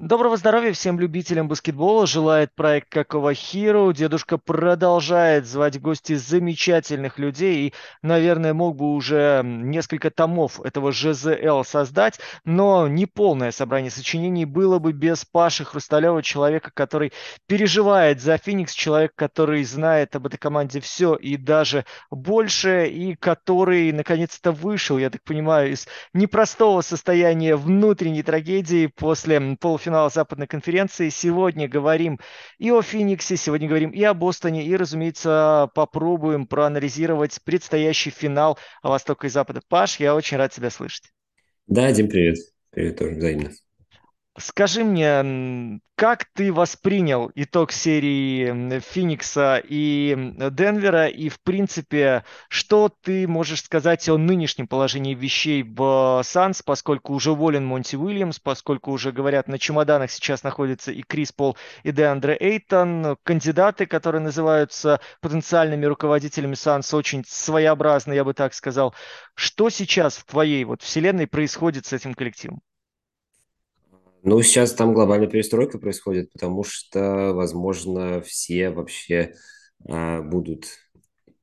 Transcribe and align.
Доброго 0.00 0.38
здоровья 0.38 0.72
всем 0.72 0.98
любителям 0.98 1.46
баскетбола. 1.46 2.06
Желает 2.06 2.54
проект 2.54 2.88
Какого 2.88 3.34
Hero. 3.34 3.92
Дедушка 3.92 4.38
продолжает 4.38 5.44
звать 5.44 5.76
в 5.76 5.82
гости 5.82 6.14
замечательных 6.14 7.18
людей. 7.18 7.66
И, 7.66 7.74
наверное, 8.00 8.54
мог 8.54 8.78
бы 8.78 8.94
уже 8.94 9.42
несколько 9.44 10.10
томов 10.10 10.58
этого 10.62 10.90
ЖЗЛ 10.90 11.64
создать. 11.64 12.18
Но 12.46 12.88
не 12.88 13.04
полное 13.04 13.50
собрание 13.50 13.90
сочинений 13.90 14.46
было 14.46 14.78
бы 14.78 14.92
без 14.92 15.26
Паши 15.26 15.66
Хрусталева, 15.66 16.22
человека, 16.22 16.70
который 16.72 17.12
переживает 17.46 18.22
за 18.22 18.38
Феникс, 18.38 18.72
человек, 18.72 19.12
который 19.14 19.62
знает 19.64 20.16
об 20.16 20.26
этой 20.26 20.38
команде 20.38 20.80
все 20.80 21.14
и 21.14 21.36
даже 21.36 21.84
больше, 22.10 22.86
и 22.86 23.16
который 23.16 23.92
наконец-то 23.92 24.50
вышел, 24.50 24.96
я 24.96 25.10
так 25.10 25.22
понимаю, 25.24 25.72
из 25.72 25.86
непростого 26.14 26.80
состояния 26.80 27.54
внутренней 27.54 28.22
трагедии 28.22 28.86
после 28.86 29.58
полуфинала 29.60 29.89
полуфинала 29.90 30.08
Западной 30.08 30.46
конференции. 30.46 31.08
Сегодня 31.08 31.68
говорим 31.68 32.20
и 32.58 32.70
о 32.70 32.80
Фениксе, 32.80 33.36
сегодня 33.36 33.68
говорим 33.68 33.90
и 33.90 34.02
о 34.04 34.14
Бостоне, 34.14 34.64
и, 34.64 34.76
разумеется, 34.76 35.68
попробуем 35.74 36.46
проанализировать 36.46 37.40
предстоящий 37.44 38.10
финал 38.10 38.58
Востока 38.82 39.26
и 39.26 39.30
Запада. 39.30 39.60
Паш, 39.68 39.98
я 39.98 40.14
очень 40.14 40.36
рад 40.36 40.52
тебя 40.52 40.70
слышать. 40.70 41.12
Да, 41.66 41.90
Дим, 41.92 42.08
привет. 42.08 42.36
Привет 42.70 42.98
тоже 42.98 43.16
взаимно. 43.16 43.50
Скажи 44.38 44.84
мне, 44.84 45.80
как 45.96 46.24
ты 46.34 46.52
воспринял 46.52 47.32
итог 47.34 47.72
серии 47.72 48.78
Феникса 48.78 49.60
и 49.62 50.16
Денвера, 50.52 51.08
и, 51.08 51.28
в 51.28 51.40
принципе, 51.42 52.24
что 52.48 52.88
ты 53.02 53.26
можешь 53.26 53.64
сказать 53.64 54.08
о 54.08 54.16
нынешнем 54.16 54.68
положении 54.68 55.14
вещей 55.14 55.64
в 55.64 56.22
Санс, 56.24 56.62
поскольку 56.62 57.12
уже 57.12 57.32
волен 57.32 57.66
Монти 57.66 57.96
Уильямс, 57.96 58.38
поскольку 58.38 58.92
уже, 58.92 59.10
говорят, 59.10 59.48
на 59.48 59.58
чемоданах 59.58 60.12
сейчас 60.12 60.44
находятся 60.44 60.92
и 60.92 61.02
Крис 61.02 61.32
Пол, 61.32 61.56
и 61.82 61.90
Деандре 61.90 62.36
Эйтон, 62.40 63.16
кандидаты, 63.24 63.86
которые 63.86 64.22
называются 64.22 65.00
потенциальными 65.20 65.86
руководителями 65.86 66.54
Санс, 66.54 66.94
очень 66.94 67.24
своеобразные, 67.26 68.16
я 68.16 68.24
бы 68.24 68.32
так 68.32 68.54
сказал. 68.54 68.94
Что 69.34 69.70
сейчас 69.70 70.16
в 70.16 70.24
твоей 70.24 70.64
вот 70.64 70.82
вселенной 70.82 71.26
происходит 71.26 71.86
с 71.86 71.92
этим 71.92 72.14
коллективом? 72.14 72.62
Ну, 74.22 74.42
сейчас 74.42 74.74
там 74.74 74.92
глобальная 74.92 75.28
перестройка 75.28 75.78
происходит, 75.78 76.30
потому 76.32 76.62
что, 76.62 77.32
возможно, 77.32 78.20
все 78.20 78.70
вообще 78.70 79.34
а, 79.88 80.20
будут... 80.22 80.66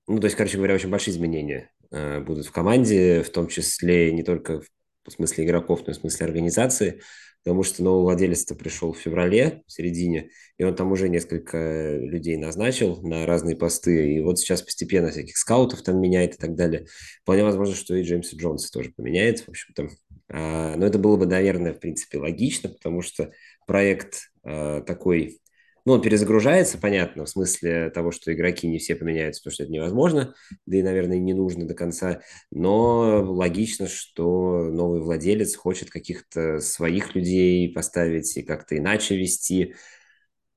Ну, 0.08 0.20
то 0.20 0.26
есть, 0.26 0.38
короче 0.38 0.58
говоря, 0.58 0.76
очень 0.76 0.90
большие 0.90 1.14
изменения 1.14 1.72
а, 1.92 2.22
будут 2.22 2.46
в 2.46 2.52
команде, 2.52 3.24
в 3.24 3.30
том 3.32 3.48
числе 3.48 4.12
не 4.12 4.24
только 4.24 4.62
в 4.62 4.68
смысле 5.12 5.46
игроков, 5.46 5.82
но 5.86 5.92
и 5.92 5.96
в 5.96 6.00
смысле 6.00 6.26
организации, 6.26 7.02
потому 7.44 7.64
что 7.64 7.82
новый 7.82 8.04
владелец-то 8.04 8.56
пришел 8.56 8.92
в 8.92 8.98
феврале, 8.98 9.64
в 9.68 9.72
середине, 9.72 10.32
и 10.58 10.64
он 10.64 10.76
там 10.76 10.92
уже 10.92 11.08
несколько 11.08 11.96
людей 11.96 12.36
назначил 12.36 13.02
на 13.02 13.26
разные 13.26 13.56
посты, 13.56 14.16
и 14.16 14.20
вот 14.20 14.40
сейчас 14.40 14.62
постепенно 14.62 15.12
всяких 15.12 15.38
скаутов 15.38 15.82
там 15.82 16.02
меняет 16.02 16.36
и 16.36 16.38
так 16.38 16.56
далее. 16.56 16.88
Вполне 17.22 17.44
возможно, 17.44 17.74
что 17.74 17.96
и 17.96 18.04
Джеймса 18.04 18.36
Джонса 18.36 18.72
тоже 18.72 18.92
поменяет, 18.92 19.40
в 19.42 19.50
общем-то. 19.50 19.90
А, 20.30 20.76
но 20.76 20.86
это 20.86 21.00
было 21.00 21.16
бы, 21.16 21.26
наверное, 21.26 21.74
в 21.74 21.80
принципе, 21.80 22.18
логично, 22.18 22.70
потому 22.70 23.02
что 23.02 23.32
проект 23.66 24.30
а, 24.44 24.82
такой, 24.82 25.40
ну, 25.88 25.94
он 25.94 26.02
перезагружается, 26.02 26.78
понятно, 26.78 27.24
в 27.24 27.30
смысле 27.30 27.90
того, 27.92 28.12
что 28.12 28.34
игроки 28.34 28.68
не 28.68 28.78
все 28.78 28.94
поменяются, 28.94 29.40
потому 29.40 29.54
что 29.54 29.64
это 29.64 29.72
невозможно, 29.72 30.36
да 30.66 30.76
и, 30.76 30.84
наверное, 30.84 31.18
не 31.18 31.34
нужно 31.34 31.66
до 31.66 31.76
конца, 31.76 32.20
но 32.52 33.24
логично, 33.24 33.88
что 33.88 34.66
новый 34.66 35.00
владелец 35.00 35.56
хочет 35.56 35.90
каких-то 35.90 36.60
своих 36.60 37.16
людей 37.16 37.72
поставить 37.72 38.36
и 38.36 38.44
как-то 38.44 38.78
иначе 38.78 39.16
вести 39.16 39.76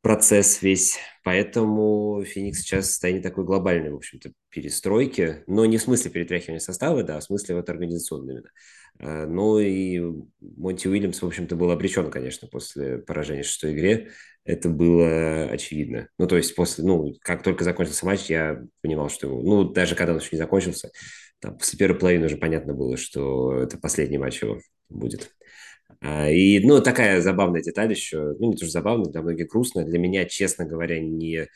процесс 0.02 0.62
весь. 0.62 0.98
Поэтому 1.24 2.24
Феникс 2.24 2.60
сейчас 2.60 2.86
в 2.86 2.88
состоянии 2.88 3.20
такой 3.20 3.44
глобальной, 3.44 3.90
в 3.90 3.96
общем-то, 3.96 4.32
перестройки, 4.48 5.44
но 5.46 5.66
не 5.66 5.76
в 5.78 5.82
смысле 5.82 6.10
перетряхивания 6.10 6.60
состава, 6.60 7.02
да, 7.02 7.18
а 7.18 7.20
в 7.20 7.24
смысле 7.24 7.56
вот 7.56 7.68
организационного 7.68 8.30
именно. 8.32 8.50
А, 8.98 9.26
ну 9.26 9.58
и 9.58 10.00
Монти 10.40 10.88
Уильямс, 10.88 11.20
в 11.20 11.26
общем-то, 11.26 11.56
был 11.56 11.70
обречен, 11.70 12.10
конечно, 12.10 12.48
после 12.48 12.98
поражения 12.98 13.42
в 13.42 13.46
шестой 13.46 13.74
игре. 13.74 14.10
Это 14.44 14.70
было 14.70 15.44
очевидно. 15.50 16.08
Ну, 16.18 16.26
то 16.26 16.36
есть 16.36 16.54
после, 16.54 16.84
ну, 16.84 17.14
как 17.20 17.42
только 17.42 17.64
закончился 17.64 18.06
матч, 18.06 18.30
я 18.30 18.62
понимал, 18.80 19.10
что, 19.10 19.28
ну, 19.28 19.64
даже 19.64 19.94
когда 19.94 20.12
он 20.12 20.18
еще 20.18 20.30
не 20.32 20.38
закончился, 20.38 20.90
там, 21.40 21.58
после 21.58 21.78
первой 21.78 21.98
половины 21.98 22.26
уже 22.26 22.36
понятно 22.36 22.74
было, 22.74 22.96
что 22.96 23.54
это 23.54 23.78
последний 23.78 24.18
матч 24.18 24.42
его 24.42 24.60
будет. 24.88 25.30
А, 26.02 26.28
и, 26.30 26.60
ну, 26.60 26.80
такая 26.80 27.20
забавная 27.20 27.62
деталь 27.62 27.90
еще, 27.90 28.34
ну, 28.38 28.50
не 28.50 28.56
тоже 28.56 28.70
забавная, 28.70 29.10
для 29.10 29.22
многих 29.22 29.48
грустная. 29.48 29.84
Для 29.84 29.98
меня, 29.98 30.24
честно 30.24 30.64
говоря, 30.64 30.98
не, 30.98 31.48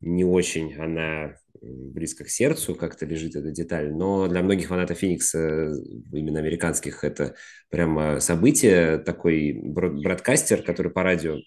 не 0.00 0.24
очень 0.24 0.74
она 0.76 1.34
близко 1.60 2.24
к 2.24 2.28
сердцу 2.28 2.74
как-то 2.74 3.04
лежит 3.06 3.34
эта 3.34 3.50
деталь, 3.50 3.92
но 3.92 4.28
для 4.28 4.42
многих 4.42 4.68
фанатов 4.68 4.98
Феникса, 4.98 5.72
именно 6.12 6.38
американских, 6.38 7.02
это 7.02 7.34
прямо 7.70 8.20
событие. 8.20 8.98
Такой 8.98 9.52
бродкастер, 9.52 10.62
который 10.62 10.92
по 10.92 11.02
радио 11.02 11.38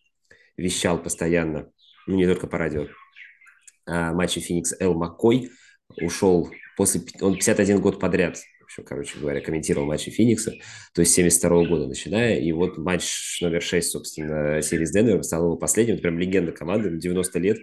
вещал 0.57 1.01
постоянно, 1.01 1.71
ну 2.07 2.17
не 2.17 2.25
только 2.25 2.47
по 2.47 2.57
радио, 2.57 2.87
а 3.85 4.13
матче 4.13 4.41
Феникс 4.41 4.73
Эл 4.79 4.93
Маккой 4.93 5.51
ушел 6.01 6.49
после... 6.77 7.01
Он 7.21 7.35
51 7.35 7.81
год 7.81 7.99
подряд 7.99 8.37
еще, 8.71 8.83
короче 8.83 9.19
говоря, 9.19 9.41
комментировал 9.41 9.85
матчи 9.85 10.09
Феникса, 10.09 10.53
то 10.93 11.01
есть 11.01 11.13
72 11.13 11.65
года 11.65 11.87
начиная, 11.87 12.39
и 12.39 12.51
вот 12.51 12.77
матч 12.77 13.39
номер 13.41 13.61
6, 13.61 13.91
собственно, 13.91 14.61
серии 14.61 14.85
с 14.85 14.91
Денвером 14.91 15.23
стал 15.23 15.43
его 15.45 15.57
последним, 15.57 15.95
это 15.95 16.03
прям 16.03 16.17
легенда 16.17 16.51
команды, 16.51 16.97
90 16.97 17.39
лет, 17.39 17.57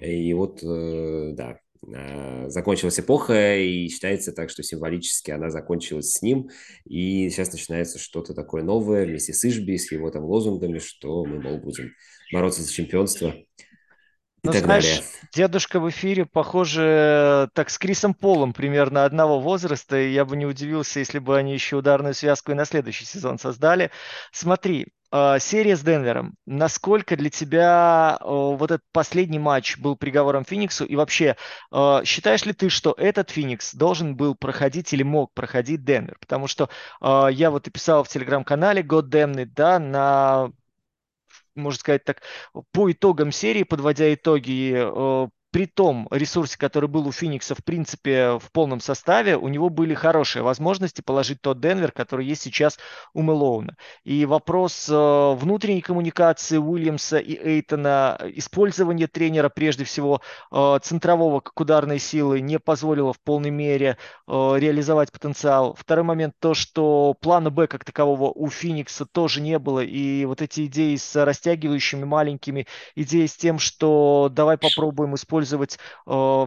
и 0.00 0.32
вот, 0.32 0.62
э, 0.62 1.32
да, 1.34 1.58
Э, 1.86 2.48
закончилась 2.48 2.98
эпоха, 2.98 3.56
и 3.56 3.88
считается 3.88 4.32
так, 4.32 4.50
что 4.50 4.62
символически 4.62 5.30
она 5.30 5.50
закончилась 5.50 6.12
с 6.12 6.22
ним, 6.22 6.50
и 6.84 7.30
сейчас 7.30 7.52
начинается 7.52 7.98
что-то 7.98 8.34
такое 8.34 8.62
новое 8.62 9.06
вместе 9.06 9.32
с 9.32 9.44
Ишби, 9.44 9.76
с 9.76 9.92
его 9.92 10.10
там 10.10 10.24
лозунгами, 10.24 10.78
что 10.78 11.24
мы, 11.24 11.40
мол, 11.40 11.58
будем 11.58 11.92
бороться 12.32 12.62
за 12.62 12.72
чемпионство 12.72 13.34
и 14.42 14.46
ну, 14.46 14.52
так 14.52 14.64
знаешь, 14.64 14.84
далее. 14.84 15.04
Дедушка 15.32 15.80
в 15.80 15.90
эфире, 15.90 16.24
похоже, 16.24 17.48
так 17.54 17.70
с 17.70 17.78
Крисом 17.78 18.14
Полом 18.14 18.52
примерно 18.52 19.04
одного 19.04 19.40
возраста, 19.40 19.98
и 19.98 20.12
я 20.12 20.24
бы 20.24 20.36
не 20.36 20.46
удивился, 20.46 21.00
если 21.00 21.18
бы 21.18 21.36
они 21.36 21.52
еще 21.52 21.76
ударную 21.76 22.14
связку 22.14 22.52
и 22.52 22.54
на 22.54 22.64
следующий 22.64 23.04
сезон 23.04 23.38
создали. 23.38 23.90
Смотри, 24.32 24.86
а, 25.10 25.38
серия 25.38 25.76
с 25.76 25.80
Денвером. 25.80 26.34
Насколько 26.44 27.16
для 27.16 27.30
тебя 27.30 28.18
вот 28.22 28.70
этот 28.70 28.84
последний 28.92 29.38
матч 29.38 29.78
был 29.78 29.96
приговором 29.96 30.44
Фениксу? 30.44 30.84
И 30.84 30.96
вообще, 30.96 31.36
а, 31.70 32.04
считаешь 32.04 32.44
ли 32.44 32.52
ты, 32.52 32.68
что 32.68 32.94
этот 32.96 33.30
Феникс 33.30 33.74
должен 33.74 34.16
был 34.16 34.34
проходить 34.34 34.92
или 34.92 35.02
мог 35.02 35.32
проходить 35.32 35.84
Денвер? 35.84 36.18
Потому 36.20 36.46
что 36.46 36.68
а, 37.00 37.28
я 37.28 37.50
вот 37.50 37.66
и 37.66 37.70
писал 37.70 38.04
в 38.04 38.08
телеграм-канале 38.08 38.82
Goddammit, 38.82 39.50
да, 39.54 39.78
на 39.78 40.50
можно 41.58 41.78
сказать 41.78 42.04
так, 42.04 42.22
по 42.72 42.90
итогам 42.90 43.32
серии, 43.32 43.62
подводя 43.62 44.12
итоги, 44.12 44.74
при 45.50 45.66
том 45.66 46.08
ресурсе, 46.10 46.58
который 46.58 46.88
был 46.88 47.08
у 47.08 47.12
Феникса, 47.12 47.54
в 47.54 47.64
принципе, 47.64 48.38
в 48.38 48.52
полном 48.52 48.80
составе, 48.80 49.36
у 49.36 49.48
него 49.48 49.70
были 49.70 49.94
хорошие 49.94 50.42
возможности 50.42 51.00
положить 51.00 51.40
тот 51.40 51.60
Денвер, 51.60 51.90
который 51.90 52.26
есть 52.26 52.42
сейчас 52.42 52.78
у 53.14 53.22
Мэлоуна. 53.22 53.76
И 54.04 54.26
вопрос 54.26 54.88
э, 54.90 54.94
внутренней 55.34 55.80
коммуникации 55.80 56.58
Уильямса 56.58 57.18
и 57.18 57.34
Эйтона, 57.34 58.18
использование 58.34 59.06
тренера, 59.06 59.48
прежде 59.48 59.84
всего, 59.84 60.20
э, 60.52 60.78
центрового 60.82 61.40
как 61.40 61.58
ударной 61.58 61.98
силы, 61.98 62.40
не 62.40 62.58
позволило 62.58 63.14
в 63.14 63.20
полной 63.20 63.50
мере 63.50 63.96
э, 64.26 64.52
реализовать 64.58 65.12
потенциал. 65.12 65.74
Второй 65.78 66.04
момент 66.04 66.34
то, 66.40 66.52
что 66.52 67.16
плана 67.20 67.50
Б 67.50 67.66
как 67.68 67.84
такового 67.84 68.30
у 68.30 68.50
Феникса 68.50 69.06
тоже 69.06 69.40
не 69.40 69.58
было. 69.58 69.80
И 69.80 70.26
вот 70.26 70.42
эти 70.42 70.66
идеи 70.66 70.96
с 70.96 71.24
растягивающими 71.24 72.04
маленькими, 72.04 72.66
идеи 72.94 73.26
с 73.26 73.36
тем, 73.36 73.58
что 73.58 74.30
давай 74.30 74.58
попробуем 74.58 75.14
использовать 75.14 75.37
использовать 75.38 75.78
э, 76.06 76.46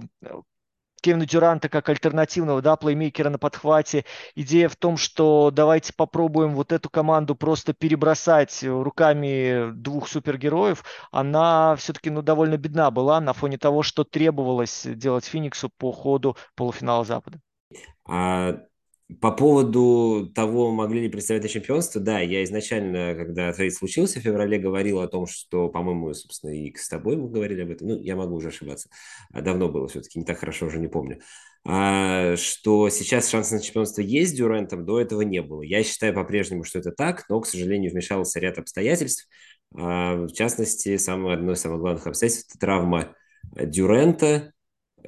Кевина 1.02 1.26
Дюранта 1.26 1.70
как 1.70 1.90
альтернативного 1.90 2.62
да, 2.62 2.76
плеймейкера 2.76 3.30
на 3.30 3.40
подхвате. 3.40 4.06
Идея 4.36 4.70
в 4.70 4.76
том, 4.76 4.98
что 4.98 5.50
давайте 5.52 5.94
попробуем 5.94 6.54
вот 6.54 6.72
эту 6.72 6.90
команду 6.90 7.36
просто 7.36 7.74
перебросать 7.74 8.64
руками 8.64 9.72
двух 9.74 10.08
супергероев, 10.08 10.84
она 11.12 11.76
все-таки 11.78 12.10
ну, 12.10 12.22
довольно 12.22 12.58
бедна 12.58 12.92
была 12.92 13.20
на 13.20 13.34
фоне 13.34 13.58
того, 13.58 13.82
что 13.82 14.04
требовалось 14.04 14.86
делать 14.86 15.26
Фениксу 15.26 15.70
по 15.70 15.92
ходу 15.92 16.38
полуфинала 16.56 17.04
Запада. 17.04 17.40
А 18.08 18.60
по 19.20 19.32
поводу 19.32 20.32
того, 20.34 20.72
могли 20.72 21.02
ли 21.02 21.10
представить 21.10 21.44
это 21.44 21.54
чемпионство, 21.54 22.00
да, 22.00 22.20
я 22.20 22.44
изначально, 22.44 23.14
когда 23.16 23.52
трейд 23.52 23.74
случился 23.74 24.20
в 24.20 24.24
феврале, 24.24 24.58
говорил 24.58 25.00
о 25.00 25.08
том, 25.08 25.26
что, 25.26 25.70
по-моему, 25.70 26.14
собственно, 26.14 26.52
и 26.52 26.74
с 26.76 26.88
тобой 26.88 27.18
мы 27.18 27.30
говорили 27.30 27.64
об 27.64 27.72
этом, 27.72 27.88
ну, 27.90 28.00
я 28.00 28.16
могу 28.16 28.36
уже 28.36 28.50
ошибаться, 28.50 28.90
а 29.34 29.42
давно 29.42 29.70
было 29.70 29.88
все-таки, 29.88 30.20
не 30.20 30.26
так 30.26 30.40
хорошо 30.40 30.68
уже 30.68 30.80
не 30.80 30.88
помню, 30.88 31.20
а, 31.66 32.36
что 32.38 32.90
сейчас 32.90 33.30
шансы 33.30 33.56
на 33.56 33.62
чемпионство 33.62 34.02
есть 34.02 34.32
с 34.32 34.36
Дюрантом, 34.36 34.86
до 34.86 35.00
этого 35.00 35.22
не 35.22 35.42
было. 35.42 35.62
Я 35.62 35.84
считаю 35.84 36.14
по-прежнему, 36.14 36.64
что 36.64 36.80
это 36.80 36.92
так, 36.92 37.26
но, 37.30 37.40
к 37.42 37.48
сожалению, 37.48 37.92
вмешался 37.92 38.40
ряд 38.40 38.58
обстоятельств, 38.58 39.28
А, 39.74 40.16
в 40.26 40.34
частности, 40.34 40.98
самое, 40.98 41.36
одно 41.36 41.54
из 41.54 41.60
самых 41.62 41.80
главных 41.80 42.06
обстоятельств– 42.08 42.50
это 42.50 42.60
травма 42.60 43.16
Дюрента, 43.56 44.54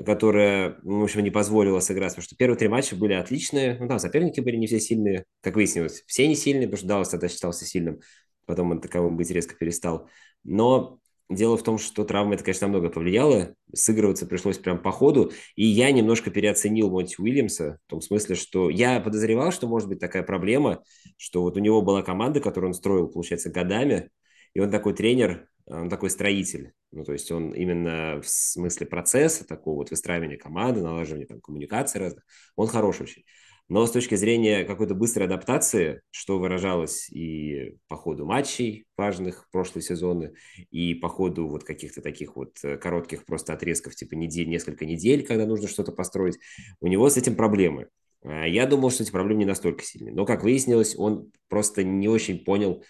которая, 0.05 0.79
ну, 0.83 1.01
в 1.01 1.03
общем, 1.03 1.21
не 1.23 1.31
позволила 1.31 1.79
сыграть, 1.79 2.11
потому 2.13 2.23
что 2.23 2.35
первые 2.35 2.57
три 2.57 2.67
матча 2.67 2.95
были 2.95 3.13
отличные, 3.13 3.77
ну, 3.79 3.87
там 3.87 3.99
соперники 3.99 4.39
были 4.39 4.55
не 4.55 4.67
все 4.67 4.79
сильные, 4.79 5.25
как 5.41 5.55
выяснилось, 5.55 6.03
все 6.07 6.27
не 6.27 6.35
сильные, 6.35 6.67
потому 6.67 6.77
что 6.77 6.87
Даллас 6.87 7.09
тогда 7.09 7.27
считался 7.27 7.65
сильным, 7.65 7.99
потом 8.45 8.71
он 8.71 8.81
таковым 8.81 9.17
быть 9.17 9.29
резко 9.31 9.55
перестал. 9.55 10.09
Но 10.43 10.99
дело 11.29 11.57
в 11.57 11.63
том, 11.63 11.77
что 11.77 12.03
травма 12.03 12.35
это, 12.35 12.43
конечно, 12.43 12.67
намного 12.67 12.89
повлияла, 12.89 13.55
сыгрываться 13.73 14.25
пришлось 14.25 14.57
прям 14.57 14.81
по 14.81 14.91
ходу, 14.91 15.31
и 15.55 15.65
я 15.65 15.91
немножко 15.91 16.31
переоценил 16.31 16.89
Монти 16.89 17.15
Уильямса, 17.19 17.79
в 17.87 17.89
том 17.89 18.01
смысле, 18.01 18.35
что 18.35 18.69
я 18.69 18.99
подозревал, 18.99 19.51
что 19.51 19.67
может 19.67 19.89
быть 19.89 19.99
такая 19.99 20.23
проблема, 20.23 20.83
что 21.17 21.41
вот 21.41 21.57
у 21.57 21.59
него 21.59 21.81
была 21.81 22.01
команда, 22.01 22.39
которую 22.39 22.69
он 22.69 22.73
строил, 22.73 23.07
получается, 23.07 23.49
годами, 23.49 24.09
и 24.53 24.59
он 24.59 24.69
такой 24.69 24.93
тренер, 24.93 25.47
он 25.65 25.89
такой 25.89 26.09
строитель. 26.09 26.73
Ну, 26.91 27.03
то 27.03 27.13
есть 27.13 27.31
он 27.31 27.51
именно 27.51 28.21
в 28.21 28.27
смысле 28.27 28.85
процесса, 28.85 29.47
такого 29.47 29.77
вот 29.77 29.89
выстраивания 29.89 30.37
команды, 30.37 30.81
налаживания 30.81 31.25
там 31.25 31.41
коммуникаций 31.41 31.99
разных, 31.99 32.23
он 32.55 32.67
хорош 32.67 33.01
очень. 33.01 33.23
Но 33.69 33.85
с 33.85 33.91
точки 33.91 34.15
зрения 34.15 34.65
какой-то 34.65 34.93
быстрой 34.93 35.25
адаптации, 35.25 36.01
что 36.11 36.37
выражалось 36.37 37.09
и 37.09 37.77
по 37.87 37.95
ходу 37.95 38.25
матчей 38.25 38.85
важных 38.97 39.47
прошлые 39.51 39.83
сезоны, 39.83 40.33
и 40.69 40.93
по 40.93 41.07
ходу 41.07 41.47
вот 41.47 41.63
каких-то 41.63 42.01
таких 42.01 42.35
вот 42.35 42.57
э, 42.63 42.77
коротких 42.77 43.25
просто 43.25 43.53
отрезков, 43.53 43.95
типа 43.95 44.15
недель, 44.15 44.49
несколько 44.49 44.85
недель, 44.85 45.25
когда 45.25 45.45
нужно 45.45 45.69
что-то 45.69 45.93
построить, 45.93 46.39
у 46.81 46.87
него 46.87 47.09
с 47.09 47.15
этим 47.15 47.35
проблемы. 47.35 47.87
А 48.23 48.45
я 48.45 48.65
думал, 48.67 48.91
что 48.91 49.03
эти 49.03 49.11
проблемы 49.11 49.39
не 49.39 49.45
настолько 49.45 49.83
сильные. 49.83 50.13
Но, 50.13 50.25
как 50.25 50.43
выяснилось, 50.43 50.95
он 50.97 51.31
просто 51.47 51.83
не 51.83 52.09
очень 52.09 52.43
понял, 52.43 52.83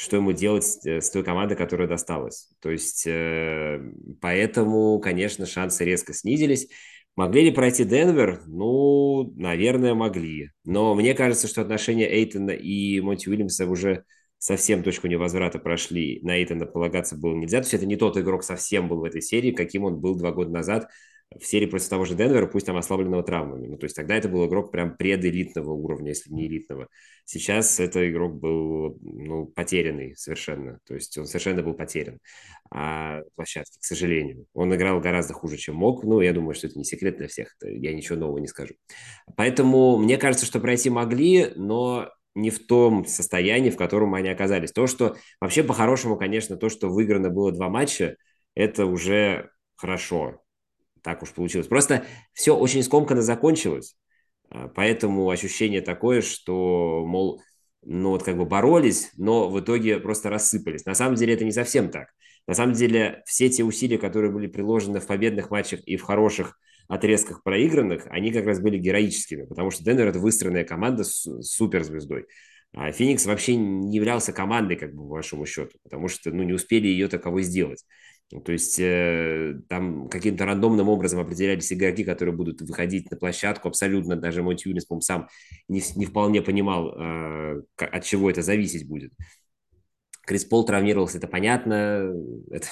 что 0.00 0.16
ему 0.16 0.32
делать 0.32 0.78
э, 0.86 1.02
с 1.02 1.10
той 1.10 1.22
командой, 1.22 1.56
которая 1.56 1.86
досталась. 1.86 2.48
То 2.60 2.70
есть, 2.70 3.06
э, 3.06 3.78
поэтому, 4.22 4.98
конечно, 4.98 5.44
шансы 5.44 5.84
резко 5.84 6.14
снизились. 6.14 6.68
Могли 7.16 7.44
ли 7.44 7.50
пройти 7.50 7.84
Денвер? 7.84 8.40
Ну, 8.46 9.30
наверное, 9.36 9.92
могли. 9.92 10.52
Но 10.64 10.94
мне 10.94 11.12
кажется, 11.12 11.48
что 11.48 11.60
отношения 11.60 12.10
Эйтона 12.10 12.52
и 12.52 12.98
Монти 13.02 13.28
Уильямса 13.28 13.66
уже 13.66 14.04
совсем 14.38 14.82
точку 14.82 15.06
невозврата 15.06 15.58
прошли. 15.58 16.20
На 16.22 16.38
Эйтона 16.38 16.64
полагаться 16.64 17.14
было 17.14 17.34
нельзя. 17.34 17.58
То 17.58 17.64
есть 17.64 17.74
это 17.74 17.84
не 17.84 17.96
тот 17.96 18.16
игрок 18.16 18.42
совсем 18.42 18.88
был 18.88 19.00
в 19.00 19.04
этой 19.04 19.20
серии, 19.20 19.50
каким 19.50 19.84
он 19.84 20.00
был 20.00 20.14
два 20.14 20.32
года 20.32 20.50
назад 20.50 20.88
в 21.38 21.46
серии 21.46 21.66
против 21.66 21.88
того 21.88 22.04
же 22.04 22.16
Денвера, 22.16 22.46
пусть 22.46 22.66
там 22.66 22.76
ослабленного 22.76 23.22
травмами. 23.22 23.68
Ну, 23.68 23.76
то 23.76 23.84
есть 23.84 23.94
тогда 23.94 24.16
это 24.16 24.28
был 24.28 24.46
игрок 24.46 24.72
прям 24.72 24.96
пределитного 24.96 25.70
уровня, 25.72 26.08
если 26.08 26.32
не 26.32 26.46
элитного. 26.48 26.88
Сейчас 27.24 27.78
это 27.78 28.10
игрок 28.10 28.34
был 28.40 28.98
ну, 29.00 29.46
потерянный 29.46 30.16
совершенно. 30.16 30.80
То 30.86 30.94
есть 30.94 31.16
он 31.16 31.26
совершенно 31.26 31.62
был 31.62 31.74
потерян 31.74 32.18
а, 32.72 33.20
площадке, 33.36 33.78
к 33.78 33.84
сожалению. 33.84 34.46
Он 34.54 34.74
играл 34.74 35.00
гораздо 35.00 35.32
хуже, 35.32 35.56
чем 35.56 35.76
мог. 35.76 36.02
Ну, 36.02 36.20
я 36.20 36.32
думаю, 36.32 36.54
что 36.54 36.66
это 36.66 36.76
не 36.76 36.84
секрет 36.84 37.18
для 37.18 37.28
всех. 37.28 37.54
Я 37.62 37.94
ничего 37.94 38.18
нового 38.18 38.38
не 38.38 38.48
скажу. 38.48 38.74
Поэтому 39.36 39.98
мне 39.98 40.18
кажется, 40.18 40.46
что 40.46 40.58
пройти 40.58 40.90
могли, 40.90 41.52
но 41.54 42.10
не 42.34 42.50
в 42.50 42.66
том 42.66 43.04
состоянии, 43.04 43.70
в 43.70 43.76
котором 43.76 44.14
они 44.14 44.28
оказались. 44.28 44.72
То, 44.72 44.88
что 44.88 45.16
вообще 45.40 45.62
по-хорошему, 45.62 46.16
конечно, 46.16 46.56
то, 46.56 46.68
что 46.68 46.88
выиграно 46.88 47.30
было 47.30 47.52
два 47.52 47.68
матча, 47.68 48.16
это 48.56 48.86
уже 48.86 49.50
хорошо 49.76 50.39
так 51.02 51.22
уж 51.22 51.30
получилось. 51.32 51.66
Просто 51.66 52.04
все 52.32 52.56
очень 52.56 52.82
скомканно 52.82 53.22
закончилось, 53.22 53.96
а, 54.50 54.68
поэтому 54.68 55.28
ощущение 55.30 55.80
такое, 55.80 56.22
что, 56.22 57.04
мол, 57.06 57.42
ну 57.82 58.10
вот 58.10 58.22
как 58.22 58.36
бы 58.36 58.44
боролись, 58.44 59.10
но 59.16 59.48
в 59.48 59.60
итоге 59.60 59.98
просто 59.98 60.30
рассыпались. 60.30 60.84
На 60.84 60.94
самом 60.94 61.14
деле 61.16 61.34
это 61.34 61.44
не 61.44 61.52
совсем 61.52 61.90
так. 61.90 62.08
На 62.46 62.54
самом 62.54 62.74
деле 62.74 63.22
все 63.26 63.48
те 63.48 63.64
усилия, 63.64 63.98
которые 63.98 64.32
были 64.32 64.46
приложены 64.46 65.00
в 65.00 65.06
победных 65.06 65.50
матчах 65.50 65.80
и 65.86 65.96
в 65.96 66.02
хороших 66.02 66.58
отрезках 66.88 67.42
проигранных, 67.44 68.06
они 68.10 68.32
как 68.32 68.46
раз 68.46 68.60
были 68.60 68.76
героическими, 68.76 69.44
потому 69.44 69.70
что 69.70 69.84
Денвер– 69.84 70.06
это 70.08 70.18
выстроенная 70.18 70.64
команда 70.64 71.04
с 71.04 71.42
суперзвездой. 71.42 72.26
А 72.72 72.90
Феникс 72.92 73.26
вообще 73.26 73.56
не 73.56 73.96
являлся 73.96 74.32
командой, 74.32 74.76
как 74.76 74.94
бы, 74.94 75.02
по 75.02 75.14
вашему 75.14 75.46
счету, 75.46 75.78
потому 75.82 76.08
что 76.08 76.30
ну, 76.30 76.42
не 76.42 76.52
успели 76.52 76.86
ее 76.86 77.08
таковой 77.08 77.42
сделать. 77.42 77.84
Ну, 78.32 78.40
то 78.40 78.52
есть 78.52 78.78
э, 78.78 79.60
там 79.68 80.08
каким-то 80.08 80.44
рандомным 80.44 80.88
образом 80.88 81.18
определялись 81.18 81.72
игроки, 81.72 82.04
которые 82.04 82.34
будут 82.34 82.60
выходить 82.62 83.10
на 83.10 83.16
площадку. 83.16 83.68
Абсолютно 83.68 84.14
даже 84.14 84.42
Монти 84.42 84.68
Уильямс, 84.68 84.84
по 84.84 85.00
сам 85.00 85.28
не, 85.68 85.82
не 85.96 86.06
вполне 86.06 86.40
понимал, 86.40 86.94
э, 86.96 87.62
от 87.76 88.04
чего 88.04 88.30
это 88.30 88.42
зависеть 88.42 88.86
будет. 88.86 89.12
Крис 90.26 90.44
Пол 90.44 90.64
травмировался, 90.64 91.18
это 91.18 91.26
понятно. 91.26 92.12
Это, 92.52 92.68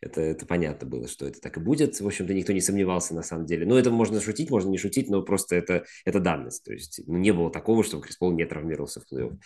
это, 0.00 0.20
это 0.20 0.46
понятно 0.46 0.86
было, 0.86 1.08
что 1.08 1.26
это 1.26 1.40
так 1.40 1.56
и 1.56 1.60
будет. 1.60 2.00
В 2.00 2.06
общем-то, 2.06 2.34
никто 2.34 2.52
не 2.52 2.60
сомневался 2.60 3.14
на 3.14 3.22
самом 3.22 3.46
деле. 3.46 3.66
Ну, 3.66 3.76
это 3.76 3.90
можно 3.90 4.20
шутить, 4.20 4.50
можно 4.50 4.70
не 4.70 4.78
шутить, 4.78 5.08
но 5.08 5.22
просто 5.22 5.56
это, 5.56 5.84
это 6.04 6.20
данность. 6.20 6.64
То 6.64 6.72
есть 6.72 7.00
ну, 7.06 7.16
не 7.16 7.32
было 7.32 7.50
такого, 7.50 7.82
чтобы 7.84 8.02
Крис 8.02 8.16
Пол 8.16 8.32
не 8.32 8.44
травмировался 8.44 9.00
в 9.00 9.12
плей-офф. 9.12 9.38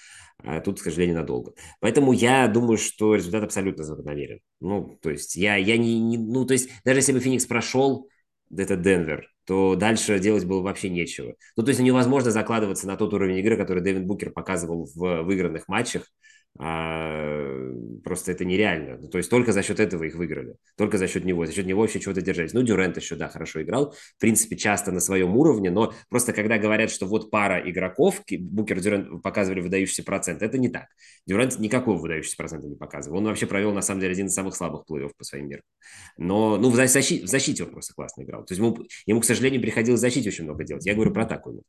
А 0.45 0.61
тут, 0.61 0.81
к 0.81 0.85
сожалению, 0.85 1.17
надолго. 1.17 1.55
Поэтому 1.81 2.13
я 2.13 2.49
думаю, 2.49 2.77
что 2.79 3.15
результат 3.15 3.45
абсолютно 3.45 3.85
закономерен. 3.85 4.41
Ну, 4.61 4.99
то 5.03 5.11
есть 5.11 5.37
я, 5.37 5.57
я 5.57 5.77
не, 5.77 5.99
не... 6.01 6.19
Ну, 6.19 6.45
то 6.47 6.53
есть 6.53 6.71
даже 6.85 7.01
если 7.01 7.13
бы 7.13 7.21
Феникс 7.21 7.47
прошел, 7.47 8.09
это 8.57 8.77
Денвер, 8.77 9.29
то 9.45 9.77
дальше 9.77 10.19
делать 10.19 10.45
было 10.45 10.61
вообще 10.61 10.91
нечего. 10.91 11.35
Ну, 11.57 11.63
то 11.63 11.71
есть 11.71 11.81
невозможно 11.81 12.31
закладываться 12.31 12.87
на 12.87 12.97
тот 12.97 13.15
уровень 13.15 13.39
игры, 13.39 13.57
который 13.57 13.83
Дэвид 13.83 14.07
Букер 14.07 14.31
показывал 14.31 14.89
в 14.95 15.23
выигранных 15.23 15.69
матчах, 15.69 16.07
а, 16.59 17.73
просто 18.05 18.33
это 18.33 18.45
нереально. 18.45 18.99
Ну, 18.99 19.09
то 19.09 19.19
есть 19.19 19.31
только 19.31 19.53
за 19.53 19.63
счет 19.63 19.81
этого 19.81 20.05
их 20.05 20.15
выиграли. 20.15 20.57
Только 20.77 20.99
за 20.99 21.07
счет 21.07 21.25
него. 21.25 21.47
За 21.47 21.53
счет 21.53 21.67
него 21.67 21.81
вообще 21.81 22.01
чего-то 22.01 22.21
держались. 22.21 22.53
Ну, 22.53 22.63
Дюрент 22.63 22.97
еще, 22.97 23.17
да, 23.17 23.29
хорошо 23.29 23.63
играл. 23.63 23.93
В 23.93 24.21
принципе, 24.21 24.57
часто 24.57 24.93
на 24.93 25.01
своем 25.01 25.37
уровне, 25.37 25.71
но 25.71 25.95
просто 26.09 26.33
когда 26.33 26.59
говорят, 26.59 26.91
что 26.91 27.07
вот 27.07 27.31
пара 27.31 27.61
игроков, 27.71 28.23
Букер 28.39 28.81
Дюрент 28.81 29.23
показывали 29.23 29.61
выдающийся 29.61 30.03
процент, 30.03 30.43
это 30.43 30.59
не 30.59 30.69
так. 30.69 30.87
Дюрент 31.27 31.59
никакого 31.59 31.99
выдающегося 31.99 32.37
процента 32.37 32.67
не 32.67 32.77
показывал. 32.77 33.19
Он 33.19 33.25
вообще 33.25 33.47
провел, 33.47 33.73
на 33.73 33.83
самом 33.83 34.01
деле, 34.01 34.13
один 34.13 34.27
из 34.27 34.35
самых 34.35 34.55
слабых 34.55 34.85
плей-офф 34.91 35.13
по 35.17 35.25
своим 35.25 35.49
меркам. 35.49 35.69
Но, 36.19 36.57
ну, 36.57 36.71
в 36.71 36.75
защите, 36.75 37.25
в 37.25 37.29
защите 37.29 37.65
он 37.65 37.71
просто 37.71 37.95
классно 37.95 38.23
играл. 38.23 38.45
То 38.45 38.53
есть 38.53 38.61
ему, 38.61 38.79
ему, 39.07 39.21
к 39.21 39.25
сожалению, 39.25 39.63
приходилось 39.63 40.01
в 40.01 40.03
защите 40.03 40.29
очень 40.29 40.45
много 40.45 40.65
делать. 40.65 40.85
Я 40.85 40.95
говорю 40.95 41.13
про 41.13 41.23
атаку. 41.23 41.63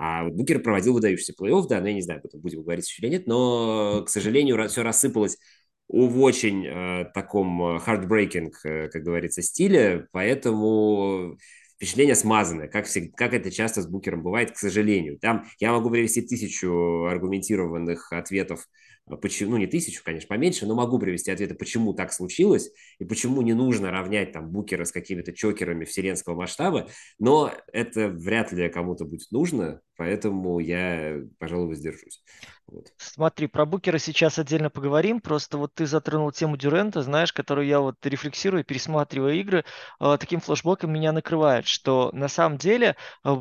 А 0.00 0.22
вот 0.22 0.34
Букер 0.34 0.60
проводил 0.60 0.94
выдающийся 0.94 1.32
плей-офф, 1.32 1.66
да, 1.68 1.80
но 1.80 1.88
я 1.88 1.94
не 1.94 2.02
знаю, 2.02 2.22
об 2.22 2.40
будем 2.40 2.62
говорить 2.62 2.88
еще 2.88 3.02
или 3.02 3.10
нет, 3.10 3.26
но, 3.26 4.04
к 4.06 4.08
сожалению, 4.08 4.68
все 4.68 4.82
рассыпалось 4.82 5.38
в 5.88 6.20
очень 6.20 6.64
э, 6.64 7.06
таком 7.12 7.60
э, 7.62 7.80
heartbreaking, 7.84 8.52
э, 8.62 8.88
как 8.90 9.02
говорится, 9.02 9.42
стиле, 9.42 10.06
поэтому 10.12 11.36
впечатление 11.74 12.14
смазанное, 12.14 12.68
как, 12.68 12.86
всегда, 12.86 13.10
как 13.16 13.34
это 13.34 13.50
часто 13.50 13.82
с 13.82 13.88
Букером 13.88 14.22
бывает, 14.22 14.52
к 14.52 14.58
сожалению. 14.58 15.18
Там 15.18 15.46
я 15.58 15.72
могу 15.72 15.90
привести 15.90 16.22
тысячу 16.22 17.06
аргументированных 17.06 18.12
ответов 18.12 18.68
а 19.10 19.16
почему, 19.16 19.52
ну 19.52 19.56
не 19.56 19.66
тысячу, 19.66 20.02
конечно, 20.04 20.28
поменьше, 20.28 20.66
но 20.66 20.74
могу 20.74 20.98
привести 20.98 21.30
ответы, 21.30 21.54
почему 21.54 21.94
так 21.94 22.12
случилось 22.12 22.70
и 22.98 23.04
почему 23.04 23.42
не 23.42 23.54
нужно 23.54 23.90
равнять 23.90 24.32
там 24.32 24.50
букера 24.50 24.84
с 24.84 24.92
какими-то 24.92 25.32
чокерами 25.32 25.84
вселенского 25.84 26.34
масштаба, 26.34 26.88
но 27.18 27.52
это 27.72 28.08
вряд 28.08 28.52
ли 28.52 28.68
кому-то 28.68 29.04
будет 29.04 29.30
нужно, 29.30 29.80
поэтому 29.98 30.60
я, 30.60 31.16
пожалуй, 31.38 31.66
воздержусь. 31.66 32.22
Вот. 32.68 32.86
Смотри, 32.96 33.48
про 33.48 33.66
Букера 33.66 33.98
сейчас 33.98 34.38
отдельно 34.38 34.70
поговорим. 34.70 35.20
Просто 35.20 35.58
вот 35.58 35.74
ты 35.74 35.86
затронул 35.86 36.30
тему 36.30 36.56
Дюрента, 36.56 37.02
знаешь, 37.02 37.32
которую 37.32 37.66
я 37.66 37.80
вот 37.80 37.96
рефлексирую, 38.06 38.64
пересматривая 38.64 39.34
игры, 39.34 39.64
э, 40.00 40.16
таким 40.20 40.40
флешбеком 40.40 40.92
меня 40.92 41.12
накрывает, 41.12 41.66
что 41.66 42.10
на 42.12 42.28
самом 42.28 42.58
деле 42.58 42.96
э, 43.24 43.36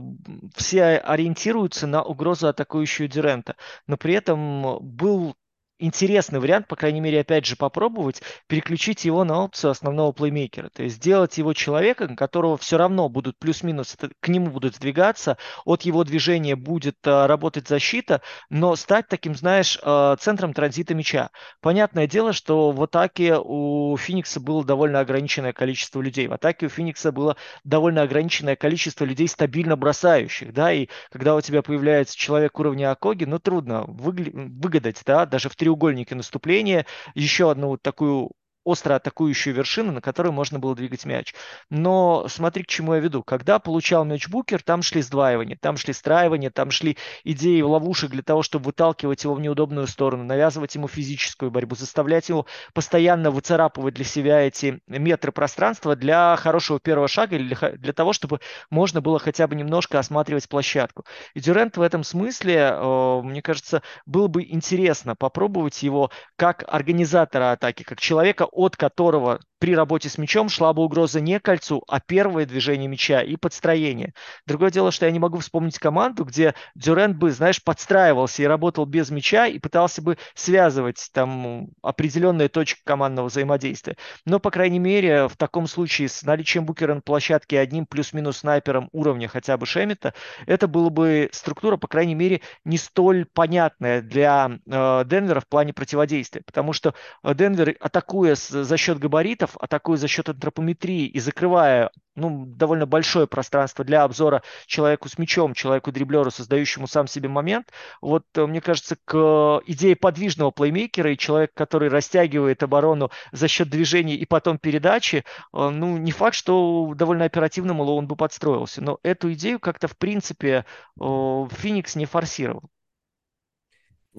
все 0.56 0.98
ориентируются 0.98 1.86
на 1.86 2.04
угрозу 2.04 2.48
атакующую 2.48 3.08
Дюрента, 3.08 3.56
но 3.86 3.96
при 3.96 4.16
этом 4.16 4.80
был 4.82 5.36
интересный 5.80 6.40
вариант, 6.40 6.68
по 6.68 6.76
крайней 6.76 7.02
мере, 7.02 7.22
опять 7.22 7.46
же, 7.46 7.56
попробовать 7.56 8.22
переключить 8.48 9.06
его 9.06 9.24
на 9.24 9.44
опцию 9.44 9.72
основного 9.72 10.12
плеймейкера. 10.12 10.70
То 10.70 10.84
есть 10.84 10.98
сделать 10.98 11.38
его 11.38 11.54
человеком, 11.54 12.16
которого 12.16 12.58
все 12.58 12.78
равно 12.78 13.10
будут 13.10 13.38
плюс-минус, 13.40 13.96
к 14.20 14.28
нему 14.28 14.52
будут 14.52 14.76
сдвигаться, 14.76 15.38
от 15.66 15.84
его 15.84 16.04
движения 16.04 16.56
будет 16.56 16.98
а, 17.06 17.28
работать 17.28 17.68
защита, 17.68 18.22
но 18.50 18.76
стать 18.76 19.08
таким, 19.08 19.36
знаешь, 19.36 19.78
а, 19.84 20.16
центром 20.18 20.54
транзита 20.54 20.96
мяча. 20.96 21.30
Понятное 21.62 22.08
дело, 22.08 22.34
что 22.34 22.72
в 22.72 22.82
атаке 22.84 23.38
у 23.38 23.96
Феникса 23.98 24.40
было 24.40 24.64
довольно 24.64 25.00
ограниченное 25.00 25.54
количество 25.54 26.02
людей. 26.02 26.28
В 26.28 26.34
атаке 26.34 26.68
у 26.68 26.70
Феникса 26.70 27.12
было 27.12 27.38
довольно 27.64 28.02
ограниченное 28.02 28.56
количество 28.56 29.06
людей, 29.06 29.28
стабильно 29.28 29.76
бросающих, 29.76 30.54
да, 30.54 30.72
и 30.72 30.88
когда 31.12 31.36
у 31.36 31.42
тебя 31.42 31.62
появляется 31.62 32.18
человек 32.18 32.60
уровня 32.60 32.92
Акоги, 32.92 33.26
ну, 33.26 33.40
трудно 33.40 33.86
выгля- 33.88 34.32
выгадать, 34.34 35.02
да, 35.06 35.26
даже 35.26 35.50
в 35.50 35.56
треугольнике 35.68 36.16
наступления, 36.16 36.86
еще 37.14 37.52
одну 37.52 37.78
такую 37.78 38.32
остро 38.68 38.96
атакующую 38.96 39.56
вершину, 39.56 39.94
на 39.94 40.02
которой 40.02 40.32
можно 40.32 40.60
было 40.60 40.76
двигать 40.76 41.06
мяч. 41.06 41.34
Но 41.70 42.26
смотри, 42.28 42.64
к 42.64 42.68
чему 42.68 42.96
я 42.96 43.00
веду. 43.00 43.24
Когда 43.24 43.60
получал 43.60 44.04
мяч 44.04 44.28
Букер, 44.28 44.62
там 44.62 44.82
шли 44.82 45.02
сдваивания, 45.02 45.58
там 45.60 45.78
шли 45.78 45.94
страивания, 45.94 46.50
там 46.50 46.70
шли 46.70 46.98
идеи 47.24 47.62
ловушек 47.62 48.12
для 48.12 48.24
того, 48.24 48.44
чтобы 48.44 48.66
выталкивать 48.66 49.24
его 49.24 49.34
в 49.34 49.40
неудобную 49.40 49.88
сторону, 49.88 50.26
навязывать 50.26 50.76
ему 50.76 50.90
физическую 50.90 51.50
борьбу, 51.50 51.76
заставлять 51.76 52.28
его 52.28 52.46
постоянно 52.74 53.32
выцарапывать 53.32 53.94
для 53.94 54.06
себя 54.06 54.42
эти 54.42 54.82
метры 54.88 55.32
пространства 55.32 55.96
для 55.96 56.36
хорошего 56.36 56.80
первого 56.80 57.08
шага 57.08 57.38
или 57.38 57.56
для 57.78 57.94
того, 57.94 58.12
чтобы 58.12 58.42
можно 58.70 59.00
было 59.00 59.18
хотя 59.18 59.48
бы 59.48 59.56
немножко 59.56 59.98
осматривать 59.98 60.50
площадку. 60.50 61.06
И 61.34 61.40
Дюрент 61.40 61.78
в 61.78 61.82
этом 61.82 62.04
смысле, 62.04 62.72
э, 62.74 63.22
мне 63.24 63.42
кажется, 63.42 63.82
было 64.06 64.28
бы 64.28 64.44
интересно 64.44 65.16
попробовать 65.16 65.82
его 65.84 66.12
как 66.36 66.66
организатора 66.68 67.54
атаки, 67.54 67.84
как 67.84 68.02
человека, 68.02 68.48
от 68.58 68.76
которого 68.76 69.40
при 69.60 69.76
работе 69.76 70.10
с 70.10 70.18
мячом 70.18 70.50
шла 70.50 70.74
бы 70.74 70.84
угроза 70.84 71.20
не 71.20 71.40
кольцу, 71.40 71.84
а 71.88 72.00
первое 72.00 72.46
движение 72.46 72.88
мяча 72.88 73.22
и 73.22 73.36
подстроение. 73.36 74.14
Другое 74.46 74.72
дело, 74.72 74.92
что 74.92 75.06
я 75.06 75.12
не 75.12 75.20
могу 75.20 75.40
вспомнить 75.40 75.80
команду, 75.80 76.24
где 76.26 76.54
Дюрент 76.76 77.18
бы, 77.18 77.32
знаешь, 77.32 77.64
подстраивался 77.64 78.44
и 78.44 78.46
работал 78.46 78.86
без 78.86 79.10
мяча 79.10 79.48
и 79.48 79.60
пытался 79.60 80.02
бы 80.02 80.18
связывать 80.36 81.10
там 81.14 81.70
определенные 81.82 82.50
точки 82.50 82.82
командного 82.84 83.28
взаимодействия. 83.28 83.98
Но, 84.26 84.40
по 84.40 84.52
крайней 84.52 84.80
мере, 84.80 85.28
в 85.28 85.38
таком 85.38 85.68
случае 85.68 86.10
с 86.10 86.24
наличием 86.24 86.66
Букера 86.66 86.94
на 86.94 87.02
площадке 87.02 87.60
одним 87.60 87.86
плюс-минус 87.86 88.38
снайпером 88.38 88.90
уровня 88.92 89.28
хотя 89.28 89.58
бы 89.58 89.66
Шемита, 89.66 90.14
это 90.46 90.68
была 90.68 90.90
бы 90.90 91.30
структура, 91.32 91.78
по 91.78 91.88
крайней 91.88 92.16
мере, 92.16 92.42
не 92.66 92.78
столь 92.78 93.26
понятная 93.26 94.02
для 94.02 94.52
э, 94.66 95.04
Денвера 95.06 95.40
в 95.40 95.48
плане 95.48 95.74
противодействия. 95.74 96.42
Потому 96.46 96.74
что 96.74 96.94
Денвер, 97.24 97.76
атакуя 97.80 98.36
с, 98.36 98.50
за 98.50 98.78
счет 98.78 99.00
габаритов, 99.00 99.47
Лев 99.48 99.58
атакуя 99.60 99.98
за 99.98 100.08
счет 100.08 100.30
антропометрии 100.30 101.06
и 101.06 101.20
закрывая 101.20 101.92
ну, 102.16 102.46
довольно 102.46 102.86
большое 102.86 103.28
пространство 103.28 103.86
для 103.86 104.04
обзора 104.04 104.42
человеку 104.66 105.08
с 105.08 105.18
мячом, 105.18 105.54
человеку-дриблеру, 105.54 106.32
создающему 106.32 106.88
сам 106.88 107.08
себе 107.08 107.30
момент. 107.30 107.72
Вот, 108.02 108.26
э, 108.36 108.46
мне 108.46 108.60
кажется, 108.60 108.98
к 109.06 109.62
идее 109.68 109.96
подвижного 109.96 110.52
плеймейкера 110.52 111.14
и 111.14 111.18
человека, 111.18 111.54
который 111.56 111.90
растягивает 111.90 112.64
оборону 112.64 113.12
за 113.32 113.48
счет 113.48 113.70
движений 113.70 114.16
и 114.16 114.26
потом 114.26 114.58
передачи, 114.58 115.24
э, 115.54 115.70
ну, 115.70 115.98
не 115.98 116.12
факт, 116.12 116.36
что 116.36 116.92
довольно 116.96 117.26
оперативно 117.26 117.74
Малоун 117.74 118.08
бы 118.08 118.16
подстроился. 118.16 118.82
Но 118.82 119.00
эту 119.04 119.32
идею 119.34 119.60
как-то, 119.60 119.88
в 119.88 119.98
принципе, 119.98 120.66
э, 121.00 121.48
Феникс 121.52 121.96
не 121.96 122.06
форсировал. 122.06 122.64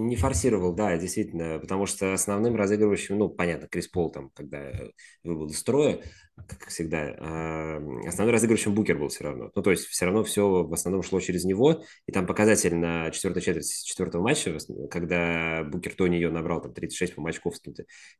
Не 0.01 0.15
форсировал, 0.15 0.75
да, 0.75 0.97
действительно, 0.97 1.59
потому 1.59 1.87
что 1.87 2.13
основным 2.13 2.55
разыгрывающим, 2.55 3.19
ну, 3.19 3.29
понятно, 3.29 3.67
Крис 3.67 3.89
Пол 3.89 4.13
там, 4.13 4.31
когда 4.31 4.71
выбыл 5.25 5.49
из 5.49 5.59
строя, 5.59 6.01
как 6.37 6.69
всегда, 6.69 7.09
основной 8.07 8.33
разыгрывающим 8.33 8.77
Букер 8.77 8.97
был 8.97 9.09
все 9.09 9.25
равно. 9.25 9.51
Ну, 9.53 9.61
то 9.61 9.73
есть 9.73 9.87
все 9.87 10.05
равно 10.05 10.23
все 10.23 10.63
в 10.63 10.73
основном 10.73 11.03
шло 11.03 11.19
через 11.19 11.45
него, 11.45 11.83
и 12.07 12.13
там 12.13 12.29
показатель 12.29 12.77
на 12.77 13.11
четвертой 13.11 13.43
четверти 13.43 13.85
четвертого 13.85 14.23
матча, 14.23 14.57
когда 14.89 15.65
Букер 15.65 15.97
Тони 15.97 16.15
ее 16.15 16.31
набрал 16.31 16.61
там 16.61 16.73
36 16.73 17.17
по 17.17 17.29
очков, 17.29 17.57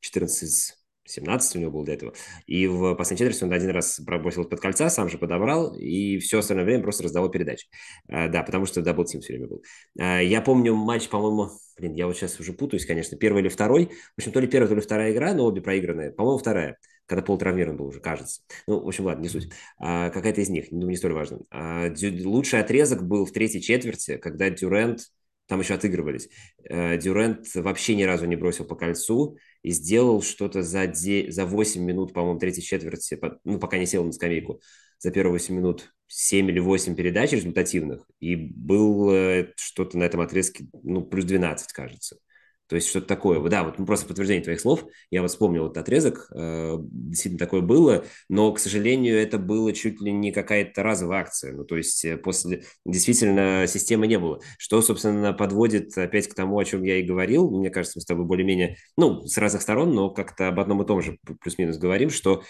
14 0.01 0.43
из 0.43 0.88
17 1.09 1.57
у 1.57 1.59
него 1.59 1.71
был 1.71 1.85
до 1.85 1.93
этого. 1.93 2.15
И 2.47 2.67
в 2.67 2.95
последней 2.95 3.27
четверти 3.27 3.45
он 3.45 3.53
один 3.53 3.71
раз 3.71 4.01
пробросил 4.05 4.45
под 4.45 4.61
кольца, 4.61 4.91
сам 4.91 5.09
же 5.09 5.19
подобрал, 5.19 5.75
и 5.75 6.19
все 6.19 6.39
остальное 6.39 6.65
время 6.65 6.83
просто 6.83 7.05
раздавал 7.05 7.31
передачи. 7.31 7.67
А, 8.09 8.29
да, 8.29 8.43
потому 8.43 8.67
что 8.67 8.83
double 8.83 9.05
team 9.05 9.21
все 9.21 9.35
время 9.35 9.49
был. 9.49 9.63
А, 9.99 10.21
я 10.21 10.41
помню 10.41 10.75
матч, 10.75 11.09
по-моему, 11.09 11.51
блин, 11.79 11.95
я 11.95 12.07
вот 12.07 12.17
сейчас 12.17 12.39
уже 12.41 12.53
путаюсь, 12.53 12.87
конечно, 12.87 13.17
первый 13.17 13.43
или 13.43 13.49
второй. 13.49 13.87
В 13.87 14.19
общем, 14.19 14.33
то 14.33 14.41
ли 14.41 14.47
первая, 14.47 14.69
то 14.69 14.75
ли 14.75 14.81
вторая 14.81 15.13
игра, 15.13 15.35
но 15.35 15.47
обе 15.47 15.61
проигранные. 15.61 16.13
По-моему, 16.13 16.39
вторая 16.39 16.79
когда 17.09 17.23
Пол 17.23 17.39
травмирован 17.39 17.79
был 17.79 17.87
уже, 17.87 18.01
кажется. 18.01 18.43
Ну, 18.67 18.81
в 18.81 18.87
общем, 18.87 19.07
ладно, 19.07 19.23
не 19.23 19.31
суть. 19.31 19.49
А, 19.79 20.11
какая-то 20.11 20.43
из 20.43 20.51
них, 20.51 20.67
думаю, 20.71 20.91
не 20.91 20.97
столь 20.97 21.15
важно. 21.15 21.41
А, 21.51 21.89
дю, 21.89 22.29
лучший 22.29 22.61
отрезок 22.61 23.03
был 23.03 23.25
в 23.25 23.33
третьей 23.33 23.63
четверти, 23.63 24.19
когда 24.19 24.51
Дюрант 24.51 25.09
там 25.49 25.61
еще 25.61 25.75
отыгрывались. 25.75 26.29
Э, 26.65 26.97
Дюрент 26.99 27.47
вообще 27.55 27.97
ни 27.97 28.05
разу 28.05 28.27
не 28.27 28.37
бросил 28.37 28.65
по 28.65 28.77
кольцу 28.77 29.39
и 29.63 29.71
сделал 29.71 30.23
что-то 30.23 30.63
за, 30.63 30.87
де... 30.87 31.31
за 31.31 31.47
8 31.47 31.83
минут, 31.83 32.13
по-моему, 32.13 32.39
третьей 32.39 32.63
четверти, 32.63 33.19
ну, 33.45 33.59
пока 33.59 33.79
не 33.79 33.87
сел 33.87 34.05
на 34.05 34.13
скамейку, 34.13 34.61
за 34.99 35.11
первые 35.11 35.33
8 35.33 35.55
минут 35.55 35.93
7 36.07 36.49
или 36.51 36.61
8 36.61 36.95
передач 36.95 37.33
результативных, 37.33 38.07
и 38.21 38.37
был 38.37 39.47
что-то 39.57 39.99
на 39.99 40.05
этом 40.05 40.21
отрезке, 40.21 40.67
ну, 40.83 41.03
плюс 41.03 41.25
12, 41.25 41.73
кажется. 41.73 42.19
То 42.69 42.77
есть 42.77 42.89
что-то 42.89 43.07
такое. 43.07 43.41
Да, 43.49 43.65
вот 43.65 43.79
ну, 43.79 43.87
просто 43.87 44.07
подтверждение 44.07 44.45
твоих 44.45 44.61
слов. 44.61 44.85
Я 45.11 45.23
вот 45.23 45.31
вспомнил 45.31 45.67
этот 45.67 45.79
отрезок. 45.79 46.29
Э, 46.35 46.77
действительно 46.79 47.39
такое 47.39 47.63
было, 47.63 48.05
но, 48.29 48.53
к 48.53 48.59
сожалению, 48.59 49.19
это 49.19 49.39
было 49.39 49.73
чуть 49.73 50.01
ли 50.01 50.13
не 50.13 50.33
какая-то 50.33 50.83
разовая 50.83 51.23
акция. 51.23 51.55
Ну, 51.55 51.65
то 51.65 51.77
есть 51.77 52.05
э, 52.05 52.17
после 52.19 52.65
действительно 52.85 53.67
системы 53.67 54.07
не 54.07 54.19
было. 54.19 54.41
Что, 54.59 54.83
собственно, 54.83 55.33
подводит 55.33 55.97
опять 55.97 56.29
к 56.29 56.35
тому, 56.35 56.59
о 56.59 56.65
чем 56.65 56.83
я 56.83 56.99
и 56.99 57.03
говорил. 57.03 57.51
Мне 57.51 57.71
кажется, 57.71 57.99
мы 57.99 58.03
с 58.03 58.07
тобой 58.07 58.27
более-менее, 58.27 58.77
ну, 58.97 59.27
с 59.27 59.39
разных 59.39 59.63
сторон, 59.63 59.95
но 59.95 60.11
как-то 60.11 60.49
об 60.49 60.61
одном 60.61 60.83
и 60.83 60.87
том 60.87 61.01
же 61.01 61.19
плюс-минус 61.41 61.79
говорим, 61.79 62.11
что 62.11 62.43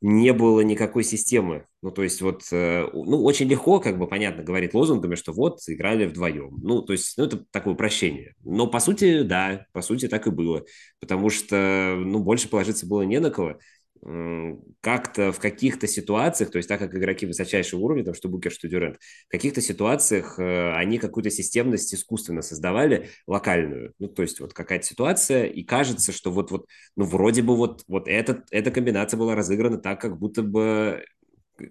не 0.00 0.32
было 0.32 0.60
никакой 0.60 1.04
системы. 1.04 1.66
Ну, 1.82 1.90
то 1.90 2.02
есть 2.02 2.22
вот, 2.22 2.42
э, 2.52 2.88
ну, 2.92 3.22
очень 3.22 3.48
легко, 3.48 3.80
как 3.80 3.98
бы, 3.98 4.06
понятно, 4.06 4.42
говорить 4.42 4.74
лозунгами, 4.74 5.14
что 5.14 5.32
вот, 5.32 5.60
играли 5.66 6.06
вдвоем. 6.06 6.58
Ну, 6.62 6.82
то 6.82 6.92
есть, 6.92 7.18
ну, 7.18 7.24
это 7.24 7.44
такое 7.50 7.74
упрощение. 7.74 8.34
Но, 8.44 8.66
по 8.66 8.80
сути, 8.80 9.22
да, 9.22 9.66
по 9.72 9.82
сути, 9.82 10.08
так 10.08 10.26
и 10.26 10.30
было. 10.30 10.64
Потому 11.00 11.30
что, 11.30 11.96
ну, 11.98 12.20
больше 12.20 12.48
положиться 12.48 12.86
было 12.86 13.02
не 13.02 13.20
на 13.20 13.30
кого 13.30 13.58
как-то 14.02 15.30
в 15.30 15.38
каких-то 15.38 15.86
ситуациях, 15.86 16.50
то 16.50 16.56
есть 16.56 16.68
так 16.68 16.78
как 16.78 16.94
игроки 16.94 17.26
высочайшего 17.26 17.80
уровня, 17.80 18.04
там, 18.04 18.14
что 18.14 18.28
Букер, 18.28 18.50
что 18.50 18.66
Дюрент, 18.66 18.96
в 19.26 19.30
каких-то 19.30 19.60
ситуациях 19.60 20.38
э, 20.38 20.72
они 20.72 20.98
какую-то 20.98 21.30
системность 21.30 21.92
искусственно 21.94 22.40
создавали, 22.40 23.10
локальную. 23.26 23.92
Ну, 23.98 24.08
то 24.08 24.22
есть 24.22 24.40
вот 24.40 24.54
какая-то 24.54 24.86
ситуация, 24.86 25.44
и 25.44 25.62
кажется, 25.62 26.12
что 26.12 26.30
вот-вот, 26.30 26.66
ну, 26.96 27.04
вроде 27.04 27.42
бы 27.42 27.56
вот, 27.56 27.84
вот 27.88 28.08
этот, 28.08 28.46
эта 28.50 28.70
комбинация 28.70 29.18
была 29.18 29.34
разыграна 29.34 29.76
так, 29.76 30.00
как 30.00 30.18
будто 30.18 30.42
бы 30.42 31.04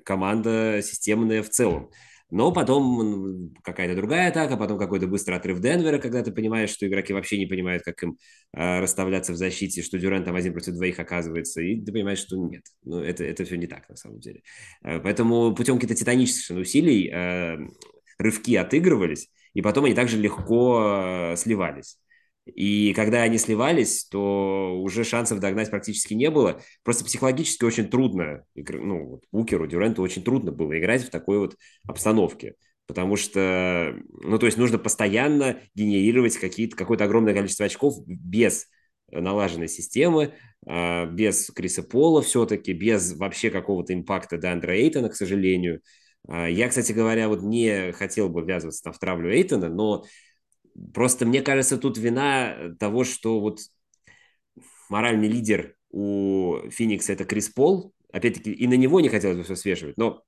команда 0.06 0.82
системная 0.84 1.42
в 1.42 1.50
целом. 1.50 1.90
Но 2.32 2.52
потом 2.52 3.54
какая-то 3.64 3.96
другая 3.96 4.30
атака, 4.30 4.56
потом 4.56 4.78
какой-то 4.78 5.08
быстрый 5.08 5.36
отрыв 5.36 5.60
Денвера, 5.60 5.98
когда 5.98 6.24
ты 6.24 6.32
понимаешь, 6.32 6.70
что 6.70 6.88
игроки 6.88 7.12
вообще 7.12 7.38
не 7.38 7.48
понимают, 7.48 7.84
как 7.84 8.02
им 8.04 8.18
э, 8.54 8.80
расставляться 8.80 9.34
в 9.34 9.36
защите, 9.36 9.82
что 9.82 9.98
Дюран 9.98 10.24
там 10.24 10.36
один 10.36 10.54
против 10.54 10.74
двоих 10.74 11.00
оказывается, 11.00 11.62
и 11.62 11.82
ты 11.82 11.92
понимаешь, 11.92 12.20
что 12.20 12.38
нет, 12.38 12.64
ну, 12.84 13.00
это, 13.00 13.24
это 13.24 13.46
все 13.46 13.58
не 13.58 13.68
так 13.68 13.90
на 13.90 13.96
самом 13.96 14.20
деле. 14.20 14.42
Э, 14.84 15.00
поэтому 15.00 15.56
путем 15.56 15.76
каких-то 15.76 15.96
титанических 15.96 16.56
усилий 16.58 17.10
э, 17.12 17.58
рывки 18.20 18.56
отыгрывались, 18.56 19.30
и 19.54 19.62
потом 19.62 19.86
они 19.86 19.96
также 19.96 20.18
легко 20.18 21.32
э, 21.34 21.36
сливались. 21.36 21.98
И 22.46 22.94
когда 22.94 23.22
они 23.22 23.38
сливались, 23.38 24.06
то 24.06 24.76
уже 24.82 25.04
шансов 25.04 25.40
догнать 25.40 25.70
практически 25.70 26.14
не 26.14 26.30
было. 26.30 26.62
Просто 26.84 27.06
психологически 27.06 27.64
очень 27.64 27.90
трудно, 27.90 28.44
ну, 28.56 29.06
вот 29.06 29.24
Букеру, 29.32 29.68
Дюренту 29.68 30.02
очень 30.02 30.24
трудно 30.24 30.52
было 30.52 30.78
играть 30.78 31.04
в 31.04 31.10
такой 31.10 31.40
вот 31.40 31.56
обстановке. 31.88 32.56
Потому 32.88 33.18
что, 33.18 33.96
ну, 34.10 34.40
то 34.40 34.48
есть 34.48 34.58
нужно 34.58 34.80
постоянно 34.80 35.60
генерировать 35.76 36.38
какие-то, 36.38 36.76
какое-то 36.76 37.04
огромное 37.04 37.36
количество 37.36 37.68
очков 37.68 37.96
без 38.08 38.66
налаженной 39.12 39.68
системы, 39.68 40.34
а, 40.66 41.06
без 41.06 41.52
Криса 41.52 41.84
Пола 41.84 42.22
все-таки, 42.22 42.74
без 42.74 43.14
вообще 43.16 43.50
какого-то 43.50 43.94
импакта 43.94 44.38
Дандра 44.38 44.74
Эйтона, 44.76 45.10
к 45.10 45.16
сожалению. 45.16 45.82
А, 46.28 46.48
я, 46.48 46.68
кстати 46.68 46.92
говоря, 46.92 47.28
вот 47.28 47.44
не 47.44 47.92
хотел 47.92 48.30
бы 48.30 48.42
ввязываться 48.42 48.84
там 48.84 48.94
в 48.94 49.00
травлю 49.00 49.32
Эйтона, 49.32 49.70
но 49.70 50.06
Просто 50.94 51.26
мне 51.26 51.42
кажется, 51.42 51.78
тут 51.78 51.98
вина 51.98 52.76
того, 52.80 53.04
что 53.04 53.40
вот 53.40 53.60
моральный 54.90 55.28
лидер 55.28 55.76
у 55.92 56.58
Феникса 56.70 57.14
это 57.14 57.26
Крис 57.26 57.50
Пол. 57.50 57.94
Опять-таки, 58.12 58.52
и 58.52 58.68
на 58.68 58.74
него 58.74 59.00
не 59.00 59.10
хотелось 59.10 59.38
бы 59.38 59.44
все 59.44 59.56
свешивать, 59.56 59.98
но 59.98 60.24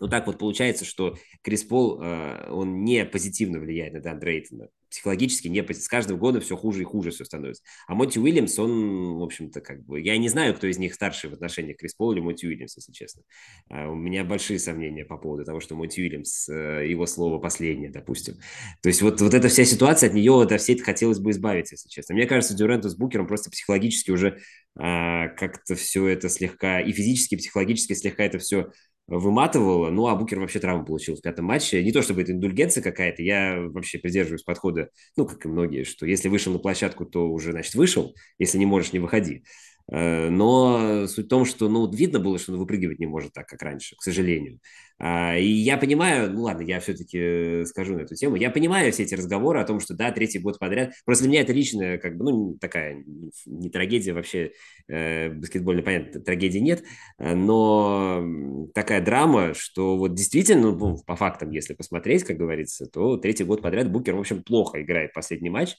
ну 0.00 0.08
так 0.08 0.26
вот 0.26 0.38
получается, 0.38 0.84
что 0.84 1.16
Крис 1.42 1.64
Пол, 1.64 2.00
э, 2.02 2.50
он 2.50 2.84
не 2.84 3.04
позитивно 3.06 3.58
влияет 3.58 3.94
на 3.94 4.00
Дан 4.00 4.18
Дрейтона 4.18 4.68
психологически 4.94 5.48
не 5.48 5.60
с 5.60 5.88
каждым 5.88 6.18
годом 6.18 6.40
все 6.40 6.56
хуже 6.56 6.82
и 6.82 6.84
хуже 6.84 7.10
все 7.10 7.24
становится. 7.24 7.64
А 7.88 7.96
Монти 7.96 8.20
Уильямс, 8.20 8.56
он, 8.60 9.16
в 9.18 9.22
общем-то, 9.24 9.60
как 9.60 9.84
бы... 9.84 10.00
Я 10.00 10.16
не 10.18 10.28
знаю, 10.28 10.54
кто 10.54 10.68
из 10.68 10.78
них 10.78 10.94
старший 10.94 11.30
в 11.30 11.32
отношениях 11.32 11.78
Крис 11.78 11.94
Пол 11.94 12.12
или 12.12 12.20
Монти 12.20 12.46
Уильямс, 12.46 12.76
если 12.76 12.92
честно. 12.92 13.22
А 13.68 13.88
у 13.88 13.96
меня 13.96 14.22
большие 14.22 14.60
сомнения 14.60 15.04
по 15.04 15.18
поводу 15.18 15.44
того, 15.44 15.58
что 15.58 15.74
Монти 15.74 16.00
Уильямс, 16.00 16.48
э, 16.48 16.86
его 16.88 17.06
слово 17.06 17.40
последнее, 17.40 17.90
допустим. 17.90 18.36
То 18.82 18.88
есть 18.88 19.02
вот, 19.02 19.20
вот 19.20 19.34
эта 19.34 19.48
вся 19.48 19.64
ситуация, 19.64 20.10
от 20.10 20.14
нее, 20.14 20.40
от 20.40 20.60
всей 20.60 20.78
хотелось 20.78 21.18
бы 21.18 21.32
избавиться, 21.32 21.74
если 21.74 21.88
честно. 21.88 22.14
Мне 22.14 22.26
кажется, 22.26 22.54
Дюренту 22.54 22.88
с 22.88 22.94
Букером 22.94 23.26
просто 23.26 23.50
психологически 23.50 24.12
уже 24.12 24.38
а, 24.76 25.28
как-то 25.28 25.74
все 25.74 26.06
это 26.06 26.28
слегка, 26.28 26.80
и 26.80 26.92
физически, 26.92 27.34
и 27.34 27.38
психологически 27.38 27.94
слегка 27.94 28.22
это 28.22 28.38
все 28.38 28.70
выматывало. 29.06 29.90
Ну, 29.90 30.06
а 30.06 30.14
Букер 30.16 30.40
вообще 30.40 30.58
травму 30.60 30.84
получил 30.84 31.16
в 31.16 31.20
пятом 31.20 31.46
матче. 31.46 31.82
Не 31.82 31.92
то 31.92 32.02
чтобы 32.02 32.22
это 32.22 32.32
индульгенция 32.32 32.82
какая-то, 32.82 33.22
я 33.22 33.60
вообще 33.60 33.98
придерживаюсь 33.98 34.42
подхода, 34.42 34.90
ну, 35.16 35.26
как 35.26 35.44
и 35.44 35.48
многие, 35.48 35.84
что 35.84 36.06
если 36.06 36.28
вышел 36.28 36.52
на 36.52 36.58
площадку, 36.58 37.04
то 37.04 37.28
уже, 37.28 37.52
значит, 37.52 37.74
вышел. 37.74 38.14
Если 38.38 38.58
не 38.58 38.66
можешь, 38.66 38.92
не 38.92 38.98
выходи. 38.98 39.44
Э, 39.90 40.30
но 40.30 41.06
суть 41.06 41.26
в 41.26 41.28
том, 41.28 41.44
что 41.44 41.68
ну, 41.68 41.90
видно 41.90 42.18
было, 42.18 42.38
что 42.38 42.52
он 42.52 42.58
выпрыгивать 42.58 42.98
не 42.98 43.06
может 43.06 43.32
так, 43.32 43.46
как 43.46 43.62
раньше, 43.62 43.96
к 43.96 44.02
сожалению. 44.02 44.60
А, 44.98 45.36
и 45.36 45.46
я 45.46 45.76
понимаю, 45.76 46.32
ну 46.32 46.42
ладно, 46.42 46.62
я 46.62 46.78
все-таки 46.80 47.64
скажу 47.66 47.94
на 47.96 48.02
эту 48.02 48.14
тему, 48.14 48.36
я 48.36 48.50
понимаю 48.50 48.92
все 48.92 49.02
эти 49.02 49.14
разговоры 49.14 49.60
о 49.60 49.64
том, 49.64 49.80
что 49.80 49.92
да, 49.94 50.12
третий 50.12 50.38
год 50.38 50.58
подряд, 50.58 50.94
просто 51.04 51.24
для 51.24 51.32
меня 51.32 51.40
это 51.42 51.52
личная, 51.52 51.98
как 51.98 52.16
бы, 52.16 52.24
ну, 52.24 52.56
такая 52.60 53.04
не 53.44 53.70
трагедия 53.70 54.12
вообще, 54.14 54.52
э, 54.88 55.30
баскетбольно 55.30 55.82
понятно, 55.82 56.20
трагедии 56.20 56.60
нет, 56.60 56.84
но 57.18 58.24
такая 58.72 59.04
драма, 59.04 59.52
что 59.54 59.98
вот 59.98 60.14
действительно, 60.14 60.72
ну, 60.72 61.02
по 61.04 61.16
фактам, 61.16 61.50
если 61.50 61.74
посмотреть, 61.74 62.22
как 62.24 62.36
говорится, 62.36 62.86
то 62.86 63.16
третий 63.16 63.44
год 63.44 63.62
подряд 63.62 63.90
Букер, 63.90 64.14
в 64.14 64.20
общем, 64.20 64.44
плохо 64.44 64.80
играет 64.80 65.12
последний 65.12 65.50
матч, 65.50 65.76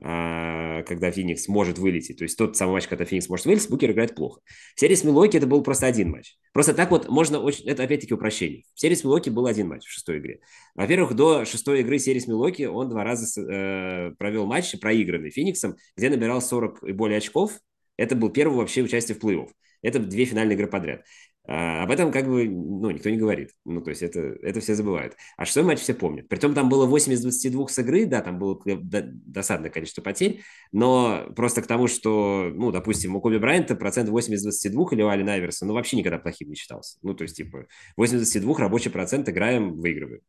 когда 0.00 1.10
Феникс 1.10 1.48
может 1.48 1.78
вылететь. 1.78 2.18
То 2.18 2.24
есть 2.24 2.36
тот 2.36 2.56
самый 2.56 2.72
матч, 2.72 2.88
когда 2.88 3.04
Феникс 3.04 3.28
может 3.28 3.46
вылететь, 3.46 3.70
Букер 3.70 3.92
играет 3.92 4.14
плохо. 4.14 4.40
В 4.74 4.80
серии 4.80 4.94
с 4.94 5.04
Милоки 5.04 5.36
это 5.36 5.46
был 5.46 5.62
просто 5.62 5.86
один 5.86 6.10
матч. 6.10 6.36
Просто 6.52 6.74
так 6.74 6.90
вот 6.90 7.08
можно 7.08 7.38
очень... 7.38 7.66
Это 7.68 7.84
опять-таки 7.84 8.12
упрощение. 8.12 8.64
В 8.74 8.80
серии 8.80 8.94
с 8.94 9.04
Милоки 9.04 9.30
был 9.30 9.46
один 9.46 9.68
матч 9.68 9.86
в 9.86 9.90
шестой 9.90 10.18
игре. 10.18 10.40
Во-первых, 10.74 11.14
до 11.14 11.44
шестой 11.44 11.80
игры 11.80 11.98
серии 11.98 12.18
с 12.18 12.26
Милоки 12.26 12.64
он 12.64 12.88
два 12.88 13.04
раза 13.04 13.40
э, 13.40 14.10
провел 14.18 14.46
матч, 14.46 14.78
проигранный 14.80 15.30
Фениксом, 15.30 15.76
где 15.96 16.10
набирал 16.10 16.42
40 16.42 16.82
и 16.84 16.92
более 16.92 17.18
очков. 17.18 17.52
Это 17.96 18.16
был 18.16 18.30
первый 18.30 18.56
вообще 18.56 18.82
участие 18.82 19.16
в 19.16 19.22
плей-офф. 19.22 19.48
Это 19.82 19.98
две 19.98 20.24
финальные 20.24 20.56
игры 20.56 20.66
подряд. 20.66 21.04
А, 21.46 21.82
об 21.82 21.90
этом 21.90 22.10
как 22.10 22.26
бы 22.26 22.48
ну, 22.48 22.90
никто 22.90 23.10
не 23.10 23.18
говорит. 23.18 23.50
Ну, 23.64 23.82
то 23.82 23.90
есть 23.90 24.02
это, 24.02 24.20
это 24.42 24.60
все 24.60 24.74
забывают. 24.74 25.14
А 25.36 25.44
шестой 25.44 25.64
матч 25.64 25.80
все 25.80 25.92
помнят. 25.92 26.28
Притом 26.28 26.54
там 26.54 26.68
было 26.68 26.86
8 26.86 27.12
из 27.12 27.20
22 27.20 27.68
с 27.68 27.78
игры, 27.80 28.06
да, 28.06 28.22
там 28.22 28.38
было 28.38 28.58
досадное 28.64 29.70
количество 29.70 30.00
потерь, 30.00 30.42
но 30.72 31.26
просто 31.36 31.60
к 31.60 31.66
тому, 31.66 31.86
что, 31.86 32.50
ну, 32.54 32.70
допустим, 32.70 33.14
у 33.14 33.20
Коби 33.20 33.36
Брайанта 33.36 33.76
процент 33.76 34.08
8 34.08 34.34
из 34.34 34.42
22 34.42 34.88
или 34.92 35.02
у 35.02 35.08
Али 35.08 35.22
Найверса, 35.22 35.66
ну, 35.66 35.74
вообще 35.74 35.96
никогда 35.96 36.18
плохим 36.18 36.48
не 36.48 36.54
считался. 36.54 36.98
Ну, 37.02 37.14
то 37.14 37.22
есть, 37.22 37.36
типа, 37.36 37.66
8 37.96 38.16
из 38.16 38.32
22 38.32 38.58
рабочий 38.58 38.90
процент 38.90 39.28
играем, 39.28 39.74
выигрываем. 39.74 40.20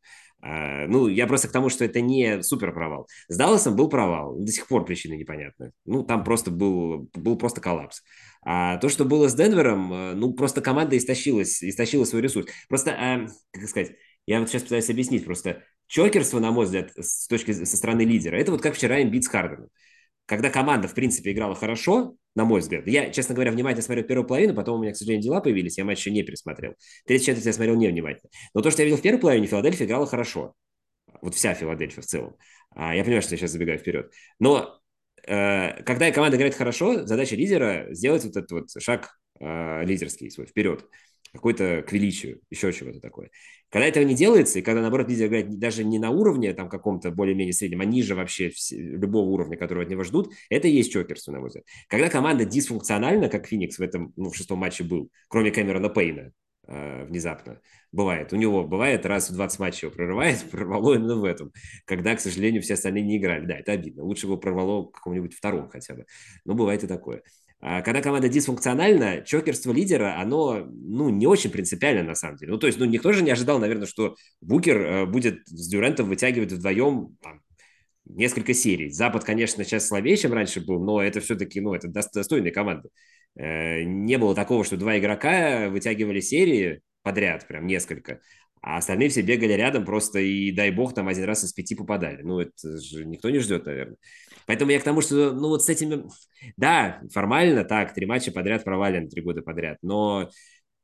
А, 0.42 0.88
ну, 0.88 1.08
я 1.08 1.28
просто 1.28 1.48
к 1.48 1.52
тому, 1.52 1.70
что 1.70 1.86
это 1.86 2.02
не 2.02 2.44
супер 2.44 2.74
провал. 2.74 3.08
С 3.28 3.38
Далласом 3.38 3.76
был 3.76 3.90
провал, 3.90 4.38
до 4.38 4.52
сих 4.52 4.68
пор 4.68 4.86
причины 4.86 5.16
непонятны. 5.16 5.72
Ну, 5.86 6.04
там 6.04 6.24
просто 6.24 6.52
был, 6.52 7.10
был 7.14 7.38
просто 7.38 7.62
коллапс. 7.62 8.04
А 8.44 8.78
то, 8.78 8.90
что 8.90 9.06
было 9.06 9.28
с 9.28 9.34
Денвером, 9.34 9.92
э, 9.92 10.14
ну, 10.14 10.34
просто 10.34 10.62
команда 10.62 10.98
истощилась, 10.98 11.64
истощила 11.64 12.04
свой 12.06 12.22
ресурс. 12.22 12.48
Просто, 12.70 12.92
э, 12.92 13.28
как 13.52 13.70
сказать, 13.70 13.94
я 14.28 14.40
вот 14.40 14.50
сейчас 14.50 14.64
пытаюсь 14.64 14.90
объяснить, 14.90 15.26
просто 15.26 15.64
чокерство, 15.88 16.40
на 16.40 16.52
мой 16.52 16.66
взгляд, 16.66 16.92
с 16.96 17.28
точки 17.28 17.52
со 17.52 17.78
стороны 17.78 18.02
лидера, 18.02 18.36
это 18.38 18.52
вот 18.52 18.62
как 18.62 18.76
вчера 18.76 19.02
имбит 19.02 19.24
с 19.24 19.28
Харденом. 19.28 19.70
Когда 20.26 20.50
команда, 20.50 20.88
в 20.88 20.94
принципе, 20.94 21.32
играла 21.32 21.56
хорошо, 21.56 22.16
на 22.36 22.46
мой 22.46 22.60
взгляд, 22.60 22.88
я, 22.88 23.10
честно 23.10 23.34
говоря, 23.34 23.52
внимательно 23.52 23.82
смотрел 23.82 24.06
первую 24.06 24.28
половину, 24.28 24.54
потом 24.54 24.80
у 24.80 24.84
меня, 24.84 24.94
к 24.94 24.98
сожалению, 24.98 25.24
дела 25.24 25.42
появились, 25.42 25.78
я 25.78 25.86
матч 25.86 26.00
еще 26.00 26.12
не 26.12 26.24
пересмотрел. 26.24 26.74
Третью 27.06 27.28
четверть 27.28 27.46
я 27.46 27.54
смотрел 27.54 27.76
невнимательно. 27.76 28.30
Но 28.54 28.62
то, 28.62 28.72
что 28.72 28.82
я 28.82 28.86
видел 28.86 28.98
в 28.98 29.02
первой 29.02 29.20
половине, 29.20 29.48
Филадельфия 29.48 29.88
играла 29.88 30.06
хорошо. 30.06 30.54
Вот 31.22 31.34
вся 31.34 31.54
Филадельфия 31.54 32.04
в 32.04 32.06
целом. 32.06 32.36
А, 32.76 32.94
я 32.94 33.04
понимаю, 33.04 33.22
что 33.22 33.34
я 33.34 33.38
сейчас 33.38 33.52
забегаю 33.52 33.80
вперед. 33.80 34.12
Но 34.40 34.82
Э, 35.28 35.82
когда 35.84 36.12
команда 36.12 36.38
играет 36.38 36.56
хорошо, 36.56 37.06
задача 37.06 37.36
лидера 37.36 37.88
сделать 37.92 38.24
вот 38.24 38.38
этот 38.38 38.52
вот 38.52 38.82
шаг 38.82 39.18
э, 39.40 39.84
лидерский 39.84 40.30
свой 40.30 40.46
вперед, 40.46 40.86
какой-то 41.36 41.84
к 41.88 41.92
величию, 41.92 42.42
еще 42.50 42.72
чего-то 42.74 43.00
такое. 43.00 43.30
Когда 43.70 43.88
этого 43.88 44.04
не 44.04 44.16
делается, 44.16 44.60
и 44.60 44.62
когда, 44.62 44.82
наоборот, 44.82 45.10
лидер 45.10 45.28
играет 45.28 45.60
даже 45.60 45.84
не 45.84 46.00
на 46.00 46.10
уровне 46.10 46.54
там 46.54 46.70
каком-то 46.70 47.12
более-менее 47.12 47.54
среднем, 47.54 47.82
а 47.82 47.86
ниже 47.86 48.16
вообще 48.16 48.52
любого 48.72 49.26
уровня, 49.26 49.58
которого 49.58 49.84
от 49.84 49.90
него 49.90 50.04
ждут, 50.04 50.34
это 50.50 50.68
и 50.68 50.72
есть 50.72 50.92
чокерство, 50.94 51.32
на 51.32 51.40
мой 51.40 51.50
взгляд. 51.50 51.66
Когда 51.88 52.10
команда 52.10 52.46
дисфункциональна, 52.46 53.30
как 53.30 53.48
Феникс 53.48 53.78
в 53.78 53.82
этом, 53.82 54.14
ну, 54.16 54.30
в 54.30 54.36
шестом 54.36 54.60
матче 54.60 54.84
был, 54.84 55.10
кроме 55.28 55.52
Кэмерона 55.52 55.90
Пейна, 55.90 56.32
э, 56.68 57.06
внезапно. 57.06 57.60
Бывает. 57.92 58.34
У 58.34 58.36
него 58.36 58.64
бывает 58.66 59.06
раз 59.06 59.30
в 59.30 59.34
20 59.34 59.60
матчей 59.60 59.88
его 59.88 59.96
прорывает, 59.96 60.44
прорвало 60.52 60.96
именно 60.96 61.16
в 61.16 61.24
этом. 61.24 61.52
Когда, 61.86 62.16
к 62.16 62.22
сожалению, 62.22 62.62
все 62.62 62.76
остальные 62.76 63.04
не 63.04 63.18
играли. 63.18 63.46
Да, 63.46 63.58
это 63.58 63.74
обидно. 63.74 64.04
Лучше 64.04 64.28
бы 64.28 64.40
прорвало 64.40 64.86
каком-нибудь 64.86 65.34
втором 65.34 65.70
хотя 65.70 65.96
бы. 65.96 66.06
Но 66.46 66.56
бывает 66.56 66.84
и 66.84 66.88
такое. 66.88 67.24
А 67.62 67.82
когда 67.82 68.02
команда 68.02 68.30
дисфункциональна, 68.30 69.22
чокерство 69.22 69.72
лидера, 69.72 70.20
оно, 70.20 70.66
ну, 70.70 71.10
не 71.10 71.26
очень 71.26 71.50
принципиально 71.50 72.04
на 72.04 72.16
самом 72.16 72.38
деле. 72.38 72.52
Ну, 72.52 72.58
то 72.60 72.68
есть, 72.68 72.80
ну, 72.80 72.86
никто 72.86 73.12
же 73.12 73.24
не 73.24 73.32
ожидал, 73.32 73.60
наверное, 73.60 73.88
что 73.88 74.16
Букер 74.42 74.78
э, 74.82 75.06
будет 75.06 75.48
с 75.48 75.68
Дюрентом 75.68 76.08
вытягивать 76.08 76.52
вдвоем 76.52 77.18
там, 77.22 77.42
несколько 78.06 78.54
серий. 78.54 78.90
Запад, 78.90 79.24
конечно, 79.24 79.64
сейчас 79.64 79.88
слабее, 79.88 80.18
чем 80.18 80.34
раньше 80.34 80.62
был, 80.62 80.84
но 80.84 81.02
это 81.02 81.22
все-таки, 81.22 81.62
ну, 81.62 81.74
это 81.74 81.88
достойная 81.88 82.52
команда. 82.52 82.90
Э, 83.36 83.84
не 83.84 84.18
было 84.18 84.36
такого, 84.36 84.64
что 84.64 84.78
два 84.78 84.98
игрока 85.00 85.70
вытягивали 85.70 86.20
серии 86.20 86.82
подряд, 87.02 87.48
прям 87.48 87.68
несколько, 87.68 88.20
а 88.62 88.78
остальные 88.78 89.10
все 89.10 89.22
бегали 89.22 89.54
рядом 89.54 89.86
просто 89.86 90.20
и, 90.20 90.52
дай 90.52 90.72
бог, 90.72 90.96
там 90.96 91.08
один 91.08 91.26
раз 91.26 91.44
из 91.44 91.54
пяти 91.54 91.76
попадали. 91.76 92.24
Ну, 92.24 92.40
это 92.40 92.80
же 92.80 93.06
никто 93.06 93.30
не 93.30 93.40
ждет, 93.40 93.66
наверное. 93.68 93.98
Поэтому 94.46 94.72
я 94.72 94.80
к 94.80 94.84
тому, 94.84 95.02
что, 95.02 95.32
ну, 95.32 95.50
вот 95.50 95.64
с 95.64 95.70
этими... 95.70 96.06
Да, 96.58 97.02
формально 97.12 97.64
так, 97.64 97.94
три 97.94 98.06
матча 98.06 98.32
подряд 98.32 98.64
провалены, 98.64 99.10
три 99.10 99.22
года 99.22 99.42
подряд, 99.42 99.78
но 99.82 100.30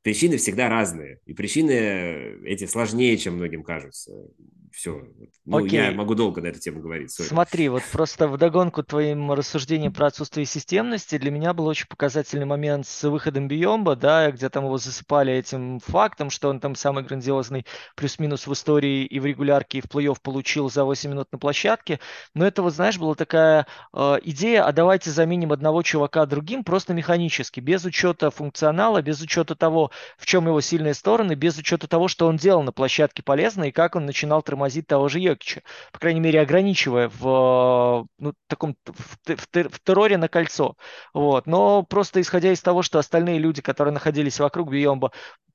причины 0.02 0.38
всегда 0.38 0.70
разные. 0.70 1.20
И 1.26 1.34
причины 1.34 2.44
эти 2.46 2.66
сложнее, 2.66 3.18
чем 3.18 3.36
многим 3.36 3.64
кажутся 3.64 4.14
все. 4.72 5.04
Ну, 5.46 5.58
Окей. 5.58 5.80
я 5.80 5.92
могу 5.92 6.16
долго 6.16 6.42
на 6.42 6.48
эту 6.48 6.60
тему 6.60 6.82
говорить. 6.82 7.10
Sorry. 7.10 7.26
Смотри, 7.26 7.70
вот 7.70 7.84
просто 7.92 8.28
вдогонку 8.28 8.84
твоим 8.84 9.32
рассуждениям 9.32 9.94
про 9.94 10.08
отсутствие 10.08 10.46
системности, 10.46 11.18
для 11.18 11.32
меня 11.32 11.54
был 11.54 11.68
очень 11.68 11.88
показательный 11.88 12.46
момент 12.46 12.88
с 12.88 13.04
выходом 13.08 13.48
Биомба, 13.48 13.96
да, 13.96 14.32
где 14.32 14.50
там 14.50 14.66
его 14.66 14.78
засыпали 14.78 15.34
этим 15.34 15.80
фактом, 15.80 16.30
что 16.30 16.50
он 16.50 16.60
там 16.60 16.76
самый 16.76 17.04
грандиозный 17.04 17.66
плюс-минус 17.96 18.48
в 18.48 18.54
истории 18.54 19.06
и 19.06 19.20
в 19.20 19.26
регулярке, 19.26 19.80
и 19.80 19.82
в 19.82 19.86
плей-офф 19.86 20.18
получил 20.22 20.70
за 20.70 20.84
8 20.84 21.12
минут 21.12 21.28
на 21.32 21.38
площадке. 21.38 22.00
Но 22.34 22.46
это, 22.46 22.62
вот 22.64 22.74
знаешь, 22.74 22.98
была 22.98 23.16
такая 23.16 23.68
э, 23.94 24.18
идея, 24.24 24.66
а 24.66 24.72
давайте 24.72 25.12
заменим 25.12 25.52
одного 25.52 25.84
чувака 25.84 26.26
другим 26.26 26.64
просто 26.64 26.94
механически, 26.94 27.60
без 27.60 27.86
учета 27.86 28.32
функционала, 28.32 29.02
без 29.02 29.22
учета 29.22 29.56
того, 29.56 29.92
в 30.18 30.26
чем 30.26 30.48
его 30.48 30.62
сильные 30.62 30.94
стороны, 30.94 31.34
без 31.34 31.58
учета 31.58 31.88
того, 31.88 32.08
что 32.08 32.28
он 32.28 32.38
делал 32.38 32.64
на 32.64 32.72
площадке 32.72 33.22
полезно 33.22 33.66
и 33.66 33.72
как 33.72 33.96
он 33.96 34.06
начинал 34.06 34.42
тормозить 34.42 34.61
тормозит 34.62 34.88
того 34.88 35.08
же 35.10 35.20
Йокича, 35.20 35.62
по 35.92 36.00
крайней 36.00 36.20
мере, 36.20 36.40
ограничивая 36.40 37.10
в 37.10 38.08
ну, 38.20 38.34
таком 38.48 38.76
в, 38.86 39.36
в, 39.36 39.48
в 39.54 39.80
терроре 39.84 40.18
на 40.18 40.28
кольцо. 40.28 40.76
Вот. 41.14 41.48
Но 41.48 41.84
просто 41.84 42.22
исходя 42.22 42.52
из 42.52 42.62
того, 42.62 42.84
что 42.84 43.00
остальные 43.00 43.40
люди, 43.40 43.62
которые 43.62 43.94
находились 43.94 44.40
вокруг 44.40 44.70
Биомба, 44.72 45.12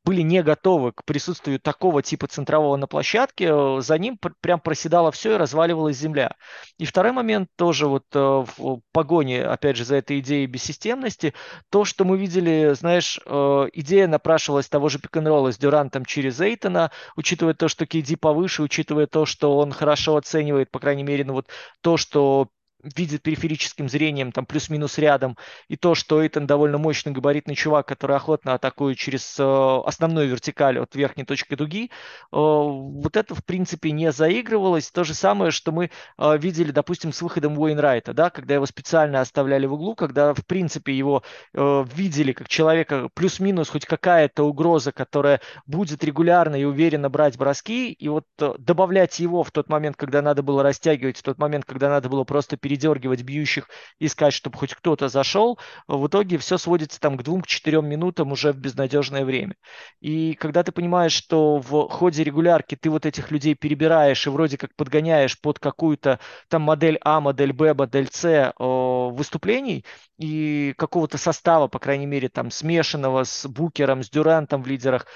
были 0.07 0.21
не 0.21 0.41
готовы 0.45 0.93
к 0.93 1.05
присутствию 1.05 1.59
такого 1.59 2.01
типа 2.01 2.29
центрового 2.29 2.77
на 2.77 2.87
площадке, 2.87 3.49
э, 3.51 3.81
за 3.81 3.99
ним 3.99 4.19
прям 4.41 4.61
проседало 4.61 5.11
все 5.11 5.35
и 5.35 5.37
разваливалась 5.37 5.97
земля. 5.97 6.37
И 6.79 6.85
второй 6.85 7.11
момент 7.11 7.49
тоже 7.57 7.89
вот 7.89 8.05
э, 8.15 8.19
в 8.19 8.81
погоне, 8.93 9.45
опять 9.45 9.77
же, 9.77 9.85
за 9.85 9.97
этой 9.97 10.21
идеей 10.21 10.47
бессистемности, 10.47 11.35
то, 11.71 11.85
что 11.85 12.05
мы 12.05 12.19
видели, 12.19 12.73
знаешь, 12.75 13.19
э, 13.27 13.67
идея 13.73 14.07
напрашивалась 14.07 14.69
того 14.69 14.89
же 14.89 15.01
пик 15.01 15.17
с 15.17 15.59
Дюрантом 15.59 16.05
через 16.05 16.41
Эйтона, 16.41 16.93
учитывая 17.17 17.55
то, 17.55 17.67
что 17.67 17.85
KD 17.85 18.17
повыше, 18.17 18.63
учитывая 18.63 19.09
то, 19.09 19.27
что 19.27 19.59
он 19.59 19.73
хорошо 19.73 20.17
оценивает, 20.17 20.71
по 20.71 20.79
крайней 20.79 21.03
мере, 21.03 21.25
ну 21.25 21.33
вот 21.33 21.49
то, 21.81 21.97
что 21.97 22.49
видит 22.95 23.23
периферическим 23.23 23.89
зрением, 23.89 24.33
там 24.33 24.47
плюс-минус 24.47 24.99
рядом, 24.99 25.37
и 25.69 25.77
то, 25.77 25.95
что 25.95 26.23
Эйтон 26.23 26.47
довольно 26.47 26.79
мощный 26.79 27.13
габаритный 27.13 27.55
чувак, 27.55 27.87
который 27.89 28.17
охотно 28.17 28.55
атакует 28.55 28.99
через 28.99 29.37
э, 29.39 29.43
основную 29.85 30.29
вертикаль 30.29 30.79
от 30.79 30.95
верхней 30.95 31.25
точки 31.25 31.55
дуги, 31.55 31.87
э, 31.87 31.89
вот 32.31 33.17
это, 33.17 33.35
в 33.35 33.45
принципе, 33.45 33.91
не 33.91 34.13
заигрывалось. 34.13 34.91
То 34.91 35.05
же 35.05 35.15
самое, 35.15 35.51
что 35.51 35.73
мы 35.73 35.91
э, 36.19 36.39
видели, 36.39 36.71
допустим, 36.71 37.13
с 37.13 37.23
выходом 37.23 37.59
Уэйнрайта, 37.59 38.13
да, 38.13 38.31
когда 38.31 38.55
его 38.55 38.67
специально 38.67 39.21
оставляли 39.21 39.67
в 39.67 39.75
углу, 39.75 39.95
когда, 39.95 40.35
в 40.35 40.45
принципе, 40.47 40.93
его 40.93 41.23
видели 41.55 42.33
как 42.33 42.49
человека 42.49 43.09
плюс-минус 43.15 43.69
хоть 43.69 43.87
какая-то 43.87 44.45
угроза, 44.45 44.93
которая 44.93 45.41
будет 45.67 46.05
регулярно 46.05 46.57
и 46.57 46.65
уверенно 46.65 47.09
брать 47.09 47.37
броски, 47.37 47.93
и 47.93 48.09
вот 48.09 48.25
добавлять 48.59 49.19
его 49.19 49.43
в 49.43 49.51
тот 49.51 49.69
момент, 49.69 49.97
когда 49.97 50.23
надо 50.23 50.43
было 50.43 50.63
растягивать, 50.63 51.19
в 51.19 51.23
тот 51.23 51.39
момент, 51.39 51.65
когда 51.65 51.89
надо 51.89 52.09
было 52.09 52.25
просто 52.25 52.57
передергивать 52.77 53.23
бьющих, 53.23 53.69
искать, 53.99 54.35
чтобы 54.35 54.59
хоть 54.59 54.75
кто-то 54.75 55.09
зашел. 55.09 55.59
В 55.89 56.07
итоге 56.07 56.39
все 56.39 56.59
сводится 56.59 57.01
там 57.01 57.17
к 57.17 57.23
двум-четырем 57.23 57.87
минутам 57.87 58.33
уже 58.33 58.53
в 58.53 58.59
безнадежное 58.59 59.25
время. 59.25 59.55
И 60.01 60.35
когда 60.35 60.63
ты 60.63 60.73
понимаешь, 60.73 61.13
что 61.13 61.59
в 61.59 61.89
ходе 61.89 62.23
регулярки 62.23 62.77
ты 62.77 62.91
вот 62.91 63.07
этих 63.07 63.31
людей 63.31 63.55
перебираешь 63.55 64.27
и 64.27 64.31
вроде 64.31 64.59
как 64.59 64.75
подгоняешь 64.77 65.41
под 65.41 65.59
какую-то 65.59 66.21
там 66.49 66.63
модель 66.63 66.99
А, 67.03 67.21
модель 67.21 67.53
Б, 67.53 67.75
модель 67.75 68.09
С 68.13 68.53
выступлений 68.59 69.85
и 70.19 70.75
какого-то 70.77 71.19
состава, 71.19 71.69
по 71.69 71.79
крайней 71.79 72.07
мере, 72.07 72.29
там 72.29 72.51
смешанного 72.51 73.25
с 73.25 73.47
Букером, 73.47 74.03
с 74.03 74.11
Дюрантом 74.11 74.63
в 74.63 74.67
лидерах, 74.67 75.07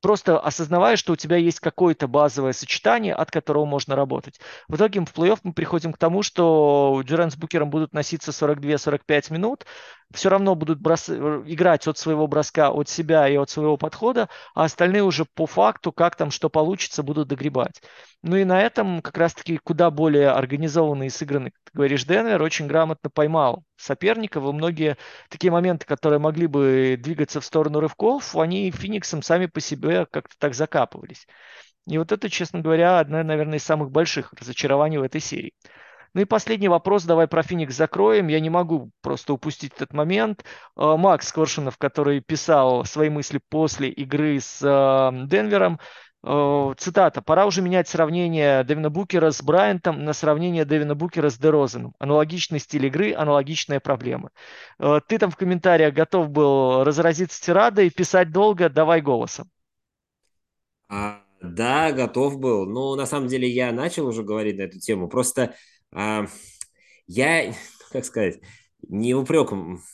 просто 0.00 0.38
осознавая, 0.38 0.96
что 0.96 1.12
у 1.12 1.16
тебя 1.16 1.36
есть 1.36 1.60
какое-то 1.60 2.08
базовое 2.08 2.52
сочетание, 2.52 3.14
от 3.14 3.30
которого 3.30 3.64
можно 3.64 3.96
работать. 3.96 4.40
В 4.68 4.76
итоге 4.76 5.00
в 5.00 5.14
плей-офф 5.14 5.40
мы 5.42 5.52
приходим 5.52 5.92
к 5.92 5.98
тому, 5.98 6.22
что 6.22 7.02
Дюран 7.04 7.30
с 7.30 7.36
Букером 7.36 7.70
будут 7.70 7.92
носиться 7.92 8.30
42-45 8.30 9.32
минут, 9.32 9.66
все 10.12 10.30
равно 10.30 10.54
будут 10.54 10.80
брос... 10.80 11.08
играть 11.10 11.86
от 11.86 11.98
своего 11.98 12.26
броска, 12.26 12.70
от 12.70 12.88
себя 12.88 13.28
и 13.28 13.36
от 13.36 13.50
своего 13.50 13.76
подхода, 13.76 14.28
а 14.54 14.64
остальные 14.64 15.02
уже 15.02 15.24
по 15.24 15.46
факту, 15.46 15.92
как 15.92 16.16
там 16.16 16.30
что 16.30 16.48
получится, 16.48 17.02
будут 17.02 17.28
догребать. 17.28 17.82
Ну 18.22 18.36
и 18.36 18.44
на 18.44 18.60
этом 18.60 19.02
как 19.02 19.16
раз-таки 19.18 19.58
куда 19.58 19.90
более 19.90 20.30
организованный 20.30 21.06
и 21.06 21.10
сыгранный, 21.10 21.50
как 21.50 21.60
ты 21.64 21.70
говоришь, 21.74 22.04
Денвер 22.04 22.42
очень 22.42 22.66
грамотно 22.66 23.10
поймал 23.10 23.64
соперников, 23.76 24.44
и 24.44 24.52
многие 24.52 24.96
такие 25.28 25.50
моменты, 25.52 25.86
которые 25.86 26.18
могли 26.18 26.46
бы 26.46 26.98
двигаться 26.98 27.40
в 27.40 27.44
сторону 27.44 27.80
рывков, 27.80 28.34
они 28.36 28.70
Фениксом 28.70 29.22
сами 29.22 29.46
по 29.46 29.60
себе 29.60 30.06
как-то 30.06 30.34
так 30.38 30.54
закапывались. 30.54 31.26
И 31.86 31.96
вот 31.96 32.12
это, 32.12 32.28
честно 32.28 32.60
говоря, 32.60 32.98
одна, 32.98 33.22
наверное, 33.22 33.58
из 33.58 33.64
самых 33.64 33.90
больших 33.90 34.32
разочарований 34.34 34.98
в 34.98 35.02
этой 35.02 35.20
серии. 35.20 35.54
Ну 36.18 36.22
и 36.22 36.24
последний 36.24 36.66
вопрос, 36.66 37.04
давай 37.04 37.28
про 37.28 37.44
Феникс 37.44 37.76
закроем. 37.76 38.26
Я 38.26 38.40
не 38.40 38.50
могу 38.50 38.90
просто 39.02 39.34
упустить 39.34 39.72
этот 39.76 39.92
момент. 39.92 40.44
А, 40.74 40.96
Макс 40.96 41.30
Коршунов, 41.30 41.78
который 41.78 42.20
писал 42.20 42.84
свои 42.84 43.08
мысли 43.08 43.40
после 43.48 43.88
игры 43.88 44.40
с 44.40 44.60
а, 44.64 45.12
Денвером, 45.12 45.78
а, 46.24 46.74
цитата. 46.76 47.22
«Пора 47.22 47.46
уже 47.46 47.62
менять 47.62 47.86
сравнение 47.86 48.64
Дэвина 48.64 48.90
Букера 48.90 49.30
с 49.30 49.40
Брайантом 49.40 50.04
на 50.04 50.12
сравнение 50.12 50.64
Дэвина 50.64 50.96
Букера 50.96 51.30
с 51.30 51.38
Дерозеном. 51.38 51.94
Аналогичный 52.00 52.58
стиль 52.58 52.86
игры, 52.86 53.14
аналогичная 53.14 53.78
проблема». 53.78 54.30
Ты 54.80 55.18
там 55.18 55.30
в 55.30 55.36
комментариях 55.36 55.94
готов 55.94 56.30
был 56.30 56.82
разразиться 56.82 57.40
тирадой, 57.40 57.90
писать 57.90 58.32
долго, 58.32 58.68
давай 58.68 59.02
голосом. 59.02 59.48
А, 60.88 61.22
да, 61.40 61.92
готов 61.92 62.40
был. 62.40 62.66
Но 62.66 62.96
на 62.96 63.06
самом 63.06 63.28
деле 63.28 63.48
я 63.48 63.70
начал 63.70 64.06
уже 64.08 64.24
говорить 64.24 64.58
на 64.58 64.62
эту 64.62 64.80
тему. 64.80 65.08
Просто 65.08 65.54
я, 65.92 67.54
как 67.92 68.04
сказать, 68.04 68.40
не 68.88 69.14
упрек 69.14 69.50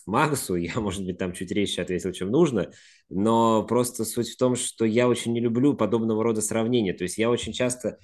Магусу, 0.06 0.54
я, 0.56 0.80
может 0.80 1.04
быть, 1.04 1.18
там 1.18 1.32
чуть 1.32 1.50
резче 1.50 1.82
ответил, 1.82 2.12
чем 2.12 2.30
нужно, 2.30 2.70
но 3.08 3.64
просто 3.64 4.04
суть 4.04 4.30
в 4.30 4.36
том, 4.36 4.56
что 4.56 4.84
я 4.84 5.08
очень 5.08 5.32
не 5.32 5.40
люблю 5.40 5.74
подобного 5.74 6.22
рода 6.22 6.40
сравнения. 6.40 6.92
То 6.92 7.04
есть 7.04 7.18
я 7.18 7.30
очень 7.30 7.52
часто 7.52 7.98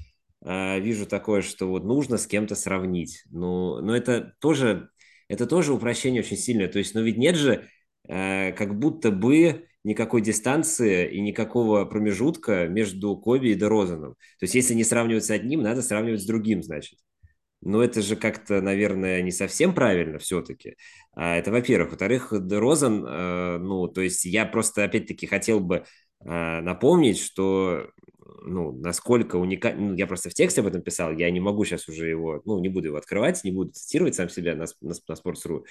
э, 0.44 0.80
вижу 0.80 1.06
такое, 1.06 1.42
что 1.42 1.66
вот 1.66 1.84
нужно 1.84 2.18
с 2.18 2.26
кем-то 2.26 2.54
сравнить. 2.54 3.24
Ну, 3.30 3.80
но 3.80 3.96
это 3.96 4.34
тоже, 4.40 4.90
это 5.28 5.46
тоже 5.46 5.72
упрощение 5.72 6.22
очень 6.22 6.36
сильное. 6.36 6.68
То 6.68 6.78
есть, 6.78 6.94
ну 6.94 7.02
ведь 7.02 7.18
нет 7.18 7.36
же 7.36 7.68
э, 8.08 8.52
как 8.52 8.78
будто 8.78 9.10
бы 9.10 9.66
никакой 9.82 10.20
дистанции 10.20 11.10
и 11.10 11.20
никакого 11.20 11.84
промежутка 11.86 12.68
между 12.68 13.16
Коби 13.16 13.48
и 13.50 13.54
Дерозаном. 13.54 14.12
То 14.38 14.44
есть 14.44 14.54
если 14.54 14.74
не 14.74 14.84
сравнивать 14.84 15.24
с 15.24 15.30
одним, 15.30 15.62
надо 15.62 15.80
сравнивать 15.82 16.22
с 16.22 16.26
другим, 16.26 16.62
значит. 16.62 16.98
Но 17.62 17.82
это 17.82 18.00
же 18.02 18.16
как-то, 18.16 18.60
наверное, 18.62 19.22
не 19.22 19.30
совсем 19.32 19.74
правильно 19.74 20.18
все-таки. 20.18 20.76
А, 21.12 21.36
это, 21.36 21.50
во-первых. 21.50 21.90
Во-вторых, 21.90 22.32
Розен, 22.32 23.04
э, 23.06 23.58
ну, 23.58 23.88
то 23.88 24.00
есть 24.00 24.24
я 24.24 24.46
просто, 24.46 24.84
опять-таки, 24.84 25.26
хотел 25.26 25.60
бы 25.60 25.84
э, 26.24 26.60
напомнить, 26.60 27.18
что 27.18 27.90
ну, 28.42 28.72
насколько 28.72 29.36
уникально, 29.36 29.90
ну, 29.90 29.94
я 29.94 30.06
просто 30.06 30.30
в 30.30 30.34
тексте 30.34 30.60
об 30.60 30.66
этом 30.66 30.82
писал, 30.82 31.12
я 31.12 31.30
не 31.30 31.40
могу 31.40 31.64
сейчас 31.64 31.88
уже 31.88 32.08
его, 32.08 32.42
ну, 32.44 32.58
не 32.60 32.68
буду 32.68 32.88
его 32.88 32.96
открывать, 32.96 33.44
не 33.44 33.50
буду 33.50 33.72
цитировать 33.72 34.14
сам 34.14 34.28
себя 34.28 34.54
на, 34.54 34.66
на, 34.80 34.94
на 35.08 35.12
Sports.ru, 35.12 35.64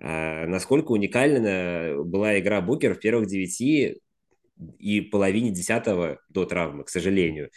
а, 0.00 0.46
насколько 0.46 0.92
уникальна 0.92 1.94
была 2.04 2.38
игра 2.38 2.60
Букер 2.60 2.94
в 2.94 3.00
первых 3.00 3.26
девяти 3.28 4.00
и 4.78 5.00
половине 5.00 5.50
десятого 5.50 6.20
до 6.28 6.44
травмы, 6.44 6.84
к 6.84 6.88
сожалению. 6.88 7.50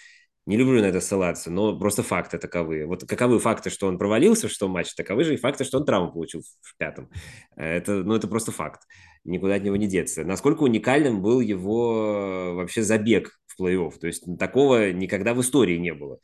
Не 0.49 0.57
люблю 0.57 0.81
на 0.81 0.85
это 0.85 0.99
ссылаться, 0.99 1.51
но 1.51 1.77
просто 1.77 2.01
факты 2.01 2.39
таковы. 2.39 2.87
Вот 2.87 3.07
каковы 3.07 3.37
факты, 3.37 3.69
что 3.69 3.85
он 3.85 3.99
провалился 3.99 4.47
в 4.47 4.49
шестом 4.49 4.71
матче, 4.71 4.93
таковы 4.97 5.23
же 5.23 5.35
и 5.35 5.37
факты, 5.37 5.63
что 5.63 5.77
он 5.77 5.85
травму 5.85 6.11
получил 6.11 6.41
в 6.61 6.75
пятом. 6.77 7.07
Это, 7.55 8.03
ну, 8.03 8.15
это 8.15 8.27
просто 8.27 8.51
факт. 8.51 8.81
Никуда 9.23 9.53
от 9.53 9.63
него 9.63 9.75
не 9.75 9.85
деться. 9.85 10.23
Насколько 10.23 10.63
уникальным 10.63 11.21
был 11.21 11.39
его 11.39 12.55
вообще 12.55 12.81
забег 12.81 13.39
в 13.45 13.61
плей-офф. 13.61 13.99
То 13.99 14.07
есть 14.07 14.23
такого 14.39 14.91
никогда 14.91 15.35
в 15.35 15.41
истории 15.41 15.77
не 15.77 15.93
было. 15.93 16.17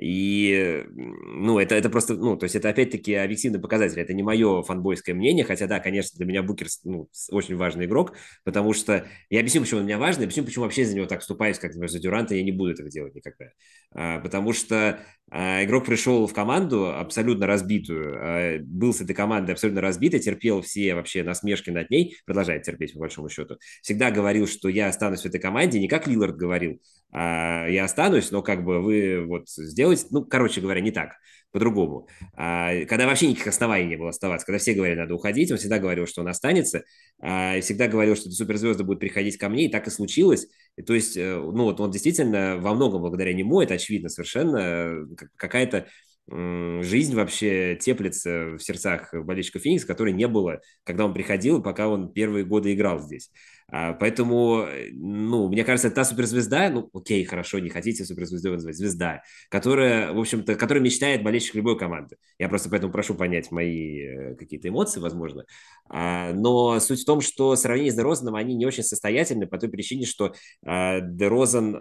И, 0.00 0.84
ну, 0.88 1.58
это, 1.58 1.74
это 1.74 1.90
просто, 1.90 2.14
ну, 2.14 2.36
то 2.36 2.44
есть 2.44 2.56
это 2.56 2.70
опять-таки 2.70 3.14
объективный 3.14 3.60
показатель. 3.60 4.00
Это 4.00 4.14
не 4.14 4.22
мое 4.22 4.62
фанбойское 4.62 5.14
мнение, 5.14 5.44
хотя, 5.44 5.66
да, 5.66 5.78
конечно, 5.78 6.16
для 6.16 6.26
меня 6.26 6.42
Букер 6.42 6.68
ну, 6.84 7.08
очень 7.30 7.56
важный 7.56 7.84
игрок, 7.84 8.14
потому 8.44 8.72
что, 8.72 9.06
я 9.28 9.40
объясню, 9.40 9.60
почему 9.60 9.80
он 9.80 9.86
для 9.86 9.96
меня 9.96 10.04
важный, 10.06 10.24
объясню, 10.24 10.44
почему 10.44 10.64
вообще 10.64 10.86
за 10.86 10.96
него 10.96 11.06
так 11.06 11.20
вступаюсь, 11.20 11.58
как, 11.58 11.72
например, 11.72 11.90
за 11.90 11.98
Дюранта, 11.98 12.34
я 12.34 12.42
не 12.42 12.52
буду 12.52 12.72
этого 12.72 12.88
делать 12.88 13.14
никогда. 13.14 13.50
А, 13.92 14.20
потому 14.20 14.54
что 14.54 15.00
а, 15.30 15.64
игрок 15.64 15.84
пришел 15.84 16.26
в 16.26 16.32
команду 16.32 16.90
абсолютно 16.92 17.46
разбитую, 17.46 18.16
а, 18.18 18.58
был 18.60 18.94
с 18.94 19.02
этой 19.02 19.14
командой 19.14 19.52
абсолютно 19.52 19.82
разбитой, 19.82 20.20
терпел 20.20 20.62
все 20.62 20.94
вообще 20.94 21.22
насмешки 21.22 21.70
над 21.70 21.90
ней, 21.90 22.16
продолжает 22.24 22.62
терпеть, 22.62 22.94
по 22.94 23.00
большому 23.00 23.28
счету. 23.28 23.58
Всегда 23.82 24.10
говорил, 24.10 24.46
что 24.46 24.68
я 24.70 24.88
останусь 24.88 25.22
в 25.22 25.26
этой 25.26 25.40
команде, 25.40 25.78
не 25.78 25.88
как 25.88 26.06
Лилард 26.06 26.36
говорил, 26.36 26.80
я 27.12 27.84
останусь, 27.84 28.30
но 28.30 28.42
как 28.42 28.64
бы 28.64 28.80
вы 28.80 29.24
вот 29.26 29.48
сделаете, 29.48 30.06
ну, 30.10 30.24
короче 30.24 30.60
говоря, 30.60 30.80
не 30.80 30.92
так, 30.92 31.16
по-другому. 31.52 32.08
А, 32.34 32.84
когда 32.84 33.06
вообще 33.06 33.28
никаких 33.28 33.48
оснований 33.48 33.88
не 33.88 33.96
было 33.96 34.10
оставаться, 34.10 34.46
когда 34.46 34.58
все 34.58 34.74
говорили, 34.74 34.98
надо 34.98 35.14
уходить, 35.14 35.50
он 35.50 35.58
всегда 35.58 35.78
говорил, 35.78 36.06
что 36.06 36.22
он 36.22 36.28
останется, 36.28 36.84
а, 37.20 37.56
и 37.56 37.60
всегда 37.60 37.88
говорил, 37.88 38.16
что 38.16 38.30
суперзвезды 38.30 38.84
будут 38.84 39.00
приходить 39.00 39.36
ко 39.36 39.48
мне, 39.48 39.66
и 39.66 39.70
так 39.70 39.86
и 39.86 39.90
случилось. 39.90 40.46
И, 40.76 40.82
то 40.82 40.94
есть, 40.94 41.16
э, 41.16 41.36
ну, 41.36 41.64
вот 41.64 41.80
он 41.80 41.90
действительно 41.90 42.56
во 42.58 42.74
многом 42.74 43.00
благодаря 43.00 43.32
нему, 43.32 43.60
это 43.60 43.74
очевидно 43.74 44.08
совершенно, 44.08 44.58
э, 44.58 45.06
какая-то 45.36 45.86
жизнь 46.32 47.16
вообще 47.16 47.76
теплится 47.80 48.50
в 48.56 48.60
сердцах 48.60 49.12
болельщиков 49.12 49.62
Феникса, 49.62 49.88
которой 49.88 50.12
не 50.12 50.28
было, 50.28 50.60
когда 50.84 51.04
он 51.04 51.12
приходил, 51.12 51.60
пока 51.60 51.88
он 51.88 52.12
первые 52.12 52.44
годы 52.44 52.72
играл 52.72 53.00
здесь. 53.00 53.32
А, 53.70 53.92
поэтому, 53.92 54.66
ну, 54.92 55.48
мне 55.48 55.64
кажется, 55.64 55.88
это 55.88 55.96
та 55.96 56.04
суперзвезда, 56.04 56.70
ну, 56.70 56.90
окей, 56.92 57.24
хорошо, 57.24 57.58
не 57.58 57.70
хотите 57.70 58.04
суперзвездой 58.04 58.52
называть, 58.52 58.76
звезда, 58.76 59.22
которая, 59.48 60.12
в 60.12 60.18
общем-то, 60.18 60.54
которая 60.56 60.82
мечтает 60.82 61.22
болельщик 61.22 61.54
любой 61.54 61.78
команды. 61.78 62.16
Я 62.38 62.48
просто 62.48 62.68
поэтому 62.70 62.92
прошу 62.92 63.14
понять 63.14 63.50
мои 63.50 64.00
э, 64.00 64.34
какие-то 64.34 64.68
эмоции, 64.68 65.00
возможно. 65.00 65.44
А, 65.88 66.32
но 66.32 66.80
суть 66.80 67.02
в 67.02 67.06
том, 67.06 67.20
что 67.20 67.54
сравнение 67.56 67.92
с 67.92 67.96
Дерозаном, 67.96 68.34
они 68.34 68.54
не 68.54 68.66
очень 68.66 68.82
состоятельны 68.82 69.46
по 69.46 69.58
той 69.58 69.68
причине, 69.68 70.06
что 70.06 70.34
а, 70.64 71.00
Дерозан, 71.00 71.72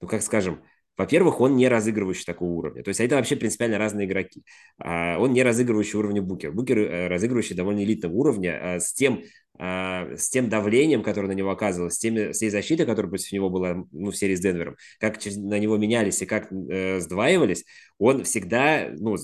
ну, 0.00 0.08
как 0.08 0.22
скажем, 0.22 0.62
во-первых, 0.96 1.40
он 1.40 1.56
не 1.56 1.68
разыгрывающий 1.68 2.24
такого 2.24 2.50
уровня. 2.50 2.82
То 2.82 2.88
есть 2.88 3.00
это 3.00 3.16
вообще 3.16 3.36
принципиально 3.36 3.76
разные 3.76 4.06
игроки. 4.06 4.44
Он 4.78 5.30
не 5.32 5.42
разыгрывающий 5.42 5.98
уровня 5.98 6.22
Букер. 6.22 6.52
Букер 6.52 6.78
э, 6.78 7.08
разыгрывающий 7.08 7.54
довольно 7.54 7.84
элитного 7.84 8.14
уровня 8.14 8.78
с 8.80 8.94
тем, 8.94 9.22
с 9.58 10.28
тем 10.28 10.48
давлением, 10.48 11.02
которое 11.02 11.28
на 11.28 11.32
него 11.32 11.50
оказывалось, 11.50 11.94
с, 11.94 11.98
теми, 11.98 12.32
с 12.32 12.38
той 12.38 12.50
защитой, 12.50 12.84
которая 12.86 13.10
против 13.10 13.32
него 13.32 13.50
была 13.50 13.84
ну, 13.92 14.10
в 14.10 14.16
серии 14.16 14.34
с 14.34 14.40
Денвером, 14.40 14.76
как 14.98 15.18
на 15.24 15.58
него 15.58 15.76
менялись 15.76 16.20
и 16.22 16.26
как 16.26 16.52
э, 16.52 17.00
сдваивались, 17.00 17.64
он 17.98 18.24
всегда, 18.24 18.90
ну, 18.98 19.16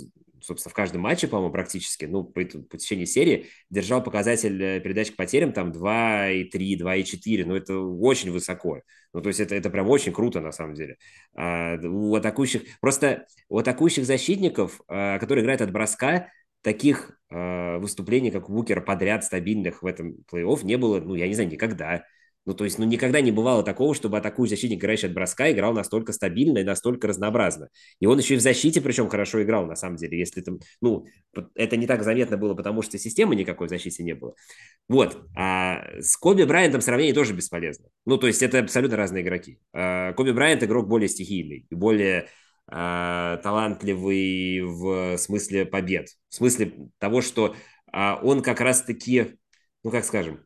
собственно, 0.43 0.71
в 0.71 0.75
каждом 0.75 1.03
матче, 1.03 1.29
по-моему, 1.29 1.53
практически, 1.53 2.05
ну, 2.05 2.25
по, 2.25 2.45
по 2.45 2.79
течению 2.79 3.07
серии, 3.07 3.49
держал 3.71 4.03
показатель 4.03 4.63
э, 4.63 4.81
передач 4.81 5.11
к 5.13 5.17
потерям 5.17 5.53
там 5.53 5.71
2,3, 5.71 6.51
2,4, 6.53 7.45
ну, 7.47 7.57
это 7.57 7.79
очень 7.79 8.31
высоко. 8.31 8.83
Ну, 9.13 9.21
то 9.21 9.29
есть 9.29 9.41
это, 9.41 9.55
это 9.55 9.71
прям 9.71 9.89
очень 9.89 10.13
круто, 10.13 10.41
на 10.41 10.53
самом 10.53 10.75
деле. 10.75 10.97
А, 11.35 11.77
у 11.83 12.15
атакующих, 12.15 12.63
просто 12.81 13.27
у 13.49 13.59
атакующих 13.59 14.05
защитников, 14.05 14.81
а, 14.89 15.19
которые 15.19 15.43
играют 15.43 15.61
от 15.61 15.71
броска, 15.71 16.29
таких 16.63 17.19
а, 17.31 17.79
выступлений, 17.79 18.31
как 18.31 18.49
у 18.49 18.53
Букера, 18.53 18.81
подряд 18.81 19.25
стабильных 19.25 19.83
в 19.83 19.87
этом 19.87 20.17
плей-офф 20.33 20.65
не 20.65 20.77
было, 20.77 21.01
ну, 21.01 21.15
я 21.15 21.29
не 21.29 21.35
знаю, 21.35 21.51
никогда. 21.51 22.05
Ну, 22.45 22.55
то 22.55 22.65
есть, 22.65 22.79
ну, 22.79 22.85
никогда 22.85 23.21
не 23.21 23.31
бывало 23.31 23.63
такого, 23.63 23.95
чтобы 23.95 24.19
атакующий 24.19 24.57
защитник, 24.57 24.81
играющий 24.81 25.07
от 25.07 25.15
броска, 25.15 25.51
играл 25.53 25.73
настолько 25.73 26.13
стабильно 26.13 26.59
и 26.59 26.65
настолько 26.65 27.07
разнообразно. 27.07 27.69
И 28.01 28.07
он 28.07 28.19
еще 28.19 28.35
и 28.35 28.37
в 28.37 28.41
защите, 28.41 28.81
причем, 28.81 29.09
хорошо 29.09 29.43
играл, 29.43 29.67
на 29.67 29.77
самом 29.77 29.97
деле. 29.97 30.19
Если 30.19 30.41
там, 30.41 30.59
ну, 30.81 31.07
это 31.55 31.77
не 31.77 31.87
так 31.87 32.03
заметно 32.03 32.37
было, 32.37 32.55
потому 32.55 32.83
что 32.83 32.99
системы 32.99 33.37
никакой 33.37 33.69
в 33.69 33.71
защите 33.71 34.03
не 34.03 34.15
было. 34.15 34.35
Вот. 34.89 35.25
А 35.37 35.85
с 36.01 36.17
Коби 36.17 36.43
Брайантом 36.43 36.81
сравнение 36.81 37.15
тоже 37.15 37.33
бесполезно. 37.33 37.87
Ну, 38.07 38.19
то 38.19 38.27
есть, 38.27 38.43
это 38.43 38.59
абсолютно 38.59 38.97
разные 38.97 39.23
игроки. 39.23 39.61
А 39.73 40.13
Коби 40.15 40.33
Брайант 40.33 40.65
игрок 40.65 40.89
более 40.89 41.09
стихийный 41.09 41.67
и 41.71 41.75
более 41.77 42.27
талантливый 42.67 44.63
в 44.63 45.19
смысле 45.19 45.67
побед. 45.67 46.09
В 46.29 46.35
смысле 46.35 46.73
того, 46.99 47.21
что 47.21 47.55
а, 47.93 48.19
он 48.23 48.43
как 48.43 48.61
раз-таки, 48.61 49.37
ну, 49.85 49.91
как 49.91 50.05
скажем, 50.05 50.45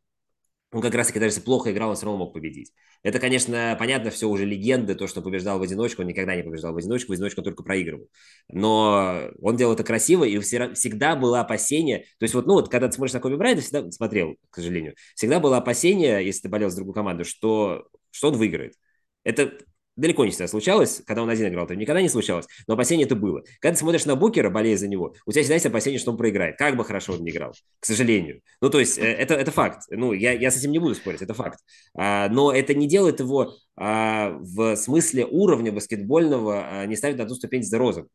он 0.73 0.83
как 0.83 0.95
раз-таки 0.95 1.19
даже 1.19 1.35
если 1.35 1.45
плохо 1.45 1.73
играл, 1.73 1.91
он 1.91 1.97
все 1.97 2.07
равно 2.07 2.25
мог 2.25 2.35
победить. 2.35 2.73
Это, 3.03 3.21
конечно, 3.21 3.77
понятно, 3.79 4.11
все 4.11 4.29
уже 4.29 4.45
легенды, 4.45 4.97
то, 4.97 5.07
что 5.07 5.23
побеждал 5.23 5.61
в 5.61 5.63
одиночку, 5.63 6.03
он 6.03 6.09
никогда 6.09 6.35
не 6.35 6.43
побеждал 6.43 6.73
в 6.73 6.77
одиночку, 6.77 7.13
в 7.13 7.15
одиночку 7.15 7.41
только 7.41 7.63
проигрывал. 7.63 8.09
Но 8.49 9.31
он 9.41 9.57
делал 9.57 9.75
это 9.75 9.85
красиво, 9.85 10.25
и 10.25 10.39
всегда 10.41 11.15
было 11.15 11.41
опасение, 11.41 12.01
то 12.19 12.25
есть 12.25 12.35
вот, 12.35 12.47
ну 12.47 12.55
вот, 12.55 12.69
когда 12.69 12.89
ты 12.89 12.95
смотришь 12.95 13.15
на 13.15 13.21
Коби 13.21 13.37
Брайда, 13.37 13.61
всегда 13.61 13.91
смотрел, 13.93 14.37
к 14.51 14.57
сожалению, 14.57 14.97
всегда 15.15 15.39
было 15.39 15.59
опасение, 15.59 16.27
если 16.27 16.43
ты 16.43 16.49
болел 16.49 16.71
с 16.71 16.75
другой 16.75 16.95
командой, 16.95 17.25
что 17.25 17.87
что 18.11 18.29
он 18.29 18.35
выиграет. 18.37 18.75
Это 19.25 19.53
далеко 19.97 20.25
не 20.25 20.31
всегда 20.31 20.49
случалось, 20.49 21.03
когда 21.07 21.23
он 21.23 21.31
один 21.31 21.49
играл, 21.49 21.65
это 21.65 21.75
никогда 21.75 22.03
не 22.03 22.09
случалось, 22.09 22.47
но 22.67 22.75
опасение 22.75 23.07
это 23.07 23.17
было. 23.17 23.43
Когда 23.61 23.75
ты 23.75 23.81
смотришь 23.81 24.05
на 24.05 24.17
Букера, 24.17 24.51
болея 24.51 24.77
за 24.77 24.89
него, 24.89 25.15
у 25.27 25.33
тебя 25.33 25.43
всегда 25.43 25.55
есть 25.55 25.67
опасение, 25.67 25.99
что 25.99 26.13
он 26.13 26.17
проиграет, 26.17 26.57
как 26.57 26.77
бы 26.77 26.85
хорошо 26.85 27.15
он 27.15 27.25
не 27.25 27.31
играл, 27.31 27.53
к 27.81 27.87
сожалению. 27.87 28.41
Ну, 28.61 28.71
то 28.71 28.79
есть, 28.79 28.99
э, 28.99 29.03
это, 29.03 29.35
это 29.35 29.51
факт. 29.51 29.85
Ну, 29.91 30.13
я, 30.13 30.33
я 30.33 30.51
с 30.51 30.57
этим 30.57 30.71
не 30.71 30.79
буду 30.79 30.95
спорить, 30.95 31.23
это 31.23 31.35
факт. 31.35 31.59
А, 31.97 32.29
но 32.29 32.53
это 32.53 32.75
не 32.75 32.87
делает 32.87 33.21
его 33.21 33.55
а, 33.77 34.37
в 34.41 34.77
смысле 34.77 35.27
уровня 35.27 35.73
баскетбольного, 35.73 36.67
а, 36.69 36.87
не 36.87 36.97
ставит 36.97 37.19
на 37.19 37.27
ту 37.27 37.35
ступень 37.35 37.63
с 37.63 37.71
Дерозом. 37.71 38.09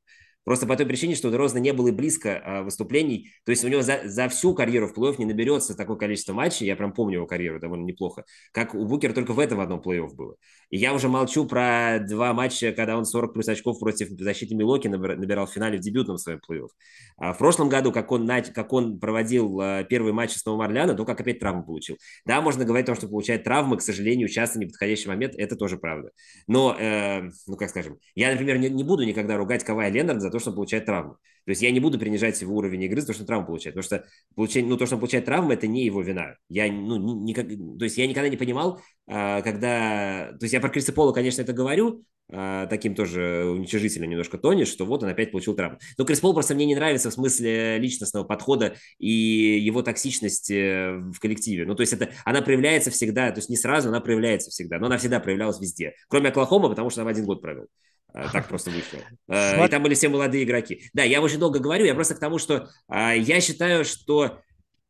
Просто 0.44 0.66
по 0.66 0.76
той 0.76 0.88
причине, 0.88 1.14
что 1.14 1.28
у 1.28 1.32
Дрозна 1.32 1.60
не 1.60 1.72
было 1.72 1.90
и 1.90 1.92
близко 1.92 2.62
выступлений. 2.64 3.32
То 3.46 3.52
есть 3.52 3.64
у 3.64 3.68
него 3.68 3.84
за, 3.84 4.02
за 4.06 4.28
всю 4.28 4.56
карьеру 4.56 4.88
в 4.88 4.98
плей-офф 4.98 5.18
не 5.20 5.26
наберется 5.26 5.78
такое 5.78 5.98
количество 5.98 6.34
матчей, 6.34 6.66
я 6.66 6.76
прям 6.76 6.94
помню 6.94 7.18
его 7.18 7.28
карьеру 7.28 7.60
довольно 7.60 7.86
неплохо, 7.86 8.26
как 8.52 8.74
у 8.74 8.84
Букера 8.86 9.14
только 9.14 9.34
в 9.34 9.40
этом 9.40 9.60
одном 9.60 9.82
плей-офф 9.82 10.16
было. 10.16 10.38
И 10.72 10.78
я 10.78 10.94
уже 10.94 11.10
молчу 11.10 11.46
про 11.46 12.00
два 12.00 12.34
матча, 12.34 12.72
когда 12.72 12.98
он 12.98 13.06
40 13.06 13.34
плюс 13.34 13.48
очков 13.50 13.80
против 13.80 14.10
защиты 14.10 14.56
Милоки 14.56 14.88
набирал 14.88 15.46
в 15.46 15.52
финале 15.52 15.78
в 15.78 15.82
дебютном 15.82 16.18
своем 16.18 16.40
плей-офф. 16.40 16.70
А 17.18 17.34
в 17.34 17.38
прошлом 17.38 17.68
году, 17.68 17.92
как 17.92 18.12
он, 18.12 18.28
как 18.54 18.72
он 18.72 18.98
проводил 18.98 19.60
а, 19.60 19.84
первый 19.84 20.14
матч 20.14 20.32
с 20.32 20.46
Новым 20.46 20.62
Орлеаном, 20.62 20.96
то 20.96 21.04
как 21.04 21.20
опять 21.20 21.40
травму 21.40 21.64
получил. 21.64 21.98
Да, 22.26 22.42
можно 22.42 22.64
говорить 22.64 22.86
о 22.86 22.88
том, 22.88 22.96
что 22.96 23.10
получает 23.10 23.44
травмы, 23.44 23.78
к 23.78 23.82
сожалению, 23.82 24.30
часто 24.30 24.60
в 24.60 24.62
неподходящий 24.62 25.10
момент, 25.10 25.36
это 25.38 25.58
тоже 25.58 25.78
правда. 25.78 26.12
Но, 26.48 26.76
э, 26.80 27.30
ну 27.48 27.58
как 27.58 27.70
скажем, 27.70 28.00
я, 28.16 28.32
например, 28.32 28.58
не, 28.58 28.70
не 28.70 28.86
буду 28.86 29.04
никогда 29.04 29.36
ругать 29.36 29.66
Кавая 29.66 29.92
Ленарда 29.92 30.22
за 30.22 30.32
то, 30.32 30.40
что 30.40 30.52
он 30.52 30.56
получает 30.56 30.86
травму. 30.86 31.18
То 31.46 31.50
есть 31.52 31.62
я 31.62 31.72
не 31.72 31.80
буду 31.80 31.98
принижать 31.98 32.40
его 32.42 32.56
уровень 32.56 32.84
игры 32.84 33.02
за 33.02 33.08
то, 33.08 33.14
что 33.14 33.24
он 33.24 33.28
травму 33.28 33.48
получает. 33.48 33.76
Потому 33.76 33.84
что 33.84 34.10
получение, 34.36 34.70
ну, 34.70 34.78
то, 34.78 34.86
что 34.86 34.96
он 34.96 35.00
получает 35.00 35.26
травму, 35.26 35.52
это 35.52 35.68
не 35.68 35.86
его 35.86 36.02
вина. 36.02 36.36
Я, 36.50 36.72
ну, 36.72 37.24
никак, 37.24 37.48
то 37.48 37.84
есть 37.84 37.98
я 37.98 38.08
никогда 38.08 38.30
не 38.30 38.38
понимал, 38.38 38.82
а, 39.08 39.42
когда... 39.42 40.32
То 40.40 40.44
есть 40.44 40.54
я 40.54 40.60
про 40.60 40.70
Криса 40.70 40.94
Пола, 40.94 41.14
конечно, 41.14 41.42
это 41.42 41.54
говорю, 41.54 42.04
таким 42.32 42.96
тоже 42.96 43.46
уничижительным 43.46 44.10
немножко 44.10 44.38
тоне, 44.38 44.66
что 44.66 44.86
вот 44.86 45.04
он 45.04 45.10
опять 45.10 45.32
получил 45.32 45.54
травму. 45.54 45.80
Но 45.98 46.06
Крис 46.06 46.22
Пол 46.22 46.34
просто 46.34 46.56
мне 46.56 46.66
не 46.66 46.76
нравится 46.76 47.10
в 47.10 47.14
смысле 47.14 47.78
личностного 47.78 48.24
подхода 48.24 48.76
и 49.00 49.10
его 49.10 49.82
токсичности 49.82 51.12
в 51.12 51.20
коллективе. 51.20 51.66
Ну, 51.66 51.76
то 51.76 51.82
есть 51.82 51.94
это, 51.94 52.10
она 52.24 52.42
проявляется 52.42 52.90
всегда, 52.90 53.32
то 53.32 53.40
есть 53.40 53.50
не 53.50 53.58
сразу, 53.58 53.90
она 53.90 54.00
проявляется 54.00 54.50
всегда, 54.50 54.80
но 54.80 54.86
она 54.86 54.98
всегда 54.98 55.20
проявлялась 55.20 55.60
везде. 55.60 55.94
Кроме 56.08 56.30
Оклахома, 56.30 56.70
потому 56.70 56.90
что 56.90 57.02
она 57.02 57.10
в 57.10 57.14
один 57.14 57.26
год 57.26 57.42
провел. 57.42 57.68
А, 58.14 58.30
так 58.30 58.48
просто 58.48 58.72
вышло. 58.72 59.00
И 59.30 59.70
там 59.70 59.84
были 59.84 59.94
все 59.94 60.10
молодые 60.10 60.44
игроки. 60.44 60.84
Да, 60.94 61.04
я 61.04 61.22
очень 61.22 61.40
долго 61.40 61.60
говорю, 61.60 61.86
я 61.86 61.96
просто 61.96 62.16
к 62.16 62.20
тому, 62.20 62.40
что 62.40 62.68
я 62.90 63.42
считаю, 63.42 63.86
что 63.86 64.40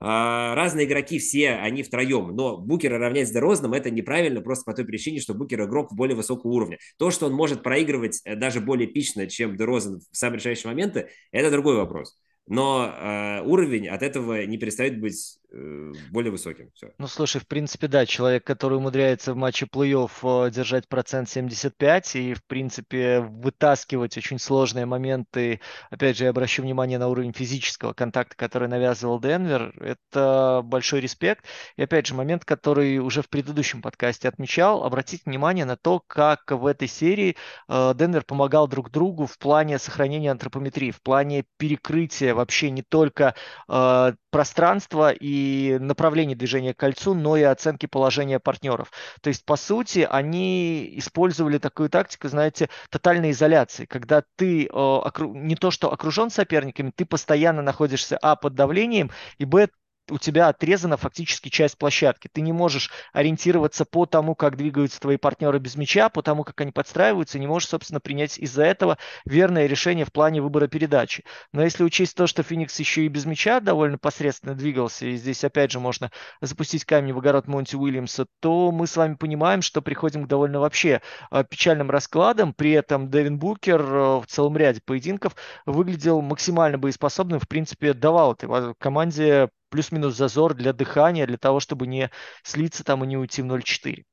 разные 0.01 0.87
игроки 0.87 1.19
все, 1.19 1.51
они 1.51 1.83
втроем, 1.83 2.35
но 2.35 2.57
Букера 2.57 2.97
равнять 2.97 3.27
с 3.27 3.31
Дерозным 3.31 3.73
это 3.73 3.91
неправильно 3.91 4.41
просто 4.41 4.65
по 4.65 4.73
той 4.73 4.85
причине, 4.85 5.19
что 5.19 5.33
Букер 5.33 5.63
игрок 5.63 5.93
более 5.93 6.15
высокого 6.15 6.51
уровня. 6.51 6.79
То, 6.97 7.11
что 7.11 7.27
он 7.27 7.33
может 7.33 7.61
проигрывать 7.61 8.21
э, 8.25 8.35
даже 8.35 8.61
более 8.61 8.89
эпично, 8.89 9.27
чем 9.27 9.55
Дерозен 9.55 10.01
в 10.11 10.17
самые 10.17 10.39
решающие 10.39 10.69
моменты, 10.69 11.09
это 11.31 11.51
другой 11.51 11.75
вопрос 11.75 12.17
но 12.47 12.85
э, 12.85 13.41
уровень 13.43 13.87
от 13.87 14.03
этого 14.03 14.45
не 14.45 14.57
перестает 14.57 14.99
быть 14.99 15.39
более 15.51 16.31
высоким. 16.31 16.71
Все. 16.73 16.91
Ну, 16.97 17.07
слушай, 17.07 17.41
в 17.41 17.47
принципе, 17.47 17.87
да, 17.87 18.05
человек, 18.05 18.45
который 18.45 18.77
умудряется 18.77 19.33
в 19.33 19.35
матче 19.35 19.65
плей-офф 19.65 20.47
э, 20.47 20.51
держать 20.51 20.87
процент 20.87 21.29
75 21.29 22.15
и, 22.15 22.33
в 22.33 22.43
принципе, 22.45 23.19
вытаскивать 23.19 24.17
очень 24.17 24.39
сложные 24.39 24.85
моменты, 24.85 25.59
опять 25.89 26.17
же, 26.17 26.25
я 26.25 26.29
обращу 26.29 26.61
внимание 26.61 26.97
на 26.97 27.09
уровень 27.09 27.33
физического 27.33 27.93
контакта, 27.93 28.35
который 28.37 28.69
навязывал 28.69 29.19
Денвер, 29.19 29.73
это 29.81 30.61
большой 30.63 31.01
респект. 31.01 31.45
И, 31.75 31.83
опять 31.83 32.07
же, 32.07 32.13
момент, 32.13 32.45
который 32.45 32.99
уже 32.99 33.21
в 33.21 33.29
предыдущем 33.29 33.81
подкасте 33.81 34.29
отмечал, 34.29 34.85
обратить 34.85 35.25
внимание 35.25 35.65
на 35.65 35.75
то, 35.75 36.01
как 36.07 36.51
в 36.51 36.65
этой 36.65 36.87
серии 36.87 37.35
э, 37.67 37.93
Денвер 37.95 38.23
помогал 38.23 38.67
друг 38.69 38.89
другу 38.89 39.25
в 39.25 39.37
плане 39.37 39.79
сохранения 39.79 40.31
антропометрии, 40.31 40.91
в 40.91 41.01
плане 41.01 41.43
перекрытия 41.57 42.33
вообще 42.33 42.71
не 42.71 42.83
только 42.83 43.35
э, 43.67 44.13
пространства 44.29 45.11
и 45.11 45.40
направление 45.79 46.35
движения 46.35 46.73
к 46.73 46.77
кольцу, 46.77 47.13
но 47.13 47.37
и 47.37 47.43
оценки 47.43 47.85
положения 47.85 48.39
партнеров. 48.39 48.91
То 49.21 49.29
есть, 49.29 49.45
по 49.45 49.55
сути, 49.55 50.07
они 50.09 50.91
использовали 50.97 51.57
такую 51.57 51.89
тактику, 51.89 52.27
знаете, 52.27 52.69
тотальной 52.89 53.31
изоляции, 53.31 53.85
когда 53.85 54.23
ты 54.35 54.65
э, 54.65 54.99
не 55.19 55.55
то 55.55 55.71
что 55.71 55.91
окружен 55.91 56.29
соперниками, 56.29 56.91
ты 56.95 57.05
постоянно 57.05 57.61
находишься, 57.61 58.17
а, 58.21 58.35
под 58.35 58.55
давлением, 58.55 59.11
и, 59.37 59.45
б, 59.45 59.69
у 60.09 60.17
тебя 60.17 60.47
отрезана 60.47 60.97
фактически 60.97 61.49
часть 61.49 61.77
площадки. 61.77 62.29
Ты 62.31 62.41
не 62.41 62.51
можешь 62.51 62.91
ориентироваться 63.13 63.85
по 63.85 64.05
тому, 64.05 64.35
как 64.35 64.57
двигаются 64.57 64.99
твои 64.99 65.17
партнеры 65.17 65.59
без 65.59 65.75
мяча, 65.75 66.09
по 66.09 66.21
тому, 66.21 66.43
как 66.43 66.59
они 66.61 66.71
подстраиваются, 66.71 67.39
не 67.39 67.47
можешь, 67.47 67.69
собственно, 67.69 67.99
принять 67.99 68.37
из-за 68.37 68.63
этого 68.63 68.97
верное 69.25 69.67
решение 69.67 70.05
в 70.05 70.11
плане 70.11 70.41
выбора 70.41 70.67
передачи. 70.67 71.23
Но 71.53 71.63
если 71.63 71.83
учесть 71.83 72.15
то, 72.15 72.27
что 72.27 72.43
Феникс 72.43 72.79
еще 72.79 73.05
и 73.05 73.07
без 73.07 73.25
мяча 73.25 73.59
довольно 73.59 73.97
посредственно 73.97 74.55
двигался, 74.55 75.05
и 75.05 75.15
здесь 75.15 75.43
опять 75.43 75.71
же 75.71 75.79
можно 75.79 76.11
запустить 76.41 76.85
камень 76.85 77.13
в 77.13 77.19
огород 77.19 77.47
Монти 77.47 77.75
Уильямса, 77.75 78.25
то 78.39 78.71
мы 78.71 78.87
с 78.87 78.97
вами 78.97 79.15
понимаем, 79.15 79.61
что 79.61 79.81
приходим 79.81 80.25
к 80.25 80.27
довольно 80.27 80.59
вообще 80.59 81.01
а, 81.29 81.43
печальным 81.43 81.89
раскладам. 81.89 82.53
При 82.53 82.71
этом 82.71 83.09
Дэвин 83.09 83.37
Букер 83.37 83.81
э, 83.81 84.17
в 84.19 84.25
целом 84.27 84.57
ряде 84.57 84.81
поединков 84.83 85.35
выглядел 85.65 86.21
максимально 86.21 86.77
боеспособным, 86.77 87.39
в 87.39 87.47
принципе, 87.47 87.93
давал 87.93 88.33
этой 88.33 88.73
команде 88.79 89.49
плюс-минус 89.71 90.15
зазор 90.15 90.53
для 90.53 90.73
дыхания, 90.73 91.25
для 91.25 91.37
того, 91.37 91.59
чтобы 91.59 91.87
не 91.87 92.11
слиться 92.43 92.83
там 92.83 93.03
и 93.03 93.07
не 93.07 93.17
уйти 93.17 93.41
в 93.41 93.45
0.4. 93.45 94.03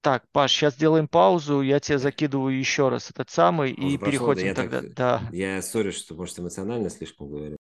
Так, 0.00 0.24
Паш, 0.32 0.52
сейчас 0.52 0.74
сделаем 0.74 1.08
паузу, 1.08 1.62
я 1.62 1.80
тебе 1.80 1.98
закидываю 1.98 2.58
еще 2.58 2.90
раз 2.90 3.10
этот 3.10 3.30
самый 3.30 3.72
и 3.72 3.96
переходим 3.96 4.48
да, 4.48 4.54
тогда. 4.54 4.80
Так, 4.82 4.94
да. 4.94 5.28
Я 5.32 5.62
sorry, 5.62 5.92
что, 5.92 6.14
может, 6.14 6.38
эмоционально 6.38 6.90
слишком 6.90 7.30
говорю. 7.30 7.56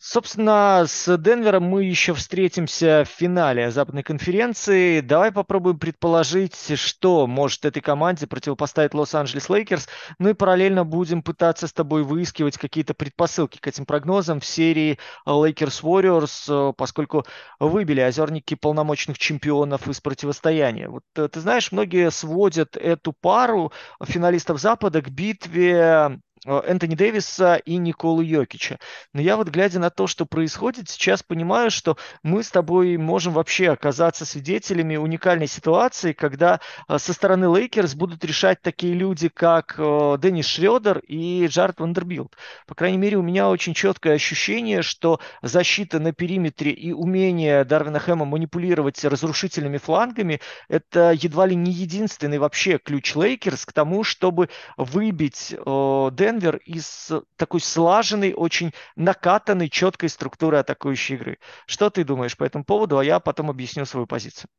Собственно, 0.00 0.84
с 0.86 1.18
Денвером 1.18 1.64
мы 1.64 1.82
еще 1.82 2.14
встретимся 2.14 3.02
в 3.04 3.10
финале 3.10 3.72
западной 3.72 4.04
конференции. 4.04 5.00
Давай 5.00 5.32
попробуем 5.32 5.80
предположить, 5.80 6.78
что 6.78 7.26
может 7.26 7.64
этой 7.64 7.82
команде 7.82 8.28
противопоставить 8.28 8.94
Лос-Анджелес 8.94 9.50
Лейкерс. 9.50 9.88
Ну 10.20 10.28
и 10.28 10.34
параллельно 10.34 10.84
будем 10.84 11.20
пытаться 11.20 11.66
с 11.66 11.72
тобой 11.72 12.04
выискивать 12.04 12.56
какие-то 12.58 12.94
предпосылки 12.94 13.58
к 13.58 13.66
этим 13.66 13.86
прогнозам 13.86 14.38
в 14.38 14.46
серии 14.46 15.00
Лейкерс 15.26 15.82
Warriors, 15.82 16.72
поскольку 16.74 17.26
выбили 17.58 18.00
озерники 18.00 18.54
полномочных 18.54 19.18
чемпионов 19.18 19.88
из 19.88 20.00
противостояния. 20.00 20.88
Вот 20.88 21.02
э, 21.16 21.26
ты 21.26 21.40
знаешь, 21.40 21.72
многие 21.72 22.12
сводят 22.12 22.76
эту 22.76 23.12
пару 23.12 23.72
финалистов 24.04 24.60
Запада 24.60 25.02
к 25.02 25.08
битве 25.08 26.20
Энтони 26.44 26.94
Дэвиса 26.94 27.56
и 27.56 27.76
Николы 27.76 28.24
Йокича. 28.24 28.78
Но 29.12 29.20
я 29.20 29.36
вот, 29.36 29.48
глядя 29.48 29.78
на 29.78 29.90
то, 29.90 30.06
что 30.06 30.26
происходит, 30.26 30.88
сейчас 30.88 31.22
понимаю, 31.22 31.70
что 31.70 31.96
мы 32.22 32.42
с 32.42 32.50
тобой 32.50 32.96
можем 32.96 33.32
вообще 33.32 33.70
оказаться 33.70 34.24
свидетелями 34.24 34.96
уникальной 34.96 35.46
ситуации, 35.46 36.12
когда 36.12 36.60
э, 36.88 36.98
со 36.98 37.12
стороны 37.12 37.46
Лейкерс 37.46 37.94
будут 37.94 38.24
решать 38.24 38.60
такие 38.62 38.94
люди, 38.94 39.28
как 39.28 39.74
э, 39.78 40.16
Деннис 40.20 40.46
Шредер 40.46 40.98
и 40.98 41.46
Джаред 41.46 41.80
Вандербилд. 41.80 42.36
По 42.66 42.74
крайней 42.74 42.98
мере, 42.98 43.16
у 43.16 43.22
меня 43.22 43.48
очень 43.48 43.74
четкое 43.74 44.14
ощущение, 44.14 44.82
что 44.82 45.20
защита 45.42 45.98
на 45.98 46.12
периметре 46.12 46.72
и 46.72 46.92
умение 46.92 47.64
Дарвина 47.64 47.98
Хэма 47.98 48.24
манипулировать 48.24 49.04
разрушительными 49.04 49.78
флангами– 49.78 50.40
это 50.68 51.12
едва 51.12 51.46
ли 51.46 51.56
не 51.56 51.72
единственный 51.72 52.38
вообще 52.38 52.78
ключ 52.78 53.14
Лейкерс 53.14 53.66
к 53.66 53.72
тому, 53.72 54.04
чтобы 54.04 54.48
выбить 54.76 55.54
Дэн 55.56 56.27
Денвер 56.28 56.56
из 56.58 57.10
такой 57.36 57.60
слаженной, 57.60 58.34
очень 58.34 58.72
накатанной, 58.96 59.70
четкой 59.70 60.10
структуры 60.10 60.58
атакующей 60.58 61.14
игры. 61.14 61.38
Что 61.66 61.88
ты 61.88 62.04
думаешь 62.04 62.36
по 62.36 62.44
этому 62.44 62.64
поводу, 62.64 62.98
а 62.98 63.04
я 63.04 63.18
потом 63.18 63.48
объясню 63.48 63.86
свою 63.86 64.06
позицию. 64.06 64.50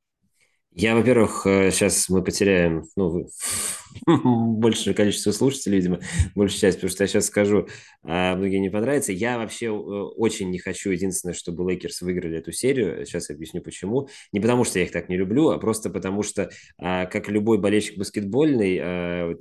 Я, 0.71 0.95
во-первых, 0.95 1.41
сейчас 1.43 2.09
э, 2.09 2.13
мы 2.13 2.23
потеряем 2.23 2.83
ну, 2.95 3.27
большее 4.59 4.93
количество 4.93 5.31
слушателей, 5.31 5.77
видимо, 5.77 5.99
большую 6.35 6.59
часть, 6.59 6.77
потому 6.77 6.91
что 6.91 7.03
я 7.03 7.07
сейчас 7.07 7.25
скажу, 7.25 7.67
а 8.03 8.35
многим 8.35 8.57
не 8.57 8.69
понравится. 8.69 9.11
Я 9.11 9.37
вообще 9.37 9.65
э, 9.65 9.69
очень 9.69 10.51
не 10.51 10.59
хочу, 10.59 10.91
единственное, 10.91 11.33
чтобы 11.33 11.69
Лейкерс 11.69 12.01
выиграли 12.01 12.37
эту 12.37 12.51
серию. 12.51 13.05
Сейчас 13.05 13.29
я 13.29 13.35
объясню, 13.35 13.61
почему. 13.61 14.09
Не 14.31 14.39
потому, 14.39 14.63
что 14.63 14.79
я 14.79 14.85
их 14.85 14.91
так 14.91 15.09
не 15.09 15.17
люблю, 15.17 15.49
а 15.49 15.57
просто 15.57 15.89
потому, 15.89 16.23
что, 16.23 16.49
а, 16.77 17.07
как 17.07 17.29
любой 17.29 17.57
болельщик 17.57 17.97
баскетбольный, 17.97 18.79
а, 18.81 19.35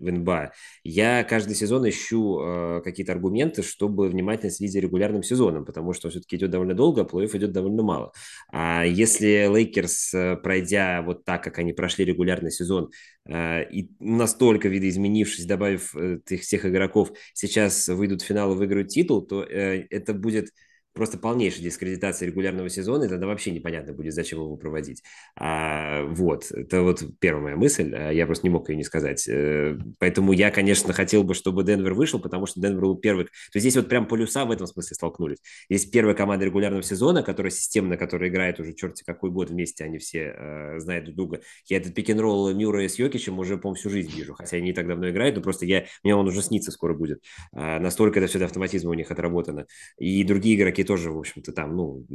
в 0.00 0.10
НБА. 0.10 0.52
Я 0.82 1.22
каждый 1.24 1.54
сезон 1.54 1.88
ищу 1.88 2.40
э, 2.40 2.80
какие-то 2.82 3.12
аргументы, 3.12 3.62
чтобы 3.62 4.08
внимательно 4.08 4.50
следить 4.50 4.72
за 4.72 4.80
регулярным 4.80 5.22
сезоном, 5.22 5.64
потому 5.64 5.92
что 5.92 6.08
он 6.08 6.12
все-таки 6.12 6.36
идет 6.36 6.50
довольно 6.50 6.74
долго, 6.74 7.02
а 7.02 7.04
плей-офф 7.04 7.28
идет 7.28 7.52
довольно 7.52 7.82
мало. 7.82 8.12
А 8.52 8.84
если 8.84 9.46
Лейкерс, 9.46 10.14
э, 10.14 10.36
пройдя 10.36 11.02
вот 11.02 11.24
так, 11.24 11.44
как 11.44 11.58
они 11.58 11.72
прошли 11.72 12.04
регулярный 12.04 12.50
сезон, 12.50 12.90
э, 13.26 13.64
и 13.70 13.90
настолько 14.00 14.68
видоизменившись, 14.68 15.46
добавив 15.46 15.94
э, 15.94 16.18
всех 16.38 16.66
игроков, 16.66 17.12
сейчас 17.34 17.88
выйдут 17.88 18.22
в 18.22 18.26
финал 18.26 18.52
и 18.52 18.56
выиграют 18.56 18.88
титул, 18.88 19.22
то 19.22 19.44
э, 19.44 19.86
это 19.90 20.14
будет 20.14 20.50
просто 20.92 21.18
полнейшая 21.18 21.62
дискредитация 21.62 22.26
регулярного 22.26 22.68
сезона, 22.68 23.04
и 23.04 23.08
тогда 23.08 23.26
вообще 23.26 23.50
непонятно 23.50 23.92
будет, 23.92 24.14
зачем 24.14 24.40
его 24.40 24.56
проводить. 24.56 25.02
А, 25.36 26.04
вот, 26.04 26.50
это 26.50 26.82
вот 26.82 27.02
первая 27.18 27.42
моя 27.42 27.56
мысль, 27.56 27.94
а 27.94 28.10
я 28.10 28.26
просто 28.26 28.46
не 28.46 28.50
мог 28.50 28.68
ее 28.68 28.76
не 28.76 28.84
сказать. 28.84 29.28
Э, 29.28 29.78
поэтому 29.98 30.32
я, 30.32 30.50
конечно, 30.50 30.92
хотел 30.92 31.24
бы, 31.24 31.34
чтобы 31.34 31.64
Денвер 31.64 31.94
вышел, 31.94 32.20
потому 32.20 32.46
что 32.46 32.60
Денвер 32.60 32.80
был 32.80 32.96
первый. 32.96 33.24
То 33.26 33.30
есть 33.54 33.62
здесь 33.62 33.76
вот 33.76 33.88
прям 33.88 34.06
полюса 34.06 34.44
в 34.44 34.50
этом 34.50 34.66
смысле 34.66 34.94
столкнулись. 34.94 35.38
Здесь 35.68 35.86
первая 35.86 36.14
команда 36.14 36.44
регулярного 36.44 36.82
сезона, 36.82 37.22
которая 37.22 37.50
системно, 37.50 37.96
которая 37.96 38.28
играет 38.30 38.60
уже 38.60 38.72
черти 38.72 39.04
какой 39.04 39.30
год 39.30 39.50
вместе, 39.50 39.84
они 39.84 39.98
все 39.98 40.34
э, 40.36 40.78
знают 40.80 41.04
друг 41.04 41.16
друга. 41.16 41.40
Я 41.66 41.76
этот 41.78 41.94
пик-н-ролл 41.94 42.52
Мюра 42.54 42.80
с 42.88 42.98
Йокичем 42.98 43.38
уже, 43.38 43.58
по 43.58 43.72
всю 43.74 43.90
жизнь 43.90 44.10
вижу, 44.16 44.34
хотя 44.34 44.56
они 44.56 44.66
не 44.66 44.72
так 44.72 44.86
давно 44.86 45.10
играют, 45.10 45.36
но 45.36 45.42
просто 45.42 45.66
я, 45.66 45.86
мне 46.02 46.14
он 46.14 46.26
уже 46.26 46.42
снится 46.42 46.70
скоро 46.70 46.94
будет. 46.94 47.22
А, 47.52 47.78
настолько 47.78 48.18
это 48.18 48.28
все 48.28 48.38
до 48.38 48.46
автоматизма 48.46 48.90
у 48.90 48.94
них 48.94 49.10
отработано. 49.10 49.66
И 49.98 50.24
другие 50.24 50.56
игроки 50.56 50.79
тоже, 50.84 51.10
в 51.10 51.18
общем-то, 51.18 51.52
там, 51.52 51.76
ну, 51.76 52.06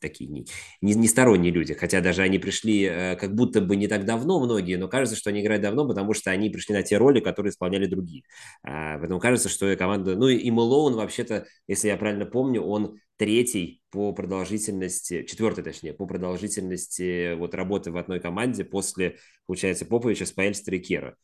такие 0.00 0.28
не, 0.30 0.46
не, 0.80 0.94
не 0.94 1.08
сторонние 1.08 1.52
люди, 1.52 1.74
хотя 1.74 2.00
даже 2.00 2.22
они 2.22 2.38
пришли 2.38 2.84
э, 2.84 3.16
как 3.16 3.34
будто 3.34 3.60
бы 3.60 3.76
не 3.76 3.88
так 3.88 4.04
давно 4.04 4.40
многие, 4.40 4.76
но 4.76 4.88
кажется, 4.88 5.16
что 5.16 5.30
они 5.30 5.40
играют 5.42 5.62
давно, 5.62 5.86
потому 5.86 6.14
что 6.14 6.30
они 6.30 6.50
пришли 6.50 6.74
на 6.74 6.82
те 6.82 6.96
роли, 6.96 7.20
которые 7.20 7.50
исполняли 7.50 7.86
другие. 7.86 8.24
А, 8.62 8.98
поэтому 8.98 9.20
кажется, 9.20 9.48
что 9.48 9.74
команда... 9.76 10.16
Ну, 10.16 10.28
и 10.28 10.50
Мэлоун, 10.50 10.94
вообще-то, 10.94 11.46
если 11.66 11.88
я 11.88 11.96
правильно 11.96 12.26
помню, 12.26 12.62
он 12.62 12.98
третий 13.16 13.82
по 13.90 14.12
продолжительности, 14.12 15.24
четвертый 15.24 15.62
точнее, 15.62 15.92
по 15.92 16.06
продолжительности 16.06 17.34
вот 17.34 17.54
работы 17.54 17.92
в 17.92 17.96
одной 17.96 18.20
команде 18.20 18.64
после, 18.64 19.18
получается, 19.46 19.84
Поповича, 19.86 20.26
Спаэльстера 20.26 20.76
и 20.76 20.80
Кера. 20.80 21.16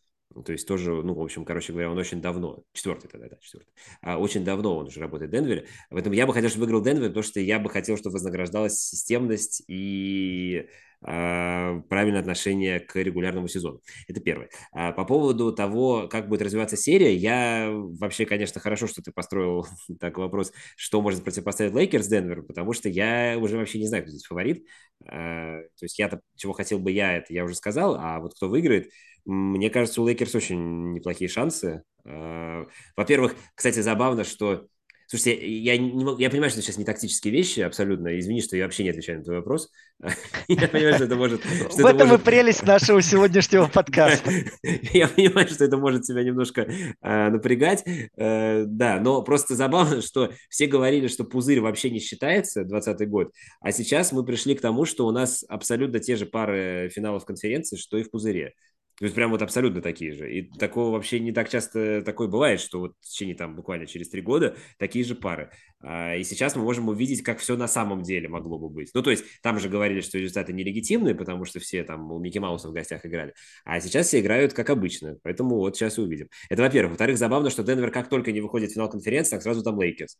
То 0.43 0.53
есть 0.53 0.67
тоже, 0.67 0.93
ну, 1.03 1.15
в 1.15 1.21
общем, 1.21 1.45
короче 1.45 1.73
говоря, 1.73 1.91
он 1.91 1.99
очень 1.99 2.21
давно, 2.21 2.63
четвертый 2.73 3.09
тогда, 3.09 3.29
да, 3.29 3.37
четвертый, 3.41 3.73
а, 4.03 4.19
очень 4.19 4.45
давно 4.45 4.77
он 4.77 4.87
уже 4.87 5.01
работает 5.01 5.31
в 5.31 5.35
Денвере. 5.35 5.67
Поэтому 5.91 6.15
я 6.15 6.27
бы 6.27 6.33
хотел, 6.33 6.51
чтобы 6.51 6.65
выиграл 6.67 6.83
Денвер, 6.83 7.09
потому 7.09 7.23
что 7.23 7.41
я 7.41 7.59
бы 7.59 7.71
хотел, 7.71 7.97
чтобы 7.97 8.15
вознаграждалась 8.15 8.79
системность 8.79 9.63
и 9.69 10.69
правильное 11.01 12.21
отношение 12.21 12.81
к 12.81 12.97
регулярному 12.97 13.47
сезону. 13.49 13.81
Это 14.09 14.21
первое. 14.21 14.51
А 14.73 14.93
по 14.93 15.05
поводу 15.05 15.53
того, 15.53 16.09
как 16.09 16.29
будет 16.29 16.43
развиваться 16.43 16.77
серия, 16.77 17.15
я 17.15 17.69
вообще, 17.71 18.27
конечно, 18.27 18.61
хорошо, 18.61 18.87
что 18.87 19.03
ты 19.03 19.13
построил 19.13 19.67
так 20.01 20.19
вопрос, 20.19 20.53
что 20.77 21.01
может 21.01 21.23
противопоставить 21.23 21.75
Лейкерс 21.75 22.09
Денверу, 22.09 22.43
потому 22.43 22.73
что 22.73 22.89
я 22.89 23.37
уже 23.41 23.57
вообще 23.57 23.79
не 23.79 23.87
знаю, 23.87 24.03
кто 24.03 24.11
здесь 24.11 24.27
фаворит. 24.27 24.67
А, 25.07 25.61
то 25.79 25.85
есть 25.85 25.99
я-то, 25.99 26.21
чего 26.37 26.53
хотел 26.53 26.79
бы 26.79 26.91
я, 26.91 27.17
это 27.17 27.33
я 27.33 27.45
уже 27.45 27.55
сказал, 27.55 27.97
а 27.97 28.19
вот 28.19 28.35
кто 28.35 28.49
выиграет, 28.49 28.91
мне 29.25 29.71
кажется, 29.71 30.03
у 30.03 30.07
Лейкерс 30.07 30.35
очень 30.35 30.93
неплохие 30.95 31.29
шансы. 31.29 31.83
А, 32.05 32.67
во-первых, 32.97 33.35
кстати, 33.55 33.81
забавно, 33.81 34.25
что 34.25 34.67
Слушайте, 35.11 35.49
я, 35.49 35.79
не 35.79 36.05
могу, 36.05 36.19
я 36.19 36.29
понимаю, 36.29 36.51
что 36.51 36.61
сейчас 36.61 36.77
не 36.77 36.85
тактические 36.85 37.33
вещи 37.33 37.61
абсолютно. 37.61 38.19
Извини, 38.19 38.43
что 38.43 38.59
я 38.59 38.65
вообще 38.65 38.85
не 38.85 38.91
отвечаю 38.91 39.19
на 39.19 39.25
твой 39.25 39.37
вопрос. 39.39 39.71
Я 40.49 40.69
понимаю, 40.69 40.95
что 40.95 41.05
это 41.05 41.17
может... 41.17 41.45
В 41.45 41.85
этом 41.85 42.15
и 42.15 42.19
прелесть 42.19 42.63
нашего 42.63 43.01
сегодняшнего 43.01 43.67
подкаста. 43.75 44.31
Я 44.63 45.09
понимаю, 45.09 45.49
что 45.49 45.65
это 45.65 45.79
может 45.79 46.03
тебя 46.03 46.23
немножко 46.23 46.71
а, 47.01 47.31
напрягать. 47.31 47.85
Э, 48.19 48.65
да, 48.67 49.01
но 49.01 49.23
просто 49.23 49.55
забавно, 49.55 50.03
что 50.03 50.31
все 50.51 50.67
говорили, 50.67 51.09
что 51.09 51.25
пузырь 51.25 51.61
вообще 51.61 51.89
не 51.89 52.01
считается, 52.01 52.65
2020 52.65 53.09
год, 53.09 53.33
а 53.61 53.73
сейчас 53.73 54.13
мы 54.13 54.25
пришли 54.25 54.55
к 54.55 54.61
тому, 54.61 54.85
что 54.85 55.07
у 55.07 55.11
нас 55.11 55.43
абсолютно 55.49 56.01
те 56.01 56.17
же 56.17 56.27
пары 56.27 56.91
финалов 56.95 57.25
конференции, 57.25 57.77
что 57.77 57.97
и 57.97 58.03
в 58.03 58.11
пузыре. 58.11 58.53
То 58.99 59.05
есть 59.05 59.15
прям 59.15 59.31
вот 59.31 59.43
абсолютно 59.43 59.81
такие 59.81 60.13
же. 60.13 60.33
И 60.33 60.43
такого 60.43 60.91
вообще 60.91 61.21
не 61.21 61.33
так 61.33 61.49
часто 61.49 62.03
такое 62.03 62.27
бывает, 62.27 62.61
что 62.61 62.81
вот 62.81 62.97
в 63.01 63.07
течение 63.07 63.37
там 63.37 63.55
буквально 63.55 63.87
через 63.87 64.09
три 64.09 64.23
года 64.23 64.57
такие 64.77 65.05
же 65.05 65.15
пары. 65.15 65.53
А, 65.81 66.17
и 66.17 66.25
сейчас 66.25 66.57
мы 66.57 66.63
можем 66.63 66.89
увидеть, 66.89 67.23
как 67.23 67.39
все 67.39 67.57
на 67.57 67.69
самом 67.69 68.03
деле 68.03 68.29
могло 68.29 68.59
бы 68.59 68.69
быть. 68.69 68.91
Ну, 68.95 69.03
то 69.03 69.11
есть 69.11 69.25
там 69.43 69.59
же 69.61 69.69
говорили, 69.69 70.01
что 70.01 70.19
результаты 70.19 70.53
нелегитимные, 70.53 71.15
потому 71.15 71.45
что 71.45 71.61
все 71.61 71.85
там 71.85 72.11
у 72.11 72.19
Микки 72.19 72.39
Мауса 72.39 72.69
в 72.69 72.73
гостях 72.73 73.07
играли. 73.07 73.35
А 73.65 73.81
сейчас 73.81 74.09
все 74.09 74.21
играют 74.21 74.53
как 74.53 74.71
обычно. 74.71 75.17
Поэтому 75.23 75.57
вот 75.57 75.77
сейчас 75.77 75.99
и 75.99 76.01
увидим. 76.01 76.29
Это 76.51 76.63
во-первых. 76.63 76.93
Во-вторых, 76.93 77.19
забавно, 77.19 77.51
что 77.51 77.63
Денвер 77.63 77.91
как 77.91 78.09
только 78.09 78.33
не 78.33 78.41
выходит 78.41 78.71
в 78.71 78.75
финал 78.75 78.91
конференции, 78.91 79.31
так 79.31 79.43
сразу 79.43 79.63
там 79.63 79.81
Лейкерс. 79.81 80.19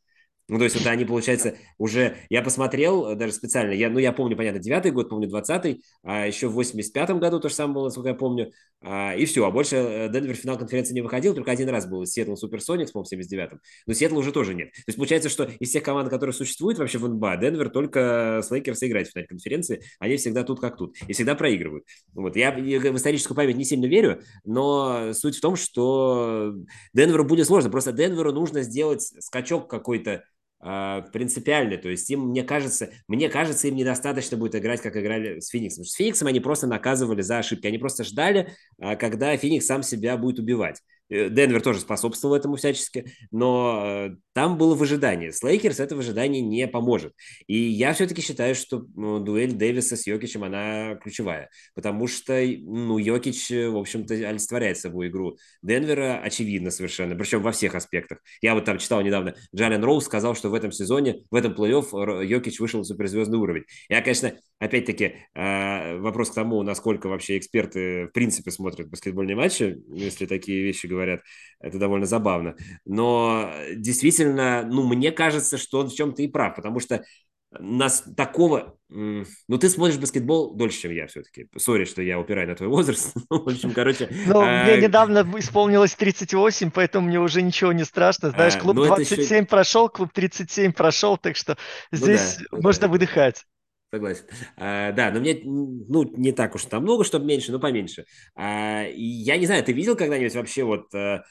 Ну, 0.49 0.57
то 0.57 0.65
есть 0.65 0.77
вот 0.77 0.87
они, 0.87 1.05
получается, 1.05 1.57
уже... 1.77 2.17
Я 2.31 2.41
посмотрел 2.41 3.15
даже 3.17 3.33
специально, 3.33 3.73
я, 3.73 3.91
ну, 3.91 3.99
я 3.99 4.13
помню, 4.13 4.35
понятно, 4.35 4.59
девятый 4.59 4.93
год, 4.93 5.11
помню 5.11 5.29
двадцатый, 5.29 5.83
а 6.03 6.27
еще 6.27 6.49
в 6.49 6.59
85-м 6.59 7.21
году 7.21 7.39
то 7.39 7.51
же 7.51 7.55
самое 7.55 7.75
было, 7.75 7.85
насколько 7.85 8.09
я 8.09 8.15
помню. 8.15 8.51
А, 8.81 9.15
и 9.15 9.27
все, 9.27 9.45
а 9.45 9.51
больше 9.51 9.77
э, 9.77 10.09
Денвер 10.09 10.35
в 10.35 10.39
финал 10.39 10.57
конференции 10.57 10.95
не 10.95 11.03
выходил, 11.03 11.35
только 11.35 11.51
один 11.51 11.69
раз 11.69 11.87
был 11.87 12.07
Сиэтл 12.07 12.35
Суперсоникс, 12.35 12.93
по-моему, 12.93 13.09
в 13.09 13.33
79-м. 13.33 13.61
Но 13.87 13.93
Сиэтла 13.93 14.17
уже 14.17 14.33
тоже 14.33 14.55
нет. 14.55 14.73
То 14.73 14.83
есть 14.87 14.97
получается, 14.97 15.29
что 15.29 15.48
из 15.59 15.71
всех 15.71 15.83
команд, 15.83 16.09
которые 16.11 16.33
существуют 16.33 16.79
вообще 16.79 16.99
в 16.99 17.09
НБА, 17.09 17.37
Денвер 17.37 17.71
только 17.71 18.41
с 18.43 18.51
Лейкерс 18.51 18.83
играет 18.83 19.09
в 19.09 19.13
финале 19.13 19.29
конференции, 19.29 19.83
они 19.99 20.17
всегда 20.17 20.45
тут 20.45 20.61
как 20.61 20.77
тут, 20.77 20.97
и 21.07 21.13
всегда 21.13 21.35
проигрывают. 21.35 21.85
Вот. 22.15 22.37
Я 22.37 22.53
в 22.53 22.97
историческую 22.97 23.37
память 23.37 23.57
не 23.57 23.65
сильно 23.65 23.87
верю, 23.87 24.23
но 24.45 25.13
суть 25.13 25.37
в 25.37 25.41
том, 25.41 25.57
что 25.57 26.55
Денверу 26.93 27.25
будет 27.25 27.47
сложно. 27.47 27.71
Просто 27.71 27.93
Денверу 27.93 28.33
нужно 28.33 28.63
сделать 28.63 29.03
скачок 29.03 29.69
какой-то 29.69 30.25
а, 30.61 31.03
принципиальный. 31.13 31.77
То 31.77 31.89
есть 31.89 32.11
им, 32.11 32.29
мне 32.29 32.43
кажется, 32.43 32.91
мне 33.07 33.29
кажется, 33.29 33.69
им 33.69 33.77
недостаточно 33.77 34.37
будет 34.37 34.57
играть, 34.57 34.81
как 34.81 34.97
играли 34.97 35.39
с 35.39 35.49
Фениксом. 35.49 35.85
С 35.85 35.95
Фениксом 35.95 36.29
они 36.29 36.41
просто 36.41 36.67
наказывали 36.67 37.23
за 37.23 37.39
ошибки. 37.39 37.67
Они 37.67 37.79
просто 37.79 38.03
ждали, 38.03 38.53
а, 38.81 38.97
когда 38.97 39.37
Феникс 39.37 39.67
сам 39.67 39.83
себя 39.83 40.17
будет 40.17 40.41
убивать. 40.41 40.83
Э, 41.11 41.29
Денвер 41.31 41.63
тоже 41.63 41.81
способствовал 41.81 42.35
этому 42.35 42.57
всячески, 42.57 43.07
но 43.31 43.83
э, 43.85 44.17
там 44.39 44.57
было 44.57 44.77
выжидание. 44.77 45.33
С 45.33 45.43
Лейкерс 45.43 45.81
это 45.81 45.97
выжидание 45.97 46.41
не 46.41 46.69
поможет. 46.69 47.13
И 47.49 47.57
я 47.59 47.93
все-таки 47.93 48.23
считаю, 48.23 48.55
что 48.55 48.87
ну, 48.95 49.19
дуэль 49.19 49.53
Дэвиса 49.53 49.97
с 49.97 50.07
Йокичем, 50.07 50.45
она 50.45 50.95
ключевая, 51.03 51.51
потому 51.75 52.07
что, 52.07 52.41
ну, 52.61 52.99
Йокич, 52.99 53.51
э, 53.51 53.69
в 53.69 53.77
общем-то, 53.77 54.15
олицетворяет 54.15 54.79
собой 54.79 55.09
игру 55.09 55.39
Денвера, 55.61 56.21
очевидно 56.23 56.71
совершенно, 56.71 57.17
причем 57.17 57.43
во 57.43 57.51
всех 57.51 57.75
аспектах. 57.75 58.19
Я 58.41 58.55
вот 58.55 58.65
там 58.65 58.79
читал 58.79 59.03
недавно, 59.03 59.35
Джален 59.53 59.83
Роуз 59.83 60.05
сказал, 60.05 60.37
что 60.37 60.51
в 60.51 60.55
этом 60.55 60.71
сезоне, 60.71 61.25
в 61.31 61.35
этом 61.35 61.53
плей-офф 61.55 62.25
Йокич 62.25 62.61
вышел 62.61 62.79
на 62.79 62.85
суперзвездный 62.85 63.39
уровень. 63.39 63.65
Я, 63.89 64.03
конечно, 64.03 64.35
опять-таки, 64.61 65.15
вопрос 65.35 66.31
к 66.31 66.35
тому, 66.35 66.63
насколько 66.63 67.09
вообще 67.09 67.39
эксперты 67.39 68.07
в 68.07 68.13
принципе 68.13 68.53
смотрят 68.53 68.89
баскетбольные 68.89 69.35
матчи, 69.35 69.79
если 69.89 70.27
такие 70.27 70.63
вещи 70.63 70.87
говорят 70.87 71.09
говорят. 71.09 71.23
Это 71.61 71.79
довольно 71.79 72.07
забавно. 72.07 72.57
Но 72.85 73.51
действительно, 73.75 74.28
ну, 74.35 74.87
мне 74.87 75.13
кажется, 75.13 75.59
что 75.59 75.81
он 75.81 75.89
в 75.89 75.95
чем-то 75.95 76.23
и 76.23 76.29
прав, 76.29 76.57
потому 76.57 76.81
что 76.81 77.05
нас 77.51 78.05
такого... 78.17 78.77
Ну, 78.89 79.59
ты 79.59 79.69
смотришь 79.71 79.99
баскетбол 79.99 80.55
дольше, 80.55 80.81
чем 80.83 80.93
я 80.93 81.07
все-таки. 81.07 81.49
Сори, 81.57 81.85
что 81.85 82.03
я 82.03 82.19
упираю 82.19 82.49
на 82.49 82.55
твой 82.55 82.69
возраст. 82.69 83.15
Ну, 83.31 83.43
в 83.43 83.49
общем, 83.49 83.73
короче... 83.73 84.09
Ну, 84.27 84.41
а... 84.41 84.65
мне 84.65 84.83
недавно 84.83 85.27
исполнилось 85.39 85.95
38, 85.95 86.71
поэтому 86.71 87.09
мне 87.09 87.21
уже 87.21 87.43
ничего 87.43 87.73
не 87.73 87.85
страшно. 87.85 88.31
Знаешь, 88.31 88.57
а, 88.57 88.61
клуб 88.61 88.77
ну, 88.77 88.87
27 88.87 89.23
еще... 89.23 89.45
прошел, 89.47 89.89
клуб 89.89 90.11
37 90.13 90.73
прошел, 90.73 91.17
так 91.17 91.37
что 91.37 91.57
ну, 91.91 91.99
здесь 91.99 92.39
да, 92.39 92.45
ну, 92.53 92.63
можно 92.63 92.83
да. 92.83 92.89
выдыхать. 92.89 93.45
Согласен. 93.91 94.25
А, 94.57 94.93
да, 94.93 95.11
но 95.11 95.21
мне, 95.21 95.41
ну, 95.45 96.05
не 96.17 96.33
так 96.33 96.55
уж 96.55 96.65
там 96.65 96.83
много, 96.83 97.05
чтобы 97.05 97.25
меньше, 97.25 97.53
но 97.53 97.59
поменьше. 97.59 98.05
А, 98.35 98.85
я 98.95 99.37
не 99.39 99.47
знаю, 99.47 99.65
ты 99.65 99.73
видел 99.73 99.97
когда-нибудь 99.97 100.35
вообще 100.35 100.65
вот, 100.65 100.95
а, 100.95 101.25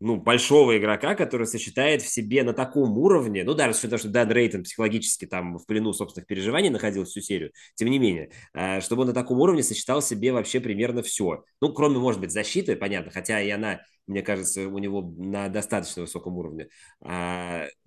ну, 0.00 0.16
большого 0.16 0.76
игрока, 0.76 1.14
который 1.14 1.46
сочетает 1.46 2.02
в 2.02 2.08
себе 2.08 2.42
на 2.42 2.52
таком 2.52 2.98
уровне, 2.98 3.44
ну, 3.44 3.54
даже 3.54 3.78
что, 3.78 3.96
что 3.96 4.08
Дан 4.08 4.30
Рейтон 4.30 4.62
психологически 4.62 5.26
там 5.26 5.58
в 5.58 5.66
плену 5.66 5.92
собственных 5.92 6.26
переживаний 6.26 6.68
находился 6.68 7.12
всю 7.12 7.20
серию, 7.22 7.52
тем 7.74 7.88
не 7.88 7.98
менее, 7.98 8.30
а, 8.52 8.80
чтобы 8.80 9.02
он 9.02 9.08
на 9.08 9.14
таком 9.14 9.40
уровне 9.40 9.62
сочетал 9.62 10.00
в 10.00 10.04
себе 10.04 10.32
вообще 10.32 10.60
примерно 10.60 11.02
все. 11.02 11.44
Ну, 11.60 11.72
кроме, 11.72 11.98
может 11.98 12.20
быть, 12.20 12.30
защиты, 12.32 12.76
понятно, 12.76 13.10
хотя 13.10 13.40
и 13.40 13.48
она, 13.48 13.80
мне 14.06 14.22
кажется, 14.22 14.68
у 14.68 14.78
него 14.78 15.02
на 15.16 15.48
достаточно 15.48 16.02
высоком 16.02 16.36
уровне. 16.36 16.68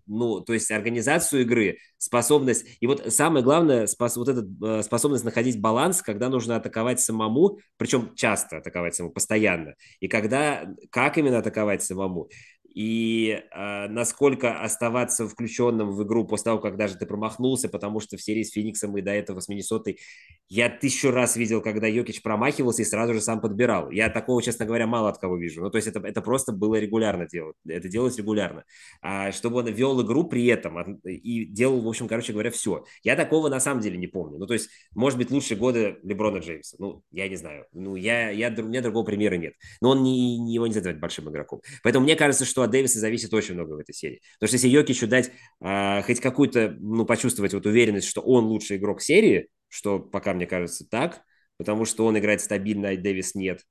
Ну, 0.09 0.41
то 0.41 0.53
есть 0.53 0.69
организацию 0.71 1.43
игры, 1.43 1.77
способность, 1.97 2.65
и 2.79 2.87
вот 2.87 3.13
самое 3.13 3.43
главное, 3.43 3.85
спос, 3.87 4.17
вот 4.17 4.27
эта 4.27 4.45
э, 4.65 4.83
способность 4.83 5.23
находить 5.23 5.61
баланс, 5.61 6.01
когда 6.01 6.29
нужно 6.29 6.55
атаковать 6.55 6.99
самому, 6.99 7.59
причем 7.77 8.13
часто 8.15 8.57
атаковать 8.57 8.95
самому, 8.95 9.13
постоянно, 9.13 9.75
и 9.99 10.07
когда, 10.07 10.65
как 10.89 11.17
именно 11.17 11.37
атаковать 11.37 11.83
самому, 11.83 12.29
и 12.73 13.41
э, 13.51 13.87
насколько 13.87 14.61
оставаться 14.61 15.27
включенным 15.27 15.91
в 15.91 16.03
игру 16.03 16.25
после 16.25 16.45
того, 16.45 16.59
как 16.59 16.77
даже 16.77 16.95
ты 16.95 17.05
промахнулся, 17.05 17.69
потому 17.69 17.99
что 17.99 18.17
в 18.17 18.21
серии 18.21 18.43
с 18.43 18.51
Фениксом 18.51 18.97
и 18.97 19.01
до 19.01 19.11
этого 19.11 19.39
с 19.39 19.47
Миннесотой 19.47 19.99
я 20.47 20.69
тысячу 20.69 21.11
раз 21.11 21.35
видел, 21.35 21.61
когда 21.61 21.87
Йокич 21.87 22.23
промахивался 22.23 22.81
и 22.81 22.85
сразу 22.85 23.13
же 23.13 23.21
сам 23.21 23.39
подбирал. 23.39 23.91
Я 23.91 24.09
такого, 24.09 24.41
честно 24.41 24.65
говоря, 24.65 24.87
мало 24.87 25.09
от 25.09 25.19
кого 25.19 25.37
вижу. 25.37 25.61
Ну, 25.61 25.69
то 25.69 25.77
есть 25.77 25.87
это, 25.87 25.99
это 25.99 26.21
просто 26.21 26.51
было 26.51 26.75
регулярно 26.75 27.27
делать. 27.27 27.55
Это 27.67 27.87
делалось 27.87 28.17
регулярно. 28.17 28.63
А, 29.01 29.31
чтобы 29.31 29.57
он 29.57 29.67
вел 29.67 30.01
игру 30.01 30.23
при 30.27 30.47
этом 30.47 30.95
и 31.03 31.45
делал, 31.45 31.81
в 31.81 31.87
общем, 31.87 32.07
короче 32.07 32.33
говоря, 32.33 32.49
все. 32.49 32.83
Я 33.03 33.15
такого 33.15 33.49
на 33.49 33.59
самом 33.59 33.81
деле 33.81 33.97
не 33.97 34.07
помню. 34.07 34.39
Ну, 34.39 34.47
то 34.47 34.53
есть, 34.53 34.69
может 34.95 35.19
быть, 35.19 35.29
лучшие 35.29 35.57
годы 35.57 35.97
Леброна 36.01 36.39
Джеймса. 36.39 36.77
Ну, 36.79 37.03
я 37.11 37.27
не 37.29 37.35
знаю. 37.35 37.65
Ну, 37.73 37.95
я, 37.95 38.29
я, 38.31 38.49
у 38.49 38.63
меня 38.63 38.81
другого 38.81 39.05
примера 39.05 39.35
нет. 39.35 39.53
Но 39.81 39.91
он 39.91 40.01
не, 40.01 40.51
его 40.51 40.65
нельзя 40.65 40.79
называть 40.79 40.99
большим 40.99 41.29
игроком. 41.29 41.61
Поэтому 41.83 42.05
мне 42.05 42.15
кажется, 42.15 42.45
что 42.45 42.58
что 42.59 42.63
от 42.65 42.71
Дэвиса 42.71 42.99
зависит 42.99 43.33
очень 43.33 43.53
много 43.53 43.73
в 43.73 43.77
этой 43.77 43.93
серии. 43.93 44.21
Потому 44.37 44.47
что 44.49 44.55
если 44.55 44.67
Йокичу 44.67 45.07
дать 45.07 45.31
э, 45.61 46.01
хоть 46.01 46.19
какую-то, 46.19 46.75
ну, 46.79 47.05
почувствовать 47.05 47.53
вот 47.53 47.65
уверенность, 47.65 48.07
что 48.07 48.19
он 48.21 48.45
лучший 48.45 48.77
игрок 48.77 49.01
серии, 49.01 49.47
что 49.69 49.99
пока 49.99 50.33
мне 50.33 50.45
кажется 50.45 50.85
так, 50.89 51.21
потому 51.57 51.85
что 51.85 52.05
он 52.05 52.17
играет 52.19 52.41
стабильно, 52.41 52.89
а 52.89 52.97
Дэвис 52.97 53.33
нет, 53.33 53.61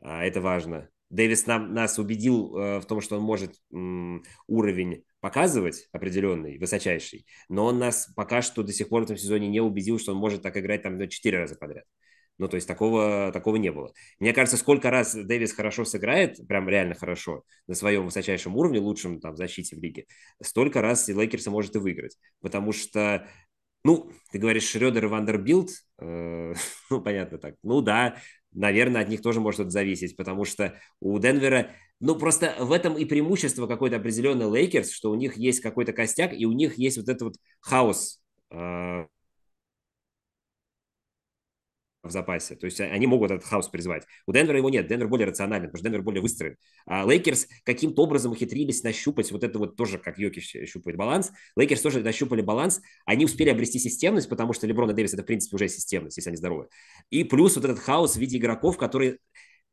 а 0.00 0.24
это 0.24 0.40
важно. 0.40 0.88
Дэвис 1.10 1.46
нам, 1.46 1.72
нас 1.72 2.00
убедил 2.00 2.56
э, 2.56 2.80
в 2.80 2.86
том, 2.86 3.00
что 3.00 3.16
он 3.16 3.22
может 3.22 3.54
м, 3.72 4.24
уровень 4.48 5.04
показывать 5.20 5.88
определенный, 5.92 6.58
высочайший, 6.58 7.26
но 7.48 7.66
он 7.66 7.78
нас 7.78 8.10
пока 8.16 8.42
что 8.42 8.64
до 8.64 8.72
сих 8.72 8.88
пор 8.88 9.02
в 9.02 9.04
этом 9.04 9.16
сезоне 9.16 9.46
не 9.46 9.60
убедил, 9.60 10.00
что 10.00 10.12
он 10.12 10.18
может 10.18 10.42
так 10.42 10.56
играть 10.56 10.82
там 10.82 10.98
четыре 11.08 11.38
раза 11.38 11.54
подряд. 11.54 11.84
Ну, 12.42 12.48
то 12.48 12.56
есть 12.56 12.66
такого, 12.66 13.30
такого 13.32 13.54
не 13.54 13.70
было. 13.70 13.92
Мне 14.18 14.32
кажется, 14.32 14.56
сколько 14.56 14.90
раз 14.90 15.14
Дэвис 15.14 15.52
хорошо 15.52 15.84
сыграет, 15.84 16.44
прям 16.48 16.68
реально 16.68 16.96
хорошо, 16.96 17.44
на 17.68 17.76
своем 17.76 18.06
высочайшем 18.06 18.56
уровне, 18.56 18.80
лучшем 18.80 19.20
там 19.20 19.36
защите 19.36 19.76
в 19.76 19.78
лиге, 19.78 20.06
столько 20.42 20.82
раз 20.82 21.06
Лейкерса 21.06 21.52
может 21.52 21.76
и 21.76 21.78
выиграть. 21.78 22.18
Потому 22.40 22.72
что 22.72 23.28
ну, 23.84 24.10
ты 24.32 24.38
говоришь 24.38 24.64
Шредер 24.64 25.04
и 25.04 25.08
Вандербилд, 25.08 25.70
э, 26.00 26.54
ну, 26.90 27.00
понятно 27.00 27.38
так. 27.38 27.54
Ну 27.62 27.80
да, 27.80 28.16
наверное, 28.50 29.02
от 29.02 29.08
них 29.08 29.22
тоже 29.22 29.38
может 29.38 29.60
это 29.60 29.70
зависеть, 29.70 30.16
потому 30.16 30.44
что 30.44 30.76
у 30.98 31.16
Денвера, 31.20 31.70
ну, 32.00 32.16
просто 32.16 32.56
в 32.58 32.72
этом 32.72 32.98
и 32.98 33.04
преимущество 33.04 33.68
какое-то 33.68 33.98
определенное 33.98 34.50
Лейкерс, 34.50 34.90
что 34.90 35.12
у 35.12 35.14
них 35.14 35.36
есть 35.36 35.60
какой-то 35.60 35.92
костяк, 35.92 36.32
и 36.36 36.44
у 36.44 36.50
них 36.50 36.76
есть 36.76 36.96
вот 36.96 37.08
этот 37.08 37.22
вот 37.22 37.34
хаос 37.60 38.20
э, 38.50 39.06
в 42.02 42.10
запасе. 42.10 42.56
То 42.56 42.66
есть 42.66 42.80
они 42.80 43.06
могут 43.06 43.30
этот 43.30 43.44
хаос 43.44 43.68
призвать. 43.68 44.04
У 44.26 44.32
Денвера 44.32 44.58
его 44.58 44.70
нет. 44.70 44.86
Денвер 44.86 45.08
более 45.08 45.28
рациональный, 45.28 45.68
потому 45.68 45.78
что 45.78 45.88
Денвер 45.88 46.02
более 46.02 46.20
выстроен. 46.20 46.56
А 46.86 47.04
Лейкерс 47.04 47.46
каким-то 47.64 48.02
образом 48.02 48.32
ухитрились 48.32 48.82
нащупать 48.82 49.30
вот 49.30 49.44
это 49.44 49.58
вот 49.58 49.76
тоже, 49.76 49.98
как 49.98 50.18
Йокич 50.18 50.56
щупает 50.66 50.96
баланс. 50.96 51.32
Лейкерс 51.56 51.80
тоже 51.80 52.00
нащупали 52.00 52.42
баланс. 52.42 52.80
Они 53.04 53.24
успели 53.24 53.50
обрести 53.50 53.78
системность, 53.78 54.28
потому 54.28 54.52
что 54.52 54.66
Леброн 54.66 54.90
и 54.90 54.94
Дэвис 54.94 55.14
это, 55.14 55.22
в 55.22 55.26
принципе, 55.26 55.56
уже 55.56 55.68
системность, 55.68 56.16
если 56.16 56.30
они 56.30 56.36
здоровы. 56.36 56.68
И 57.10 57.24
плюс 57.24 57.56
вот 57.56 57.64
этот 57.64 57.78
хаос 57.78 58.16
в 58.16 58.18
виде 58.18 58.38
игроков, 58.38 58.76
которые 58.76 59.18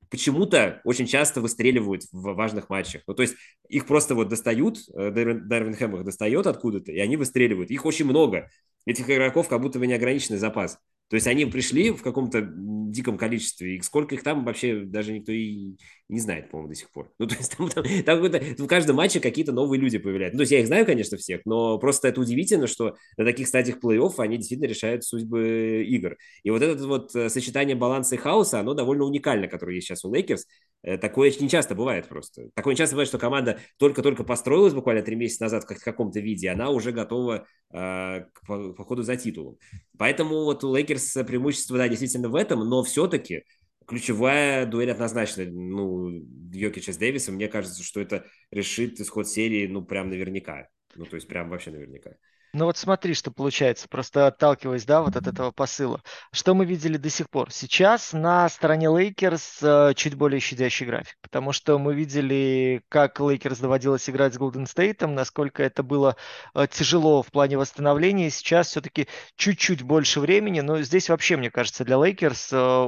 почему-то 0.10 0.82
очень 0.84 1.06
часто 1.06 1.42
выстреливают 1.42 2.04
в 2.12 2.34
важных 2.34 2.70
матчах. 2.70 3.04
Ну, 3.08 3.14
то 3.14 3.22
есть 3.22 3.36
их 3.68 3.86
просто 3.86 4.16
вот 4.16 4.28
достают, 4.28 4.80
э, 4.94 5.12
Дарвин 5.12 5.76
Хэм 5.76 5.96
их 5.98 6.04
достает 6.04 6.48
откуда-то, 6.48 6.92
и 6.92 7.00
они 7.00 7.16
выстреливают. 7.18 7.70
Их 7.72 7.86
очень 7.86 8.06
много. 8.06 8.50
Этих 8.86 9.10
игроков 9.10 9.48
как 9.48 9.62
будто 9.62 9.78
бы 9.80 9.88
неограниченный 9.88 10.40
запас. 10.40 10.80
То 11.10 11.16
есть 11.16 11.28
они 11.28 11.46
пришли 11.46 11.92
в 11.92 12.04
каком-то 12.04 12.48
диком 12.92 13.18
количестве, 13.18 13.76
и 13.76 13.82
сколько 13.82 14.16
их 14.16 14.24
там 14.24 14.46
вообще 14.46 14.82
даже 14.82 15.12
никто 15.12 15.32
и 15.32 15.76
не 16.08 16.20
знает, 16.20 16.50
по-моему, 16.50 16.70
до 16.70 16.76
сих 16.76 16.92
пор. 16.92 17.12
Ну, 17.20 17.28
то 17.28 17.36
есть 17.36 17.56
там, 17.58 17.70
там, 17.70 17.84
там 18.04 18.32
в 18.32 18.68
каждом 18.68 18.96
матче 18.96 19.20
какие-то 19.20 19.52
новые 19.52 19.80
люди 19.80 19.98
появляются. 19.98 20.36
Ну, 20.36 20.40
то 20.40 20.44
есть 20.44 20.52
я 20.52 20.60
их 20.60 20.68
знаю, 20.68 20.86
конечно, 20.86 21.18
всех, 21.18 21.42
но 21.46 21.78
просто 21.80 22.08
это 22.08 22.22
удивительно, 22.22 22.68
что 22.68 22.96
на 23.18 23.26
таких 23.26 23.48
стадиях 23.48 23.80
плей-офф 23.80 24.14
они 24.18 24.38
действительно 24.38 24.68
решают 24.68 25.04
судьбы 25.04 25.84
игр. 25.88 26.18
И 26.44 26.52
вот 26.52 26.62
это 26.62 26.88
вот 26.88 27.16
э, 27.16 27.30
сочетание 27.30 27.76
баланса 27.76 28.16
и 28.16 28.18
хаоса, 28.18 28.60
оно 28.60 28.74
довольно 28.74 29.06
уникально, 29.06 29.48
которое 29.48 29.76
есть 29.76 29.88
сейчас 29.88 30.06
у 30.06 30.14
Лейкерс. 30.14 30.46
Э, 30.82 30.98
такое 30.98 31.32
не 31.40 31.50
часто 31.50 31.76
бывает 31.76 32.08
просто. 32.08 32.50
Такое 32.54 32.74
не 32.74 32.78
часто 32.78 32.96
бывает, 32.96 33.10
что 33.10 33.18
команда 33.18 33.60
только-только 33.78 34.24
построилась 34.24 34.74
буквально 34.74 35.02
три 35.02 35.16
месяца 35.16 35.44
назад 35.44 35.64
в 35.64 35.84
каком-то 35.84 36.20
виде, 36.20 36.50
она 36.50 36.70
уже 36.70 36.92
готова 36.92 37.46
э, 37.72 38.26
к 38.34 38.74
походу 38.76 39.04
за 39.04 39.16
титулом. 39.16 39.58
Поэтому 39.98 40.44
вот 40.44 40.64
у 40.64 40.76
Лейкерс 40.76 41.14
преимущество, 41.28 41.78
да, 41.78 41.88
действительно 41.88 42.30
в 42.30 42.36
этом, 42.36 42.68
но 42.68 42.84
все-таки 42.84 43.44
ключевая 43.86 44.66
дуэль 44.68 44.92
однозначно, 44.92 45.46
ну, 45.46 46.10
Йокича 46.54 46.94
с 46.94 46.98
Дэвисом, 46.98 47.36
мне 47.36 47.48
кажется, 47.48 47.84
что 47.84 48.00
это 48.00 48.26
решит 48.52 49.00
исход 49.00 49.28
серии, 49.28 49.66
ну, 49.68 49.84
прям 49.84 50.10
наверняка. 50.10 50.68
Ну, 50.96 51.06
то 51.06 51.16
есть 51.16 51.28
прям 51.28 51.50
вообще 51.50 51.72
наверняка. 51.72 52.12
Ну 52.52 52.66
вот 52.66 52.78
смотри, 52.78 53.14
что 53.14 53.30
получается, 53.30 53.88
просто 53.88 54.26
отталкиваясь, 54.26 54.84
да, 54.84 55.02
вот 55.02 55.16
от 55.16 55.28
этого 55.28 55.52
посыла. 55.52 56.02
Что 56.32 56.56
мы 56.56 56.66
видели 56.66 56.98
до 56.98 57.10
сих 57.10 57.30
пор? 57.30 57.52
Сейчас 57.52 58.12
на 58.12 58.50
стороне 58.50 58.90
Лейкерс 58.90 59.60
э, 59.62 59.94
чуть 59.96 60.16
более 60.16 60.40
щадящий 60.40 60.88
график, 60.88 61.16
потому 61.22 61.52
что 61.52 61.78
мы 61.78 61.94
видели, 61.94 62.82
как 62.90 63.20
Лейкерс 63.20 63.60
доводилось 63.60 64.10
играть 64.10 64.34
с 64.34 64.38
Голден 64.38 64.66
Стейтом, 64.66 65.14
насколько 65.14 65.62
это 65.62 65.84
было 65.84 66.16
э, 66.56 66.66
тяжело 66.72 67.22
в 67.22 67.28
плане 67.28 67.58
восстановления. 67.60 68.32
Сейчас 68.32 68.70
все-таки 68.70 69.08
чуть-чуть 69.36 69.84
больше 69.84 70.20
времени, 70.20 70.62
но 70.62 70.82
здесь 70.82 71.10
вообще, 71.10 71.38
мне 71.38 71.52
кажется, 71.52 71.86
для 71.86 71.98
Лейкерс 71.98 72.50
э, 72.52 72.88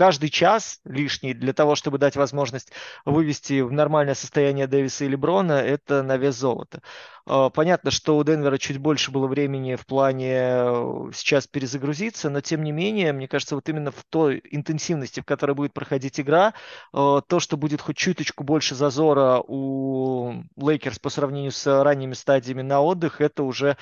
каждый 0.00 0.30
час 0.30 0.80
лишний 0.86 1.34
для 1.34 1.52
того, 1.52 1.74
чтобы 1.74 1.98
дать 1.98 2.16
возможность 2.16 2.72
вывести 3.04 3.60
в 3.60 3.70
нормальное 3.70 4.14
состояние 4.14 4.66
Дэвиса 4.66 5.04
и 5.04 5.08
Леброна, 5.08 5.52
это 5.52 6.02
на 6.02 6.16
вес 6.16 6.36
золота. 6.36 6.80
А, 7.26 7.50
понятно, 7.50 7.90
что 7.90 8.16
у 8.16 8.24
Денвера 8.24 8.56
чуть 8.56 8.78
больше 8.78 9.10
было 9.10 9.26
времени 9.26 9.74
в 9.74 9.84
плане 9.84 10.36
э, 10.38 11.10
сейчас 11.12 11.46
перезагрузиться, 11.46 12.30
но 12.30 12.40
тем 12.40 12.64
не 12.64 12.72
менее, 12.72 13.12
мне 13.12 13.28
кажется, 13.28 13.56
вот 13.56 13.68
именно 13.68 13.90
в 13.90 14.02
той 14.08 14.40
интенсивности, 14.50 15.20
в 15.20 15.26
которой 15.26 15.52
будет 15.52 15.74
проходить 15.74 16.18
игра, 16.18 16.54
э, 16.94 17.20
то, 17.28 17.38
что 17.38 17.58
будет 17.58 17.82
хоть 17.82 17.98
чуточку 17.98 18.42
больше 18.42 18.74
зазора 18.74 19.42
у 19.46 20.32
Лейкерс 20.56 20.98
по 20.98 21.10
сравнению 21.10 21.52
с 21.52 21.82
ранними 21.84 22.14
стадиями 22.14 22.62
на 22.62 22.80
отдых, 22.80 23.20
это 23.20 23.42
уже 23.42 23.76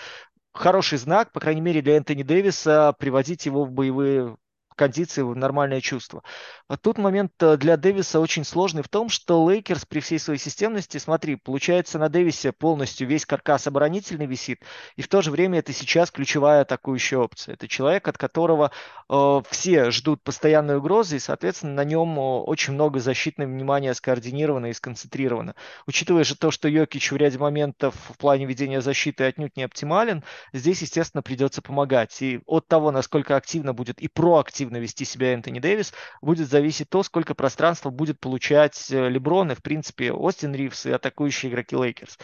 хороший 0.52 0.98
знак, 0.98 1.30
по 1.30 1.38
крайней 1.38 1.60
мере, 1.60 1.80
для 1.80 1.96
Энтони 1.96 2.24
Дэвиса 2.24 2.92
приводить 2.98 3.46
его 3.46 3.64
в 3.64 3.70
боевые 3.70 4.36
кондиции, 4.78 5.22
в 5.22 5.36
нормальное 5.36 5.80
чувство. 5.80 6.22
А 6.68 6.76
тут 6.76 6.96
момент 6.96 7.32
э, 7.40 7.56
для 7.56 7.76
Дэвиса 7.76 8.20
очень 8.20 8.44
сложный 8.44 8.82
в 8.82 8.88
том, 8.88 9.08
что 9.08 9.46
Лейкерс 9.50 9.84
при 9.84 10.00
всей 10.00 10.18
своей 10.18 10.38
системности, 10.38 10.98
смотри, 10.98 11.36
получается 11.36 11.98
на 11.98 12.08
Дэвисе 12.08 12.52
полностью 12.52 13.06
весь 13.06 13.26
каркас 13.26 13.66
оборонительный 13.66 14.26
висит, 14.26 14.62
и 14.96 15.02
в 15.02 15.08
то 15.08 15.20
же 15.20 15.30
время 15.30 15.58
это 15.58 15.72
сейчас 15.72 16.10
ключевая 16.10 16.62
атакующая 16.62 17.18
опция. 17.18 17.54
Это 17.54 17.66
человек, 17.68 18.06
от 18.06 18.16
которого 18.16 18.70
э, 19.10 19.42
все 19.50 19.90
ждут 19.90 20.22
постоянной 20.22 20.76
угрозы, 20.76 21.16
и, 21.16 21.18
соответственно, 21.20 21.74
на 21.74 21.84
нем 21.84 22.16
очень 22.18 22.74
много 22.74 23.00
защитного 23.00 23.48
внимания 23.48 23.92
скоординировано 23.94 24.66
и 24.66 24.72
сконцентрировано. 24.72 25.54
Учитывая 25.86 26.24
же 26.24 26.36
то, 26.36 26.50
что 26.50 26.68
Йокич 26.68 27.10
в 27.10 27.16
ряде 27.16 27.38
моментов 27.38 27.94
в 28.10 28.16
плане 28.16 28.46
ведения 28.46 28.80
защиты 28.80 29.24
отнюдь 29.24 29.56
не 29.56 29.64
оптимален, 29.64 30.22
здесь, 30.52 30.82
естественно, 30.82 31.22
придется 31.22 31.62
помогать. 31.62 32.22
И 32.22 32.40
от 32.46 32.68
того, 32.68 32.90
насколько 32.90 33.34
активно 33.34 33.72
будет 33.74 34.00
и 34.00 34.08
проактивно 34.08 34.67
агрессивно 34.68 34.78
вести 34.78 35.04
себя 35.04 35.34
Энтони 35.34 35.60
Дэвис, 35.60 35.92
будет 36.20 36.48
зависеть 36.48 36.88
то, 36.88 37.02
сколько 37.02 37.34
пространства 37.34 37.90
будет 37.90 38.20
получать 38.20 38.90
э, 38.90 39.08
Леброн 39.08 39.52
и, 39.52 39.54
в 39.54 39.62
принципе, 39.62 40.12
Остин 40.12 40.54
Ривз 40.54 40.86
и 40.86 40.92
атакующие 40.92 41.50
игроки 41.50 41.76
Лейкерс. 41.76 42.18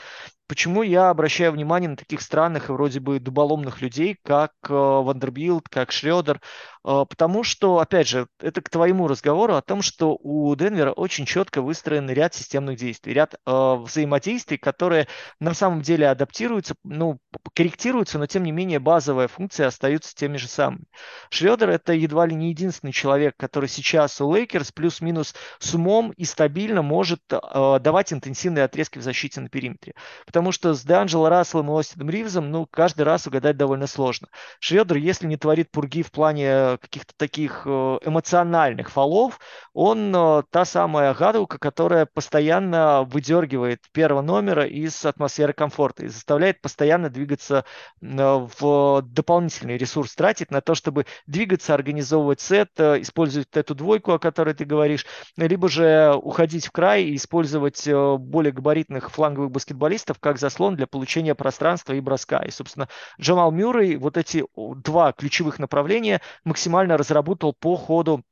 Почему 0.46 0.82
я 0.82 1.08
обращаю 1.08 1.52
внимание 1.52 1.88
на 1.88 1.96
таких 1.96 2.20
странных 2.20 2.68
и 2.68 2.72
вроде 2.72 3.00
бы 3.00 3.18
дуболомных 3.18 3.80
людей, 3.80 4.18
как 4.22 4.52
э, 4.68 4.74
Вандербилд, 4.74 5.70
как 5.70 5.90
Шредер? 5.90 6.38
Э, 6.84 7.06
потому 7.08 7.44
что, 7.44 7.78
опять 7.78 8.08
же, 8.08 8.28
это 8.38 8.60
к 8.60 8.68
твоему 8.68 9.08
разговору 9.08 9.54
о 9.54 9.62
том, 9.62 9.80
что 9.80 10.18
у 10.20 10.54
Денвера 10.54 10.92
очень 10.92 11.24
четко 11.24 11.62
выстроен 11.62 12.10
ряд 12.10 12.34
системных 12.34 12.76
действий, 12.76 13.14
ряд 13.14 13.34
э, 13.34 13.74
взаимодействий, 13.76 14.58
которые 14.58 15.08
на 15.40 15.54
самом 15.54 15.80
деле 15.80 16.10
адаптируются, 16.10 16.74
ну, 16.84 17.18
корректируются, 17.54 18.18
но 18.18 18.26
тем 18.26 18.42
не 18.42 18.52
менее 18.52 18.80
базовая 18.80 19.28
функция 19.28 19.68
остаются 19.68 20.14
теми 20.14 20.36
же 20.36 20.48
самыми. 20.48 20.84
Шредер 21.30 21.70
это 21.70 21.94
едва 21.94 22.26
ли 22.26 22.34
не 22.34 22.50
единственный 22.50 22.92
человек, 22.92 23.34
который 23.38 23.70
сейчас 23.70 24.20
у 24.20 24.30
Лейкерс 24.34 24.72
плюс-минус 24.72 25.34
с 25.58 25.72
умом 25.72 26.10
и 26.10 26.26
стабильно 26.26 26.82
может 26.82 27.22
э, 27.32 27.78
давать 27.80 28.12
интенсивные 28.12 28.64
отрезки 28.64 28.98
в 28.98 29.02
защите 29.02 29.40
на 29.40 29.48
периметре 29.48 29.94
потому 30.34 30.50
что 30.50 30.74
с 30.74 30.84
Д'Анджело 30.84 31.28
Расселом 31.28 31.70
и 31.70 31.78
Остином 31.78 32.10
Ривзом, 32.10 32.50
ну, 32.50 32.66
каждый 32.68 33.02
раз 33.02 33.24
угадать 33.24 33.56
довольно 33.56 33.86
сложно. 33.86 34.26
Шредер, 34.58 34.96
если 34.96 35.28
не 35.28 35.36
творит 35.36 35.70
пурги 35.70 36.02
в 36.02 36.10
плане 36.10 36.46
э, 36.46 36.78
каких-то 36.78 37.12
таких 37.16 37.62
э, 37.64 37.98
эмоциональных 38.04 38.90
фолов, 38.90 39.38
он 39.74 40.12
э, 40.12 40.42
та 40.50 40.64
самая 40.64 41.14
гадалка, 41.14 41.58
которая 41.58 42.06
постоянно 42.06 43.04
выдергивает 43.04 43.82
первого 43.92 44.22
номера 44.22 44.66
из 44.66 45.04
атмосферы 45.04 45.52
комфорта 45.52 46.04
и 46.04 46.08
заставляет 46.08 46.60
постоянно 46.60 47.10
двигаться 47.10 47.64
в 48.00 49.02
дополнительный 49.02 49.78
ресурс 49.78 50.16
тратить 50.16 50.50
на 50.50 50.60
то, 50.60 50.74
чтобы 50.74 51.06
двигаться, 51.28 51.74
организовывать 51.74 52.40
сет, 52.40 52.70
использовать 52.80 53.50
эту 53.52 53.76
двойку, 53.76 54.10
о 54.10 54.18
которой 54.18 54.54
ты 54.54 54.64
говоришь, 54.64 55.06
либо 55.36 55.68
же 55.68 56.12
уходить 56.20 56.66
в 56.66 56.72
край 56.72 57.04
и 57.04 57.14
использовать 57.14 57.88
более 57.88 58.52
габаритных 58.52 59.12
фланговых 59.12 59.52
баскетболистов, 59.52 60.18
как 60.24 60.38
заслон 60.38 60.74
для 60.74 60.86
получения 60.86 61.34
пространства 61.34 61.92
и 61.92 62.00
броска. 62.00 62.38
И, 62.38 62.50
собственно, 62.50 62.88
Джамал 63.20 63.52
Мюррей 63.52 63.96
вот 63.96 64.16
эти 64.16 64.42
два 64.56 65.12
ключевых 65.12 65.58
направления 65.58 66.22
максимально 66.44 66.96
разработал 66.96 67.52
по 67.52 67.76
ходу 67.76 68.24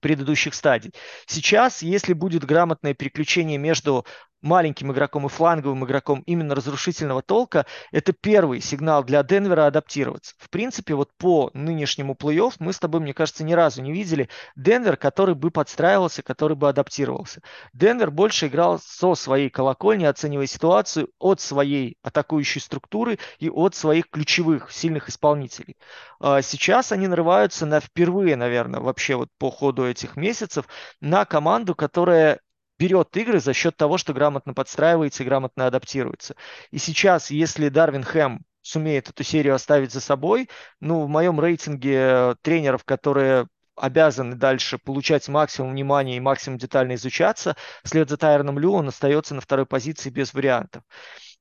предыдущих 0.00 0.54
стадий. 0.54 0.94
Сейчас, 1.26 1.82
если 1.82 2.14
будет 2.14 2.46
грамотное 2.46 2.94
переключение 2.94 3.58
между 3.58 4.06
маленьким 4.42 4.92
игроком 4.92 5.26
и 5.26 5.28
фланговым 5.28 5.84
игроком 5.84 6.22
именно 6.26 6.54
разрушительного 6.54 7.22
толка, 7.22 7.66
это 7.92 8.12
первый 8.12 8.60
сигнал 8.60 9.04
для 9.04 9.22
Денвера 9.22 9.66
адаптироваться. 9.66 10.34
В 10.38 10.50
принципе, 10.50 10.94
вот 10.94 11.10
по 11.18 11.50
нынешнему 11.54 12.14
плей-офф 12.14 12.54
мы 12.58 12.72
с 12.72 12.78
тобой, 12.78 13.00
мне 13.00 13.14
кажется, 13.14 13.44
ни 13.44 13.52
разу 13.52 13.82
не 13.82 13.92
видели 13.92 14.28
Денвер, 14.56 14.96
который 14.96 15.34
бы 15.34 15.50
подстраивался, 15.50 16.22
который 16.22 16.56
бы 16.56 16.68
адаптировался. 16.68 17.40
Денвер 17.72 18.10
больше 18.10 18.46
играл 18.46 18.78
со 18.78 19.14
своей 19.14 19.50
колокольни, 19.50 20.04
оценивая 20.04 20.46
ситуацию 20.46 21.08
от 21.18 21.40
своей 21.40 21.96
атакующей 22.02 22.60
структуры 22.60 23.18
и 23.38 23.50
от 23.50 23.74
своих 23.74 24.08
ключевых 24.10 24.70
сильных 24.72 25.08
исполнителей. 25.08 25.76
А 26.20 26.42
сейчас 26.42 26.92
они 26.92 27.06
нарываются 27.06 27.66
на 27.66 27.80
впервые, 27.80 28.36
наверное, 28.36 28.80
вообще 28.80 29.16
вот 29.16 29.28
по 29.38 29.50
ходу 29.50 29.86
этих 29.86 30.16
месяцев 30.16 30.66
на 31.00 31.24
команду, 31.24 31.74
которая 31.74 32.40
берет 32.78 33.16
игры 33.16 33.40
за 33.40 33.52
счет 33.52 33.76
того, 33.76 33.98
что 33.98 34.12
грамотно 34.12 34.54
подстраивается 34.54 35.22
и 35.22 35.26
грамотно 35.26 35.66
адаптируется. 35.66 36.36
И 36.70 36.78
сейчас, 36.78 37.30
если 37.30 37.68
Дарвин 37.68 38.04
Хэм 38.04 38.44
сумеет 38.62 39.08
эту 39.08 39.24
серию 39.24 39.54
оставить 39.54 39.92
за 39.92 40.00
собой, 40.00 40.48
ну, 40.80 41.02
в 41.02 41.08
моем 41.08 41.40
рейтинге 41.40 42.36
тренеров, 42.42 42.84
которые 42.84 43.48
обязаны 43.76 44.34
дальше 44.34 44.78
получать 44.78 45.28
максимум 45.28 45.72
внимания 45.72 46.16
и 46.16 46.20
максимум 46.20 46.58
детально 46.58 46.94
изучаться, 46.94 47.56
вслед 47.84 48.08
за 48.08 48.16
Тайроном 48.16 48.58
Лю 48.58 48.72
он 48.72 48.88
остается 48.88 49.34
на 49.34 49.40
второй 49.40 49.66
позиции 49.66 50.10
без 50.10 50.34
вариантов. 50.34 50.82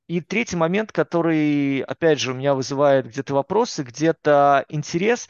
И 0.08 0.22
третий 0.22 0.56
момент, 0.56 0.94
который, 0.94 1.82
опять 1.82 2.22
же, 2.22 2.32
у 2.32 2.34
меня 2.34 2.54
вызывает 2.54 3.08
где-то 3.08 3.34
вопросы, 3.34 3.84
где-то 3.84 4.66
интерес. 4.70 5.28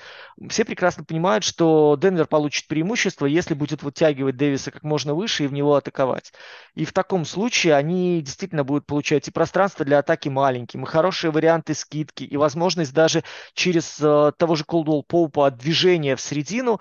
Все 0.49 0.65
прекрасно 0.65 1.03
понимают, 1.03 1.43
что 1.43 1.97
Денвер 1.99 2.27
получит 2.27 2.67
преимущество, 2.67 3.25
если 3.25 3.55
будет 3.55 3.81
вытягивать 3.81 4.37
Дэвиса 4.37 4.69
как 4.69 4.83
можно 4.83 5.15
выше 5.15 5.45
и 5.45 5.47
в 5.47 5.53
него 5.53 5.73
атаковать. 5.73 6.31
И 6.75 6.85
в 6.85 6.93
таком 6.93 7.25
случае 7.25 7.73
они 7.73 8.21
действительно 8.21 8.63
будут 8.63 8.85
получать 8.85 9.27
и 9.27 9.31
пространство 9.31 9.83
для 9.83 9.97
атаки 9.97 10.29
маленьким, 10.29 10.83
и 10.83 10.87
хорошие 10.87 11.31
варианты 11.31 11.73
скидки, 11.73 12.23
и 12.23 12.37
возможность 12.37 12.93
даже 12.93 13.23
через 13.55 13.99
э, 13.99 14.31
того 14.37 14.53
же 14.53 14.63
Колдуэлл 14.63 15.01
Поупа 15.01 15.49
движения 15.49 16.15
в 16.15 16.21
середину 16.21 16.79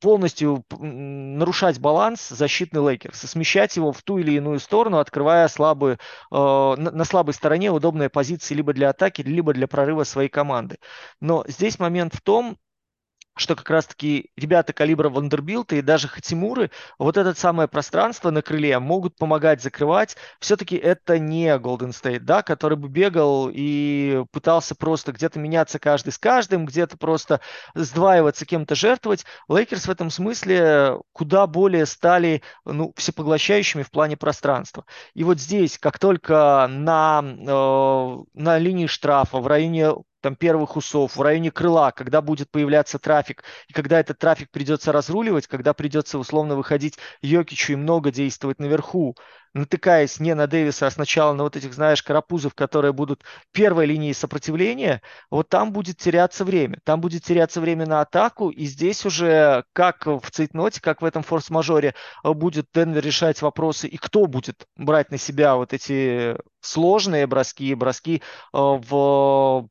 полностью 0.00 0.64
нарушать 0.78 1.78
баланс 1.78 2.28
защитный 2.28 2.80
Лейкерс 2.80 3.24
и 3.24 3.26
смещать 3.26 3.76
его 3.76 3.92
в 3.92 4.02
ту 4.02 4.18
или 4.18 4.32
иную 4.32 4.60
сторону, 4.60 4.98
открывая 4.98 5.48
слабые, 5.48 5.98
э, 6.30 6.36
на 6.36 7.04
слабой 7.04 7.34
стороне 7.34 7.70
удобные 7.70 8.08
позиции 8.08 8.54
либо 8.54 8.72
для 8.72 8.90
атаки, 8.90 9.22
либо 9.22 9.52
для 9.54 9.66
прорыва 9.66 10.04
своей 10.04 10.28
команды. 10.28 10.76
Но 11.20 11.44
здесь 11.48 11.78
момент 11.78 12.14
в 12.14 12.20
том, 12.20 12.56
что 13.36 13.54
как 13.54 13.68
раз-таки 13.70 14.30
ребята 14.36 14.72
калибра 14.72 15.08
Вандербилта 15.08 15.76
и 15.76 15.82
даже 15.82 16.08
Хатимуры 16.08 16.70
вот 16.98 17.16
это 17.16 17.34
самое 17.34 17.68
пространство 17.68 18.30
на 18.30 18.42
крыле 18.42 18.78
могут 18.78 19.16
помогать 19.16 19.62
закрывать. 19.62 20.16
Все-таки 20.40 20.76
это 20.76 21.18
не 21.18 21.48
Golden 21.56 21.90
State, 21.90 22.20
да, 22.20 22.42
который 22.42 22.78
бы 22.78 22.88
бегал 22.88 23.50
и 23.52 24.24
пытался 24.32 24.74
просто 24.74 25.12
где-то 25.12 25.38
меняться 25.38 25.78
каждый 25.78 26.10
с 26.10 26.18
каждым, 26.18 26.66
где-то 26.66 26.96
просто 26.96 27.40
сдваиваться, 27.74 28.46
кем-то 28.46 28.74
жертвовать. 28.74 29.24
Лейкерс 29.48 29.86
в 29.86 29.90
этом 29.90 30.10
смысле 30.10 30.98
куда 31.12 31.46
более 31.46 31.86
стали 31.86 32.42
ну, 32.64 32.92
всепоглощающими 32.96 33.82
в 33.82 33.90
плане 33.90 34.16
пространства. 34.16 34.84
И 35.14 35.24
вот 35.24 35.38
здесь, 35.38 35.78
как 35.78 35.98
только 35.98 36.66
на, 36.70 37.22
э, 37.22 38.24
на 38.34 38.58
линии 38.58 38.86
штрафа 38.86 39.38
в 39.38 39.46
районе 39.46 39.92
там 40.26 40.34
первых 40.34 40.74
усов, 40.74 41.14
в 41.14 41.22
районе 41.22 41.52
крыла, 41.52 41.92
когда 41.92 42.20
будет 42.20 42.50
появляться 42.50 42.98
трафик, 42.98 43.44
и 43.68 43.72
когда 43.72 44.00
этот 44.00 44.18
трафик 44.18 44.50
придется 44.50 44.90
разруливать, 44.90 45.46
когда 45.46 45.72
придется 45.72 46.18
условно 46.18 46.56
выходить 46.56 46.98
Йокичу 47.22 47.74
и 47.74 47.76
много 47.76 48.10
действовать 48.10 48.58
наверху, 48.58 49.14
натыкаясь 49.54 50.18
не 50.18 50.34
на 50.34 50.48
Дэвиса, 50.48 50.88
а 50.88 50.90
сначала 50.90 51.32
на 51.32 51.44
вот 51.44 51.54
этих, 51.54 51.72
знаешь, 51.74 52.02
карапузов, 52.02 52.54
которые 52.54 52.92
будут 52.92 53.22
первой 53.52 53.86
линией 53.86 54.14
сопротивления, 54.14 55.00
вот 55.30 55.48
там 55.48 55.72
будет 55.72 55.96
теряться 55.96 56.44
время. 56.44 56.80
Там 56.82 57.00
будет 57.00 57.22
теряться 57.22 57.60
время 57.60 57.86
на 57.86 58.00
атаку, 58.00 58.50
и 58.50 58.64
здесь 58.66 59.06
уже, 59.06 59.64
как 59.72 60.06
в 60.06 60.28
цейтноте, 60.32 60.80
как 60.80 61.02
в 61.02 61.04
этом 61.04 61.22
форс-мажоре, 61.22 61.94
будет 62.24 62.66
Денвер 62.74 63.04
решать 63.04 63.40
вопросы, 63.42 63.86
и 63.86 63.96
кто 63.96 64.26
будет 64.26 64.66
брать 64.76 65.12
на 65.12 65.18
себя 65.18 65.54
вот 65.54 65.72
эти 65.72 66.36
сложные 66.60 67.28
броски, 67.28 67.74
броски 67.74 68.16
э, 68.16 68.20
в 68.52 69.68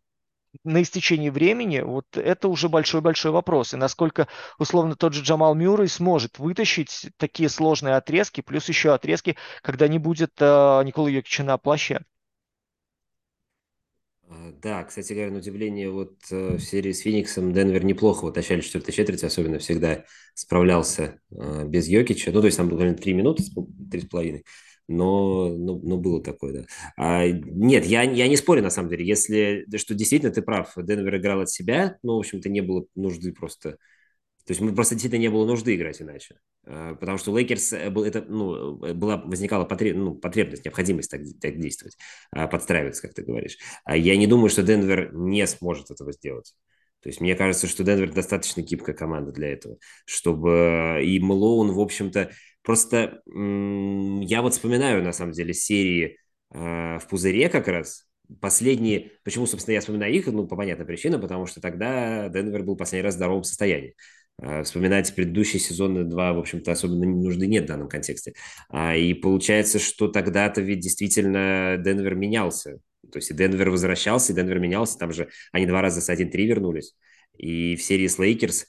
на 0.64 0.82
истечении 0.82 1.30
времени, 1.30 1.82
вот 1.82 2.06
это 2.18 2.47
уже 2.47 2.70
большой-большой 2.70 3.32
вопрос. 3.32 3.74
И 3.74 3.78
насколько, 3.78 4.28
условно, 4.58 4.95
тот 4.95 5.14
же 5.14 5.24
Джамал 5.24 5.56
Мюррей 5.56 5.88
сможет 5.88 6.39
вытащить 6.39 7.08
такие 7.18 7.49
сложные 7.49 7.95
отрезки, 7.95 8.41
плюс 8.41 8.68
еще 8.70 8.93
отрезки, 8.93 9.36
когда 9.62 9.88
не 9.88 9.99
будет 9.99 10.32
э, 10.39 10.82
Никола 10.84 11.10
Йокича 11.10 11.43
на 11.43 11.58
площадке. 11.58 12.06
А, 14.28 14.51
да, 14.62 14.84
кстати 14.84 15.14
говоря, 15.14 15.32
на 15.32 15.38
удивление, 15.38 15.91
вот 15.91 16.16
э, 16.32 16.56
в 16.58 16.60
серии 16.60 16.91
с 16.91 17.01
Фениксом 17.01 17.53
Денвер 17.53 17.86
неплохо 17.86 18.26
в 18.26 18.36
начале 18.36 18.62
четвертой 18.62 18.93
четверти 18.93 19.26
особенно 19.26 19.60
всегда 19.60 20.06
справлялся 20.34 21.20
э, 21.32 21.66
без 21.68 21.88
Йокича. 21.88 22.32
Ну, 22.32 22.41
то 22.41 22.47
есть 22.47 22.58
там 22.58 22.70
буквально 22.70 22.95
три 22.95 23.14
минуты, 23.14 23.43
три 23.91 24.01
с 24.01 24.06
половиной 24.06 24.43
но, 24.88 25.50
но, 25.50 25.80
но 25.80 25.98
было 25.98 26.22
такое, 26.22 26.54
да. 26.54 26.66
А, 26.98 27.28
нет, 27.28 27.86
я, 27.86 28.04
я 28.04 28.28
не 28.28 28.38
спорю, 28.38 28.62
на 28.62 28.70
самом 28.70 28.90
деле, 28.90 29.06
если, 29.06 29.66
что 29.78 29.94
действительно 29.96 30.32
ты 30.32 30.42
прав, 30.42 30.74
Денвер 30.76 31.18
играл 31.18 31.42
от 31.42 31.50
себя, 31.50 31.98
ну, 32.04 32.16
в 32.16 32.20
общем-то, 32.20 32.50
не 32.50 32.62
было 32.62 32.86
нужды 32.96 33.34
просто 33.34 33.78
то 34.46 34.52
есть 34.52 34.62
мы 34.62 34.76
просто 34.76 34.94
действительно 34.94 35.22
не 35.22 35.30
было 35.30 35.46
нужды 35.46 35.76
играть 35.76 36.02
иначе. 36.02 36.36
А, 36.68 36.94
потому 36.96 37.18
что 37.18 37.36
Лейкерс 37.36 37.74
э, 37.74 37.90
был, 37.90 38.04
это, 38.04 38.22
ну, 38.22 38.84
э, 38.86 38.94
была, 38.94 39.18
возникала 39.18 39.66
потреб, 39.66 39.96
ну, 39.98 40.14
потребность, 40.14 40.64
необходимость 40.66 41.10
так, 41.10 41.22
так 41.42 41.60
действовать, 41.60 41.98
а, 42.32 42.48
подстраиваться, 42.48 43.02
как 43.02 43.16
ты 43.16 43.24
говоришь. 43.24 43.58
А 43.86 43.98
я 43.98 44.16
не 44.16 44.28
думаю, 44.28 44.50
что 44.50 44.62
Денвер 44.62 45.12
не 45.16 45.46
сможет 45.48 45.90
этого 45.90 46.12
сделать. 46.12 46.54
То 47.02 47.10
есть 47.10 47.22
мне 47.22 47.36
кажется, 47.36 47.66
что 47.66 47.84
Денвер 47.84 48.14
достаточно 48.14 48.62
гибкая 48.62 48.96
команда 48.96 49.32
для 49.32 49.52
этого, 49.52 49.78
чтобы 50.06 51.02
и 51.04 51.20
Мэлоун, 51.20 51.72
в 51.72 51.80
общем-то, 51.80 52.32
Просто 52.66 53.22
я 53.26 54.41
вот 54.41 54.53
вспоминаю, 54.53 55.03
на 55.03 55.13
самом 55.13 55.34
деле, 55.34 55.53
серии 55.53 56.18
э, 56.51 56.99
в 56.99 57.07
пузыре 57.09 57.47
как 57.49 57.68
раз, 57.68 58.07
последние, 58.41 59.11
почему, 59.24 59.45
собственно, 59.45 59.76
я 59.76 59.82
вспоминаю 59.82 60.13
их, 60.13 60.26
ну, 60.28 60.47
по 60.47 60.55
понятной 60.55 60.86
причине, 60.86 61.20
потому 61.20 61.45
что 61.45 61.61
тогда 61.61 62.28
Денвер 62.30 62.63
был 62.63 62.76
последний 62.76 63.03
раз 63.03 63.13
в 63.13 63.18
здоровом 63.18 63.43
состоянии. 63.43 63.95
Э, 64.41 64.63
вспоминать 64.63 65.13
предыдущие 65.16 65.59
сезоны 65.59 66.03
два, 66.03 66.34
в 66.34 66.39
общем-то, 66.39 66.72
особенно 66.72 67.05
нужды 67.05 67.47
нет 67.47 67.66
в 67.66 67.68
данном 67.68 67.88
контексте. 67.88 68.34
А, 68.70 68.95
и 68.95 69.13
получается, 69.13 69.80
что 69.80 70.07
тогда-то 70.07 70.61
ведь 70.61 70.80
действительно 70.80 71.78
Денвер 71.78 72.16
менялся. 72.16 72.80
То 73.11 73.20
есть 73.20 73.32
и 73.32 73.34
Денвер 73.34 73.70
возвращался, 73.70 74.34
и 74.34 74.36
Денвер 74.36 74.59
менялся. 74.59 74.97
Там 74.97 75.13
же 75.13 75.30
они 75.51 75.66
два 75.66 75.82
раза 75.82 76.01
с 76.01 76.09
1-3 76.09 76.45
вернулись. 76.45 76.95
И 77.38 77.76
в 77.76 77.84
серии 77.84 78.07
с 78.07 78.18
Лейкерс 78.18 78.66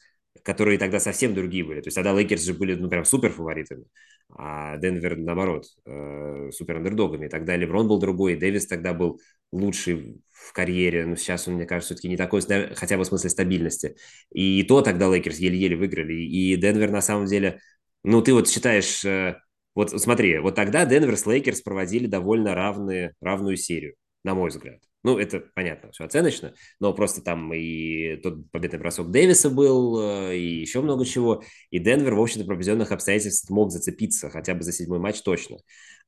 которые 0.47 0.79
тогда 0.79 1.01
совсем 1.01 1.35
другие 1.35 1.65
были. 1.65 1.81
То 1.81 1.89
есть 1.89 1.97
тогда 1.97 2.13
Лейкерс 2.13 2.45
же 2.45 2.55
были, 2.55 2.77
ну, 2.77 2.89
прям 2.89 3.05
супер 3.05 3.33
фаворитами, 3.33 3.87
а 4.31 4.77
Денвер, 4.77 5.17
наоборот, 5.17 5.67
э, 5.85 6.51
супер 6.53 6.77
андердогами. 6.77 7.27
Тогда 7.27 7.57
Леброн 7.57 7.89
был 7.89 7.99
другой, 7.99 8.37
Дэвис 8.37 8.69
тогда 8.69 8.95
был 8.95 9.21
лучший 9.51 10.23
в 10.31 10.53
карьере, 10.53 11.05
но 11.05 11.17
сейчас 11.17 11.49
он, 11.49 11.55
мне 11.55 11.67
кажется, 11.67 11.95
все-таки 11.95 12.09
не 12.09 12.17
такой, 12.17 12.43
хотя 12.77 12.97
бы 12.97 13.03
в 13.03 13.07
смысле 13.09 13.29
стабильности. 13.29 13.97
И 14.31 14.63
то 14.63 14.83
тогда 14.83 15.09
Лейкерс 15.09 15.39
еле-еле 15.39 15.77
выиграли. 15.77 16.15
И 16.15 16.55
Денвер, 16.55 16.93
на 16.93 17.01
самом 17.01 17.27
деле, 17.27 17.59
ну, 18.05 18.23
ты 18.23 18.33
вот 18.33 18.49
считаешь, 18.49 19.05
э, 19.05 19.41
вот 19.75 19.91
смотри, 20.01 20.39
вот 20.39 20.55
тогда 20.55 20.87
Денвер 20.87 21.17
с 21.17 21.27
Лейкерс 21.27 21.63
проводили 21.63 22.07
довольно 22.07 22.55
равные, 22.55 23.15
равную 23.21 23.57
серию, 23.57 23.97
на 24.23 24.37
мой 24.37 24.51
взгляд. 24.51 24.79
Ну, 25.07 25.21
это 25.21 25.39
понятно, 25.55 25.93
все 25.93 26.05
оценочно, 26.05 26.53
но 26.81 26.93
просто 26.93 27.23
там 27.23 27.55
и 27.55 28.17
тот 28.17 28.51
победный 28.51 28.81
бросок 28.81 29.13
Дэвиса 29.13 29.51
был, 29.51 30.01
э, 30.01 30.37
и 30.37 30.61
еще 30.63 30.81
много 30.81 31.05
чего. 31.05 31.45
И 31.71 31.79
Денвер, 31.79 32.15
в 32.15 32.21
общем-то, 32.21 32.45
при 32.45 32.55
определенных 32.55 32.91
обстоятельствах 32.91 33.57
мог 33.57 33.71
зацепиться 33.71 34.31
хотя 34.31 34.55
бы 34.57 34.65
за 34.65 34.73
седьмой 34.73 34.99
матч 34.99 35.23
точно. 35.23 35.59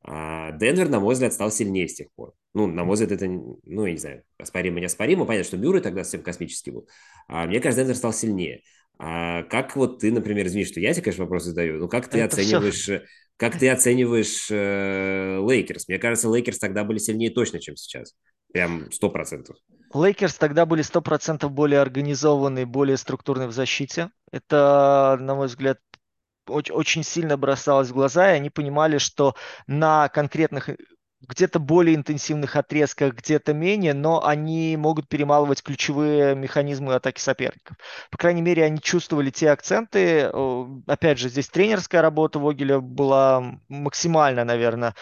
А 0.03 0.51
Денвер, 0.51 0.89
на 0.89 0.99
мой 0.99 1.15
взгляд, 1.15 1.33
стал 1.33 1.53
сильнее 1.53 1.87
с 1.87 1.95
тех 1.95 2.09
пор. 2.17 2.35
Ну, 2.55 2.67
на 2.67 2.83
мой 2.83 2.95
взгляд, 2.95 3.13
это, 3.13 3.29
ну, 3.29 3.87
я 3.87 3.93
не 3.93 3.99
знаю, 3.99 4.25
оспоримо, 4.37 4.81
не 4.81 4.87
оспоримо. 4.87 5.27
Понятно, 5.27 5.47
что 5.47 5.59
Мюррей 5.59 5.81
тогда 5.81 6.03
совсем 6.03 6.25
космический 6.25 6.73
был. 6.73 6.89
А 7.29 7.47
мне 7.47 7.61
кажется, 7.61 7.83
Денвер 7.85 7.97
стал 7.97 8.13
сильнее. 8.13 8.63
А 8.99 9.45
как 9.45 9.77
вот 9.77 10.01
ты, 10.01 10.11
например, 10.11 10.49
извини, 10.49 10.65
что 10.65 10.81
я 10.81 10.93
тебе, 10.93 11.05
конечно, 11.05 11.23
вопрос 11.23 11.45
задаю, 11.45 11.79
ну 11.79 11.89
как 11.89 12.09
ты 12.09 12.19
это 12.19 12.35
оцениваешь, 12.35 12.75
все. 12.75 13.03
Как 13.39 13.57
ты 13.57 13.71
оцениваешь 13.71 14.49
э, 14.51 15.39
Лейкерс? 15.41 15.87
Мне 15.89 15.99
кажется, 15.99 16.29
Лейкерс 16.29 16.59
тогда 16.59 16.83
были 16.83 16.99
сильнее 16.99 17.31
точно, 17.31 17.61
чем 17.61 17.77
сейчас. 17.77 18.15
Прям 18.53 18.91
сто 18.91 19.11
процентов. 19.11 19.57
Лейкерс 19.95 20.35
тогда 20.35 20.67
были 20.67 20.83
сто 20.83 21.01
процентов 21.01 21.53
более 21.53 21.81
организованы, 21.81 22.67
более 22.67 22.97
структурны 22.97 23.47
в 23.47 23.53
защите. 23.53 24.11
Это, 24.33 25.17
на 25.21 25.37
мой 25.37 25.47
взгляд, 25.47 25.79
очень 26.49 27.05
сильно 27.05 27.37
бросалось 27.37 27.91
в 27.91 27.95
глаза, 27.95 28.33
и 28.33 28.37
они 28.37 28.51
понимали, 28.51 28.99
что 28.99 29.35
на 29.69 30.09
конкретных 30.09 30.71
где-то 31.21 31.59
более 31.59 31.97
интенсивных 31.97 32.57
отрезках, 32.57 33.15
где-то 33.15 33.53
менее, 33.53 33.93
но 33.95 34.25
они 34.25 34.77
могут 34.77 35.09
перемалывать 35.09 35.63
ключевые 35.63 36.35
механизмы 36.35 36.95
атаки 36.95 37.21
соперников. 37.21 37.77
По 38.11 38.19
крайней 38.19 38.43
мере, 38.43 38.65
они 38.65 38.81
чувствовали 38.81 39.31
те 39.31 39.51
акценты. 39.51 40.31
Опять 40.87 41.19
же, 41.19 41.29
здесь 41.29 41.49
тренерская 41.49 42.03
работа 42.03 42.39
Вогеля 42.39 42.81
была 42.81 43.61
максимально, 43.69 44.45
наверное, 44.45 44.95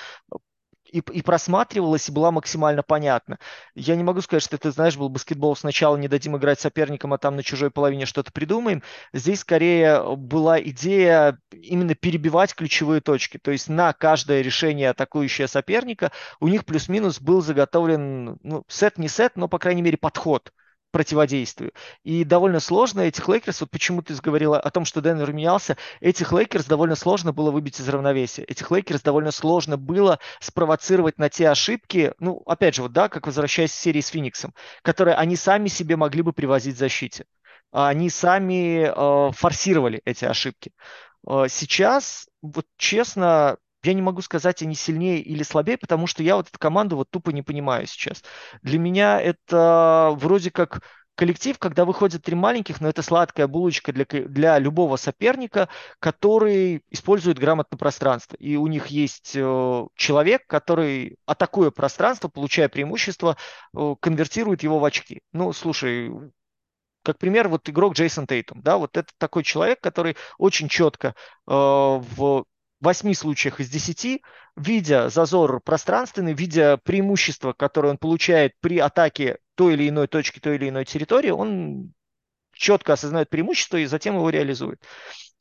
и, 0.97 1.03
и 1.13 1.23
просматривалась, 1.23 2.09
и 2.09 2.13
была 2.13 2.31
максимально 2.31 2.83
понятна. 2.83 3.39
Я 3.75 3.97
не 3.97 4.03
могу 4.03 4.23
сказать, 4.23 4.43
что 4.43 4.57
это, 4.57 4.71
знаешь, 4.71 4.97
был 4.97 5.09
баскетбол 5.11 5.55
сначала 5.55 5.97
не 5.97 6.09
дадим 6.09 6.37
играть 6.37 6.59
соперникам, 6.59 7.13
а 7.13 7.19
там 7.19 7.37
на 7.37 7.43
чужой 7.43 7.71
половине 7.71 8.07
что-то 8.07 8.33
придумаем. 8.33 8.83
Здесь 9.13 9.41
скорее 9.41 10.17
была 10.17 10.61
идея 10.61 11.39
именно 11.53 11.95
перебивать 11.95 12.55
ключевые 12.55 13.01
точки. 13.01 13.39
То 13.39 13.51
есть 13.51 13.69
на 13.69 13.93
каждое 13.93 14.41
решение 14.41 14.91
атакующего 14.91 15.47
соперника 15.47 16.13
у 16.41 16.49
них 16.49 16.65
плюс-минус 16.65 17.21
был 17.21 17.43
заготовлен 17.43 18.39
ну, 18.43 18.65
сет 18.69 18.97
не 18.99 19.09
сет, 19.09 19.37
но, 19.37 19.49
по 19.49 19.59
крайней 19.59 19.83
мере, 19.83 19.99
подход 19.99 20.53
противодействию. 20.97 21.73
И 22.05 22.25
довольно 22.25 22.59
сложно 22.59 23.03
этих 23.03 23.29
Лейкерс, 23.29 23.61
вот 23.61 23.71
почему 23.71 24.01
ты 24.01 24.15
говорила 24.15 24.59
о 24.59 24.71
том, 24.71 24.87
что 24.87 25.03
Денвер 25.03 25.31
менялся, 25.31 25.77
этих 26.01 26.33
Лейкерс 26.33 26.65
довольно 26.65 26.95
сложно 26.95 27.35
было 27.35 27.51
выбить 27.51 27.79
из 27.79 27.87
равновесия. 27.87 28.45
Этих 28.45 28.71
Лейкерс 28.71 29.03
довольно 29.03 29.31
сложно 29.31 29.77
было 29.77 30.19
спровоцировать 30.41 31.19
на 31.19 31.29
те 31.29 31.51
ошибки, 31.51 32.15
ну, 32.19 32.43
опять 32.47 32.77
же, 32.77 32.81
вот, 32.81 32.93
да, 32.93 33.11
как 33.11 33.27
возвращаясь 33.27 33.73
к 33.73 33.75
серии 33.75 34.01
с 34.01 34.09
Фениксом, 34.09 34.55
которые 34.81 35.17
они 35.17 35.37
сами 35.37 35.69
себе 35.69 35.97
могли 35.97 36.23
бы 36.23 36.33
привозить 36.33 36.77
в 36.77 36.79
защите. 36.79 37.27
Они 37.73 38.09
сами 38.09 38.89
э, 38.89 39.33
форсировали 39.33 40.01
эти 40.07 40.25
ошибки. 40.25 40.73
Э, 41.29 41.45
сейчас, 41.51 42.27
вот 42.41 42.65
честно, 42.79 43.59
я 43.87 43.95
не 43.95 44.03
могу 44.03 44.21
сказать, 44.21 44.63
они 44.63 44.75
сильнее 44.75 45.21
или 45.21 45.43
слабее, 45.43 45.79
потому 45.79 46.07
что 46.07 46.23
я 46.23 46.37
вот 46.37 46.49
эту 46.49 46.59
команду 46.59 46.97
вот 46.97 47.11
тупо 47.11 47.31
не 47.31 47.43
понимаю 47.43 47.87
сейчас. 47.87 48.23
Для 48.63 48.79
меня 48.79 49.21
это 49.21 50.13
вроде 50.19 50.51
как 50.51 50.83
коллектив, 51.15 51.59
когда 51.59 51.85
выходят 51.85 52.23
три 52.23 52.35
маленьких, 52.35 52.81
но 52.81 52.89
это 52.89 53.03
сладкая 53.03 53.47
булочка 53.47 53.93
для, 53.93 54.05
для 54.05 54.59
любого 54.59 54.97
соперника, 54.97 55.69
который 55.99 56.83
использует 56.91 57.39
грамотно 57.39 57.79
пространство. 57.79 58.37
И 58.37 58.57
у 58.57 58.67
них 58.67 58.89
есть 58.89 59.33
э, 59.35 59.87
человек, 59.95 60.47
который, 60.47 61.17
атакуя 61.25 61.71
пространство, 61.71 62.29
получая 62.29 62.69
преимущество, 62.69 63.37
э, 63.75 63.95
конвертирует 64.01 64.63
его 64.63 64.79
в 64.79 64.85
очки. 64.85 65.23
Ну, 65.33 65.53
слушай, 65.53 66.13
как 67.03 67.19
пример, 67.19 67.49
вот 67.49 67.69
игрок 67.69 67.95
Джейсон 67.95 68.27
Тейтум, 68.27 68.61
да, 68.63 68.77
вот 68.77 68.97
это 68.97 69.09
такой 69.17 69.43
человек, 69.43 69.81
который 69.81 70.17
очень 70.39 70.69
четко 70.69 71.09
э, 71.09 71.15
в 71.47 72.45
восьми 72.87 73.15
случаях 73.15 73.61
из 73.61 73.69
десяти, 73.69 74.23
видя 74.57 75.09
зазор 75.09 75.61
пространственный, 75.61 76.35
видя 76.35 76.79
преимущество, 76.79 77.53
которое 77.53 77.91
он 77.91 77.99
получает 77.99 78.53
при 78.61 78.79
атаке 78.79 79.39
той 79.57 79.75
или 79.75 79.89
иной 79.89 80.07
точки, 80.07 80.39
той 80.39 80.55
или 80.55 80.69
иной 80.69 80.85
территории, 80.85 81.31
он 81.31 81.93
четко 82.53 82.93
осознает 82.93 83.29
преимущество 83.29 83.77
и 83.77 83.87
затем 83.87 84.15
его 84.15 84.31
реализует. 84.31 84.81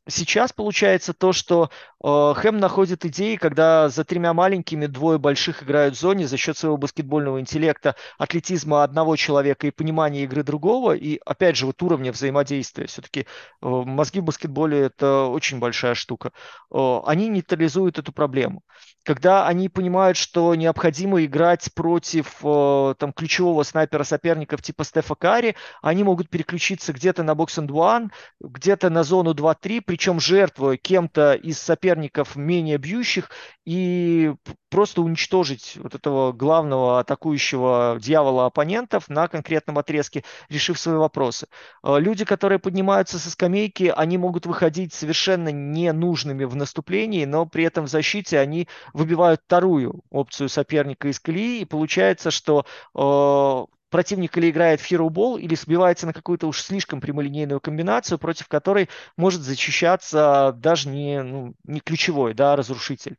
Сейчас 0.08 0.54
получается 0.54 1.14
то, 1.14 1.34
что 1.34 1.72
э, 2.04 2.34
Хэм 2.36 2.60
находит 2.60 3.06
идеи, 3.06 3.38
когда 3.38 3.90
за 3.90 4.04
тремя 4.06 4.34
маленькими 4.34 4.86
двое 4.86 5.18
больших 5.18 5.64
играют 5.64 5.96
в 5.96 6.00
зоне 6.00 6.28
за 6.28 6.38
счет 6.38 6.56
своего 6.58 6.78
баскетбольного 6.78 7.40
интеллекта, 7.40 7.96
атлетизма 8.20 8.84
одного 8.84 9.16
человека 9.16 9.66
и 9.66 9.72
понимания 9.72 10.24
игры 10.24 10.44
другого, 10.44 10.96
и 10.96 11.20
опять 11.26 11.56
же 11.56 11.66
вот 11.66 11.82
уровня 11.82 12.12
взаимодействия. 12.12 12.86
Все-таки 12.86 13.22
э, 13.22 13.26
мозги 13.62 14.20
в 14.20 14.26
баскетболе 14.26 14.80
это 14.80 15.24
очень 15.24 15.58
большая 15.58 15.96
штука. 15.96 16.34
Э, 16.72 17.00
они 17.06 17.28
нейтрализуют 17.28 17.98
эту 17.98 18.14
проблему. 18.14 18.62
Когда 19.06 19.48
они 19.48 19.70
понимают, 19.70 20.18
что 20.18 20.56
необходимо 20.56 21.24
играть 21.24 21.70
против 21.76 22.38
э, 22.44 22.96
там, 22.98 23.14
ключевого 23.14 23.62
снайпера 23.62 24.04
соперников 24.04 24.64
типа 24.64 24.84
Стефа 24.84 25.14
Карри, 25.14 25.56
они 25.84 26.04
могут 26.04 26.30
переключиться 26.32 26.92
где-то 26.92 27.22
на 27.22 27.36
бокс 27.36 27.60
and 27.60 28.10
где-то 28.42 28.90
на 28.90 29.04
зону 29.04 29.36
2-3, 29.36 29.84
причем 29.86 30.20
жертвуя 30.20 30.78
кем-то 30.78 31.34
из 31.34 31.60
соперников 31.60 32.36
менее 32.36 32.80
бьющих, 32.80 33.30
и 33.66 34.34
просто 34.70 35.02
уничтожить 35.02 35.78
вот 35.78 35.96
этого 35.96 36.32
главного 36.34 37.00
атакующего 37.00 37.98
дьявола 38.00 38.46
оппонентов 38.46 39.08
на 39.08 39.28
конкретном 39.28 39.78
отрезке, 39.78 40.24
решив 40.50 40.80
свои 40.80 40.98
вопросы. 40.98 41.48
А, 41.82 41.98
люди, 41.98 42.26
которые 42.26 42.60
поднимаются 42.60 43.18
со 43.18 43.32
скамейки, 43.32 43.94
они 43.96 44.18
могут 44.18 44.46
выходить 44.46 44.94
совершенно 44.94 45.50
ненужными 45.50 46.44
в 46.44 46.56
наступлении, 46.56 47.26
но 47.26 47.46
при 47.46 47.64
этом 47.64 47.86
в 47.86 47.90
защите 47.90 48.38
они 48.38 48.68
выбивают 48.96 49.42
вторую 49.46 50.02
опцию 50.10 50.48
соперника 50.48 51.10
из 51.10 51.20
колеи, 51.20 51.62
и 51.62 51.66
получается, 51.66 52.32
что 52.32 52.66
а, 52.94 53.66
противник 53.90 54.38
или 54.38 54.50
играет 54.50 54.80
в 54.80 54.90
hero 54.90 55.40
или 55.40 55.54
сбивается 55.56 56.06
на 56.06 56.14
какую-то 56.14 56.48
уж 56.48 56.62
слишком 56.62 57.02
прямолинейную 57.02 57.60
комбинацию, 57.60 58.18
против 58.18 58.48
которой 58.48 58.90
может 59.18 59.42
защищаться 59.42 60.54
даже 60.58 60.88
не, 60.90 61.22
ну, 61.22 61.54
не 61.66 61.82
ключевой 61.82 62.34
да, 62.34 62.56
разрушитель. 62.56 63.18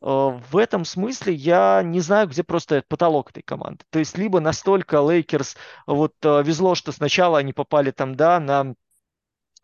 Э, 0.00 0.38
в 0.50 0.56
этом 0.56 0.86
смысле 0.86 1.34
я 1.34 1.82
не 1.84 2.00
знаю, 2.00 2.28
где 2.28 2.42
просто 2.42 2.82
потолок 2.88 3.30
этой 3.30 3.42
команды. 3.42 3.84
То 3.90 3.98
есть 3.98 4.16
либо 4.16 4.40
настолько 4.40 5.02
Лейкерс 5.02 5.56
вот 5.86 6.14
э, 6.22 6.42
везло, 6.42 6.74
что 6.74 6.90
сначала 6.92 7.38
они 7.38 7.52
попали 7.52 7.90
там, 7.90 8.14
да, 8.14 8.40
на 8.40 8.74
Э, 8.87 8.87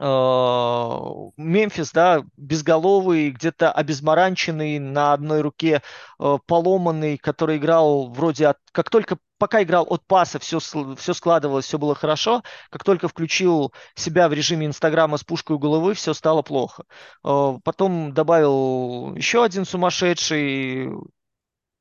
Мемфис, 0.01 1.92
да, 1.92 2.24
безголовый, 2.36 3.30
где-то 3.30 3.70
обезморанченный, 3.70 4.78
на 4.80 5.12
одной 5.12 5.40
руке 5.40 5.82
э, 6.18 6.38
поломанный, 6.47 7.16
который 7.16 7.59
играл 7.59 8.11
вроде 8.11 8.49
от... 8.49 8.59
Как 8.72 8.90
только 8.90 9.18
пока 9.38 9.62
играл 9.62 9.86
от 9.88 10.05
паса, 10.07 10.38
все, 10.40 10.59
все 10.59 11.14
складывалось, 11.14 11.66
все 11.66 11.78
было 11.78 11.95
хорошо. 11.95 12.42
Как 12.70 12.82
только 12.82 13.07
включил 13.07 13.72
себя 13.95 14.28
в 14.28 14.32
режиме 14.32 14.66
Инстаграма 14.66 15.16
с 15.16 15.22
пушкой 15.24 15.57
у 15.57 15.59
головы, 15.61 15.95
все 15.95 16.12
стало 16.12 16.42
плохо. 16.42 16.84
Э, 17.24 17.59
потом 17.62 18.12
добавил 18.12 19.14
еще 19.14 19.45
один 19.45 19.64
сумасшедший, 19.64 20.90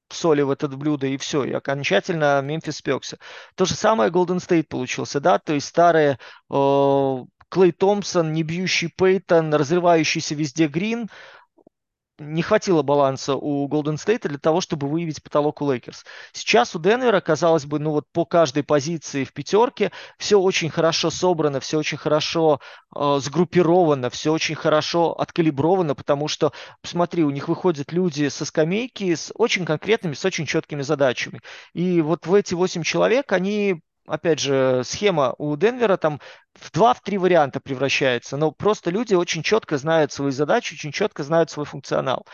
соли 0.10 0.42
в 0.42 0.52
этот 0.52 0.76
блюдо, 0.76 1.08
и 1.08 1.18
все, 1.18 1.44
и 1.44 1.52
окончательно 1.52 2.42
Мемфис 2.42 2.78
спекся. 2.78 3.18
То 3.56 3.66
же 3.66 3.74
самое 3.74 4.12
Golden 4.12 4.38
State 4.38 4.68
получился, 4.68 5.20
да, 5.20 5.40
то 5.40 5.54
есть 5.54 5.68
старые 5.68 6.20
э, 6.52 7.24
Клей 7.54 7.72
Томпсон, 7.72 8.34
не 8.34 8.42
бьющий 8.42 8.90
Пейтон, 8.90 9.54
разрывающийся 9.54 10.34
везде 10.34 10.66
Грин. 10.66 11.08
Не 12.18 12.42
хватило 12.42 12.82
баланса 12.82 13.36
у 13.36 13.68
Голден 13.68 14.00
Стейта 14.00 14.28
для 14.28 14.40
того, 14.40 14.60
чтобы 14.60 14.88
выявить 14.88 15.22
потолок 15.22 15.62
у 15.62 15.72
Лейкерс. 15.72 16.04
Сейчас 16.32 16.76
у 16.76 16.80
Денвера, 16.80 17.22
казалось 17.22 17.66
бы, 17.66 17.78
ну 17.78 17.92
вот 17.92 18.06
по 18.12 18.26
каждой 18.26 18.64
позиции 18.64 19.24
в 19.24 19.34
пятерке 19.34 19.92
все 20.18 20.40
очень 20.40 20.72
хорошо 20.72 21.12
собрано, 21.12 21.60
все 21.60 21.78
очень 21.78 22.00
хорошо 22.00 22.60
э, 22.96 23.20
сгруппировано, 23.22 24.10
все 24.10 24.34
очень 24.34 24.56
хорошо 24.56 25.12
откалибровано, 25.12 25.94
потому 25.94 26.28
что, 26.28 26.54
посмотри, 26.82 27.24
у 27.24 27.30
них 27.30 27.50
выходят 27.50 27.94
люди 27.94 28.30
со 28.30 28.46
скамейки 28.46 29.14
с 29.14 29.32
очень 29.36 29.66
конкретными, 29.66 30.16
с 30.16 30.26
очень 30.26 30.48
четкими 30.48 30.82
задачами. 30.82 31.40
И 31.74 32.02
вот 32.02 32.26
в 32.26 32.34
эти 32.34 32.56
восемь 32.56 32.82
человек 32.82 33.32
они 33.32 33.84
опять 34.08 34.40
же, 34.40 34.84
схема 34.86 35.36
у 35.38 35.56
Денвера 35.56 35.98
там 35.98 36.20
в 36.54 36.72
два, 36.72 36.94
в 36.94 37.02
три 37.02 37.18
варианта 37.18 37.60
превращается, 37.60 38.38
но 38.38 38.52
просто 38.52 38.90
люди 38.92 39.14
очень 39.14 39.44
четко 39.44 39.78
знают 39.78 40.12
свои 40.12 40.32
задачи, 40.32 40.74
очень 40.74 40.92
четко 40.92 41.24
знают 41.24 41.50
свой 41.50 41.66
функционал. 41.66 42.26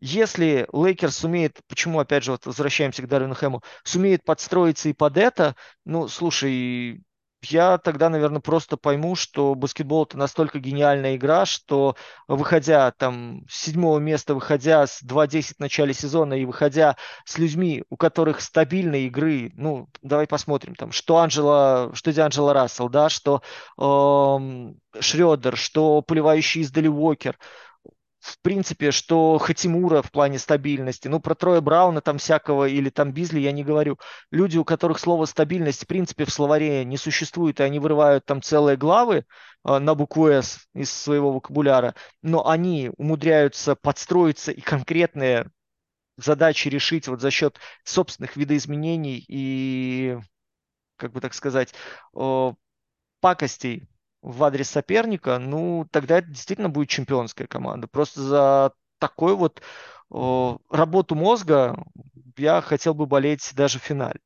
Если 0.00 0.66
Лейкерс 0.72 1.16
сумеет, 1.16 1.60
почему, 1.68 1.98
опять 1.98 2.24
же, 2.24 2.32
вот 2.32 2.46
возвращаемся 2.46 3.02
к 3.02 3.08
Дарвину 3.08 3.34
Хэму, 3.34 3.62
сумеет 3.84 4.24
подстроиться 4.24 4.88
и 4.88 4.92
под 4.92 5.16
это, 5.16 5.56
ну, 5.84 6.08
слушай, 6.08 7.02
я 7.44 7.78
тогда, 7.78 8.08
наверное, 8.08 8.40
просто 8.40 8.76
пойму, 8.76 9.14
что 9.14 9.54
баскетбол 9.54 10.04
это 10.04 10.18
настолько 10.18 10.58
гениальная 10.58 11.16
игра, 11.16 11.46
что 11.46 11.96
выходя 12.28 12.90
там 12.90 13.44
с 13.48 13.64
седьмого 13.64 13.98
места, 13.98 14.34
выходя 14.34 14.86
с 14.86 15.02
2-10 15.02 15.54
в 15.56 15.60
начале 15.60 15.94
сезона 15.94 16.34
и 16.34 16.44
выходя 16.44 16.96
с 17.24 17.38
людьми, 17.38 17.84
у 17.90 17.96
которых 17.96 18.40
стабильные 18.40 19.06
игры, 19.06 19.52
ну, 19.54 19.88
давай 20.02 20.26
посмотрим 20.26 20.74
там, 20.74 20.92
что 20.92 21.18
Анджела, 21.18 21.90
что 21.94 22.12
Дианджела 22.12 22.52
Рассел, 22.52 22.88
да, 22.88 23.08
что 23.08 23.42
эм, 23.78 24.78
Шредер, 24.98 25.56
что 25.56 26.02
поливающий 26.02 26.62
издали 26.62 26.88
Уокер, 26.88 27.38
в 28.24 28.40
принципе, 28.40 28.90
что 28.90 29.36
Хатимура 29.36 30.00
в 30.00 30.10
плане 30.10 30.38
стабильности, 30.38 31.08
ну, 31.08 31.20
про 31.20 31.34
Троя 31.34 31.60
Брауна 31.60 32.00
там 32.00 32.16
всякого 32.16 32.66
или 32.66 32.88
там 32.88 33.12
Бизли 33.12 33.38
я 33.40 33.52
не 33.52 33.62
говорю. 33.62 33.98
Люди, 34.30 34.56
у 34.56 34.64
которых 34.64 34.98
слово 34.98 35.26
стабильность, 35.26 35.84
в 35.84 35.86
принципе, 35.86 36.24
в 36.24 36.30
словаре 36.30 36.86
не 36.86 36.96
существует, 36.96 37.60
и 37.60 37.62
они 37.62 37.78
вырывают 37.78 38.24
там 38.24 38.40
целые 38.40 38.78
главы 38.78 39.26
э, 39.66 39.78
на 39.78 39.94
букву 39.94 40.28
«С» 40.28 40.66
из 40.74 40.90
своего 40.90 41.32
вокабуляра, 41.32 41.94
но 42.22 42.48
они 42.48 42.90
умудряются 42.96 43.76
подстроиться 43.76 44.52
и 44.52 44.62
конкретные 44.62 45.50
задачи 46.16 46.68
решить 46.68 47.08
вот 47.08 47.20
за 47.20 47.30
счет 47.30 47.58
собственных 47.84 48.36
видоизменений 48.36 49.22
и, 49.28 50.18
как 50.96 51.12
бы 51.12 51.20
так 51.20 51.34
сказать, 51.34 51.74
э, 52.16 52.52
пакостей 53.20 53.86
в 54.24 54.42
адрес 54.42 54.70
соперника, 54.70 55.38
ну, 55.38 55.86
тогда 55.90 56.18
это 56.18 56.28
действительно 56.28 56.70
будет 56.70 56.88
чемпионская 56.88 57.46
команда. 57.46 57.86
Просто 57.86 58.22
за 58.22 58.72
такой 58.98 59.36
вот 59.36 59.60
о, 60.10 60.58
работу 60.70 61.14
мозга 61.14 61.76
я 62.38 62.62
хотел 62.62 62.94
бы 62.94 63.06
болеть 63.06 63.52
даже 63.54 63.78
в 63.78 63.82
финале. 63.82 64.20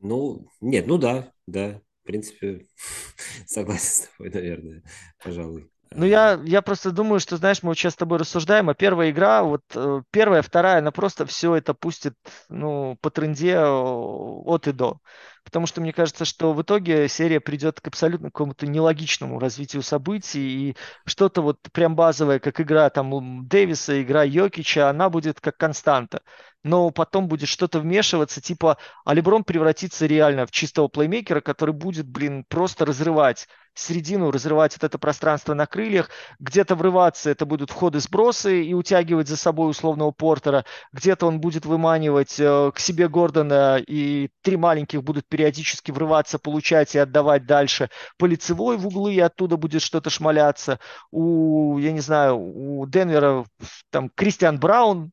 Ну, 0.00 0.46
нет, 0.60 0.86
ну 0.86 0.96
да, 0.96 1.32
да. 1.46 1.80
В 2.02 2.06
принципе, 2.06 2.68
согласен 3.46 3.86
с 3.86 4.08
тобой, 4.08 4.30
наверное, 4.30 4.82
пожалуй. 5.22 5.68
Ну, 5.90 6.04
я, 6.04 6.38
я 6.44 6.60
просто 6.62 6.90
думаю, 6.90 7.18
что, 7.18 7.36
знаешь, 7.38 7.62
мы 7.62 7.70
вот 7.70 7.78
сейчас 7.78 7.94
с 7.94 7.96
тобой 7.96 8.18
рассуждаем, 8.18 8.68
а 8.68 8.74
первая 8.74 9.10
игра, 9.10 9.42
вот 9.42 9.62
э, 9.74 10.02
первая, 10.10 10.42
вторая, 10.42 10.78
она 10.78 10.90
просто 10.90 11.24
все 11.24 11.54
это 11.56 11.72
пустит, 11.72 12.14
ну, 12.50 12.98
по 13.00 13.10
тренде 13.10 13.52
э, 13.52 13.66
от 13.66 14.68
и 14.68 14.72
до. 14.72 15.00
Потому 15.44 15.66
что 15.66 15.80
мне 15.80 15.92
кажется, 15.92 16.24
что 16.24 16.52
в 16.52 16.62
итоге 16.62 17.08
серия 17.08 17.40
придет 17.40 17.80
к 17.80 17.88
абсолютно 17.88 18.30
какому-то 18.30 18.66
нелогичному 18.66 19.38
развитию 19.38 19.82
событий, 19.82 20.70
и 20.70 20.76
что-то 21.06 21.42
вот 21.42 21.58
прям 21.72 21.96
базовое, 21.96 22.38
как 22.38 22.60
игра 22.60 22.90
там 22.90 23.46
Дэвиса, 23.46 24.02
игра 24.02 24.22
Йокича, 24.22 24.90
она 24.90 25.10
будет 25.10 25.40
как 25.40 25.56
константа. 25.56 26.20
Но 26.64 26.90
потом 26.90 27.28
будет 27.28 27.48
что-то 27.48 27.78
вмешиваться, 27.78 28.40
типа, 28.40 28.78
а 29.04 29.14
Леброн 29.14 29.44
превратится 29.44 30.06
реально 30.06 30.44
в 30.44 30.50
чистого 30.50 30.88
плеймейкера, 30.88 31.40
который 31.40 31.72
будет, 31.72 32.08
блин, 32.08 32.44
просто 32.48 32.84
разрывать 32.84 33.46
середину, 33.78 34.30
разрывать 34.30 34.74
вот 34.74 34.84
это 34.84 34.98
пространство 34.98 35.54
на 35.54 35.66
крыльях, 35.66 36.10
где-то 36.40 36.74
врываться, 36.74 37.30
это 37.30 37.46
будут 37.46 37.70
входы-сбросы 37.70 38.64
и 38.64 38.74
утягивать 38.74 39.28
за 39.28 39.36
собой 39.36 39.70
условного 39.70 40.10
Портера, 40.10 40.64
где-то 40.92 41.26
он 41.26 41.40
будет 41.40 41.64
выманивать 41.64 42.38
э, 42.38 42.72
к 42.74 42.78
себе 42.78 43.08
Гордона, 43.08 43.80
и 43.86 44.30
три 44.42 44.56
маленьких 44.56 45.02
будут 45.02 45.27
периодически 45.28 45.90
врываться, 45.90 46.38
получать 46.38 46.94
и 46.94 46.98
отдавать 46.98 47.46
дальше 47.46 47.90
по 48.16 48.26
лицевой 48.26 48.76
в 48.76 48.86
углы, 48.86 49.14
и 49.14 49.20
оттуда 49.20 49.56
будет 49.56 49.82
что-то 49.82 50.10
шмаляться. 50.10 50.80
У, 51.10 51.78
я 51.78 51.92
не 51.92 52.00
знаю, 52.00 52.38
у 52.38 52.86
Денвера 52.86 53.44
там 53.90 54.10
Кристиан 54.10 54.58
Браун 54.58 55.12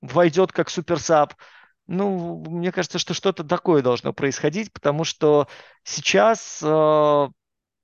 войдет 0.00 0.52
как 0.52 0.70
суперсап. 0.70 1.34
Ну, 1.86 2.44
мне 2.48 2.70
кажется, 2.70 2.98
что 2.98 3.14
что-то 3.14 3.44
такое 3.44 3.82
должно 3.82 4.12
происходить, 4.12 4.72
потому 4.72 5.04
что 5.04 5.48
сейчас 5.84 6.60
э, 6.62 7.28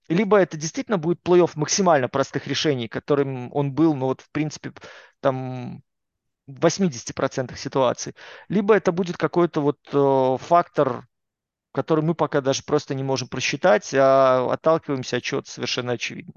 либо 0.09 0.37
это 0.39 0.57
действительно 0.57 0.99
будет 0.99 1.21
плей-офф 1.23 1.53
максимально 1.55 2.09
простых 2.09 2.47
решений, 2.47 2.89
которым 2.89 3.51
он 3.55 3.73
был, 3.73 3.95
ну 3.95 4.07
вот 4.07 4.21
в 4.21 4.31
принципе 4.31 4.73
там 5.21 5.83
в 6.47 6.59
80% 6.65 7.57
ситуаций, 7.57 8.15
либо 8.49 8.75
это 8.75 8.93
будет 8.93 9.17
какой-то 9.17 9.61
вот 9.63 9.79
э, 9.93 10.37
фактор, 10.45 11.07
который 11.75 12.05
мы 12.05 12.15
пока 12.15 12.41
даже 12.41 12.63
просто 12.63 12.95
не 12.95 13.03
можем 13.03 13.29
просчитать, 13.29 13.93
а 13.93 14.51
отталкиваемся 14.51 15.17
от 15.17 15.25
чего-то 15.25 15.51
совершенно 15.51 15.93
очевидного. 15.93 16.37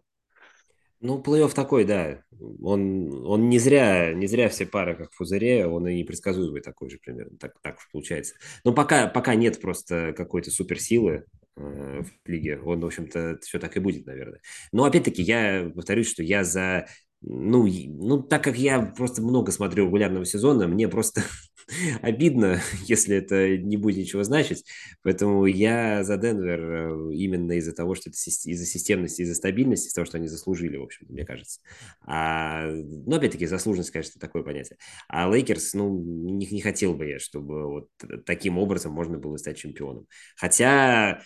Ну, 1.00 1.22
плей-офф 1.22 1.54
такой, 1.54 1.86
да. 1.86 2.24
Он, 2.64 3.24
он 3.24 3.50
не 3.50 3.60
зря, 3.60 4.14
не 4.16 4.26
зря 4.26 4.50
все 4.50 4.66
пары 4.66 4.96
как 4.96 5.12
в 5.12 5.16
фузыре, 5.16 5.68
он 5.68 5.88
и 5.88 6.00
непредсказуемый 6.00 6.62
такой 6.62 6.90
же 6.90 6.98
примерно, 6.98 7.38
так, 7.38 7.54
так 7.62 7.78
уж 7.78 7.88
получается. 7.92 8.34
Но 8.64 8.74
пока, 8.74 9.06
пока 9.06 9.36
нет 9.36 9.62
просто 9.62 10.14
какой-то 10.18 10.50
суперсилы 10.50 11.26
э, 11.56 12.02
в 12.02 12.28
лиге, 12.28 12.60
он, 12.60 12.80
в 12.80 12.86
общем-то, 12.88 13.38
все 13.44 13.60
так 13.60 13.78
и 13.78 13.80
будет, 13.80 14.08
наверное. 14.08 14.42
Но, 14.72 14.86
опять-таки, 14.86 15.22
я 15.22 15.72
повторюсь, 15.76 16.10
что 16.10 16.24
я 16.24 16.44
за 16.44 16.88
ну, 17.22 17.68
ну, 17.68 18.22
так 18.22 18.44
как 18.44 18.58
я 18.58 18.82
просто 18.82 19.22
много 19.22 19.52
смотрю 19.52 19.86
регулярного 19.86 20.26
сезона, 20.26 20.68
мне 20.68 20.88
просто 20.88 21.24
обидно, 22.02 22.62
если 22.86 23.18
это 23.18 23.58
не 23.58 23.76
будет 23.76 23.98
ничего 23.98 24.24
значить. 24.24 24.66
Поэтому 25.02 25.46
я 25.46 26.04
за 26.04 26.18
Денвер 26.18 26.60
э, 26.62 27.16
именно 27.16 27.54
из-за 27.54 27.74
того, 27.74 27.96
что 27.96 28.10
это 28.10 28.18
из-за 28.18 28.66
системности, 28.66 29.24
из-за 29.24 29.36
стабильности, 29.36 29.88
из-за 29.88 29.96
того, 29.96 30.06
что 30.06 30.18
они 30.18 30.28
заслужили, 30.28 30.78
в 30.78 30.84
общем 30.84 31.08
мне 31.10 31.26
кажется. 31.26 31.60
А, 32.06 32.68
ну, 32.70 33.16
опять-таки, 33.16 33.48
заслуженность, 33.48 33.92
конечно, 33.92 34.20
такое 34.20 34.44
понятие. 34.44 34.78
А 35.08 35.28
Лейкерс, 35.28 35.74
ну, 35.74 36.00
не, 36.00 36.46
не 36.46 36.62
хотел 36.62 36.94
бы 36.94 37.08
я, 37.08 37.20
чтобы 37.20 37.66
вот 37.68 37.90
таким 38.26 38.60
образом 38.60 38.92
можно 38.94 39.18
было 39.18 39.38
стать 39.38 39.58
чемпионом. 39.58 40.08
Хотя 40.36 41.22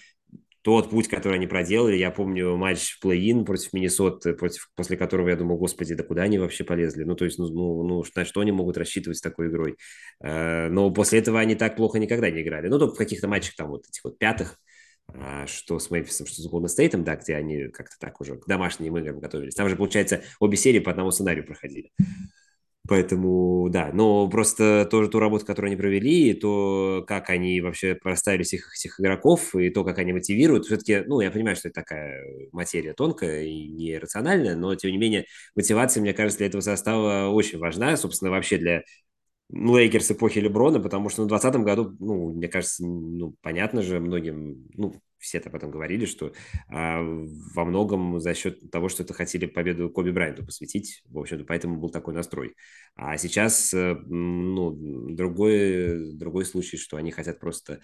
тот 0.62 0.92
путь, 0.92 1.08
который 1.08 1.36
они 1.36 1.48
проделали. 1.48 1.96
Я 1.96 2.12
помню 2.12 2.56
матч 2.56 2.92
в 2.92 3.06
плей-ин 3.06 3.46
против 3.46 3.74
Миннесоты, 3.74 4.34
против, 4.34 4.70
после 4.76 4.96
которого 4.96 5.30
я 5.30 5.36
думал, 5.36 5.58
господи, 5.58 5.96
да 5.96 6.04
куда 6.04 6.24
они 6.24 6.38
вообще 6.38 6.64
полезли? 6.64 7.04
Ну, 7.04 7.16
то 7.16 7.26
есть, 7.26 7.40
ну, 7.40 7.48
ну, 7.50 7.84
ну 7.84 8.04
на 8.16 8.26
что 8.26 8.42
они 8.42 8.52
могут 8.52 8.78
рассчитывать 8.78 9.18
с 9.18 9.22
такой 9.22 9.48
игрой? 9.48 9.78
Э, 10.22 10.70
но 10.70 10.92
после 10.92 11.20
этого 11.20 11.40
они 11.40 11.56
так 11.56 11.76
плохо 11.76 12.00
никогда 12.00 12.30
не 12.30 12.42
играли. 12.42 12.68
Ну, 12.68 12.78
только 12.78 12.96
в 12.96 12.98
каких-то 12.98 13.28
матчах 13.28 13.56
там 13.56 13.70
вот 13.70 13.88
этих 13.88 14.04
вот 14.04 14.20
пятых, 14.20 14.60
э, 15.14 15.46
что 15.48 15.80
с 15.80 15.90
Мемфисом, 15.90 16.28
что 16.28 16.42
с 16.42 16.48
Голден 16.48 16.70
Стейтом, 16.70 17.04
да, 17.04 17.16
где 17.16 17.36
они 17.36 17.70
как-то 17.70 17.96
так 18.00 18.22
уже 18.22 18.36
к 18.36 18.46
домашним 18.46 18.98
играм 18.98 19.20
готовились. 19.20 19.56
Там 19.56 19.68
же, 19.68 19.76
получается, 19.76 20.24
обе 20.40 20.58
серии 20.58 20.80
по 20.80 20.92
одному 20.92 21.12
сценарию 21.12 21.46
проходили. 21.46 21.92
Поэтому, 22.88 23.70
да, 23.70 23.92
но 23.94 24.28
просто 24.28 24.88
тоже 24.90 25.08
ту 25.10 25.20
работу, 25.20 25.46
которую 25.46 25.70
они 25.70 25.78
провели, 25.78 26.32
и 26.32 26.34
то, 26.34 27.04
как 27.08 27.30
они 27.30 27.62
вообще 27.62 27.94
проставили 27.96 28.42
всех 28.44 28.74
этих 28.76 29.00
игроков, 29.00 29.56
и 29.56 29.70
то, 29.70 29.84
как 29.84 30.00
они 30.00 30.14
мотивируют, 30.14 30.66
все-таки, 30.66 31.04
ну, 31.06 31.22
я 31.22 31.30
понимаю, 31.32 31.56
что 31.56 31.68
это 31.70 31.76
такая 31.82 32.24
материя 32.52 32.94
тонкая 32.94 33.44
и 33.44 33.68
нерациональная, 33.68 34.56
но, 34.56 34.74
тем 34.76 34.92
не 34.92 34.98
менее, 34.98 35.26
мотивация, 35.56 36.02
мне 36.02 36.14
кажется, 36.14 36.40
для 36.40 36.48
этого 36.48 36.62
состава 36.62 37.30
очень 37.30 37.60
важна, 37.60 37.96
собственно, 37.98 38.32
вообще 38.32 38.58
для 38.58 38.84
Лейкерс 39.52 40.12
эпохи 40.12 40.40
Леброна, 40.40 40.80
потому 40.80 41.10
что 41.10 41.22
ну, 41.22 41.28
в 41.28 41.30
2020 41.30 41.64
году, 41.66 41.96
ну, 42.00 42.34
мне 42.34 42.48
кажется, 42.48 42.86
ну, 42.86 43.36
понятно 43.42 43.82
же 43.84 44.00
многим, 44.00 44.68
ну, 44.76 44.96
все 45.22 45.40
об 45.40 45.56
этом 45.56 45.72
говорили, 45.72 46.06
что 46.06 46.34
а, 46.68 47.02
во 47.02 47.66
многом 47.66 48.20
за 48.20 48.34
счет 48.34 48.70
того, 48.72 48.90
что 48.90 49.04
это 49.04 49.14
хотели 49.14 49.46
победу 49.46 49.90
Коби 49.90 50.12
Брайанту 50.12 50.46
посвятить, 50.46 51.04
в 51.06 51.20
общем-то, 51.20 51.46
поэтому 51.46 51.80
был 51.80 51.90
такой 51.90 52.14
настрой. 52.14 52.56
А 52.96 53.18
сейчас, 53.18 53.74
э, 53.74 53.96
ну, 54.08 54.72
другой, 55.16 56.14
другой 56.18 56.46
случай, 56.46 56.78
что 56.78 56.98
они 56.98 57.12
хотят 57.12 57.40
просто 57.40 57.80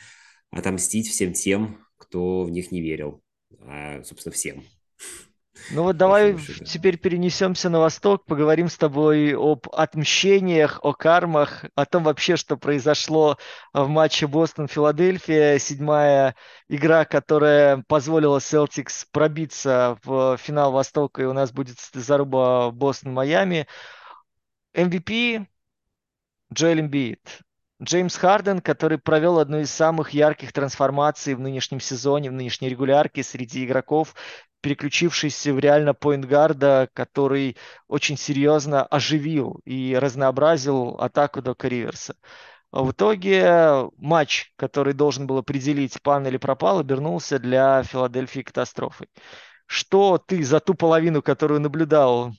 отомстить 0.51 1.07
всем 1.07 1.33
тем, 1.33 1.85
кто 1.97 2.43
в 2.43 2.51
них 2.51 2.71
не 2.71 2.81
верил, 2.81 3.21
а, 3.59 4.03
собственно, 4.03 4.33
всем. 4.33 4.63
Ну 5.71 5.83
вот 5.83 5.97
давай 5.97 6.37
теперь 6.65 6.97
перенесемся 6.97 7.69
на 7.69 7.79
восток, 7.79 8.25
поговорим 8.25 8.69
с 8.69 8.77
тобой 8.77 9.35
об 9.35 9.67
отмщениях, 9.73 10.79
о 10.81 10.93
кармах, 10.93 11.65
о 11.75 11.85
том 11.85 12.03
вообще, 12.03 12.37
что 12.37 12.55
произошло 12.55 13.37
в 13.73 13.87
матче 13.89 14.27
Бостон-Филадельфия. 14.27 15.59
Седьмая 15.59 16.35
игра, 16.69 17.03
которая 17.03 17.83
позволила 17.87 18.37
Celtics 18.37 19.05
пробиться 19.11 19.97
в 20.03 20.37
финал 20.37 20.71
Востока, 20.71 21.21
и 21.21 21.25
у 21.25 21.33
нас 21.33 21.51
будет 21.51 21.77
заруба 21.93 22.71
Бостон-Майами. 22.71 23.67
MVP 24.73 25.47
Джоэл 26.53 26.79
Эмбиид. 26.79 27.41
Джеймс 27.81 28.15
Харден, 28.15 28.59
который 28.59 28.97
провел 28.97 29.37
одну 29.37 29.59
из 29.59 29.69
самых 29.69 30.09
ярких 30.09 30.51
трансформаций 30.51 31.35
в 31.35 31.39
нынешнем 31.39 31.79
сезоне, 31.79 32.31
в 32.31 32.33
нынешней 32.33 32.69
регулярке 32.69 33.21
среди 33.21 33.65
игроков, 33.65 34.15
переключившийся 34.61 35.53
в 35.53 35.59
реально 35.59 35.93
поинтгарда, 35.93 36.89
который 36.93 37.57
очень 37.87 38.17
серьезно 38.17 38.83
оживил 38.85 39.61
и 39.65 39.95
разнообразил 39.95 40.97
атаку 40.99 41.41
Дока 41.41 41.67
Риверса. 41.67 42.15
В 42.71 42.91
итоге 42.91 43.89
матч, 43.97 44.51
который 44.57 44.93
должен 44.93 45.25
был 45.25 45.37
определить, 45.37 46.01
пан 46.01 46.27
или 46.27 46.37
пропал, 46.37 46.79
обернулся 46.79 47.39
для 47.39 47.83
Филадельфии 47.83 48.41
катастрофой. 48.41 49.07
Что 49.65 50.17
ты 50.17 50.43
за 50.43 50.59
ту 50.59 50.73
половину, 50.73 51.21
которую 51.21 51.61
наблюдал, 51.61 52.33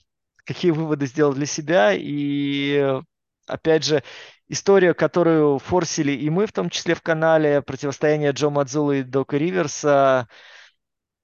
какие 0.44 0.70
выводы 0.70 1.06
сделал 1.06 1.32
для 1.32 1.46
себя? 1.46 1.92
И 1.94 3.00
опять 3.46 3.84
же, 3.84 4.02
история, 4.48 4.94
которую 4.94 5.58
форсили 5.58 6.12
и 6.12 6.30
мы, 6.30 6.46
в 6.46 6.52
том 6.52 6.70
числе 6.70 6.94
в 6.94 7.02
канале, 7.02 7.62
противостояние 7.62 8.32
Джо 8.32 8.50
Мадзула 8.50 8.92
и 8.92 9.02
Дока 9.02 9.36
Риверса. 9.38 10.28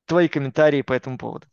Твои 0.07 0.29
комментарии 0.29 0.83
по 0.83 0.93
этому 0.93 1.19
поводу. 1.19 1.47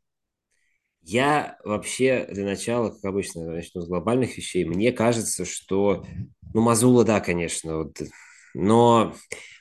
Я 1.04 1.58
вообще 1.64 2.28
для 2.30 2.46
начала, 2.46 2.92
как 2.92 3.04
обычно, 3.06 3.46
начну 3.46 3.82
с 3.82 3.88
глобальных 3.88 4.38
вещей. 4.38 4.66
Мне 4.66 4.92
кажется, 4.92 5.46
что, 5.46 6.06
ну, 6.54 6.62
Мазула, 6.62 7.04
да, 7.04 7.20
конечно, 7.22 7.78
вот, 7.80 8.02
но 8.54 9.16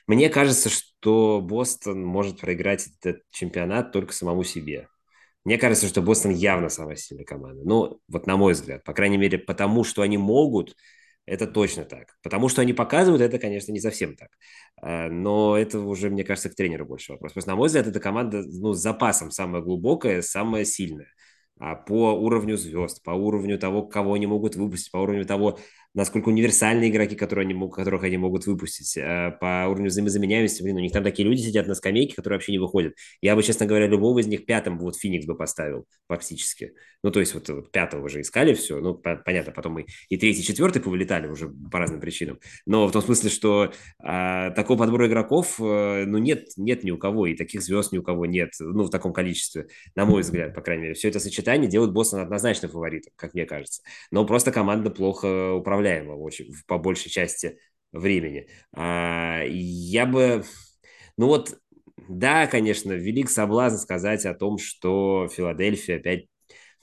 мне 0.07 0.29
кажется, 0.29 0.69
что 0.69 1.41
Бостон 1.41 2.03
может 2.05 2.39
проиграть 2.39 2.87
этот 3.01 3.23
чемпионат 3.31 3.91
только 3.91 4.13
самому 4.13 4.43
себе. 4.43 4.87
Мне 5.43 5.57
кажется, 5.57 5.87
что 5.87 6.03
Бостон 6.03 6.31
явно 6.31 6.69
самая 6.69 6.95
сильная 6.95 7.25
команда. 7.25 7.63
Ну, 7.65 7.99
вот 8.07 8.27
на 8.27 8.37
мой 8.37 8.53
взгляд, 8.53 8.83
по 8.83 8.93
крайней 8.93 9.17
мере, 9.17 9.39
потому 9.39 9.83
что 9.83 10.03
они 10.03 10.17
могут, 10.17 10.75
это 11.25 11.47
точно 11.47 11.85
так. 11.85 12.17
Потому 12.23 12.49
что 12.49 12.61
они 12.61 12.73
показывают, 12.73 13.21
это, 13.21 13.39
конечно, 13.39 13.71
не 13.71 13.79
совсем 13.79 14.15
так. 14.15 14.29
А, 14.81 15.09
но 15.09 15.57
это 15.57 15.79
уже, 15.79 16.09
мне 16.09 16.23
кажется, 16.23 16.49
к 16.49 16.55
тренеру 16.55 16.85
больше 16.85 17.13
вопрос. 17.13 17.33
Просто, 17.33 17.51
на 17.51 17.55
мой 17.55 17.67
взгляд, 17.67 17.87
эта 17.87 17.99
команда 17.99 18.43
ну, 18.45 18.73
с 18.73 18.79
запасом 18.79 19.31
самая 19.31 19.61
глубокая, 19.61 20.21
самая 20.21 20.65
сильная. 20.65 21.13
А 21.59 21.75
по 21.75 22.13
уровню 22.13 22.57
звезд, 22.57 23.03
по 23.03 23.11
уровню 23.11 23.59
того, 23.59 23.83
кого 23.83 24.15
они 24.15 24.25
могут 24.25 24.55
выпустить, 24.55 24.91
по 24.91 24.97
уровню 24.97 25.25
того, 25.25 25.59
насколько 25.93 26.29
универсальные 26.29 26.89
игроки, 26.89 27.15
которые 27.15 27.45
они, 27.45 27.69
которых 27.69 28.03
они 28.03 28.17
могут 28.17 28.45
выпустить, 28.45 28.95
э, 28.97 29.37
по 29.39 29.67
уровню 29.67 29.89
взаимозаменяемости, 29.89 30.63
блин, 30.63 30.77
у 30.77 30.79
них 30.79 30.91
там 30.91 31.03
такие 31.03 31.27
люди 31.27 31.41
сидят 31.41 31.67
на 31.67 31.75
скамейке, 31.75 32.15
которые 32.15 32.37
вообще 32.37 32.53
не 32.53 32.59
выходят. 32.59 32.93
Я 33.21 33.35
бы, 33.35 33.43
честно 33.43 33.65
говоря, 33.65 33.87
любого 33.87 34.19
из 34.19 34.27
них 34.27 34.45
пятым 34.45 34.79
вот 34.79 34.97
Феникс 34.97 35.25
бы 35.25 35.35
поставил 35.35 35.85
практически. 36.07 36.73
Ну, 37.03 37.11
то 37.11 37.19
есть 37.19 37.33
вот, 37.33 37.49
вот 37.49 37.71
пятого 37.71 38.05
уже 38.05 38.21
искали 38.21 38.53
все, 38.53 38.79
ну, 38.79 38.93
по 38.93 39.15
понятно, 39.15 39.51
потом 39.51 39.73
мы 39.73 39.85
и 40.09 40.17
третий, 40.17 40.43
четвертый 40.43 40.81
повылетали 40.81 41.27
уже 41.27 41.49
по 41.49 41.79
разным 41.79 41.99
причинам, 41.99 42.39
но 42.65 42.87
в 42.87 42.91
том 42.91 43.01
смысле, 43.01 43.29
что 43.29 43.71
а, 43.99 44.51
такого 44.51 44.77
подбора 44.77 45.07
игроков, 45.07 45.59
а, 45.59 46.05
ну, 46.05 46.19
нет, 46.19 46.49
нет 46.57 46.83
ни 46.83 46.91
у 46.91 46.97
кого, 46.97 47.25
и 47.25 47.35
таких 47.35 47.63
звезд 47.63 47.91
ни 47.91 47.97
у 47.97 48.03
кого 48.03 48.27
нет, 48.27 48.51
ну, 48.59 48.83
в 48.83 48.89
таком 48.91 49.13
количестве, 49.13 49.67
на 49.95 50.05
мой 50.05 50.21
взгляд, 50.21 50.53
по 50.53 50.61
крайней 50.61 50.83
мере. 50.83 50.93
Все 50.93 51.09
это 51.09 51.19
сочетание 51.19 51.69
делает 51.69 51.91
Бостон 51.91 52.19
однозначно 52.19 52.67
фаворитом, 52.67 53.13
как 53.15 53.33
мне 53.33 53.45
кажется. 53.45 53.81
Но 54.11 54.25
просто 54.25 54.51
команда 54.51 54.91
плохо 54.91 55.53
управляема 55.81 56.13
очень, 56.13 56.53
по 56.67 56.77
большей 56.77 57.09
части 57.09 57.57
времени. 57.91 58.47
А, 58.73 59.41
я 59.43 60.05
бы... 60.05 60.43
Ну 61.17 61.27
вот, 61.27 61.57
да, 62.07 62.47
конечно, 62.47 62.93
велик 62.93 63.29
соблазн 63.29 63.77
сказать 63.77 64.25
о 64.25 64.33
том, 64.33 64.57
что 64.57 65.27
Филадельфия 65.27 65.97
опять 65.97 66.25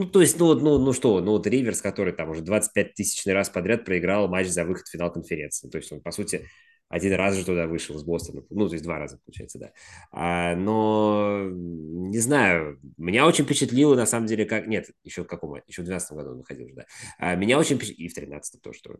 ну, 0.00 0.06
то 0.06 0.20
есть, 0.20 0.38
ну, 0.38 0.54
ну, 0.54 0.78
ну 0.78 0.92
что, 0.92 1.20
ну 1.20 1.32
вот 1.32 1.48
Риверс, 1.48 1.82
который 1.82 2.12
там 2.12 2.30
уже 2.30 2.42
25 2.42 2.94
тысячный 2.94 3.32
раз 3.32 3.50
подряд 3.50 3.84
проиграл 3.84 4.28
матч 4.28 4.46
за 4.46 4.64
выход 4.64 4.86
в 4.86 4.92
финал 4.92 5.12
конференции. 5.12 5.68
То 5.68 5.78
есть 5.78 5.90
он, 5.90 6.00
по 6.00 6.12
сути, 6.12 6.46
один 6.88 7.12
раз 7.14 7.36
же 7.36 7.44
туда 7.44 7.66
вышел 7.66 7.98
с 7.98 8.02
Бостона. 8.02 8.42
Ну, 8.50 8.66
то 8.66 8.74
есть 8.74 8.84
два 8.84 8.98
раза, 8.98 9.18
получается, 9.24 9.58
да. 9.58 9.72
А, 10.10 10.56
но, 10.56 11.48
не 11.50 12.18
знаю, 12.18 12.80
меня 12.96 13.26
очень 13.26 13.44
впечатлило, 13.44 13.94
на 13.94 14.06
самом 14.06 14.26
деле, 14.26 14.46
как... 14.46 14.66
Нет, 14.66 14.90
еще 15.04 15.24
в 15.24 15.26
каком? 15.26 15.56
Еще 15.66 15.82
в 15.82 15.84
12 15.84 16.12
году 16.12 16.30
он 16.30 16.38
выходил 16.38 16.68
да. 16.74 16.86
А, 17.18 17.34
меня 17.34 17.58
очень 17.58 17.76
впечатлило... 17.76 18.06
И 18.06 18.08
в 18.08 18.14
13 18.14 18.62
тоже, 18.62 18.78
что... 18.78 18.96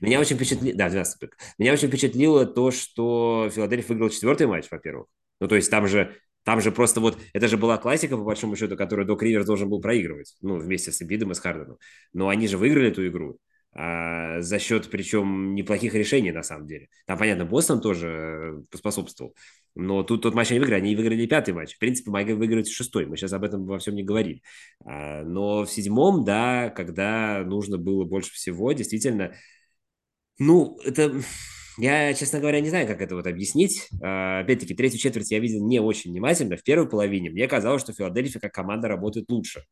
Меня 0.00 0.20
очень 0.20 0.36
впечатлило... 0.36 0.76
Да, 0.76 0.86
в 0.86 0.90
12 0.90 1.20
только. 1.20 1.36
Меня 1.58 1.72
очень 1.72 1.88
впечатлило 1.88 2.46
то, 2.46 2.70
что 2.70 3.50
Филадельфия 3.52 3.88
выиграл 3.88 4.10
четвертый 4.10 4.46
матч, 4.46 4.70
во-первых. 4.70 5.08
Ну, 5.40 5.48
то 5.48 5.56
есть 5.56 5.70
там 5.70 5.88
же 5.88 6.14
там 6.44 6.60
же 6.60 6.70
просто 6.70 7.00
вот, 7.00 7.18
это 7.32 7.48
же 7.48 7.56
была 7.56 7.78
классика, 7.78 8.18
по 8.18 8.22
большому 8.22 8.54
счету, 8.54 8.76
которую 8.76 9.06
Док 9.06 9.22
Риверс 9.22 9.46
должен 9.46 9.70
был 9.70 9.80
проигрывать, 9.80 10.36
ну, 10.42 10.58
вместе 10.58 10.92
с 10.92 11.00
Эмбидом 11.00 11.32
и 11.32 11.34
с 11.34 11.40
Харденом. 11.40 11.78
Но 12.12 12.28
они 12.28 12.48
же 12.48 12.58
выиграли 12.58 12.90
эту 12.90 13.06
игру 13.08 13.38
за 13.74 14.58
счет, 14.60 14.88
причем, 14.90 15.54
неплохих 15.54 15.94
решений, 15.94 16.30
на 16.30 16.42
самом 16.42 16.66
деле. 16.66 16.88
Там, 17.06 17.18
понятно, 17.18 17.44
Бостон 17.44 17.80
тоже 17.80 18.08
э, 18.08 18.62
поспособствовал. 18.70 19.34
Но 19.74 20.04
тут 20.04 20.22
тот 20.22 20.34
матч 20.34 20.50
они 20.50 20.60
выиграли, 20.60 20.80
они 20.80 20.94
выиграли 20.94 21.26
пятый 21.26 21.54
матч. 21.54 21.74
В 21.74 21.78
принципе, 21.78 22.10
могли 22.10 22.34
выиграть 22.34 22.68
шестой. 22.68 23.06
Мы 23.06 23.16
сейчас 23.16 23.32
об 23.32 23.42
этом 23.42 23.66
во 23.66 23.78
всем 23.80 23.96
не 23.96 24.04
говорим. 24.04 24.40
А, 24.84 25.24
но 25.24 25.64
в 25.64 25.70
седьмом, 25.70 26.24
да, 26.24 26.70
когда 26.70 27.42
нужно 27.44 27.76
было 27.76 28.04
больше 28.04 28.32
всего, 28.32 28.72
действительно, 28.72 29.34
ну, 30.38 30.78
это 30.84 31.12
я, 31.76 32.14
честно 32.14 32.38
говоря, 32.38 32.60
не 32.60 32.68
знаю, 32.68 32.86
как 32.86 33.00
это 33.00 33.16
вот 33.16 33.26
объяснить. 33.26 33.88
А, 34.00 34.40
опять-таки, 34.40 34.74
третью 34.74 35.00
четверть 35.00 35.32
я 35.32 35.40
видел 35.40 35.66
не 35.66 35.80
очень 35.80 36.12
внимательно. 36.12 36.56
В 36.56 36.62
первой 36.62 36.88
половине 36.88 37.30
мне 37.30 37.48
казалось, 37.48 37.82
что 37.82 37.92
Филадельфия 37.92 38.40
как 38.40 38.52
команда 38.52 38.86
работает 38.86 39.28
лучше. 39.28 39.64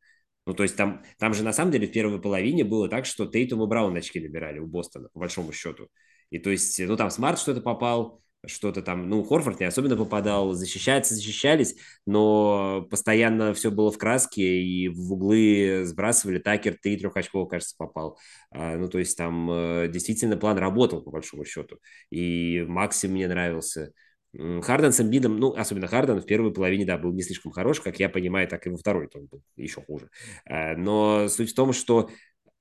Ну, 0.45 0.53
то 0.53 0.63
есть 0.63 0.75
там, 0.75 1.03
там 1.19 1.33
же 1.33 1.43
на 1.43 1.53
самом 1.53 1.71
деле 1.71 1.87
в 1.87 1.91
первой 1.91 2.21
половине 2.21 2.63
было 2.63 2.89
так, 2.89 3.05
что 3.05 3.25
Тейтум 3.25 3.63
и 3.63 3.67
Браун 3.67 3.95
очки 3.95 4.19
набирали 4.19 4.59
у 4.59 4.67
Бостона, 4.67 5.09
по 5.13 5.19
большому 5.19 5.53
счету. 5.53 5.87
И 6.29 6.39
то 6.39 6.49
есть, 6.49 6.79
ну, 6.79 6.97
там 6.97 7.09
Смарт 7.09 7.39
что-то 7.39 7.61
попал, 7.61 8.23
что-то 8.45 8.81
там, 8.81 9.09
ну, 9.09 9.23
Хорфорд 9.23 9.59
не 9.59 9.65
особенно 9.65 9.95
попадал, 9.95 10.53
защищаться 10.53 11.15
защищались, 11.15 11.75
но 12.05 12.85
постоянно 12.89 13.53
все 13.53 13.71
было 13.71 13.91
в 13.91 13.97
краске, 13.97 14.61
и 14.61 14.89
в 14.89 15.13
углы 15.13 15.83
сбрасывали, 15.85 16.39
Такер 16.39 16.77
три 16.81 16.97
трехочковых, 16.97 17.49
кажется, 17.49 17.75
попал. 17.77 18.19
А, 18.51 18.75
ну, 18.77 18.89
то 18.89 18.99
есть 18.99 19.17
там 19.17 19.49
э, 19.49 19.87
действительно 19.89 20.35
план 20.37 20.57
работал, 20.57 21.01
по 21.01 21.11
большому 21.11 21.45
счету, 21.45 21.77
и 22.09 22.65
Максим 22.67 23.11
мне 23.11 23.27
нравился. 23.27 23.93
Харден 24.35 24.91
с 24.91 24.99
Эмбидом, 24.99 25.37
ну, 25.37 25.53
особенно 25.55 25.87
Харден 25.87 26.19
в 26.19 26.25
первой 26.25 26.53
половине, 26.53 26.85
да, 26.85 26.97
был 26.97 27.13
не 27.13 27.21
слишком 27.21 27.51
хорош, 27.51 27.79
как 27.81 27.99
я 27.99 28.09
понимаю, 28.09 28.47
так 28.47 28.65
и 28.65 28.69
во 28.69 28.77
второй 28.77 29.07
он 29.13 29.27
был 29.27 29.43
еще 29.55 29.81
хуже. 29.81 30.09
А, 30.45 30.75
но 30.75 31.27
суть 31.27 31.51
в 31.51 31.55
том, 31.55 31.71
что 31.71 32.09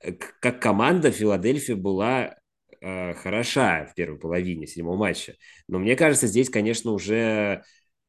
э, 0.00 0.12
как 0.12 0.60
команда 0.60 1.10
Филадельфия 1.10 1.76
была 1.76 2.36
э, 2.80 3.14
хороша 3.14 3.86
в 3.86 3.94
первой 3.94 4.18
половине 4.18 4.66
седьмого 4.66 4.96
матча. 4.96 5.34
Но 5.66 5.78
мне 5.78 5.96
кажется, 5.96 6.26
здесь, 6.26 6.50
конечно, 6.50 6.92
уже 6.92 7.62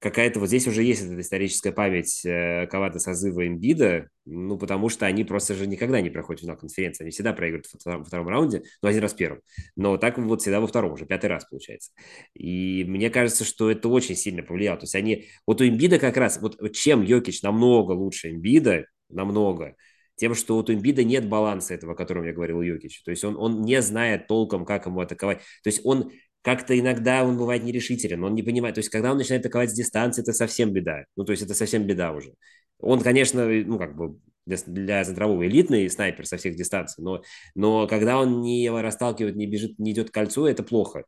какая-то 0.03 0.41
вот 0.41 0.47
здесь 0.49 0.67
уже 0.67 0.83
есть 0.83 1.01
эта 1.01 1.19
историческая 1.21 1.71
память 1.71 2.25
э, 2.25 2.67
команды 2.67 2.99
созыва 2.99 3.47
Эмбида, 3.47 4.09
ну, 4.25 4.57
потому 4.57 4.89
что 4.89 5.05
они 5.05 5.23
просто 5.23 5.55
же 5.55 5.65
никогда 5.65 6.01
не 6.01 6.09
проходят 6.09 6.41
финал 6.41 6.57
конференции, 6.57 7.05
они 7.05 7.11
всегда 7.11 7.31
проигрывают 7.31 7.67
во 7.71 7.79
втором, 7.79 7.99
во 7.99 8.05
втором 8.05 8.27
раунде, 8.27 8.63
ну, 8.81 8.89
один 8.89 9.01
раз 9.01 9.13
первым, 9.13 9.39
но 9.77 9.95
так 9.95 10.17
вот 10.17 10.41
всегда 10.41 10.59
во 10.59 10.67
втором 10.67 10.91
уже, 10.91 11.05
пятый 11.05 11.27
раз 11.27 11.45
получается. 11.45 11.93
И 12.33 12.83
мне 12.85 13.09
кажется, 13.09 13.45
что 13.45 13.71
это 13.71 13.87
очень 13.87 14.17
сильно 14.17 14.43
повлияло, 14.43 14.77
то 14.77 14.83
есть 14.83 14.95
они, 14.95 15.29
вот 15.47 15.61
у 15.61 15.65
Эмбида 15.65 15.99
как 15.99 16.17
раз, 16.17 16.37
вот 16.41 16.57
чем 16.73 17.01
Йокич 17.01 17.41
намного 17.41 17.93
лучше 17.93 18.31
Эмбида, 18.31 18.85
намного, 19.07 19.75
тем, 20.15 20.35
что 20.35 20.55
вот 20.55 20.69
у 20.69 20.73
Эмбида 20.73 21.05
нет 21.05 21.29
баланса 21.29 21.73
этого, 21.73 21.93
о 21.93 21.95
котором 21.95 22.25
я 22.25 22.33
говорил 22.33 22.57
у 22.59 22.61
Йокича. 22.61 23.01
То 23.03 23.11
есть 23.11 23.23
он, 23.23 23.35
он 23.35 23.61
не 23.61 23.81
знает 23.81 24.27
толком, 24.27 24.63
как 24.63 24.85
ему 24.85 24.99
атаковать. 24.99 25.39
То 25.63 25.69
есть 25.69 25.81
он 25.83 26.11
как-то 26.43 26.77
иногда 26.77 27.23
он 27.23 27.37
бывает 27.37 27.63
нерешителен, 27.63 28.23
он 28.23 28.35
не 28.35 28.43
понимает. 28.43 28.75
То 28.75 28.79
есть 28.79 28.89
когда 28.89 29.11
он 29.11 29.17
начинает 29.17 29.45
атаковать 29.45 29.71
с 29.71 29.73
дистанции, 29.73 30.21
это 30.21 30.33
совсем 30.33 30.71
беда. 30.71 31.05
Ну, 31.15 31.23
то 31.25 31.31
есть 31.31 31.41
это 31.41 31.53
совсем 31.55 31.87
беда 31.87 32.11
уже. 32.11 32.33
Он, 32.79 32.99
конечно, 32.99 33.47
ну, 33.47 33.79
как 33.79 33.95
бы 33.95 34.17
для, 34.45 34.57
для 34.67 35.03
центрового 35.05 35.47
элитный 35.47 35.89
снайпер 35.89 36.25
со 36.27 36.37
всех 36.37 36.55
дистанций, 36.55 37.01
но, 37.03 37.23
но 37.55 37.87
когда 37.87 38.19
он 38.19 38.41
не 38.41 38.69
расталкивает, 38.69 39.37
не 39.37 39.47
бежит, 39.47 39.79
не 39.79 39.91
идет 39.91 40.11
к 40.11 40.13
кольцу, 40.13 40.45
это 40.45 40.63
плохо. 40.63 41.05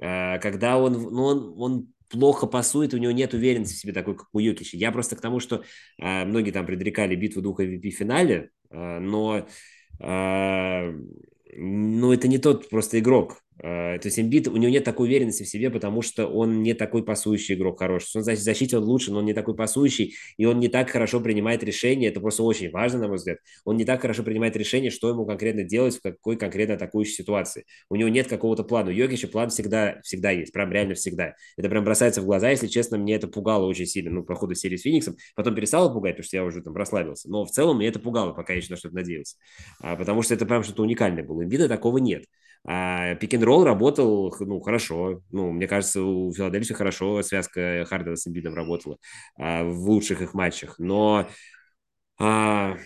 А, 0.00 0.38
когда 0.38 0.78
он, 0.78 0.92
ну, 0.92 1.24
он, 1.24 1.54
он 1.58 1.92
плохо 2.08 2.46
пасует, 2.46 2.94
у 2.94 2.98
него 2.98 3.12
нет 3.12 3.34
уверенности 3.34 3.74
в 3.74 3.78
себе 3.78 3.92
такой, 3.92 4.16
как 4.16 4.28
у 4.32 4.38
Йокича. 4.38 4.76
Я 4.76 4.92
просто 4.92 5.16
к 5.16 5.20
тому, 5.20 5.40
что 5.40 5.64
а, 6.00 6.24
многие 6.24 6.52
там 6.52 6.64
предрекали 6.64 7.16
битву 7.16 7.42
двух 7.42 7.60
MVP 7.60 7.90
в 7.90 7.96
финале, 7.96 8.50
а, 8.70 9.00
но 9.00 9.46
а, 10.00 10.92
ну, 11.56 12.12
это 12.12 12.28
не 12.28 12.38
тот 12.38 12.68
просто 12.68 12.98
игрок. 12.98 13.42
А, 13.62 13.98
то 13.98 14.08
есть 14.08 14.18
Эмбит, 14.18 14.48
у 14.48 14.56
него 14.56 14.70
нет 14.70 14.84
такой 14.84 15.08
уверенности 15.08 15.42
в 15.42 15.48
себе, 15.48 15.70
потому 15.70 16.02
что 16.02 16.26
он 16.26 16.62
не 16.62 16.74
такой 16.74 17.04
пасующий 17.04 17.54
игрок 17.54 17.78
хороший. 17.78 18.18
Он, 18.18 18.22
в 18.22 18.36
защите 18.36 18.76
он 18.76 18.84
лучше, 18.84 19.12
но 19.12 19.18
он 19.18 19.24
не 19.24 19.32
такой 19.32 19.56
пасующий, 19.56 20.14
и 20.36 20.44
он 20.44 20.60
не 20.60 20.68
так 20.68 20.90
хорошо 20.90 21.20
принимает 21.20 21.62
решения. 21.62 22.08
Это 22.08 22.20
просто 22.20 22.42
очень 22.42 22.70
важно, 22.70 23.00
на 23.00 23.08
мой 23.08 23.16
взгляд. 23.16 23.38
Он 23.64 23.76
не 23.76 23.84
так 23.84 24.00
хорошо 24.02 24.22
принимает 24.22 24.56
решение, 24.56 24.90
что 24.90 25.08
ему 25.08 25.24
конкретно 25.24 25.64
делать 25.64 25.96
в 25.96 26.02
какой 26.02 26.36
конкретно 26.36 26.74
атакующей 26.74 27.14
ситуации. 27.14 27.64
У 27.88 27.96
него 27.96 28.08
нет 28.08 28.26
какого-то 28.28 28.62
плана. 28.64 28.90
У 28.90 28.92
Йокича 28.92 29.28
план 29.28 29.48
всегда, 29.48 30.00
всегда 30.02 30.30
есть, 30.30 30.52
прям 30.52 30.70
реально 30.70 30.94
всегда. 30.94 31.34
Это 31.56 31.68
прям 31.68 31.84
бросается 31.84 32.20
в 32.20 32.26
глаза, 32.26 32.50
если 32.50 32.66
честно, 32.66 32.98
мне 32.98 33.14
это 33.14 33.26
пугало 33.28 33.66
очень 33.66 33.86
сильно, 33.86 34.10
ну, 34.10 34.22
по 34.22 34.34
ходу 34.34 34.54
серии 34.54 34.76
с 34.76 34.82
Фениксом. 34.82 35.16
Потом 35.34 35.54
перестало 35.54 35.92
пугать, 35.92 36.16
потому 36.16 36.26
что 36.26 36.36
я 36.36 36.44
уже 36.44 36.60
там 36.62 36.76
расслабился. 36.76 37.30
Но 37.30 37.44
в 37.44 37.50
целом 37.50 37.78
мне 37.78 37.88
это 37.88 37.98
пугало, 37.98 38.32
пока 38.32 38.52
я 38.52 38.58
еще 38.58 38.70
на 38.70 38.76
что-то 38.76 38.94
надеялся. 38.94 39.36
А, 39.80 39.96
потому 39.96 40.22
что 40.22 40.34
это 40.34 40.44
прям 40.44 40.62
что-то 40.62 40.82
уникальное 40.82 41.24
было. 41.24 41.42
Эмбида 41.42 41.68
такого 41.68 41.98
нет. 41.98 42.24
А 42.64 43.14
пик-н-ролл 43.16 43.64
работал, 43.64 44.34
ну, 44.40 44.60
хорошо. 44.60 45.22
Ну, 45.30 45.52
мне 45.52 45.68
кажется, 45.68 46.02
у 46.02 46.32
Филадельфии 46.32 46.74
хорошо 46.74 47.22
связка 47.22 47.84
Хардена 47.88 48.16
с 48.16 48.26
Эмбидом 48.26 48.54
работала 48.54 48.98
а, 49.38 49.64
в 49.64 49.88
лучших 49.88 50.22
их 50.22 50.34
матчах. 50.34 50.78
Но, 50.78 51.28
а, 52.18 52.76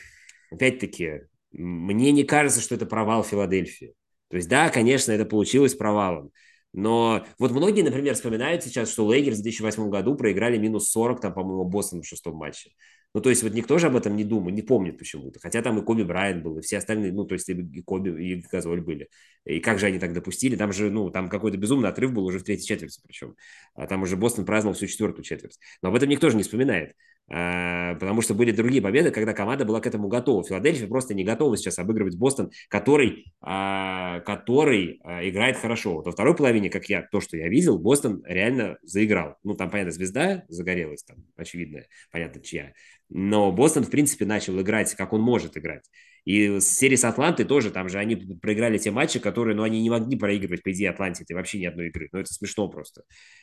опять-таки, 0.50 1.22
мне 1.52 2.12
не 2.12 2.24
кажется, 2.24 2.60
что 2.60 2.74
это 2.74 2.86
провал 2.86 3.24
Филадельфии. 3.24 3.94
То 4.28 4.36
есть, 4.36 4.48
да, 4.48 4.68
конечно, 4.70 5.12
это 5.12 5.24
получилось 5.24 5.74
провалом. 5.74 6.30
Но 6.72 7.26
вот 7.38 7.50
многие, 7.50 7.82
например, 7.82 8.14
вспоминают 8.14 8.62
сейчас, 8.62 8.90
что 8.92 9.06
Лейгерс 9.06 9.38
в 9.38 9.42
2008 9.42 9.90
году 9.90 10.14
проиграли 10.14 10.56
минус 10.56 10.90
40, 10.90 11.20
там, 11.20 11.34
по-моему, 11.34 11.64
Бостон 11.64 12.02
в 12.02 12.06
шестом 12.06 12.36
матче. 12.36 12.70
Ну, 13.12 13.20
то 13.20 13.30
есть 13.30 13.42
вот 13.42 13.52
никто 13.52 13.78
же 13.78 13.88
об 13.88 13.96
этом 13.96 14.14
не 14.16 14.24
думает, 14.24 14.54
не 14.54 14.62
помнит 14.62 14.98
почему-то. 14.98 15.40
Хотя 15.40 15.62
там 15.62 15.78
и 15.78 15.82
Коби 15.82 16.02
Брайан 16.04 16.42
был, 16.42 16.58
и 16.58 16.62
все 16.62 16.78
остальные, 16.78 17.12
ну, 17.12 17.24
то 17.24 17.34
есть 17.34 17.48
и 17.48 17.82
Коби, 17.82 18.10
и 18.10 18.42
Газоль 18.50 18.80
были. 18.80 19.08
И 19.44 19.58
как 19.60 19.78
же 19.78 19.86
они 19.86 19.98
так 19.98 20.12
допустили? 20.12 20.54
Там 20.54 20.72
же, 20.72 20.90
ну, 20.90 21.10
там 21.10 21.28
какой-то 21.28 21.56
безумный 21.56 21.88
отрыв 21.88 22.12
был 22.12 22.24
уже 22.24 22.38
в 22.38 22.44
третьей 22.44 22.66
четверти 22.66 23.00
причем. 23.06 23.34
А 23.74 23.86
там 23.86 24.02
уже 24.02 24.16
Бостон 24.16 24.44
праздновал 24.44 24.76
всю 24.76 24.86
четвертую 24.86 25.24
четверть. 25.24 25.58
Но 25.82 25.88
об 25.88 25.96
этом 25.96 26.08
никто 26.08 26.30
же 26.30 26.36
не 26.36 26.44
вспоминает. 26.44 26.94
А, 27.32 27.94
потому 27.94 28.22
что 28.22 28.34
были 28.34 28.50
другие 28.50 28.82
победы, 28.82 29.12
когда 29.12 29.32
команда 29.32 29.64
была 29.64 29.80
к 29.80 29.86
этому 29.86 30.08
готова. 30.08 30.42
Филадельфия 30.42 30.88
просто 30.88 31.14
не 31.14 31.22
готова 31.22 31.56
сейчас 31.56 31.78
обыгрывать 31.78 32.16
Бостон, 32.16 32.50
который, 32.68 33.32
а, 33.40 34.20
который 34.20 35.00
а, 35.04 35.26
играет 35.26 35.56
хорошо. 35.56 36.02
Во 36.02 36.10
второй 36.10 36.34
половине, 36.34 36.70
как 36.70 36.86
я, 36.86 37.02
то, 37.02 37.20
что 37.20 37.36
я 37.36 37.48
видел, 37.48 37.78
Бостон 37.78 38.22
реально 38.26 38.78
заиграл. 38.82 39.36
Ну, 39.44 39.54
там, 39.54 39.70
понятно, 39.70 39.92
звезда 39.92 40.44
загорелась, 40.48 41.04
там, 41.04 41.18
очевидно, 41.36 41.84
понятно, 42.10 42.42
чья. 42.42 42.72
Но 43.10 43.50
Бостон, 43.52 43.84
в 43.84 43.90
принципе, 43.90 44.24
начал 44.24 44.60
играть, 44.60 44.94
как 44.94 45.12
он 45.12 45.20
может 45.20 45.56
играть. 45.56 45.84
И 46.24 46.60
серии 46.60 46.96
с 46.96 47.04
Атлантой 47.04 47.44
тоже, 47.44 47.70
там 47.70 47.88
же 47.88 47.98
они 47.98 48.16
проиграли 48.16 48.78
те 48.78 48.90
матчи, 48.90 49.18
которые, 49.18 49.56
ну, 49.56 49.62
они 49.62 49.80
не 49.80 49.90
могли 49.90 50.16
проигрывать, 50.16 50.62
по 50.62 50.70
идее, 50.70 50.90
Атланте, 50.90 51.24
это 51.24 51.34
вообще 51.34 51.58
ни 51.58 51.66
одной 51.66 51.88
игры. 51.88 52.08
Ну, 52.12 52.20
это 52.20 52.32
смешно 52.32 52.68
просто. 52.68 53.02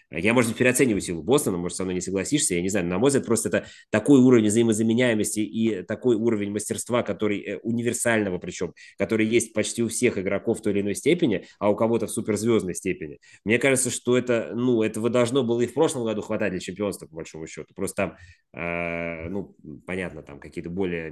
Я, 0.09 0.33
может 0.33 0.51
быть, 0.51 0.57
переоцениваю 0.57 1.01
силу 1.01 1.21
Бостона, 1.21 1.57
может, 1.57 1.75
со 1.75 1.83
мной 1.83 1.95
не 1.95 2.01
согласишься, 2.01 2.55
я 2.55 2.61
не 2.61 2.69
знаю. 2.69 2.85
На 2.85 2.97
мой 2.97 3.09
взгляд, 3.09 3.25
просто 3.25 3.49
это 3.49 3.65
такой 3.89 4.19
уровень 4.19 4.47
взаимозаменяемости 4.47 5.39
и 5.41 5.81
такой 5.83 6.15
уровень 6.15 6.51
мастерства, 6.51 7.03
который 7.03 7.41
э, 7.41 7.57
универсального 7.57 8.37
причем, 8.37 8.73
который 8.97 9.27
есть 9.27 9.53
почти 9.53 9.83
у 9.83 9.89
всех 9.89 10.17
игроков 10.17 10.59
в 10.59 10.61
той 10.61 10.73
или 10.73 10.81
иной 10.81 10.95
степени, 10.95 11.45
а 11.59 11.69
у 11.69 11.75
кого-то 11.75 12.07
в 12.07 12.11
суперзвездной 12.11 12.75
степени. 12.75 13.19
Мне 13.43 13.59
кажется, 13.59 13.89
что 13.89 14.17
это, 14.17 14.51
ну, 14.55 14.81
этого 14.81 15.09
должно 15.09 15.43
было 15.43 15.61
и 15.61 15.67
в 15.67 15.73
прошлом 15.73 16.05
году 16.05 16.21
хватать 16.21 16.51
для 16.51 16.59
чемпионства, 16.59 17.07
по 17.07 17.15
большому 17.15 17.47
счету. 17.47 17.73
Просто 17.75 17.95
там, 17.95 18.17
э, 18.53 19.29
ну, 19.29 19.56
понятно, 19.85 20.23
там 20.23 20.39
какие-то 20.39 20.69
более 20.69 21.11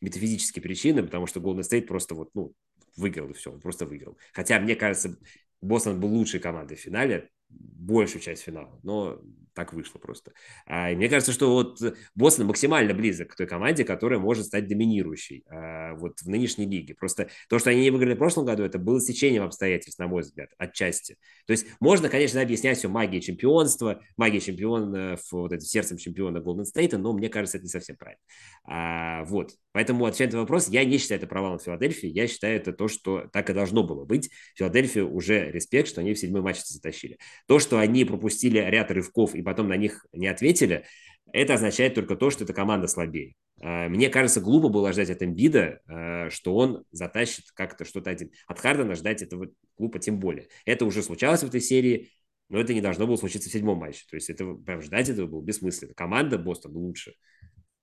метафизические 0.00 0.62
причины, 0.62 1.02
потому 1.02 1.26
что 1.26 1.40
Golden 1.40 1.60
State 1.60 1.86
просто 1.86 2.14
вот, 2.14 2.30
ну, 2.34 2.52
выиграл 2.96 3.30
и 3.30 3.32
все, 3.34 3.52
просто 3.58 3.86
выиграл. 3.86 4.16
Хотя, 4.32 4.60
мне 4.60 4.76
кажется, 4.76 5.18
Бостон 5.60 6.00
был 6.00 6.08
лучшей 6.08 6.40
командой 6.40 6.76
в 6.76 6.80
финале, 6.80 7.30
большую 7.48 8.20
часть 8.20 8.42
финала, 8.42 8.78
но 8.82 9.20
так 9.54 9.72
вышло 9.72 9.98
просто. 9.98 10.32
А, 10.66 10.90
и 10.90 10.96
мне 10.96 11.08
кажется, 11.08 11.32
что 11.32 11.52
вот 11.52 11.80
Бостон 12.14 12.46
максимально 12.46 12.94
близок 12.94 13.28
к 13.28 13.36
той 13.36 13.46
команде, 13.46 13.84
которая 13.84 14.18
может 14.18 14.46
стать 14.46 14.66
доминирующей 14.66 15.44
а, 15.48 15.94
вот 15.94 16.20
в 16.20 16.28
нынешней 16.28 16.66
лиге. 16.66 16.94
Просто 16.94 17.28
то, 17.48 17.58
что 17.58 17.70
они 17.70 17.82
не 17.82 17.90
выиграли 17.90 18.14
в 18.14 18.18
прошлом 18.18 18.44
году, 18.44 18.64
это 18.64 18.78
было 18.78 19.00
стечением 19.00 19.44
обстоятельств, 19.44 19.98
на 19.98 20.08
мой 20.08 20.22
взгляд, 20.22 20.50
отчасти. 20.58 21.16
То 21.46 21.52
есть 21.52 21.66
можно, 21.80 22.08
конечно, 22.08 22.40
объяснять 22.40 22.78
все 22.78 22.88
магией 22.88 23.22
чемпионства, 23.22 24.00
магией 24.16 24.40
чемпиона, 24.40 25.16
вот 25.30 25.52
этим 25.52 25.66
сердцем 25.66 25.96
чемпиона 25.96 26.40
Голден 26.40 26.64
Стейта, 26.64 26.98
но 26.98 27.12
мне 27.12 27.28
кажется, 27.28 27.58
это 27.58 27.64
не 27.64 27.70
совсем 27.70 27.96
правильно. 27.96 28.20
А, 28.64 29.24
вот. 29.24 29.52
Поэтому, 29.72 30.06
отвечая 30.06 30.30
на 30.30 30.40
вопрос, 30.40 30.68
я 30.68 30.84
не 30.84 30.98
считаю 30.98 31.20
это 31.20 31.26
провалом 31.26 31.58
Филадельфии, 31.58 32.08
я 32.08 32.26
считаю 32.26 32.56
это 32.56 32.72
то, 32.72 32.88
что 32.88 33.28
так 33.32 33.50
и 33.50 33.52
должно 33.52 33.82
было 33.82 34.04
быть. 34.04 34.30
Филадельфия 34.56 35.04
уже 35.04 35.50
респект, 35.50 35.88
что 35.88 36.00
они 36.00 36.14
в 36.14 36.18
седьмой 36.18 36.42
матч 36.42 36.62
затащили. 36.64 37.18
То, 37.46 37.58
что 37.58 37.78
они 37.78 38.04
пропустили 38.04 38.58
ряд 38.58 38.90
рывков 38.90 39.34
и 39.34 39.42
потом 39.44 39.68
на 39.68 39.76
них 39.76 40.06
не 40.12 40.26
ответили, 40.26 40.84
это 41.32 41.54
означает 41.54 41.94
только 41.94 42.16
то, 42.16 42.30
что 42.30 42.44
эта 42.44 42.52
команда 42.52 42.86
слабее. 42.86 43.34
А, 43.60 43.88
мне 43.88 44.08
кажется, 44.08 44.40
глупо 44.40 44.68
было 44.68 44.92
ждать 44.92 45.10
от 45.10 45.22
Эмбида, 45.22 45.80
а, 45.86 46.30
что 46.30 46.54
он 46.54 46.84
затащит 46.90 47.50
как-то 47.54 47.84
что-то 47.84 48.10
один. 48.10 48.30
От 48.46 48.60
Хардена 48.60 48.94
ждать 48.94 49.22
этого 49.22 49.48
глупо 49.78 49.98
тем 49.98 50.20
более. 50.20 50.48
Это 50.64 50.84
уже 50.84 51.02
случалось 51.02 51.42
в 51.42 51.48
этой 51.48 51.60
серии, 51.60 52.10
но 52.48 52.60
это 52.60 52.74
не 52.74 52.80
должно 52.80 53.06
было 53.06 53.16
случиться 53.16 53.48
в 53.48 53.52
седьмом 53.52 53.78
матче. 53.78 54.04
То 54.08 54.16
есть 54.16 54.30
это 54.30 54.54
прям 54.54 54.80
ждать 54.82 55.08
этого 55.08 55.26
было 55.26 55.42
бессмысленно. 55.42 55.94
Команда 55.94 56.38
Бостон 56.38 56.72
лучше. 56.72 57.14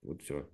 Вот 0.01 0.22
все. 0.22 0.49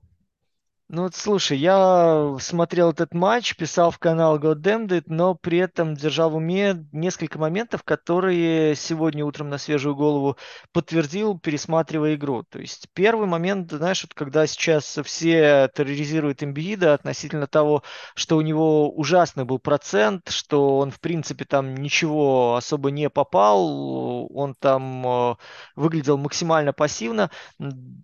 Ну 0.90 1.02
вот 1.02 1.16
слушай, 1.16 1.58
я 1.58 2.38
смотрел 2.40 2.92
этот 2.92 3.14
матч, 3.14 3.58
писал 3.58 3.92
в 3.92 4.00
канал 4.00 4.40
God 4.40 4.62
Damned 4.62 4.88
It, 4.88 5.04
но 5.08 5.36
при 5.36 5.58
этом 5.58 5.96
держал 5.96 6.30
в 6.30 6.38
уме 6.38 6.86
несколько 6.94 7.38
моментов, 7.38 7.84
которые 7.84 8.74
сегодня 8.74 9.26
утром 9.26 9.50
на 9.50 9.58
свежую 9.58 9.98
голову 9.98 10.38
подтвердил, 10.72 11.38
пересматривая 11.38 12.16
игру. 12.16 12.44
То 12.44 12.60
есть 12.60 12.88
первый 12.94 13.28
момент, 13.28 13.70
знаешь, 13.70 14.04
вот 14.04 14.14
когда 14.14 14.48
сейчас 14.48 14.98
все 15.04 15.70
терроризируют 15.76 16.42
Эмбиида 16.42 16.94
относительно 16.94 17.48
того, 17.48 17.84
что 18.16 18.38
у 18.38 18.42
него 18.42 18.90
ужасный 18.90 19.44
был 19.44 19.60
процент, 19.60 20.30
что 20.30 20.78
он 20.78 20.92
в 20.92 21.02
принципе 21.02 21.44
там 21.44 21.76
ничего 21.76 22.56
особо 22.56 22.92
не 22.92 23.10
попал, 23.10 24.34
он 24.34 24.56
там 24.58 25.06
э, 25.06 25.36
выглядел 25.76 26.18
максимально 26.18 26.72
пассивно. 26.72 27.30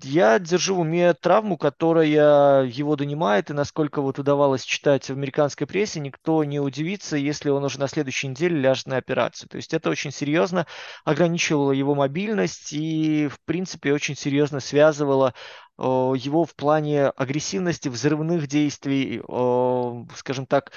Я 0.01 0.37
держу 0.37 0.75
в 0.75 0.81
уме 0.81 1.13
травму, 1.13 1.55
которая 1.55 2.72
его 2.73 2.95
донимает, 2.95 3.49
и 3.49 3.53
насколько 3.53 4.01
вот 4.01 4.19
удавалось 4.19 4.63
читать 4.63 5.09
в 5.09 5.13
американской 5.13 5.65
прессе, 5.65 5.99
никто 5.99 6.43
не 6.43 6.59
удивится, 6.59 7.17
если 7.17 7.49
он 7.49 7.63
уже 7.63 7.79
на 7.79 7.87
следующей 7.87 8.27
неделе 8.27 8.59
ляжет 8.59 8.87
на 8.87 8.97
операцию. 8.97 9.49
То 9.49 9.57
есть 9.57 9.73
это 9.73 9.89
очень 9.89 10.11
серьезно 10.11 10.67
ограничивало 11.05 11.71
его 11.71 11.95
мобильность 11.95 12.73
и, 12.73 13.27
в 13.27 13.39
принципе, 13.45 13.93
очень 13.93 14.15
серьезно 14.15 14.59
связывало 14.59 15.33
его 15.77 16.45
в 16.45 16.55
плане 16.55 17.07
агрессивности, 17.07 17.89
взрывных 17.89 18.47
действий, 18.47 19.21
скажем 20.15 20.45
так, 20.45 20.71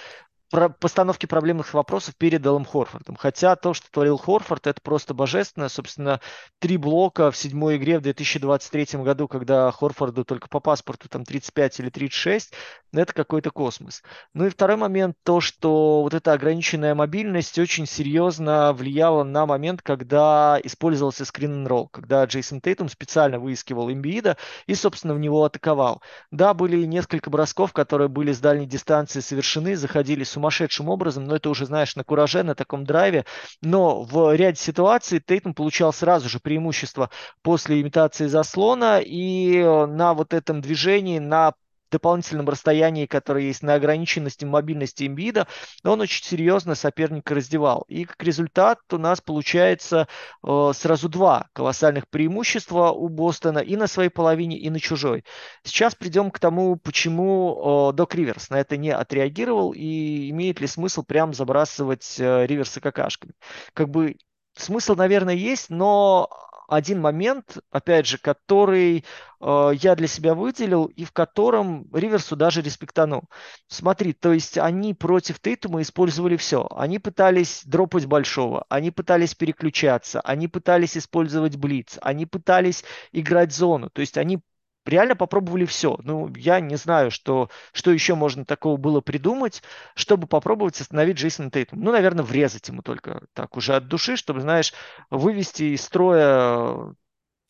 про 0.51 0.69
постановки 0.69 1.27
проблемных 1.27 1.75
вопросов 1.75 2.15
перед 2.17 2.45
Эллом 2.47 2.65
Хорфордом. 2.65 3.17
Хотя 3.17 3.57
то, 3.57 3.75
что 3.75 3.91
творил 3.91 4.17
Хорфорд, 4.17 4.67
это 4.67 4.81
просто 4.81 5.13
божественно. 5.13 5.69
Собственно, 5.69 6.21
три 6.61 6.77
блока 6.77 7.31
в 7.31 7.37
седьмой 7.37 7.77
игре 7.77 7.99
в 7.99 8.03
2023 8.03 9.03
году, 9.03 9.27
когда 9.27 9.71
Хорфорду 9.73 10.25
только 10.25 10.49
по 10.49 10.61
паспорту 10.61 11.09
там 11.09 11.25
35 11.25 11.81
или 11.81 11.91
36, 11.91 12.53
это 12.93 13.13
какой-то 13.13 13.51
космос. 13.51 14.03
Ну 14.35 14.47
и 14.47 14.51
второй 14.51 14.77
момент, 14.77 15.17
то, 15.25 15.41
что 15.41 16.03
вот 16.03 16.15
эта 16.15 16.33
ограниченная 16.33 16.95
мобильность 16.95 17.59
очень 17.59 17.87
серьезно 17.87 18.73
влияла 18.73 19.25
на 19.25 19.47
момент, 19.47 19.83
когда 19.83 20.59
использовался 20.63 21.25
скрин 21.25 21.67
ролл, 21.67 21.89
когда 21.89 22.25
Джейсон 22.25 22.61
Тейтум 22.61 22.89
специально 22.89 23.39
выискивал 23.39 23.91
имбиида 23.91 24.37
и, 24.67 24.75
собственно, 24.75 25.15
в 25.15 25.19
него 25.19 25.45
атаковал. 25.45 26.03
Да, 26.31 26.55
были 26.55 26.85
несколько 26.85 27.31
бросков, 27.31 27.73
которые 27.73 28.09
были 28.09 28.33
с 28.33 28.39
дальней 28.39 28.67
дистанции 28.67 29.21
совершены, 29.21 29.77
заходили 29.77 30.25
с 30.25 30.36
сумасшедшим 30.37 30.91
образом, 30.91 31.25
но 31.25 31.37
это 31.37 31.49
уже, 31.49 31.65
знаешь, 31.65 31.97
на 31.97 32.05
кураже, 32.05 32.43
на 32.43 32.55
таком 32.55 32.85
драйве. 32.85 33.25
Но 33.63 34.03
в 34.03 34.35
ряде 34.37 34.61
ситуаций 34.61 35.19
Тейтум 35.19 35.55
получал 35.55 35.93
сразу 35.95 36.29
же 36.29 36.41
преимущество 36.41 37.09
после 37.43 37.81
имитации 37.81 38.27
заслона 38.27 39.01
и 39.01 39.63
на 39.63 40.13
вот 40.13 40.35
этом 40.35 40.61
движении, 40.61 41.19
на 41.19 41.55
дополнительном 41.91 42.49
расстоянии, 42.49 43.07
которое 43.07 43.45
есть 43.45 43.63
на 43.63 43.75
ограниченности 43.75 44.45
мобильности 44.45 45.07
имбида, 45.07 45.47
он 45.85 46.01
очень 46.01 46.25
серьезно 46.25 46.75
соперника 46.75 47.35
раздевал. 47.35 47.85
И 47.89 48.05
как 48.05 48.23
результат 48.23 48.79
у 48.93 48.99
нас 48.99 49.21
получается 49.21 50.09
э, 50.43 50.73
сразу 50.75 51.09
два 51.09 51.49
колоссальных 51.53 52.09
преимущества 52.09 52.91
у 52.91 53.09
Бостона 53.09 53.59
и 53.59 53.77
на 53.77 53.87
своей 53.87 54.11
половине, 54.11 54.59
и 54.59 54.71
на 54.71 54.81
чужой. 54.81 55.25
Сейчас 55.65 55.95
придем 55.95 56.31
к 56.31 56.39
тому, 56.39 56.77
почему 56.77 57.91
э, 57.91 57.97
Док 57.97 58.15
Риверс 58.15 58.51
на 58.51 58.61
это 58.61 58.77
не 58.77 58.91
отреагировал 58.91 59.73
и 59.73 60.31
имеет 60.31 60.61
ли 60.61 60.67
смысл 60.67 61.03
прям 61.03 61.35
забрасывать 61.35 62.17
э, 62.19 62.47
Риверса 62.47 62.81
какашками. 62.81 63.35
Как 63.73 63.89
бы 63.89 64.17
смысл, 64.57 64.95
наверное, 64.95 65.35
есть, 65.35 65.71
но 65.71 66.29
один 66.69 67.01
момент, 67.01 67.59
опять 67.71 68.07
же, 68.07 68.19
который 68.19 69.05
э, 69.41 69.71
я 69.81 69.95
для 69.95 70.07
себя 70.07 70.35
выделил 70.35 70.87
и 70.87 71.05
в 71.05 71.13
котором 71.13 71.89
Риверсу 71.93 72.37
даже 72.37 72.63
респектанул. 72.63 73.25
Смотри, 73.69 74.13
то 74.13 74.33
есть 74.33 74.59
они 74.59 74.95
против 74.95 75.41
Тейтума 75.41 75.83
использовали 75.83 76.37
все. 76.37 76.67
Они 76.71 76.99
пытались 76.99 77.63
дропать 77.65 78.07
большого, 78.07 78.65
они 78.69 78.91
пытались 78.91 79.35
переключаться, 79.35 80.21
они 80.21 80.49
пытались 80.49 80.97
использовать 80.97 81.57
блиц, 81.57 81.99
они 82.03 82.27
пытались 82.27 82.85
играть 83.13 83.53
зону. 83.53 83.91
То 83.91 84.01
есть 84.01 84.19
они 84.19 84.41
реально 84.89 85.17
попробовали 85.17 85.65
все. 85.65 85.99
Ну, 86.03 86.33
я 86.37 86.61
не 86.61 86.77
знаю, 86.77 87.11
что, 87.11 87.51
что 87.73 87.91
еще 87.91 88.15
можно 88.15 88.45
такого 88.45 88.77
было 88.77 89.01
придумать, 89.01 89.63
чтобы 89.95 90.27
попробовать 90.27 90.81
остановить 90.81 91.17
Джейсона 91.19 91.51
Тейтума. 91.51 91.83
Ну, 91.83 91.93
наверное, 91.93 92.25
врезать 92.25 92.69
ему 92.69 92.83
только 92.83 93.27
так 93.33 93.57
уже 93.57 93.75
от 93.75 93.89
души, 93.89 94.17
чтобы, 94.17 94.41
знаешь, 94.41 94.73
вывести 95.11 95.75
из 95.75 95.83
строя 95.83 96.95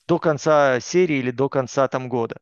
до 0.06 0.18
конца 0.18 0.78
серии 0.80 1.16
или 1.16 1.30
до 1.30 1.48
конца 1.48 1.88
там 1.88 2.08
года. 2.08 2.36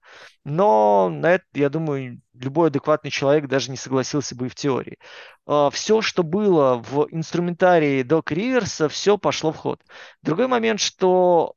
Но 0.45 1.09
на 1.09 1.33
это, 1.33 1.45
я 1.55 1.71
думаю, 1.71 2.21
любой 2.35 2.69
адекватный 2.69 3.11
человек 3.11 3.49
даже 3.49 3.71
не 3.71 3.77
согласился 3.77 4.37
бы 4.37 4.47
и 4.47 4.49
в 4.51 4.55
теории. 4.55 4.99
А, 5.47 5.71
все, 5.71 6.03
что 6.03 6.23
было 6.23 6.77
в 6.77 7.07
инструментарии 7.11 8.03
Док 8.03 8.33
Риверса, 8.33 8.89
все 8.89 9.17
пошло 9.19 9.53
в 9.53 9.57
ход. 9.57 9.81
Другой 10.23 10.47
момент, 10.47 10.81
что 10.81 11.55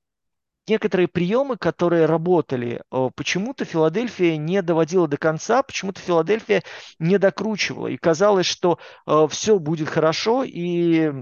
некоторые 0.68 1.08
приемы, 1.08 1.58
которые 1.58 2.06
работали, 2.06 2.82
почему-то 3.16 3.66
Филадельфия 3.66 4.38
не 4.38 4.62
доводила 4.62 5.08
до 5.08 5.18
конца, 5.18 5.64
почему-то 5.64 6.02
Филадельфия 6.02 6.64
не 7.00 7.18
докручивала. 7.18 7.88
И 7.88 7.98
казалось, 7.98 8.46
что 8.46 8.80
все 9.30 9.60
будет 9.60 9.90
хорошо, 9.90 10.44
и 10.44 11.14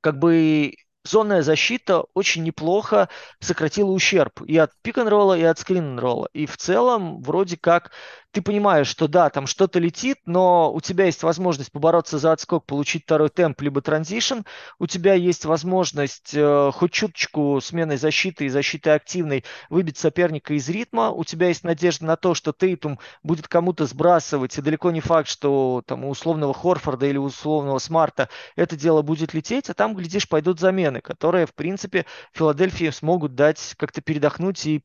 как 0.00 0.18
бы 0.18 0.74
зонная 1.04 1.42
защита 1.42 2.04
очень 2.12 2.42
неплохо 2.42 3.08
сократила 3.40 3.90
ущерб 3.90 4.42
и 4.42 4.58
от 4.58 4.72
пик-н-ролла, 4.82 5.38
и 5.38 5.42
от 5.42 5.58
скрин-н-ролла. 5.58 6.28
И 6.34 6.44
в 6.44 6.56
целом 6.58 7.22
вроде 7.22 7.56
как 7.56 7.92
ты 8.32 8.42
понимаешь, 8.42 8.88
что 8.88 9.08
да, 9.08 9.30
там 9.30 9.46
что-то 9.46 9.78
летит, 9.78 10.18
но 10.26 10.72
у 10.72 10.80
тебя 10.80 11.06
есть 11.06 11.22
возможность 11.22 11.72
побороться 11.72 12.18
за 12.18 12.32
отскок, 12.32 12.66
получить 12.66 13.04
второй 13.04 13.30
темп, 13.30 13.62
либо 13.62 13.80
транзишн, 13.80 14.40
у 14.78 14.86
тебя 14.86 15.14
есть 15.14 15.44
возможность 15.44 16.34
э, 16.34 16.70
хоть 16.74 16.92
чуточку 16.92 17.58
сменой 17.62 17.96
защиты 17.96 18.44
и 18.44 18.48
защиты 18.48 18.90
активной 18.90 19.44
выбить 19.70 19.96
соперника 19.96 20.54
из 20.54 20.68
ритма, 20.68 21.10
у 21.10 21.24
тебя 21.24 21.48
есть 21.48 21.64
надежда 21.64 22.04
на 22.04 22.16
то, 22.16 22.34
что 22.34 22.52
Тейтум 22.52 22.98
будет 23.22 23.48
кому-то 23.48 23.86
сбрасывать, 23.86 24.58
и 24.58 24.62
далеко 24.62 24.90
не 24.90 25.00
факт, 25.00 25.28
что 25.28 25.82
там 25.86 26.04
у 26.04 26.10
условного 26.10 26.52
Хорфорда 26.52 27.06
или 27.06 27.18
условного 27.18 27.78
Смарта 27.78 28.28
это 28.56 28.76
дело 28.76 29.02
будет 29.02 29.32
лететь, 29.32 29.70
а 29.70 29.74
там, 29.74 29.94
глядишь, 29.94 30.28
пойдут 30.28 30.60
замены, 30.60 31.00
которые, 31.00 31.46
в 31.46 31.54
принципе, 31.54 32.04
Филадельфии 32.32 32.90
смогут 32.90 33.34
дать 33.34 33.74
как-то 33.78 34.02
передохнуть 34.02 34.66
и 34.66 34.82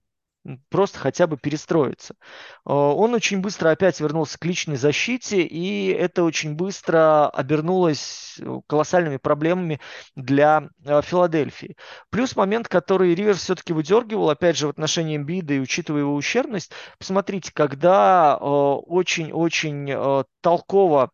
просто 0.69 0.99
хотя 0.99 1.27
бы 1.27 1.37
перестроиться. 1.37 2.15
А, 2.65 2.73
он 2.73 3.13
очень 3.13 3.41
быстро 3.41 3.69
опять 3.69 3.99
вернулся 3.99 4.37
к 4.37 4.45
личной 4.45 4.75
защите, 4.75 5.41
и 5.41 5.87
это 5.87 6.23
очень 6.23 6.55
быстро 6.55 7.29
обернулось 7.29 8.35
э, 8.39 8.59
колоссальными 8.67 9.17
проблемами 9.17 9.79
для 10.15 10.69
а, 10.85 11.01
Филадельфии. 11.01 11.77
Плюс 12.09 12.35
момент, 12.35 12.67
который 12.67 13.15
Риверс 13.15 13.39
все-таки 13.39 13.73
выдергивал, 13.73 14.29
опять 14.29 14.57
же, 14.57 14.67
в 14.67 14.71
отношении 14.71 15.17
Эмбида 15.17 15.55
и 15.55 15.59
учитывая 15.59 16.01
его 16.01 16.15
ущербность, 16.15 16.71
посмотрите, 16.97 17.51
когда 17.53 18.35
очень-очень 18.37 20.23
толково 20.41 21.11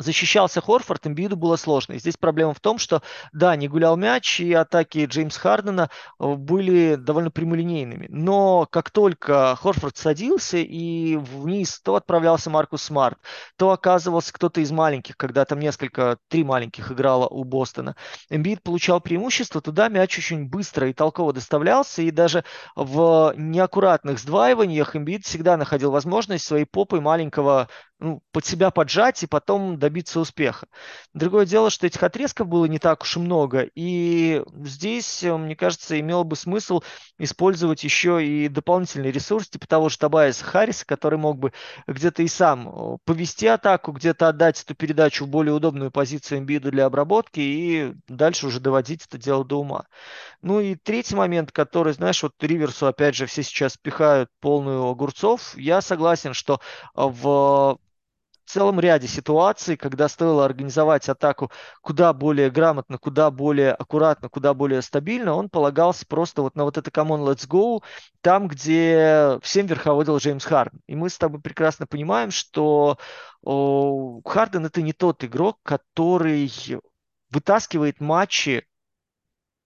защищался 0.00 0.60
Хорфорд, 0.60 1.06
Эмбиду 1.06 1.36
было 1.36 1.56
сложно. 1.56 1.94
И 1.94 1.98
здесь 1.98 2.16
проблема 2.16 2.54
в 2.54 2.60
том, 2.60 2.78
что, 2.78 3.02
да, 3.32 3.54
не 3.56 3.68
гулял 3.68 3.96
мяч, 3.96 4.40
и 4.40 4.52
атаки 4.52 5.04
Джеймс 5.04 5.36
Хардена 5.36 5.90
э, 6.18 6.34
были 6.34 6.96
довольно 6.96 7.30
прямолинейными. 7.30 8.06
Но 8.10 8.66
как 8.70 8.90
только 8.90 9.56
Хорфорд 9.56 9.96
садился 9.96 10.56
и 10.58 11.16
вниз, 11.16 11.80
то 11.80 11.94
отправлялся 11.96 12.50
Маркус 12.50 12.82
Смарт, 12.82 13.18
то 13.56 13.70
оказывался 13.70 14.32
кто-то 14.32 14.60
из 14.60 14.70
маленьких, 14.72 15.16
когда 15.16 15.44
там 15.44 15.60
несколько, 15.60 16.18
три 16.28 16.44
маленьких 16.44 16.90
играло 16.90 17.26
у 17.26 17.44
Бостона. 17.44 17.94
Эмбид 18.30 18.62
получал 18.62 19.00
преимущество, 19.00 19.60
туда 19.60 19.88
мяч 19.88 20.16
очень 20.18 20.48
быстро 20.48 20.88
и 20.88 20.94
толково 20.94 21.32
доставлялся, 21.32 22.02
и 22.02 22.10
даже 22.10 22.44
в 22.74 23.34
неаккуратных 23.36 24.18
сдваиваниях 24.18 24.96
Эмбид 24.96 25.24
всегда 25.24 25.56
находил 25.56 25.90
возможность 25.90 26.44
своей 26.44 26.64
попой 26.64 27.00
маленького 27.00 27.68
ну, 28.00 28.22
под 28.32 28.46
себя 28.46 28.70
поджать 28.70 29.22
и 29.22 29.26
потом 29.26 29.78
добиться 29.78 30.20
успеха. 30.20 30.66
Другое 31.12 31.44
дело, 31.44 31.70
что 31.70 31.86
этих 31.86 32.02
отрезков 32.02 32.48
было 32.48 32.64
не 32.64 32.78
так 32.78 33.02
уж 33.02 33.16
и 33.16 33.20
много, 33.20 33.68
и 33.74 34.42
здесь, 34.64 35.22
э, 35.22 35.36
мне 35.36 35.54
кажется, 35.54 36.00
имело 36.00 36.24
бы 36.24 36.34
смысл 36.34 36.80
использовать 37.18 37.84
еще 37.84 38.24
и 38.24 38.48
дополнительный 38.48 39.10
ресурс, 39.10 39.48
типа 39.48 39.66
того 39.66 39.90
же 39.90 39.98
Табайса 39.98 40.44
Харриса, 40.44 40.86
который 40.86 41.18
мог 41.18 41.38
бы 41.38 41.52
где-то 41.86 42.22
и 42.22 42.28
сам 42.28 42.68
э, 42.68 42.96
повести 43.04 43.46
атаку, 43.46 43.92
где-то 43.92 44.28
отдать 44.28 44.62
эту 44.62 44.74
передачу 44.74 45.26
в 45.26 45.28
более 45.28 45.52
удобную 45.52 45.90
позицию 45.90 46.38
имбиду 46.38 46.70
для 46.70 46.86
обработки 46.86 47.40
и 47.40 47.94
дальше 48.08 48.46
уже 48.46 48.60
доводить 48.60 49.04
это 49.06 49.18
дело 49.18 49.44
до 49.44 49.60
ума. 49.60 49.84
Ну 50.40 50.60
и 50.60 50.74
третий 50.74 51.14
момент, 51.16 51.52
который, 51.52 51.92
знаешь, 51.92 52.22
вот 52.22 52.32
Риверсу, 52.40 52.86
опять 52.86 53.14
же, 53.14 53.26
все 53.26 53.42
сейчас 53.42 53.76
пихают 53.76 54.30
полную 54.40 54.84
огурцов. 54.88 55.56
Я 55.58 55.82
согласен, 55.82 56.32
что 56.32 56.60
в 56.94 57.78
целом 58.50 58.80
ряде 58.80 59.06
ситуаций, 59.06 59.76
когда 59.76 60.08
стоило 60.08 60.44
организовать 60.44 61.08
атаку 61.08 61.50
куда 61.80 62.12
более 62.12 62.50
грамотно, 62.50 62.98
куда 62.98 63.30
более 63.30 63.72
аккуратно, 63.72 64.28
куда 64.28 64.54
более 64.54 64.82
стабильно, 64.82 65.34
он 65.34 65.48
полагался 65.48 66.04
просто 66.06 66.42
вот 66.42 66.56
на 66.56 66.64
вот 66.64 66.76
это 66.76 66.90
«Come 66.90 67.24
let's 67.24 67.48
go», 67.48 67.82
там, 68.20 68.48
где 68.48 69.38
всем 69.42 69.66
верховодил 69.66 70.18
Джеймс 70.18 70.44
Харден. 70.44 70.80
И 70.86 70.94
мы 70.94 71.08
с 71.08 71.18
тобой 71.18 71.40
прекрасно 71.40 71.86
понимаем, 71.86 72.30
что 72.30 72.98
о, 73.42 74.20
Харден– 74.24 74.66
это 74.66 74.82
не 74.82 74.92
тот 74.92 75.24
игрок, 75.24 75.58
который 75.62 76.50
вытаскивает 77.30 78.00
матчи 78.00 78.66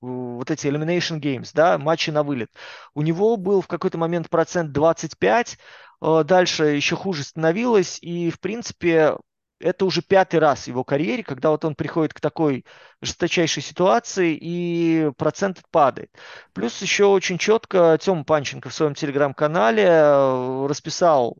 вот 0.05 0.51
эти 0.51 0.67
elimination 0.67 1.21
games, 1.21 1.51
да, 1.55 1.79
матчи 1.79 2.11
на 2.11 2.23
вылет. 2.23 2.51
У 2.95 3.03
него 3.03 3.37
был 3.37 3.61
в 3.61 3.67
какой-то 3.69 3.99
момент 3.99 4.31
процент 4.31 4.73
25, 4.73 5.59
Э, 6.05 6.23
дальше 6.25 6.65
еще 6.65 6.97
хуже 6.97 7.25
становилось, 7.25 7.99
и, 8.03 8.31
в 8.31 8.39
принципе, 8.41 9.17
это 9.59 9.87
уже 9.87 10.03
пятый 10.03 10.39
раз 10.41 10.65
в 10.65 10.69
его 10.69 10.85
карьере, 10.85 11.23
когда 11.23 11.51
вот 11.51 11.65
он 11.65 11.75
приходит 11.75 12.13
к 12.13 12.21
такой 12.21 12.67
жесточайшей 13.01 13.63
ситуации, 13.63 14.37
и 14.39 15.11
процент 15.17 15.63
падает. 15.71 16.11
Плюс 16.53 16.81
еще 16.83 17.07
очень 17.07 17.39
четко 17.39 17.97
Тёма 18.01 18.25
Панченко 18.25 18.69
в 18.69 18.75
своем 18.75 18.95
телеграм-канале 18.95 19.85
э, 19.85 20.67
расписал 20.69 21.39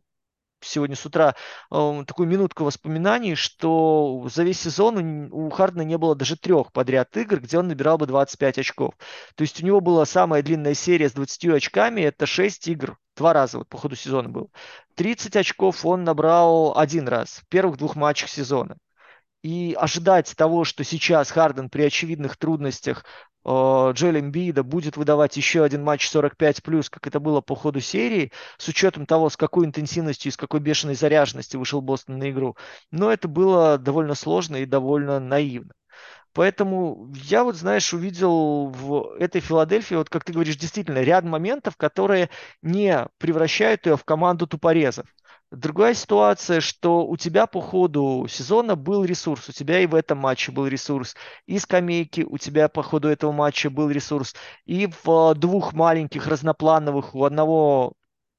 сегодня 0.65 0.97
с 0.97 1.05
утра 1.07 1.35
э, 1.71 2.05
такую 2.07 2.29
минутку 2.29 2.65
воспоминаний, 2.65 3.35
что 3.35 4.27
за 4.33 4.43
весь 4.43 4.61
сезон 4.61 5.33
у 5.33 5.51
Хардена 5.51 5.83
не 5.83 5.99
было 5.99 6.15
даже 6.15 6.37
трех 6.37 6.73
подряд 6.73 7.17
игр, 7.17 7.41
где 7.41 7.59
он 7.59 7.69
набирал 7.69 7.99
бы 7.99 8.07
25 8.07 8.59
очков. 8.59 8.95
То 9.35 9.43
есть 9.43 9.63
у 9.63 9.67
него 9.67 9.81
была 9.81 10.05
самая 10.07 10.43
длинная 10.43 10.75
серия 10.75 11.09
с 11.09 11.13
20 11.13 11.47
очками, 11.47 12.03
это 12.03 12.27
6 12.27 12.69
игр, 12.69 12.99
два 13.17 13.33
раза 13.33 13.59
вот 13.59 13.69
по 13.69 13.79
ходу 13.79 13.97
сезона 13.97 14.29
был. 14.29 14.51
30 14.97 15.37
очков 15.37 15.85
он 15.85 16.05
набрал 16.05 16.77
один 16.79 17.09
раз 17.09 17.43
в 17.45 17.49
первых 17.49 17.77
двух 17.79 17.97
матчах 17.97 18.29
сезона. 18.29 18.77
И 19.45 19.77
ожидать 19.79 20.35
того, 20.37 20.65
что 20.65 20.83
сейчас 20.83 21.31
Харден 21.31 21.71
при 21.71 21.83
очевидных 21.83 22.37
трудностях 22.37 23.05
Э, 23.45 23.93
Джоэл 23.93 24.19
Эмбида 24.19 24.63
будет 24.63 24.97
выдавать 24.97 25.37
еще 25.37 25.65
один 25.65 25.83
матч 25.85 26.09
45+, 26.09 26.63
плюс, 26.63 26.89
как 26.91 27.07
это 27.07 27.21
было 27.21 27.41
по 27.41 27.55
ходу 27.55 27.81
серии, 27.81 28.33
с 28.59 28.69
учетом 28.69 29.07
того, 29.07 29.29
с 29.29 29.37
какой 29.37 29.67
интенсивностью 29.67 30.31
и 30.31 30.33
с 30.33 30.37
какой 30.37 30.61
бешеной 30.61 30.95
заряженностью 30.95 31.61
вышел 31.61 31.81
Бостон 31.81 32.19
на 32.19 32.31
игру. 32.31 32.57
Но 32.91 33.13
это 33.13 33.29
было 33.29 33.79
довольно 33.79 34.15
сложно 34.15 34.57
и 34.57 34.67
довольно 34.67 35.21
наивно. 35.21 35.73
Поэтому 36.33 37.13
я 37.15 37.45
вот, 37.45 37.55
знаешь, 37.55 37.93
увидел 37.95 38.69
в 38.69 39.15
этой 39.21 39.41
Филадельфии, 39.41 39.95
вот 39.95 40.09
как 40.11 40.25
ты 40.25 40.33
говоришь, 40.33 40.57
действительно 40.57 41.01
ряд 41.01 41.25
моментов, 41.25 41.77
которые 41.77 42.29
не 42.61 43.07
превращают 43.19 43.87
ее 43.87 43.97
в 43.97 44.05
команду 44.05 44.49
тупорезов. 44.49 45.07
Другая 45.57 45.95
ситуация, 45.95 46.61
что 46.61 47.07
у 47.07 47.17
тебя 47.17 47.47
по 47.47 47.61
ходу 47.61 48.27
сезона 48.29 48.77
был 48.77 49.05
ресурс, 49.05 49.49
у 49.49 49.53
тебя 49.53 49.81
и 49.81 49.87
в 49.87 49.95
этом 49.95 50.19
матче 50.19 50.53
был 50.53 50.67
ресурс, 50.67 51.15
и 51.47 51.59
скамейки 51.59 52.23
у 52.23 52.39
тебя 52.39 52.69
по 52.69 52.83
ходу 52.83 53.09
этого 53.09 53.33
матча 53.33 53.71
был 53.71 53.91
ресурс, 53.91 54.35
и 54.65 54.89
в 55.05 55.35
двух 55.35 55.73
маленьких 55.73 56.27
разноплановых, 56.27 57.15
у 57.15 57.25
одного 57.25 57.95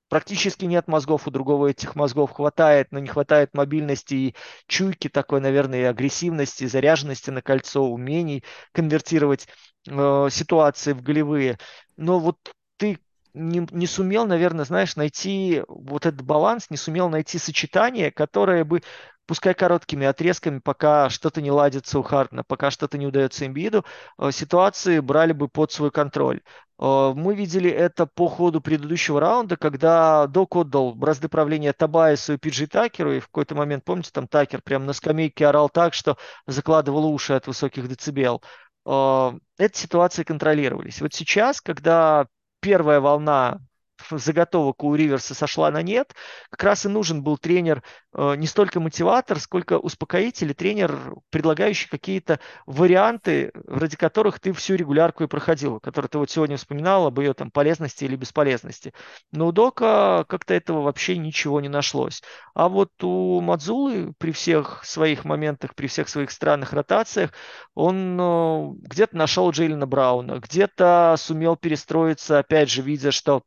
практически 0.09 0.65
нет 0.65 0.87
мозгов, 0.87 1.27
у 1.27 1.31
другого 1.31 1.67
этих 1.67 1.95
мозгов 1.95 2.31
хватает, 2.31 2.87
но 2.91 2.99
не 2.99 3.07
хватает 3.07 3.53
мобильности 3.53 4.13
и 4.13 4.35
чуйки 4.67 5.07
такой, 5.07 5.41
наверное, 5.41 5.81
и 5.81 5.83
агрессивности, 5.83 6.65
заряженности 6.65 7.29
на 7.29 7.41
кольцо, 7.41 7.83
умений 7.83 8.43
конвертировать 8.71 9.47
э, 9.87 10.27
ситуации 10.31 10.93
в 10.93 11.01
голевые. 11.01 11.57
Но 11.97 12.19
вот 12.19 12.37
ты 12.77 12.99
не, 13.35 13.67
не 13.71 13.85
сумел, 13.85 14.25
наверное, 14.25 14.65
знаешь, 14.65 14.95
найти 14.95 15.63
вот 15.67 16.05
этот 16.05 16.21
баланс, 16.23 16.69
не 16.69 16.77
сумел 16.77 17.09
найти 17.09 17.37
сочетание, 17.37 18.11
которое 18.11 18.63
бы, 18.63 18.81
пускай 19.27 19.53
короткими 19.53 20.07
отрезками, 20.07 20.59
пока 20.59 21.09
что-то 21.09 21.41
не 21.41 21.51
ладится 21.51 21.99
у 21.99 22.03
Хардена, 22.03 22.43
пока 22.47 22.71
что-то 22.71 22.97
не 22.97 23.05
удается 23.05 23.45
Эмбиду, 23.45 23.85
э, 24.17 24.31
ситуации 24.31 24.99
брали 24.99 25.33
бы 25.33 25.49
под 25.49 25.71
свой 25.71 25.91
контроль. 25.91 26.41
Э, 26.79 27.13
мы 27.15 27.35
видели 27.35 27.69
это 27.69 28.05
по 28.05 28.27
ходу 28.27 28.61
предыдущего 28.61 29.19
раунда, 29.19 29.57
когда 29.57 30.27
Док 30.27 30.55
отдал 30.55 30.93
бразды 30.93 31.27
правления 31.27 31.73
Табайсу 31.73 32.33
и 32.33 32.37
Пиджи 32.37 32.67
Такеру, 32.67 33.13
и 33.13 33.19
в 33.19 33.27
какой-то 33.27 33.55
момент, 33.55 33.83
помните, 33.83 34.11
там 34.13 34.27
Такер 34.27 34.61
прям 34.61 34.85
на 34.85 34.93
скамейке 34.93 35.47
орал 35.47 35.69
так, 35.69 35.93
что 35.93 36.17
закладывал 36.47 37.05
уши 37.05 37.33
от 37.33 37.47
высоких 37.47 37.87
децибел. 37.87 38.41
Э, 38.85 39.31
эти 39.57 39.77
ситуации 39.77 40.23
контролировались. 40.23 41.01
Вот 41.01 41.13
сейчас, 41.13 41.61
когда 41.61 42.27
первая 42.65 42.99
волна 42.99 43.61
заготовок 44.09 44.83
у 44.83 44.95
Риверса 44.95 45.33
сошла 45.33 45.71
на 45.71 45.81
нет, 45.81 46.13
как 46.49 46.63
раз 46.63 46.85
и 46.85 46.89
нужен 46.89 47.23
был 47.23 47.37
тренер 47.37 47.83
э, 48.13 48.35
не 48.35 48.47
столько 48.47 48.79
мотиватор, 48.79 49.39
сколько 49.39 49.77
успокоитель, 49.77 50.53
тренер, 50.53 51.15
предлагающий 51.29 51.89
какие-то 51.89 52.39
варианты, 52.65 53.51
ради 53.67 53.97
которых 53.97 54.39
ты 54.39 54.53
всю 54.53 54.75
регулярку 54.75 55.23
и 55.23 55.27
проходил, 55.27 55.79
которые 55.79 56.09
ты 56.09 56.17
вот 56.17 56.29
сегодня 56.29 56.57
вспоминал 56.57 57.07
об 57.07 57.19
ее 57.19 57.33
там 57.33 57.51
полезности 57.51 58.05
или 58.05 58.15
бесполезности. 58.15 58.93
Но 59.31 59.47
у 59.47 59.51
Дока 59.51 60.25
как-то 60.27 60.53
этого 60.53 60.81
вообще 60.81 61.17
ничего 61.17 61.61
не 61.61 61.69
нашлось. 61.69 62.21
А 62.53 62.69
вот 62.69 62.91
у 63.03 63.41
Мадзулы 63.41 64.13
при 64.17 64.31
всех 64.31 64.83
своих 64.83 65.25
моментах, 65.25 65.75
при 65.75 65.87
всех 65.87 66.09
своих 66.09 66.31
странных 66.31 66.73
ротациях, 66.73 67.31
он 67.73 68.17
э, 68.19 68.67
где-то 68.87 69.17
нашел 69.17 69.49
Джейлина 69.51 69.87
Брауна, 69.87 70.39
где-то 70.39 71.15
сумел 71.17 71.55
перестроиться, 71.55 72.39
опять 72.39 72.69
же, 72.69 72.81
видя, 72.81 73.11
что 73.11 73.43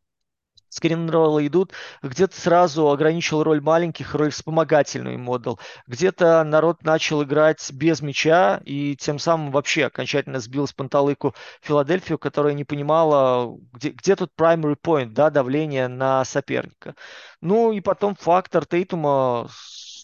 скринроллы 0.69 1.47
идут, 1.47 1.73
где-то 2.03 2.39
сразу 2.39 2.91
ограничил 2.91 3.43
роль 3.43 3.61
маленьких, 3.61 4.15
роль 4.15 4.31
вспомогательную 4.31 5.15
им 5.15 5.29
отдал. 5.29 5.59
Где-то 5.87 6.45
народ 6.45 6.83
начал 6.83 7.23
играть 7.23 7.71
без 7.73 8.01
мяча 8.01 8.61
и 8.65 8.97
тем 8.97 9.19
самым 9.19 9.51
вообще 9.51 9.87
окончательно 9.87 10.41
сбил 10.41 10.67
с 10.67 10.73
панталыку 10.73 11.35
Филадельфию, 11.63 12.19
которая 12.19 12.55
не 12.55 12.65
понимала, 12.65 13.57
где, 13.73 13.91
где 13.91 14.17
тут 14.17 14.33
primary 14.39 14.77
point, 14.81 15.11
да, 15.11 15.31
давление 15.31 15.89
на 15.89 16.25
соперника. 16.25 16.95
Ну 17.41 17.73
и 17.73 17.81
потом 17.81 18.15
фактор 18.15 18.67
Тейтума 18.67 19.49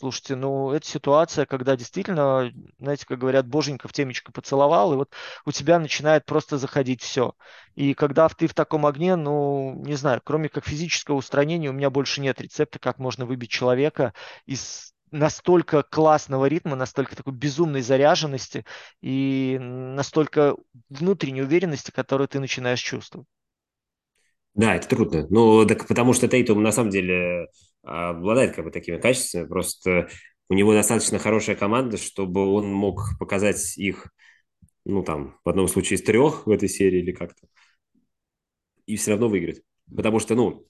Слушайте, 0.05 0.37
ну, 0.37 0.71
это 0.73 0.87
ситуация, 0.87 1.47
когда 1.47 1.77
действительно, 1.77 2.53
знаете, 2.79 3.07
как 3.07 3.19
говорят, 3.19 3.47
боженька 3.49 3.89
в 3.89 3.95
темечко 3.95 4.33
поцеловал, 4.33 4.93
и 4.93 4.97
вот 4.97 5.15
у 5.47 5.51
тебя 5.51 5.79
начинает 5.79 6.27
просто 6.27 6.59
заходить 6.59 7.01
все. 7.01 7.33
И 7.75 7.95
когда 7.95 8.29
ты 8.29 8.47
в 8.47 8.53
таком 8.53 8.85
огне, 8.85 9.17
ну, 9.17 9.83
не 9.83 9.95
знаю, 9.95 10.21
кроме 10.23 10.51
как 10.51 10.67
физического 10.67 11.15
устранения, 11.17 11.71
у 11.71 11.73
меня 11.73 11.89
больше 11.89 12.21
нет 12.21 12.39
рецепта, 12.39 12.79
как 12.79 12.99
можно 12.99 13.25
выбить 13.25 13.49
человека 13.49 14.13
из 14.45 14.93
настолько 15.11 15.83
классного 15.83 16.45
ритма, 16.47 16.77
настолько 16.77 17.17
такой 17.17 17.33
безумной 17.33 17.81
заряженности 17.81 18.67
и 19.01 19.57
настолько 19.59 20.55
внутренней 20.91 21.41
уверенности, 21.41 21.93
которую 21.93 22.29
ты 22.29 22.41
начинаешь 22.41 22.83
чувствовать. 22.83 23.27
Да, 24.55 24.77
это 24.77 24.89
трудно. 24.89 25.27
Ну, 25.31 25.67
так 25.67 25.87
потому 25.89 26.13
что 26.13 26.29
Тейтум 26.29 26.63
на 26.63 26.71
самом 26.73 26.91
деле 26.91 27.49
обладает 27.83 28.55
как 28.55 28.65
бы 28.65 28.71
такими 28.71 28.99
качествами. 28.99 29.47
Просто 29.49 30.09
у 30.49 30.55
него 30.55 30.73
достаточно 30.73 31.19
хорошая 31.19 31.57
команда, 31.57 31.97
чтобы 31.97 32.47
он 32.47 32.73
мог 32.73 33.19
показать 33.19 33.77
их, 33.79 34.09
ну, 34.85 35.03
там, 35.05 35.39
в 35.45 35.51
одном 35.51 35.69
случае 35.69 35.99
из 35.99 36.05
трех 36.05 36.47
в 36.47 36.51
этой 36.51 36.69
серии 36.69 37.01
или 37.01 37.13
как-то, 37.13 37.47
и 38.87 38.97
все 38.97 39.13
равно 39.13 39.29
выиграть. 39.29 39.63
Потому 39.95 40.19
что, 40.21 40.35
ну, 40.35 40.67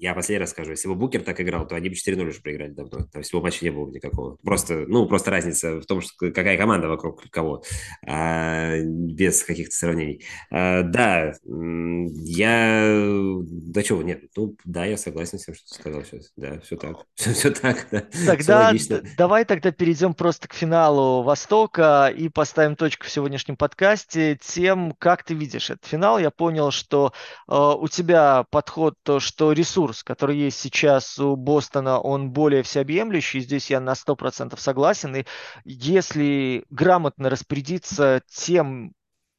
я 0.00 0.14
последний 0.14 0.40
раз 0.40 0.50
скажу, 0.50 0.70
если 0.70 0.88
бы 0.88 0.94
Букер 0.94 1.22
так 1.22 1.40
играл, 1.40 1.66
то 1.66 1.74
они 1.74 1.88
бы 1.88 1.94
4-0 1.94 2.28
уже 2.28 2.40
проиграли 2.40 2.70
давно. 2.70 3.06
Там 3.12 3.22
всего 3.22 3.40
матча 3.40 3.64
не 3.64 3.70
было 3.70 3.86
бы 3.86 3.92
никакого. 3.92 4.36
Просто, 4.44 4.84
ну, 4.86 5.06
просто 5.06 5.30
разница 5.30 5.80
в 5.80 5.86
том, 5.86 6.00
что 6.00 6.30
какая 6.30 6.56
команда 6.56 6.88
вокруг 6.88 7.28
кого, 7.30 7.62
а, 8.06 8.78
без 8.80 9.42
каких-то 9.42 9.74
сравнений. 9.74 10.24
А, 10.50 10.82
да, 10.82 11.32
я... 11.44 13.04
Да 13.50 13.82
чего, 13.82 14.02
нет, 14.02 14.22
ну, 14.36 14.56
да, 14.64 14.84
я 14.84 14.96
согласен 14.96 15.38
с 15.38 15.44
тем, 15.44 15.54
что 15.54 15.66
ты 15.66 15.74
сказал 15.74 16.04
сейчас. 16.04 16.32
Да, 16.36 16.60
все 16.60 16.76
так. 16.76 16.98
Все, 17.14 17.32
все 17.32 17.50
так, 17.50 17.86
да. 17.90 18.04
Тогда 18.26 18.72
давай 19.16 19.44
тогда 19.44 19.72
перейдем 19.72 20.14
просто 20.14 20.48
к 20.48 20.54
финалу 20.54 21.22
Востока 21.22 22.12
и 22.14 22.28
поставим 22.28 22.76
точку 22.76 23.06
в 23.06 23.10
сегодняшнем 23.10 23.56
подкасте 23.56 24.38
тем, 24.40 24.94
как 24.98 25.24
ты 25.24 25.34
видишь 25.34 25.70
этот 25.70 25.86
финал. 25.86 26.18
Я 26.18 26.30
понял, 26.30 26.70
что 26.70 27.12
э, 27.48 27.54
у 27.54 27.88
тебя 27.88 28.44
подход, 28.50 28.94
то, 29.02 29.20
что 29.20 29.52
ресурс 29.52 29.87
ресурс, 29.88 30.04
который 30.04 30.36
есть 30.36 30.58
сейчас 30.58 31.18
у 31.18 31.36
Бостона, 31.36 31.98
он 31.98 32.30
более 32.30 32.62
всеобъемлющий. 32.62 33.40
Здесь 33.40 33.70
я 33.70 33.80
на 33.80 33.94
100% 33.94 34.58
согласен. 34.58 35.16
И 35.16 35.24
если 35.64 36.64
грамотно 36.70 37.30
распорядиться 37.30 38.22
тем 38.26 38.92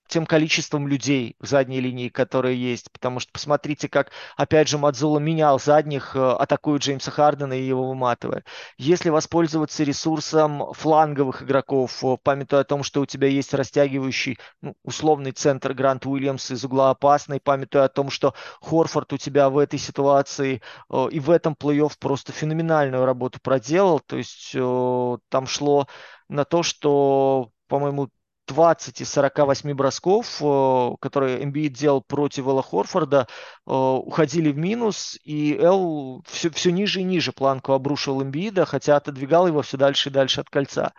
тем 0.09 0.25
количеством 0.25 0.87
людей 0.87 1.35
в 1.39 1.45
задней 1.45 1.79
линии, 1.79 2.09
которые 2.09 2.61
есть. 2.61 2.91
Потому 2.91 3.19
что 3.19 3.31
посмотрите, 3.31 3.87
как, 3.87 4.11
опять 4.35 4.67
же, 4.67 4.77
Мадзула 4.77 5.19
менял 5.19 5.59
задних, 5.59 6.15
э, 6.15 6.19
атакуя 6.19 6.79
Джеймса 6.79 7.11
Хардена 7.11 7.53
и 7.53 7.63
его 7.63 7.87
выматывая. 7.87 8.43
Если 8.77 9.09
воспользоваться 9.09 9.83
ресурсом 9.83 10.73
фланговых 10.73 11.43
игроков, 11.43 12.03
э, 12.03 12.17
памятуя 12.21 12.61
о 12.61 12.63
том, 12.63 12.83
что 12.83 13.01
у 13.01 13.05
тебя 13.05 13.27
есть 13.27 13.53
растягивающий 13.53 14.39
ну, 14.61 14.75
условный 14.83 15.31
центр 15.31 15.73
Грант 15.73 16.05
Уильямс 16.05 16.51
из 16.51 16.65
угла 16.65 16.89
опасный, 16.89 17.39
памятуя 17.39 17.85
о 17.85 17.89
том, 17.89 18.09
что 18.09 18.33
Хорфорд 18.61 19.13
у 19.13 19.17
тебя 19.17 19.49
в 19.49 19.57
этой 19.59 19.79
ситуации 19.79 20.61
э, 20.89 21.07
и 21.11 21.19
в 21.19 21.29
этом 21.29 21.53
плей-офф 21.53 21.93
просто 21.99 22.31
феноменальную 22.31 23.05
работу 23.05 23.39
проделал. 23.41 23.99
То 23.99 24.17
есть 24.17 24.51
там 24.51 25.47
шло 25.47 25.87
на 26.27 26.45
то, 26.45 26.63
что 26.63 27.51
по-моему, 27.69 28.09
20 28.49 29.01
из 29.01 29.09
48 29.11 29.73
бросков, 29.73 30.41
э, 30.41 30.95
которые 30.99 31.43
Эмбиид 31.43 31.73
делал 31.73 32.01
против 32.01 32.47
Элла 32.47 32.63
Хорфорда, 32.63 33.27
э, 33.67 33.71
уходили 33.71 34.51
в 34.51 34.57
минус, 34.57 35.17
и 35.23 35.55
Эл 35.55 36.23
все, 36.27 36.49
все 36.49 36.71
ниже 36.71 37.01
и 37.01 37.03
ниже 37.03 37.31
планку 37.31 37.73
обрушил 37.73 38.21
Эмбиида, 38.21 38.65
хотя 38.65 38.97
отодвигал 38.97 39.47
его 39.47 39.61
все 39.61 39.77
дальше 39.77 40.09
и 40.09 40.11
дальше 40.11 40.41
от 40.41 40.49
кольца. 40.49 40.93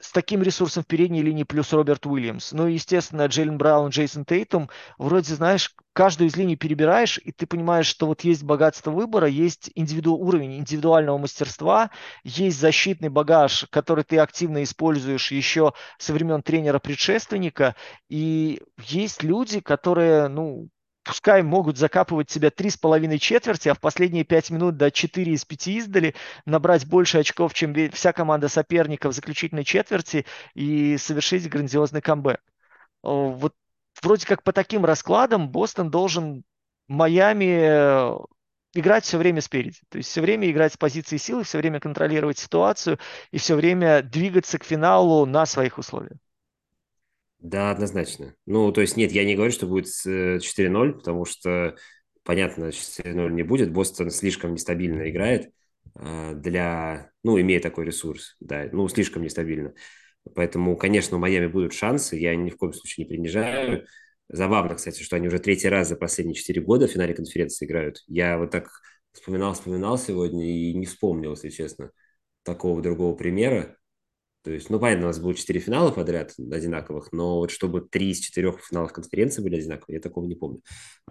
С 0.00 0.12
таким 0.12 0.42
ресурсом 0.42 0.84
в 0.84 0.86
передней 0.86 1.22
линии 1.22 1.42
плюс 1.42 1.72
Роберт 1.72 2.06
Уильямс. 2.06 2.52
Ну 2.52 2.68
и, 2.68 2.74
естественно, 2.74 3.26
Джейлен 3.26 3.58
Браун, 3.58 3.90
Джейсон 3.90 4.24
Тейтум. 4.24 4.70
Вроде, 4.96 5.34
знаешь, 5.34 5.74
каждую 5.92 6.28
из 6.28 6.36
линий 6.36 6.54
перебираешь, 6.54 7.18
и 7.18 7.32
ты 7.32 7.46
понимаешь, 7.46 7.86
что 7.86 8.06
вот 8.06 8.22
есть 8.22 8.44
богатство 8.44 8.92
выбора, 8.92 9.26
есть 9.26 9.72
индивиду... 9.74 10.14
уровень 10.14 10.58
индивидуального 10.58 11.18
мастерства, 11.18 11.90
есть 12.22 12.60
защитный 12.60 13.08
багаж, 13.08 13.66
который 13.70 14.04
ты 14.04 14.18
активно 14.18 14.62
используешь 14.62 15.32
еще 15.32 15.72
со 15.98 16.12
времен 16.12 16.42
тренера-предшественника, 16.42 17.74
и 18.08 18.62
есть 18.78 19.24
люди, 19.24 19.58
которые, 19.58 20.28
ну, 20.28 20.68
пускай 21.08 21.42
могут 21.42 21.78
закапывать 21.78 22.30
себя 22.30 22.50
три 22.50 22.68
с 22.68 22.76
половиной 22.76 23.18
четверти, 23.18 23.70
а 23.70 23.74
в 23.74 23.80
последние 23.80 24.24
пять 24.24 24.50
минут 24.50 24.76
до 24.76 24.90
4 24.90 25.32
из 25.32 25.42
5 25.46 25.68
издали, 25.68 26.14
набрать 26.44 26.86
больше 26.86 27.18
очков, 27.18 27.54
чем 27.54 27.74
вся 27.92 28.12
команда 28.12 28.48
соперника 28.48 29.08
в 29.08 29.14
заключительной 29.14 29.64
четверти 29.64 30.26
и 30.54 30.98
совершить 30.98 31.48
грандиозный 31.48 32.02
камбэк. 32.02 32.42
Вот 33.02 33.54
вроде 34.02 34.26
как 34.26 34.42
по 34.42 34.52
таким 34.52 34.84
раскладам 34.84 35.48
Бостон 35.48 35.90
должен 35.90 36.44
Майами 36.88 37.58
э, 37.58 38.18
играть 38.74 39.04
все 39.04 39.16
время 39.16 39.40
спереди. 39.40 39.78
То 39.88 39.96
есть 39.96 40.10
все 40.10 40.20
время 40.20 40.50
играть 40.50 40.74
с 40.74 40.76
позиции 40.76 41.16
силы, 41.16 41.42
все 41.44 41.56
время 41.56 41.80
контролировать 41.80 42.38
ситуацию 42.38 42.98
и 43.30 43.38
все 43.38 43.54
время 43.54 44.02
двигаться 44.02 44.58
к 44.58 44.64
финалу 44.64 45.24
на 45.24 45.46
своих 45.46 45.78
условиях. 45.78 46.18
Да, 47.38 47.70
однозначно. 47.70 48.34
Ну, 48.46 48.72
то 48.72 48.80
есть, 48.80 48.96
нет, 48.96 49.12
я 49.12 49.24
не 49.24 49.36
говорю, 49.36 49.52
что 49.52 49.66
будет 49.66 49.86
4-0, 49.86 50.90
э, 50.90 50.92
потому 50.94 51.24
что, 51.24 51.76
понятно, 52.24 52.72
4-0 52.72 53.32
не 53.32 53.42
будет. 53.42 53.72
Бостон 53.72 54.10
слишком 54.10 54.54
нестабильно 54.54 55.08
играет 55.08 55.50
э, 55.94 56.34
для, 56.34 57.10
ну, 57.22 57.40
имея 57.40 57.60
такой 57.60 57.86
ресурс, 57.86 58.36
да, 58.40 58.68
ну, 58.72 58.88
слишком 58.88 59.22
нестабильно. 59.22 59.72
Поэтому, 60.34 60.76
конечно, 60.76 61.16
у 61.16 61.20
Майами 61.20 61.46
будут 61.46 61.72
шансы, 61.72 62.16
я 62.16 62.34
ни 62.34 62.50
в 62.50 62.56
коем 62.56 62.72
случае 62.72 63.04
не 63.04 63.08
принижаю. 63.08 63.86
Забавно, 64.28 64.74
кстати, 64.74 65.02
что 65.02 65.16
они 65.16 65.28
уже 65.28 65.38
третий 65.38 65.68
раз 65.68 65.88
за 65.88 65.96
последние 65.96 66.34
четыре 66.34 66.60
года 66.60 66.86
в 66.86 66.90
финале 66.90 67.14
конференции 67.14 67.64
играют. 67.66 68.02
Я 68.08 68.36
вот 68.36 68.50
так 68.50 68.68
вспоминал, 69.12 69.54
вспоминал 69.54 69.96
сегодня 69.96 70.44
и 70.44 70.74
не 70.74 70.86
вспомнил, 70.86 71.30
если 71.30 71.48
честно, 71.48 71.92
такого 72.42 72.82
другого 72.82 73.14
примера. 73.16 73.76
То 74.44 74.52
есть, 74.52 74.70
ну, 74.70 74.78
понятно, 74.78 75.06
у 75.06 75.08
нас 75.08 75.18
было 75.18 75.34
четыре 75.34 75.58
финала 75.58 75.90
подряд 75.90 76.32
одинаковых, 76.38 77.12
но 77.12 77.38
вот 77.38 77.50
чтобы 77.50 77.80
три 77.80 78.10
из 78.10 78.20
четырех 78.20 78.60
финалов 78.64 78.92
конференции 78.92 79.42
были 79.42 79.56
одинаковые, 79.56 79.96
я 79.96 80.00
такого 80.00 80.26
не 80.26 80.36
помню. 80.36 80.60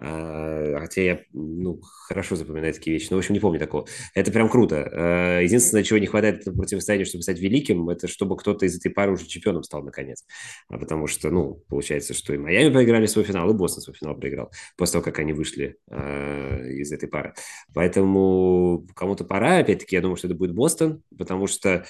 А, 0.00 0.78
хотя 0.80 1.02
я, 1.02 1.20
ну, 1.32 1.80
хорошо 1.82 2.36
запоминаю 2.36 2.72
такие 2.72 2.94
вещи, 2.94 3.08
но, 3.10 3.16
в 3.16 3.18
общем, 3.18 3.34
не 3.34 3.40
помню 3.40 3.58
такого. 3.58 3.86
Это 4.14 4.32
прям 4.32 4.48
круто. 4.48 4.88
А, 4.90 5.40
единственное, 5.40 5.84
чего 5.84 5.98
не 5.98 6.06
хватает 6.06 6.46
в 6.46 6.56
противостоянии, 6.56 7.04
чтобы 7.04 7.22
стать 7.22 7.38
великим, 7.38 7.90
это 7.90 8.08
чтобы 8.08 8.36
кто-то 8.36 8.64
из 8.64 8.76
этой 8.76 8.90
пары 8.90 9.12
уже 9.12 9.26
чемпионом 9.26 9.62
стал, 9.62 9.82
наконец. 9.82 10.24
А 10.68 10.78
потому 10.78 11.06
что, 11.06 11.30
ну, 11.30 11.62
получается, 11.68 12.14
что 12.14 12.32
и 12.32 12.38
Майами 12.38 12.72
проиграли 12.72 13.06
свой 13.06 13.24
финал, 13.24 13.50
и 13.50 13.54
Бостон 13.54 13.82
свой 13.82 13.94
финал 13.94 14.16
проиграл 14.16 14.50
после 14.76 14.94
того, 14.94 15.04
как 15.04 15.18
они 15.18 15.34
вышли 15.34 15.76
а, 15.90 16.62
из 16.66 16.90
этой 16.92 17.08
пары. 17.08 17.34
Поэтому 17.74 18.86
кому-то 18.96 19.24
пора, 19.24 19.58
опять-таки, 19.58 19.96
я 19.96 20.02
думаю, 20.02 20.16
что 20.16 20.28
это 20.28 20.36
будет 20.36 20.54
Бостон, 20.54 21.02
потому 21.16 21.46
что 21.46 21.84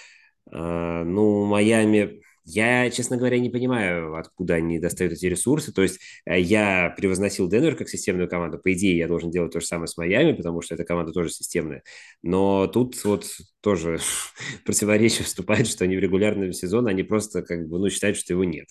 ну, 0.52 1.46
Майами, 1.46 2.20
я, 2.50 2.88
честно 2.90 3.18
говоря, 3.18 3.38
не 3.38 3.50
понимаю, 3.50 4.14
откуда 4.16 4.54
они 4.54 4.78
достают 4.78 5.12
эти 5.12 5.26
ресурсы. 5.26 5.70
То 5.70 5.82
есть 5.82 6.00
э, 6.24 6.40
я 6.40 6.94
превозносил 6.96 7.46
Денвер 7.46 7.76
как 7.76 7.90
системную 7.90 8.26
команду. 8.26 8.58
По 8.58 8.72
идее, 8.72 8.96
я 8.96 9.06
должен 9.06 9.30
делать 9.30 9.52
то 9.52 9.60
же 9.60 9.66
самое 9.66 9.86
с 9.86 9.98
Майами, 9.98 10.32
потому 10.32 10.62
что 10.62 10.74
эта 10.74 10.84
команда 10.84 11.12
тоже 11.12 11.28
системная. 11.28 11.82
Но 12.22 12.66
тут 12.66 13.04
вот 13.04 13.26
тоже 13.60 13.98
противоречие 14.64 15.26
вступает, 15.26 15.66
что 15.66 15.84
они 15.84 15.96
в 15.96 16.00
регулярном 16.00 16.54
сезоне, 16.54 16.88
они 16.88 17.02
просто 17.02 17.42
как 17.42 17.68
бы, 17.68 17.78
ну, 17.78 17.90
считают, 17.90 18.16
что 18.16 18.32
его 18.32 18.44
нет. 18.44 18.68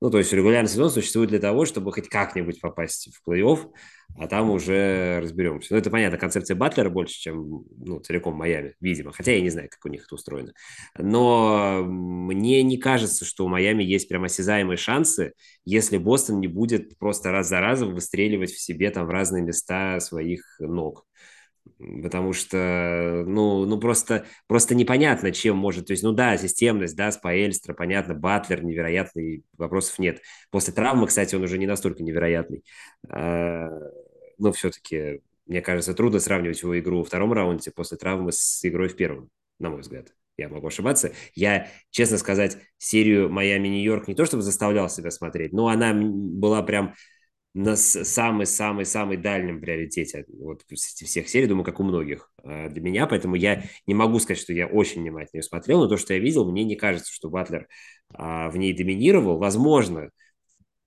Ну, 0.00 0.10
то 0.10 0.18
есть 0.18 0.32
регулярный 0.32 0.68
сезон 0.68 0.90
существует 0.90 1.30
для 1.30 1.38
того, 1.38 1.64
чтобы 1.64 1.92
хоть 1.92 2.08
как-нибудь 2.08 2.60
попасть 2.60 3.08
в 3.14 3.28
плей-офф, 3.28 3.70
а 4.18 4.26
там 4.26 4.50
уже 4.50 5.20
разберемся. 5.20 5.72
Ну, 5.72 5.78
это 5.78 5.90
понятно, 5.90 6.18
концепция 6.18 6.54
Батлера 6.56 6.90
больше, 6.90 7.18
чем 7.18 7.64
ну, 7.76 8.00
целиком 8.00 8.34
Майами, 8.34 8.74
видимо. 8.80 9.12
Хотя 9.12 9.32
я 9.32 9.40
не 9.40 9.50
знаю, 9.50 9.68
как 9.70 9.84
у 9.84 9.88
них 9.88 10.04
это 10.04 10.14
устроено. 10.14 10.52
Но 10.98 11.82
мне 11.84 12.62
не 12.62 12.76
кажется, 12.76 13.24
что 13.24 13.46
у 13.46 13.48
Майами 13.48 13.82
есть 13.82 14.08
прям 14.08 14.24
осязаемые 14.24 14.76
шансы, 14.76 15.32
если 15.64 15.96
Бостон 15.96 16.40
не 16.40 16.48
будет 16.48 16.98
просто 16.98 17.30
раз 17.30 17.48
за 17.48 17.60
разом 17.60 17.94
выстреливать 17.94 18.50
в 18.52 18.60
себе 18.60 18.90
там 18.90 19.06
в 19.06 19.10
разные 19.10 19.42
места 19.42 20.00
своих 20.00 20.56
ног 20.60 21.06
потому 21.78 22.32
что, 22.32 23.24
ну, 23.26 23.64
ну 23.66 23.78
просто, 23.78 24.26
просто 24.46 24.74
непонятно, 24.74 25.32
чем 25.32 25.56
может, 25.56 25.86
то 25.86 25.92
есть, 25.92 26.02
ну 26.02 26.12
да, 26.12 26.36
системность, 26.36 26.96
да, 26.96 27.10
Спаэльстра, 27.10 27.74
понятно, 27.74 28.14
Батлер 28.14 28.62
невероятный, 28.62 29.44
вопросов 29.56 29.98
нет. 29.98 30.20
После 30.50 30.72
травмы, 30.72 31.06
кстати, 31.06 31.34
он 31.34 31.42
уже 31.42 31.58
не 31.58 31.66
настолько 31.66 32.02
невероятный. 32.02 32.64
А, 33.08 33.68
но 34.38 34.52
все-таки, 34.52 35.20
мне 35.46 35.60
кажется, 35.60 35.94
трудно 35.94 36.20
сравнивать 36.20 36.62
его 36.62 36.78
игру 36.78 36.98
во 36.98 37.04
втором 37.04 37.32
раунде 37.32 37.70
после 37.70 37.98
травмы 37.98 38.32
с 38.32 38.64
игрой 38.64 38.88
в 38.88 38.96
первом, 38.96 39.30
на 39.58 39.70
мой 39.70 39.80
взгляд. 39.80 40.12
Я 40.36 40.48
могу 40.48 40.66
ошибаться. 40.66 41.12
Я, 41.34 41.68
честно 41.90 42.18
сказать, 42.18 42.58
серию 42.76 43.30
Майами-Нью-Йорк 43.30 44.08
не 44.08 44.14
то 44.14 44.24
чтобы 44.24 44.42
заставлял 44.42 44.88
себя 44.88 45.10
смотреть, 45.12 45.52
но 45.52 45.68
она 45.68 45.92
была 45.94 46.62
прям 46.62 46.94
на 47.54 47.76
самый-самый-самый 47.76 49.16
дальнем 49.16 49.60
приоритете 49.60 50.26
вот 50.28 50.62
всех 50.68 51.28
серий, 51.28 51.46
думаю, 51.46 51.64
как 51.64 51.78
у 51.78 51.84
многих 51.84 52.30
а, 52.42 52.68
для 52.68 52.80
меня, 52.80 53.06
поэтому 53.06 53.36
я 53.36 53.64
не 53.86 53.94
могу 53.94 54.18
сказать, 54.18 54.42
что 54.42 54.52
я 54.52 54.66
очень 54.66 55.02
внимательно 55.02 55.38
ее 55.38 55.44
смотрел, 55.44 55.78
но 55.78 55.88
то, 55.88 55.96
что 55.96 56.14
я 56.14 56.20
видел, 56.20 56.50
мне 56.50 56.64
не 56.64 56.74
кажется, 56.74 57.12
что 57.12 57.30
Батлер 57.30 57.68
а, 58.12 58.50
в 58.50 58.56
ней 58.56 58.72
доминировал. 58.72 59.38
Возможно, 59.38 60.10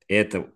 это 0.10 0.52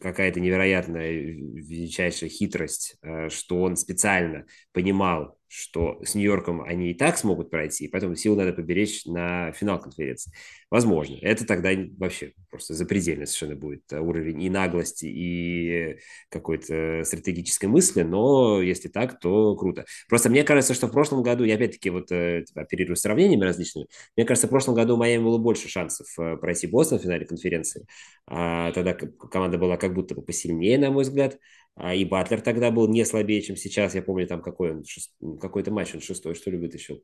какая-то 0.00 0.40
невероятная, 0.40 1.12
величайшая 1.12 2.30
хитрость, 2.30 2.96
а, 3.02 3.28
что 3.28 3.60
он 3.60 3.76
специально 3.76 4.46
понимал, 4.72 5.35
что 5.48 6.00
с 6.04 6.14
Нью-Йорком 6.14 6.62
они 6.62 6.90
и 6.90 6.94
так 6.94 7.18
смогут 7.18 7.50
пройти, 7.50 7.88
поэтому 7.88 8.16
силу 8.16 8.36
надо 8.36 8.52
поберечь 8.52 9.04
на 9.04 9.52
финал 9.52 9.80
конференции. 9.80 10.32
Возможно. 10.70 11.16
Это 11.20 11.46
тогда 11.46 11.70
вообще 11.98 12.32
просто 12.50 12.74
запредельно 12.74 13.26
совершенно 13.26 13.54
будет 13.54 13.92
уровень 13.92 14.42
и 14.42 14.50
наглости, 14.50 15.06
и 15.06 15.98
какой-то 16.28 17.02
стратегической 17.04 17.68
мысли, 17.68 18.02
но 18.02 18.60
если 18.60 18.88
так, 18.88 19.20
то 19.20 19.54
круто. 19.56 19.84
Просто 20.08 20.28
мне 20.28 20.42
кажется, 20.42 20.74
что 20.74 20.88
в 20.88 20.92
прошлом 20.92 21.22
году, 21.22 21.44
я 21.44 21.54
опять-таки 21.54 21.90
вот 21.90 22.10
э, 22.10 22.44
типа, 22.46 22.62
оперирую 22.62 22.96
сравнениями 22.96 23.44
различными, 23.44 23.86
мне 24.16 24.26
кажется, 24.26 24.48
в 24.48 24.50
прошлом 24.50 24.74
году 24.74 24.94
у 24.94 24.96
Майами 24.96 25.22
было 25.22 25.38
больше 25.38 25.68
шансов 25.68 26.06
э, 26.18 26.36
пройти 26.36 26.66
Бостон 26.66 26.98
в 26.98 27.02
финале 27.02 27.26
конференции. 27.26 27.86
А, 28.26 28.72
тогда 28.72 28.94
команда 28.94 29.58
была 29.58 29.76
как 29.76 29.94
будто 29.94 30.14
бы 30.14 30.22
посильнее, 30.22 30.78
на 30.78 30.90
мой 30.90 31.04
взгляд. 31.04 31.38
А 31.76 31.94
и 31.94 32.04
Батлер 32.04 32.40
тогда 32.40 32.70
был 32.70 32.88
не 32.88 33.04
слабее, 33.04 33.42
чем 33.42 33.56
сейчас. 33.56 33.94
Я 33.94 34.02
помню, 34.02 34.26
там 34.26 34.42
какой 34.42 34.72
он, 34.72 35.38
какой-то 35.38 35.70
матч 35.70 35.94
он 35.94 36.00
шестой, 36.00 36.34
что 36.34 36.50
ли, 36.50 36.56
вытащил. 36.58 37.02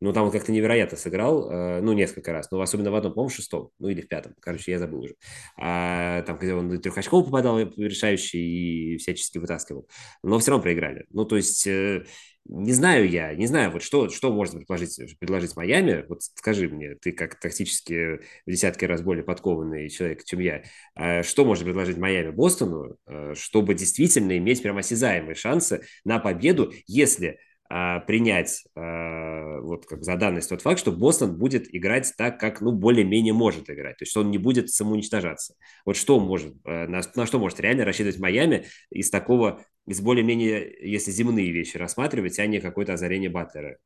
Ну, 0.00 0.12
там 0.12 0.24
он 0.24 0.32
как-то 0.32 0.50
невероятно 0.50 0.98
сыграл, 0.98 1.50
э, 1.50 1.80
ну, 1.80 1.92
несколько 1.92 2.32
раз, 2.32 2.50
но 2.50 2.60
особенно 2.60 2.90
в 2.90 2.94
одном, 2.94 3.14
по-моему, 3.14 3.28
в 3.30 3.34
шестом, 3.34 3.70
ну, 3.78 3.88
или 3.88 4.00
в 4.00 4.08
пятом, 4.08 4.34
короче, 4.40 4.72
я 4.72 4.78
забыл 4.78 5.02
уже. 5.02 5.14
А, 5.56 6.22
там, 6.22 6.36
где 6.38 6.52
он 6.52 6.80
трехочков 6.80 7.26
попадал 7.26 7.58
решающий 7.60 8.94
и 8.94 8.96
всячески 8.98 9.38
вытаскивал, 9.38 9.88
но 10.22 10.38
все 10.40 10.50
равно 10.50 10.62
проиграли. 10.62 11.06
Ну, 11.10 11.24
то 11.24 11.36
есть, 11.36 11.66
э, 11.66 12.04
не 12.46 12.72
знаю 12.72 13.08
я, 13.08 13.34
не 13.34 13.46
знаю, 13.46 13.70
вот 13.70 13.82
что, 13.82 14.10
что 14.10 14.32
можно 14.32 14.58
предложить, 14.58 15.18
предложить 15.18 15.56
Майами, 15.56 16.04
вот 16.08 16.22
скажи 16.22 16.68
мне, 16.68 16.94
ты 16.94 17.12
как 17.12 17.40
тактически 17.40 18.20
в 18.46 18.50
десятки 18.50 18.84
раз 18.84 19.02
более 19.02 19.24
подкованный 19.24 19.88
человек, 19.88 20.24
чем 20.24 20.40
я, 20.40 20.62
а 20.94 21.22
что 21.22 21.44
можно 21.44 21.64
предложить 21.64 21.96
Майами 21.96 22.30
Бостону, 22.30 22.96
э, 23.06 23.34
чтобы 23.34 23.74
действительно 23.74 24.36
иметь 24.36 24.62
прямо 24.62 24.80
осязаемые 24.80 25.34
шансы 25.34 25.82
на 26.04 26.18
победу, 26.18 26.72
если 26.86 27.38
а, 27.70 28.00
принять 28.00 28.62
вот 28.76 29.86
как 29.86 30.04
за 30.04 30.16
данность 30.16 30.50
тот 30.50 30.60
факт, 30.60 30.78
что 30.78 30.92
Бостон 30.92 31.38
будет 31.38 31.74
играть 31.74 32.12
так, 32.16 32.38
как 32.38 32.60
ну 32.60 32.72
более-менее 32.72 33.32
может 33.32 33.70
играть, 33.70 33.96
то 33.96 34.04
есть 34.04 34.14
он 34.18 34.30
не 34.30 34.36
будет 34.36 34.68
самоуничтожаться. 34.68 35.54
Вот 35.86 35.96
что 35.96 36.20
может, 36.20 36.54
на, 36.64 37.00
на 37.14 37.26
что 37.26 37.38
может 37.38 37.58
реально 37.60 37.86
рассчитывать 37.86 38.18
Майами 38.18 38.66
из 38.90 39.08
такого, 39.08 39.64
из 39.86 40.00
более-менее, 40.00 40.76
если 40.80 41.10
земные 41.10 41.50
вещи 41.50 41.76
рассматривать, 41.76 42.38
а 42.38 42.46
не 42.46 42.60
какое-то 42.60 42.94
озарение 42.94 43.30
Батлера 43.30 43.78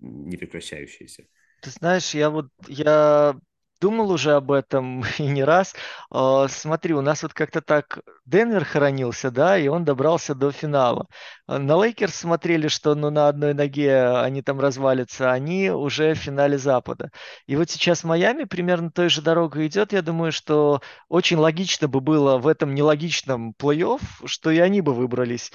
не 0.00 0.36
прекращающееся. 0.36 1.26
Ты 1.60 1.70
знаешь, 1.70 2.14
я 2.14 2.30
вот 2.30 2.48
я 2.66 3.36
думал 3.84 4.10
уже 4.10 4.32
об 4.32 4.50
этом 4.50 5.04
и 5.18 5.26
не 5.26 5.44
раз. 5.44 5.74
А, 6.10 6.48
смотри, 6.48 6.94
у 6.94 7.02
нас 7.02 7.22
вот 7.22 7.34
как-то 7.34 7.60
так 7.60 7.98
Денвер 8.24 8.64
хоронился, 8.64 9.30
да, 9.30 9.58
и 9.58 9.68
он 9.68 9.84
добрался 9.84 10.34
до 10.34 10.52
финала. 10.52 11.06
А, 11.46 11.58
на 11.58 11.76
Лейкерс 11.76 12.14
смотрели, 12.14 12.68
что 12.68 12.94
ну, 12.94 13.10
на 13.10 13.28
одной 13.28 13.52
ноге 13.52 14.06
они 14.22 14.40
там 14.40 14.58
развалятся, 14.58 15.30
они 15.30 15.70
уже 15.70 16.14
в 16.14 16.18
финале 16.18 16.56
Запада. 16.56 17.10
И 17.46 17.56
вот 17.56 17.68
сейчас 17.68 18.04
Майами 18.04 18.44
примерно 18.44 18.90
той 18.90 19.10
же 19.10 19.20
дорогой 19.20 19.66
идет. 19.66 19.92
Я 19.92 20.00
думаю, 20.00 20.32
что 20.32 20.80
очень 21.10 21.36
логично 21.36 21.86
бы 21.86 22.00
было 22.00 22.38
в 22.38 22.46
этом 22.46 22.74
нелогичном 22.74 23.52
плей-офф, 23.60 24.00
что 24.24 24.50
и 24.50 24.60
они 24.60 24.80
бы 24.80 24.94
выбрались. 24.94 25.52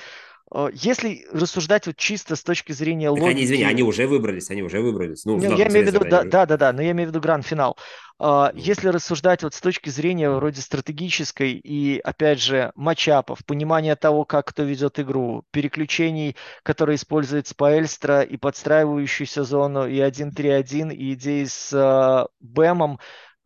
А, 0.52 0.70
если 0.74 1.26
рассуждать 1.32 1.86
вот 1.88 1.96
чисто 1.96 2.36
с 2.36 2.44
точки 2.44 2.72
зрения 2.72 3.10
так 3.10 3.20
логики... 3.20 3.36
Они, 3.36 3.46
извини, 3.46 3.64
они 3.64 3.84
уже 3.84 4.08
выбрались, 4.08 4.50
они 4.50 4.64
уже 4.64 4.82
выбрались. 4.82 5.26
Ну, 5.26 5.40
я 5.40 5.68
имею 5.68 5.86
в 5.86 5.88
виду, 5.88 6.00
да, 6.00 6.24
да, 6.24 6.46
да, 6.46 6.58
да, 6.58 6.74
но 6.74 6.82
я 6.82 6.92
имею 6.92 7.10
в 7.10 7.12
виду 7.12 7.22
гранд-финал. 7.22 7.78
Э, 8.22 8.52
если 8.54 8.90
рассуждать 8.90 9.44
вот 9.44 9.54
с 9.54 9.62
точки 9.62 9.90
зрения 9.90 10.30
вроде 10.30 10.60
стратегической 10.60 11.54
и, 11.54 12.00
опять 12.00 12.42
же, 12.42 12.74
матчапов, 12.76 13.46
понимания 13.46 13.96
того, 13.96 14.26
как 14.26 14.48
кто 14.48 14.64
ведет 14.64 15.00
игру, 15.00 15.46
переключений, 15.52 16.36
которые 16.64 16.98
использует 16.98 17.48
Спаэльстра 17.48 18.22
и 18.22 18.36
подстраивающуюся 18.36 19.46
зону, 19.46 19.88
и 19.88 20.00
1-3-1, 20.00 20.94
и 20.94 21.14
идеи 21.14 21.46
с 21.46 21.72
uh, 21.72 22.28
Бэмом, 22.42 23.00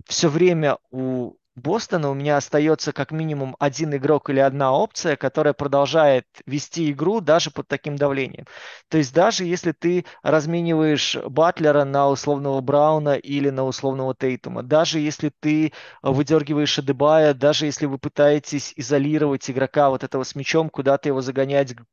все 0.07 0.27
время 0.27 0.79
у 0.89 1.33
Бостона 1.55 2.09
у 2.09 2.15
меня 2.15 2.37
остается 2.37 2.93
как 2.93 3.11
минимум 3.11 3.55
один 3.59 3.95
игрок 3.95 4.29
или 4.31 4.39
одна 4.39 4.73
опция, 4.73 5.15
которая 5.15 5.53
продолжает 5.53 6.25
вести 6.47 6.91
игру 6.91 7.21
даже 7.21 7.51
под 7.51 7.67
таким 7.67 7.95
давлением. 7.95 8.45
То 8.89 8.97
есть 8.97 9.13
даже 9.13 9.45
если 9.45 9.71
ты 9.71 10.05
размениваешь 10.23 11.15
Батлера 11.15 11.83
на 11.83 12.09
условного 12.09 12.59
Брауна 12.61 13.15
или 13.15 13.51
на 13.51 13.65
условного 13.65 14.15
Тейтума, 14.15 14.63
даже 14.63 14.99
если 14.99 15.31
ты 15.39 15.73
выдергиваешь 16.01 16.79
Адебая, 16.79 17.35
даже 17.35 17.67
если 17.67 17.85
вы 17.85 17.99
пытаетесь 17.99 18.73
изолировать 18.75 19.47
игрока 19.51 19.91
вот 19.91 20.03
этого 20.03 20.23
с 20.23 20.33
мячом, 20.33 20.69
куда-то 20.69 21.09
его 21.09 21.21
загонять 21.21 21.75
к 21.75 21.85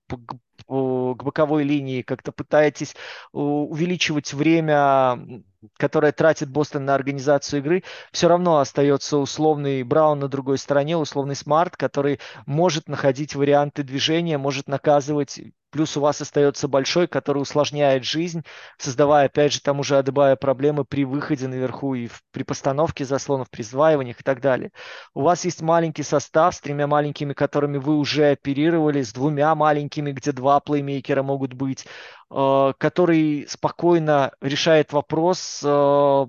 боковой 0.66 1.64
линии, 1.64 2.00
как-то 2.02 2.32
пытаетесь 2.32 2.96
увеличивать 3.32 4.32
время, 4.32 5.42
которое 5.76 6.12
тратит 6.12 6.50
Бостон 6.50 6.84
на 6.84 6.94
организацию 6.94 7.60
игры, 7.60 7.84
все 8.12 8.28
равно 8.28 8.58
остается 8.58 9.18
условный 9.18 9.82
Браун 9.82 10.20
на 10.20 10.28
другой 10.28 10.58
стороне, 10.58 10.96
условный 10.96 11.36
Смарт, 11.36 11.76
который 11.76 12.20
может 12.46 12.88
находить 12.88 13.34
варианты 13.34 13.82
движения, 13.82 14.38
может 14.38 14.68
наказывать 14.68 15.40
Плюс 15.70 15.96
у 15.96 16.00
вас 16.00 16.20
остается 16.20 16.66
большой, 16.66 17.06
который 17.06 17.40
усложняет 17.40 18.04
жизнь, 18.04 18.42
создавая, 18.76 19.26
опять 19.26 19.52
же, 19.52 19.60
тому 19.62 19.84
же 19.84 19.98
Адебая 19.98 20.34
проблемы 20.34 20.84
при 20.84 21.04
выходе 21.04 21.46
наверху 21.46 21.94
и 21.94 22.08
в, 22.08 22.22
при 22.32 22.42
постановке 22.42 23.04
заслонов, 23.04 23.50
при 23.50 23.62
сдваиваниях 23.62 24.20
и 24.20 24.24
так 24.24 24.40
далее. 24.40 24.72
У 25.14 25.22
вас 25.22 25.44
есть 25.44 25.62
маленький 25.62 26.02
состав 26.02 26.56
с 26.56 26.60
тремя 26.60 26.88
маленькими, 26.88 27.34
которыми 27.34 27.78
вы 27.78 27.96
уже 27.98 28.30
оперировали, 28.30 29.02
с 29.02 29.12
двумя 29.12 29.54
маленькими, 29.54 30.10
где 30.10 30.32
два 30.32 30.58
плеймейкера 30.58 31.22
могут 31.22 31.52
быть, 31.54 31.86
который 32.30 33.46
спокойно 33.48 34.32
решает 34.40 34.92
вопрос, 34.92 35.60
э, 35.64 36.26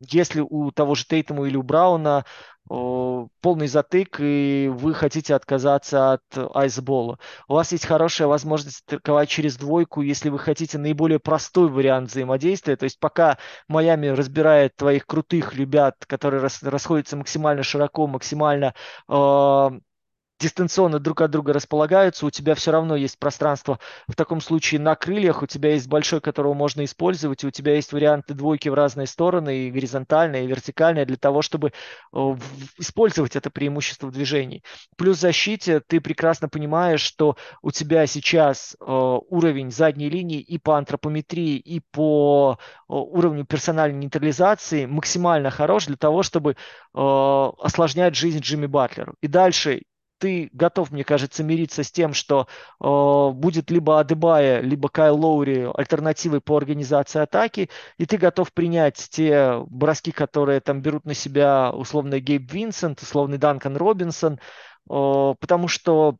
если 0.00 0.40
у 0.40 0.70
того 0.70 0.94
же 0.94 1.04
Тейтема 1.06 1.46
или 1.46 1.56
у 1.56 1.62
Брауна 1.62 2.24
полный 2.68 3.68
затык, 3.68 4.16
и 4.18 4.68
вы 4.72 4.92
хотите 4.94 5.34
отказаться 5.34 6.14
от 6.14 6.22
айсбола. 6.54 7.18
У 7.46 7.54
вас 7.54 7.70
есть 7.70 7.86
хорошая 7.86 8.26
возможность 8.26 8.82
атаковать 8.88 9.28
через 9.28 9.56
двойку, 9.56 10.02
если 10.02 10.30
вы 10.30 10.40
хотите 10.40 10.76
наиболее 10.76 11.20
простой 11.20 11.68
вариант 11.68 12.10
взаимодействия. 12.10 12.76
То 12.76 12.84
есть 12.84 12.98
пока 12.98 13.38
Майами 13.68 14.08
разбирает 14.08 14.74
твоих 14.74 15.06
крутых 15.06 15.54
ребят, 15.54 15.94
которые 16.06 16.42
расходятся 16.62 17.16
максимально 17.16 17.62
широко, 17.62 18.08
максимально 18.08 18.74
э, 19.08 19.70
дистанционно 20.38 20.98
друг 20.98 21.20
от 21.22 21.30
друга 21.30 21.52
располагаются, 21.52 22.26
у 22.26 22.30
тебя 22.30 22.54
все 22.54 22.70
равно 22.70 22.96
есть 22.96 23.18
пространство 23.18 23.78
в 24.06 24.14
таком 24.14 24.40
случае 24.40 24.80
на 24.80 24.94
крыльях, 24.94 25.42
у 25.42 25.46
тебя 25.46 25.72
есть 25.72 25.88
большой, 25.88 26.20
которого 26.20 26.54
можно 26.54 26.84
использовать, 26.84 27.42
и 27.42 27.46
у 27.46 27.50
тебя 27.50 27.74
есть 27.74 27.92
варианты 27.92 28.34
двойки 28.34 28.68
в 28.68 28.74
разные 28.74 29.06
стороны, 29.06 29.66
и 29.66 29.70
горизонтальные, 29.70 30.44
и 30.44 30.46
вертикальные, 30.46 31.06
для 31.06 31.16
того, 31.16 31.42
чтобы 31.42 31.72
э, 32.12 32.36
использовать 32.78 33.36
это 33.36 33.50
преимущество 33.50 34.08
в 34.08 34.12
движении. 34.12 34.62
Плюс 34.96 35.18
в 35.18 35.20
защите 35.20 35.80
ты 35.80 36.00
прекрасно 36.00 36.48
понимаешь, 36.48 37.00
что 37.00 37.36
у 37.62 37.70
тебя 37.70 38.06
сейчас 38.06 38.76
э, 38.78 38.84
уровень 38.84 39.70
задней 39.70 40.10
линии 40.10 40.40
и 40.40 40.58
по 40.58 40.76
антропометрии, 40.76 41.56
и 41.56 41.80
по 41.80 42.58
э, 42.60 42.82
уровню 42.88 43.44
персональной 43.44 43.98
нейтрализации 43.98 44.86
максимально 44.86 45.50
хорош 45.50 45.86
для 45.86 45.96
того, 45.96 46.22
чтобы 46.22 46.56
осложнять 46.92 48.14
жизнь 48.14 48.38
Джимми 48.38 48.66
Батлеру. 48.66 49.16
И 49.20 49.28
дальше 49.28 49.82
ты 50.18 50.50
готов, 50.52 50.90
мне 50.90 51.04
кажется, 51.04 51.44
мириться 51.44 51.82
с 51.82 51.90
тем, 51.90 52.14
что 52.14 52.48
э, 52.80 53.30
будет 53.34 53.70
либо 53.70 54.00
Адебая, 54.00 54.60
либо 54.60 54.88
Кайл 54.88 55.16
Лоури 55.16 55.70
альтернативой 55.74 56.40
по 56.40 56.56
организации 56.56 57.20
атаки, 57.20 57.70
и 57.98 58.06
ты 58.06 58.16
готов 58.16 58.52
принять 58.52 58.96
те 59.10 59.60
броски, 59.66 60.12
которые 60.12 60.60
там 60.60 60.80
берут 60.80 61.04
на 61.04 61.14
себя 61.14 61.70
условно 61.72 62.20
Гейб 62.20 62.50
Винсент, 62.52 63.02
условный 63.02 63.38
Данкан 63.38 63.76
Робинсон, 63.76 64.38
э, 64.90 65.34
потому 65.40 65.68
что 65.68 66.16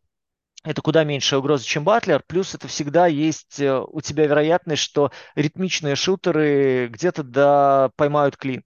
это 0.65 0.83
куда 0.83 1.05
меньше 1.05 1.37
угроза, 1.37 1.65
чем 1.65 1.85
Батлер, 1.85 2.23
плюс 2.27 2.55
это 2.55 2.67
всегда 2.67 3.07
есть 3.07 3.61
э, 3.61 3.81
у 3.87 4.01
тебя 4.01 4.27
вероятность, 4.27 4.83
что 4.83 5.13
ритмичные 5.37 5.95
шутеры 5.95 6.89
где-то 6.89 7.23
да, 7.23 7.91
поймают 7.97 8.37
клин. 8.37 8.65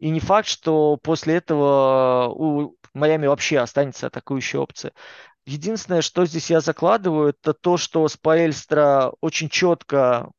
И 0.00 0.10
не 0.10 0.18
факт, 0.18 0.48
что 0.48 0.96
после 0.96 1.36
этого 1.36 2.28
у 2.34 2.76
Майами 2.94 3.26
вообще 3.26 3.58
останется 3.58 4.08
атакующая 4.08 4.60
опция. 4.60 4.92
Единственное, 5.46 6.02
что 6.02 6.24
здесь 6.26 6.50
я 6.50 6.60
закладываю, 6.60 7.30
это 7.30 7.52
то, 7.52 7.76
что 7.76 8.08
Спаэльстра 8.08 9.12
очень 9.20 9.48
четко 9.48 10.30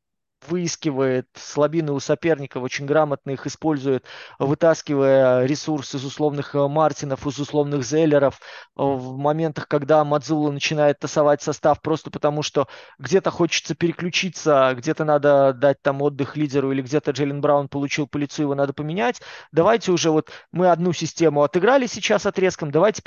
выискивает 0.47 1.27
слабины 1.35 1.91
у 1.91 1.99
соперников, 1.99 2.63
очень 2.63 2.85
грамотно 2.85 3.31
их 3.31 3.45
использует, 3.47 4.05
вытаскивая 4.39 5.45
ресурсы 5.45 5.97
из 5.97 6.05
условных 6.05 6.55
э, 6.55 6.67
Мартинов, 6.67 7.25
из 7.27 7.39
условных 7.39 7.83
Зеллеров 7.83 8.35
э, 8.35 8.39
в 8.81 9.17
моментах, 9.17 9.67
когда 9.67 10.03
Мадзула 10.03 10.51
начинает 10.51 10.99
тасовать 10.99 11.41
состав 11.41 11.81
просто 11.81 12.11
потому, 12.11 12.43
что 12.43 12.67
где-то 12.99 13.31
хочется 13.31 13.75
переключиться, 13.75 14.73
где-то 14.75 15.05
надо 15.05 15.53
дать 15.53 15.81
там 15.81 16.01
отдых 16.01 16.35
лидеру 16.37 16.71
или 16.71 16.81
где-то 16.81 17.11
Джейлен 17.11 17.41
Браун 17.41 17.67
получил 17.67 18.07
по 18.07 18.17
лицу, 18.17 18.43
его 18.43 18.55
надо 18.55 18.73
поменять. 18.73 19.21
Давайте 19.51 19.91
уже 19.91 20.11
вот 20.11 20.29
мы 20.51 20.69
одну 20.69 20.93
систему 20.93 21.43
отыграли 21.43 21.87
сейчас 21.87 22.25
отрезком, 22.25 22.71
давайте 22.71 23.01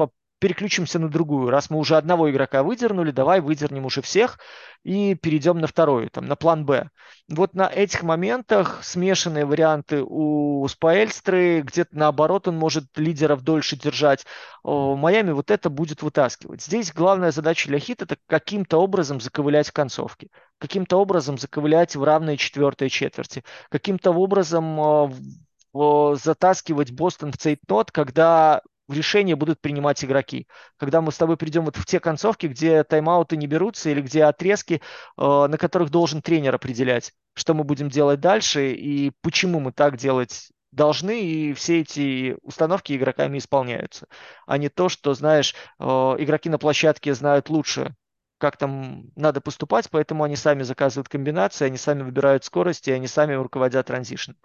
переключимся 0.44 0.98
на 0.98 1.08
другую. 1.08 1.48
Раз 1.48 1.70
мы 1.70 1.78
уже 1.78 1.96
одного 1.96 2.30
игрока 2.30 2.62
выдернули, 2.62 3.12
давай 3.12 3.40
выдернем 3.40 3.86
уже 3.86 4.02
всех 4.02 4.38
и 4.82 5.14
перейдем 5.14 5.58
на 5.58 5.66
второй, 5.66 6.10
там, 6.10 6.26
на 6.26 6.36
план 6.36 6.66
Б. 6.66 6.90
Вот 7.30 7.54
на 7.54 7.66
этих 7.66 8.02
моментах 8.02 8.80
смешанные 8.82 9.46
варианты 9.46 10.04
у 10.06 10.68
Спаэльстры, 10.68 11.62
где-то 11.62 11.96
наоборот 11.96 12.46
он 12.46 12.58
может 12.58 12.84
лидеров 12.96 13.40
дольше 13.40 13.76
держать. 13.76 14.26
Майами 14.62 15.30
вот 15.30 15.50
это 15.50 15.70
будет 15.70 16.02
вытаскивать. 16.02 16.60
Здесь 16.60 16.92
главная 16.92 17.30
задача 17.30 17.70
для 17.70 17.78
Хит 17.78 18.02
это 18.02 18.18
каким-то 18.26 18.76
образом 18.76 19.22
заковылять 19.22 19.68
в 19.68 19.72
концовке, 19.72 20.28
каким-то 20.58 20.98
образом 20.98 21.38
заковылять 21.38 21.96
в 21.96 22.04
равные 22.04 22.36
четвертые 22.36 22.90
четверти, 22.90 23.44
каким-то 23.70 24.10
образом 24.10 25.10
затаскивать 25.72 26.92
Бостон 26.92 27.32
в 27.32 27.38
цейтнот, 27.38 27.90
когда 27.90 28.60
решения 28.88 29.36
будут 29.36 29.60
принимать 29.60 30.04
игроки. 30.04 30.46
Когда 30.76 31.00
мы 31.00 31.12
с 31.12 31.16
тобой 31.16 31.36
придем 31.36 31.64
вот 31.64 31.76
в 31.76 31.84
те 31.84 32.00
концовки, 32.00 32.46
где 32.46 32.84
тайм-ауты 32.84 33.36
не 33.36 33.46
берутся 33.46 33.90
или 33.90 34.00
где 34.00 34.24
отрезки, 34.24 34.74
э, 34.74 34.80
на 35.16 35.56
которых 35.58 35.90
должен 35.90 36.22
тренер 36.22 36.54
определять, 36.54 37.12
что 37.34 37.54
мы 37.54 37.64
будем 37.64 37.88
делать 37.88 38.20
дальше 38.20 38.72
и 38.72 39.12
почему 39.22 39.60
мы 39.60 39.72
так 39.72 39.96
делать 39.96 40.50
должны, 40.72 41.22
и 41.22 41.52
все 41.54 41.80
эти 41.80 42.36
установки 42.42 42.94
игроками 42.94 43.38
исполняются, 43.38 44.06
а 44.46 44.58
не 44.58 44.68
то, 44.68 44.88
что, 44.88 45.14
знаешь, 45.14 45.54
э, 45.78 45.84
игроки 45.84 46.48
на 46.48 46.58
площадке 46.58 47.14
знают 47.14 47.48
лучше, 47.48 47.94
как 48.38 48.56
там 48.56 49.10
надо 49.16 49.40
поступать, 49.40 49.88
поэтому 49.90 50.24
они 50.24 50.36
сами 50.36 50.62
заказывают 50.64 51.08
комбинации, 51.08 51.66
они 51.66 51.78
сами 51.78 52.02
выбирают 52.02 52.44
скорости, 52.44 52.90
они 52.90 53.06
сами 53.06 53.34
руководят 53.34 53.86
транзишном. 53.86 54.36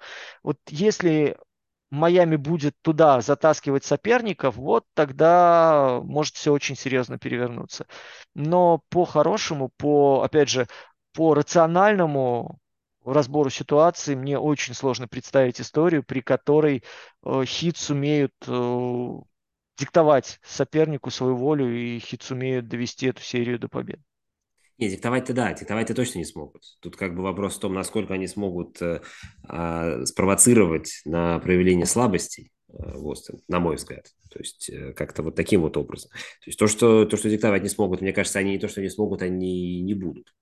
Вот 0.43 0.57
если 0.67 1.37
Майами 1.91 2.35
будет 2.35 2.75
туда 2.81 3.21
затаскивать 3.21 3.83
соперников, 3.83 4.55
вот 4.55 4.85
тогда 4.93 6.01
может 6.03 6.35
все 6.35 6.51
очень 6.51 6.75
серьезно 6.75 7.17
перевернуться. 7.17 7.87
Но 8.35 8.83
по-хорошему, 8.89 9.69
по, 9.77 10.21
опять 10.23 10.49
же, 10.49 10.67
по 11.13 11.33
рациональному 11.33 12.59
разбору 13.03 13.49
ситуации 13.49 14.15
мне 14.15 14.37
очень 14.37 14.73
сложно 14.73 15.07
представить 15.07 15.59
историю, 15.59 16.03
при 16.03 16.21
которой 16.21 16.83
э, 17.23 17.45
хит 17.45 17.77
сумеют 17.77 18.33
э, 18.47 19.07
диктовать 19.77 20.39
сопернику 20.43 21.09
свою 21.09 21.35
волю, 21.35 21.73
и 21.73 21.99
хит 21.99 22.21
сумеют 22.21 22.67
довести 22.67 23.07
эту 23.07 23.21
серию 23.21 23.57
до 23.59 23.67
победы. 23.69 24.03
Не, 24.79 24.89
диктовать-то 24.89 25.33
да, 25.33 25.53
диктовать-то 25.53 25.93
точно 25.93 26.19
не 26.19 26.25
смогут. 26.25 26.63
Тут 26.79 26.95
как 26.95 27.13
бы 27.13 27.21
вопрос 27.21 27.57
в 27.57 27.59
том, 27.59 27.73
насколько 27.73 28.13
они 28.13 28.27
смогут 28.27 28.81
э, 28.81 29.01
э, 29.49 30.05
спровоцировать 30.05 31.01
на 31.03 31.39
проявление 31.39 31.85
слабостей 31.85 32.51
э, 32.69 32.93
на 33.49 33.59
мой 33.59 33.75
взгляд. 33.75 34.05
То 34.29 34.39
есть 34.39 34.69
э, 34.69 34.93
как-то 34.93 35.21
вот 35.21 35.35
таким 35.35 35.61
вот 35.61 35.75
образом. 35.75 36.11
То 36.11 36.47
есть 36.47 36.57
то 36.57 36.67
что, 36.67 37.03
то, 37.05 37.17
что 37.17 37.29
диктовать 37.29 37.61
не 37.61 37.69
смогут, 37.69 37.99
мне 37.99 38.13
кажется, 38.13 38.39
они 38.39 38.51
не 38.51 38.59
то, 38.59 38.69
что 38.69 38.81
не 38.81 38.89
смогут, 38.89 39.21
они 39.21 39.81
не 39.81 39.93
будут. 39.93 40.33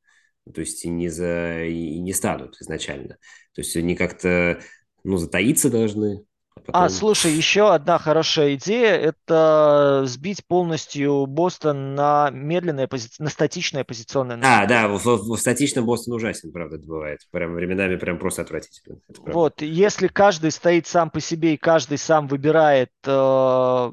То 0.53 0.61
есть 0.61 0.85
не, 0.85 1.09
за, 1.09 1.63
и 1.63 1.97
не 1.97 2.13
станут 2.13 2.61
изначально. 2.61 3.17
То 3.53 3.61
есть 3.61 3.75
они 3.75 3.95
как-то 3.95 4.61
ну, 5.03 5.17
затаиться 5.17 5.71
должны, 5.71 6.25
Потом... 6.67 6.81
А, 6.81 6.89
слушай, 6.89 7.31
еще 7.31 7.73
одна 7.73 7.97
хорошая 7.97 8.55
идея– 8.55 8.93
это 8.97 10.03
сбить 10.05 10.45
полностью 10.45 11.25
Бостон 11.25 11.95
на 11.95 12.29
медленное, 12.29 12.87
пози... 12.87 13.07
на 13.19 13.29
статичное 13.29 13.85
позиционное. 13.85 14.37
А, 14.43 14.65
да, 14.65 14.89
в, 14.89 15.01
в, 15.01 15.35
в 15.35 15.37
статичном 15.37 15.85
Бостон 15.85 16.15
ужасен, 16.15 16.51
правда, 16.51 16.75
это 16.75 16.85
бывает. 16.85 17.21
Прям 17.31 17.53
временами 17.53 17.95
прям 17.95 18.19
просто 18.19 18.41
отвратительно. 18.41 18.99
Вот, 19.19 19.61
если 19.61 20.07
каждый 20.07 20.51
стоит 20.51 20.87
сам 20.87 21.09
по 21.09 21.21
себе 21.21 21.53
и 21.53 21.57
каждый 21.57 21.97
сам 21.97 22.27
выбирает 22.27 22.91
э, 23.05 23.91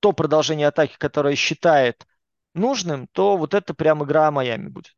то 0.00 0.12
продолжение 0.16 0.68
атаки, 0.68 0.96
которое 0.98 1.34
считает 1.34 2.06
нужным, 2.54 3.08
то 3.12 3.36
вот 3.36 3.52
это 3.52 3.74
прям 3.74 4.02
игра 4.02 4.30
Майами 4.30 4.68
будет. 4.68 4.94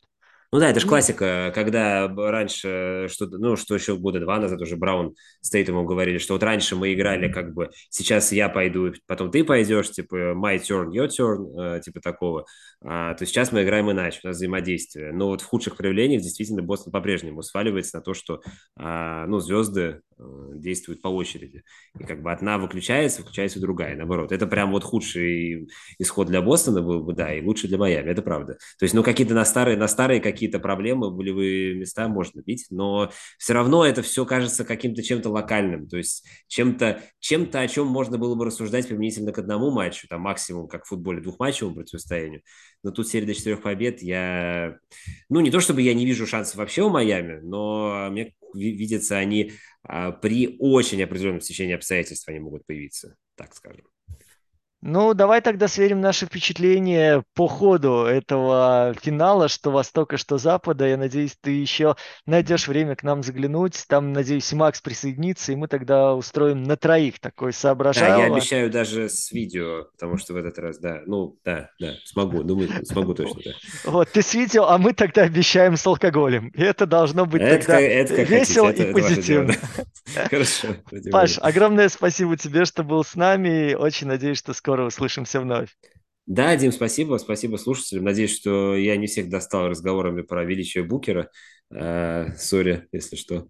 Ну 0.54 0.58
да, 0.58 0.68
это 0.68 0.80
же 0.80 0.86
классика, 0.86 1.50
когда 1.54 2.06
раньше, 2.14 3.08
что, 3.10 3.26
ну, 3.26 3.56
что 3.56 3.74
еще 3.74 3.96
года 3.96 4.20
два 4.20 4.38
назад 4.38 4.60
уже 4.60 4.76
Браун 4.76 5.14
с 5.40 5.48
Тейтумом 5.48 5.86
говорили, 5.86 6.18
что 6.18 6.34
вот 6.34 6.42
раньше 6.42 6.76
мы 6.76 6.92
играли 6.92 7.32
как 7.32 7.54
бы, 7.54 7.70
сейчас 7.88 8.32
я 8.32 8.50
пойду, 8.50 8.92
потом 9.06 9.30
ты 9.30 9.44
пойдешь, 9.44 9.90
типа 9.90 10.34
my 10.34 10.58
turn, 10.58 10.90
your 10.90 11.08
turn, 11.08 11.76
э, 11.78 11.80
типа 11.80 12.00
такого. 12.00 12.44
А, 12.84 13.14
то 13.14 13.24
сейчас 13.24 13.50
мы 13.50 13.62
играем 13.62 13.90
иначе, 13.90 14.20
у 14.24 14.26
нас 14.26 14.36
взаимодействие. 14.36 15.12
Но 15.12 15.28
вот 15.28 15.40
в 15.40 15.46
худших 15.46 15.74
проявлениях 15.74 16.20
действительно 16.20 16.62
Бостон 16.62 16.92
по-прежнему 16.92 17.40
сваливается 17.40 17.96
на 17.96 18.02
то, 18.02 18.12
что 18.12 18.42
а, 18.76 19.26
ну, 19.26 19.38
звезды 19.38 19.80
э, 19.80 20.00
действуют 20.54 21.02
по 21.02 21.08
очереди. 21.08 21.62
И 21.98 22.04
как 22.04 22.22
бы 22.22 22.32
одна 22.32 22.58
выключается, 22.58 23.22
включается 23.22 23.60
другая, 23.60 23.96
наоборот. 23.96 24.32
Это 24.32 24.46
прям 24.46 24.72
вот 24.72 24.84
худший 24.84 25.68
исход 25.98 26.28
для 26.28 26.42
Бостона 26.42 26.82
был 26.82 27.02
бы, 27.02 27.14
да, 27.14 27.34
и 27.34 27.44
лучше 27.44 27.68
для 27.68 27.78
Майами, 27.78 28.10
это 28.10 28.22
правда. 28.22 28.54
То 28.78 28.84
есть, 28.84 28.94
ну, 28.94 29.02
какие-то 29.02 29.34
на 29.34 29.44
старые, 29.44 29.76
на 29.76 29.88
старые 29.88 30.20
какие-то 30.20 30.58
проблемы, 30.58 31.10
болевые 31.10 31.74
места 31.74 32.08
можно 32.08 32.40
бить, 32.40 32.66
но 32.70 33.10
все 33.38 33.54
равно 33.54 33.84
это 33.84 34.02
все 34.02 34.24
кажется 34.24 34.64
каким-то 34.64 35.02
чем-то 35.02 35.30
локальным, 35.30 35.88
то 35.88 35.96
есть 35.96 36.24
чем-то, 36.48 37.00
чем-то, 37.20 37.60
о 37.60 37.68
чем 37.68 37.86
можно 37.86 38.18
было 38.18 38.34
бы 38.34 38.44
рассуждать 38.44 38.88
применительно 38.88 39.32
к 39.32 39.38
одному 39.38 39.70
матчу, 39.70 40.06
там 40.08 40.22
максимум, 40.22 40.68
как 40.68 40.84
в 40.84 40.88
футболе, 40.88 41.20
двухматчевому 41.20 41.76
противостоянию 41.76 42.42
но 42.82 42.90
тут 42.90 43.08
серия 43.08 43.26
до 43.26 43.34
четырех 43.34 43.62
побед, 43.62 44.02
я... 44.02 44.76
Ну, 45.28 45.40
не 45.40 45.50
то 45.50 45.60
чтобы 45.60 45.82
я 45.82 45.94
не 45.94 46.04
вижу 46.04 46.26
шансов 46.26 46.56
вообще 46.56 46.82
у 46.82 46.88
Майами, 46.90 47.40
но 47.40 48.08
мне 48.10 48.34
видятся 48.54 49.16
они 49.16 49.52
а, 49.52 49.54
при 49.84 50.56
очень 50.59 51.02
определенном 51.02 51.40
стечении 51.40 51.74
обстоятельств 51.74 52.28
они 52.28 52.38
могут 52.38 52.66
появиться, 52.66 53.16
так 53.36 53.54
скажем. 53.54 53.86
Ну, 54.84 55.14
давай 55.14 55.40
тогда 55.40 55.68
сверим 55.68 56.00
наши 56.00 56.26
впечатления 56.26 57.22
по 57.34 57.46
ходу 57.46 58.02
этого 58.02 58.92
финала, 59.00 59.46
что 59.46 59.70
Востока, 59.70 60.16
что 60.16 60.38
Запада. 60.38 60.88
Я 60.88 60.96
надеюсь, 60.96 61.36
ты 61.40 61.52
еще 61.52 61.94
найдешь 62.26 62.66
время 62.66 62.96
к 62.96 63.04
нам 63.04 63.22
заглянуть. 63.22 63.84
Там, 63.86 64.12
надеюсь, 64.12 64.52
Макс 64.52 64.80
присоединится, 64.80 65.52
и 65.52 65.54
мы 65.54 65.68
тогда 65.68 66.14
устроим 66.14 66.64
на 66.64 66.76
троих 66.76 67.20
такой 67.20 67.52
соображал. 67.52 68.09
Да, 68.09 68.26
я 68.26 68.34
обещаю 68.34 68.70
даже 68.72 69.09
с 69.09 69.30
видео, 69.30 69.84
потому 69.92 70.18
что 70.18 70.32
в 70.34 70.36
этот 70.36 70.59
раз, 70.59 70.78
да, 70.78 71.02
ну, 71.06 71.36
да, 71.44 71.70
да, 71.78 71.92
смогу, 72.04 72.42
думаю, 72.42 72.68
смогу 72.84 73.14
точно, 73.14 73.40
да. 73.44 73.50
Вот, 73.84 74.10
ты 74.10 74.20
с 74.20 74.34
видео, 74.34 74.64
а 74.64 74.78
мы 74.78 74.94
тогда 74.94 75.22
обещаем 75.22 75.76
с 75.76 75.86
алкоголем. 75.86 76.48
И 76.48 76.60
это 76.60 76.86
должно 76.86 77.24
быть 77.24 77.40
это 77.40 77.66
тогда 77.66 77.80
это 77.80 78.22
весело 78.22 78.66
хотите, 78.66 78.90
и 78.90 78.92
позитивно. 78.92 79.54
Хорошо. 80.28 80.68
Паш, 81.12 81.38
огромное 81.40 81.88
спасибо 81.88 82.36
тебе, 82.36 82.64
что 82.64 82.82
был 82.82 83.04
с 83.04 83.14
нами. 83.14 83.74
Очень 83.74 84.09
надеюсь, 84.09 84.38
что 84.38 84.52
скоро 84.52 84.71
скоро 84.72 84.86
услышимся 84.86 85.40
вновь. 85.40 85.76
Да, 86.24 86.56
Дим, 86.56 86.72
спасибо. 86.72 87.18
Спасибо 87.18 87.56
слушателям. 87.56 88.04
Надеюсь, 88.04 88.34
что 88.34 88.74
я 88.74 88.96
не 88.96 89.06
всех 89.06 89.28
достал 89.28 89.68
разговорами 89.68 90.22
про 90.22 90.44
величие 90.44 90.82
Букера. 90.82 91.28
Э, 91.74 92.28
сори, 92.36 92.86
если 92.92 93.16
что. 93.16 93.46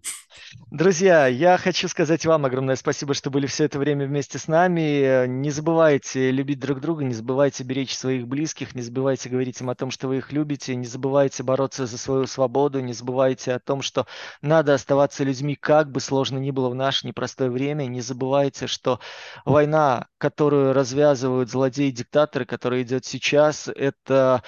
Друзья, 0.71 1.27
я 1.27 1.57
хочу 1.57 1.87
сказать 1.87 2.25
вам 2.25 2.45
огромное 2.45 2.75
спасибо, 2.75 3.13
что 3.13 3.29
были 3.29 3.47
все 3.47 3.65
это 3.65 3.79
время 3.79 4.07
вместе 4.07 4.39
с 4.39 4.47
нами. 4.47 5.27
Не 5.27 5.51
забывайте 5.51 6.31
любить 6.31 6.59
друг 6.59 6.79
друга, 6.79 7.03
не 7.03 7.13
забывайте 7.13 7.63
беречь 7.63 7.95
своих 7.95 8.27
близких, 8.27 8.75
не 8.75 8.81
забывайте 8.81 9.29
говорить 9.29 9.59
им 9.61 9.69
о 9.69 9.75
том, 9.75 9.91
что 9.91 10.07
вы 10.07 10.17
их 10.17 10.31
любите, 10.31 10.75
не 10.75 10.85
забывайте 10.85 11.43
бороться 11.43 11.85
за 11.85 11.97
свою 11.97 12.25
свободу, 12.25 12.79
не 12.79 12.93
забывайте 12.93 13.53
о 13.53 13.59
том, 13.59 13.81
что 13.81 14.07
надо 14.41 14.73
оставаться 14.73 15.23
людьми, 15.23 15.55
как 15.55 15.91
бы 15.91 15.99
сложно 15.99 16.37
ни 16.37 16.51
было 16.51 16.69
в 16.69 16.75
наше 16.75 17.05
непростое 17.05 17.51
время. 17.51 17.85
Не 17.85 18.01
забывайте, 18.01 18.67
что 18.67 18.99
война, 19.45 20.07
которую 20.17 20.73
развязывают 20.73 21.49
злодеи-диктаторы, 21.49 22.45
которая 22.45 22.83
идет 22.83 23.05
сейчас, 23.05 23.67
это 23.67 24.43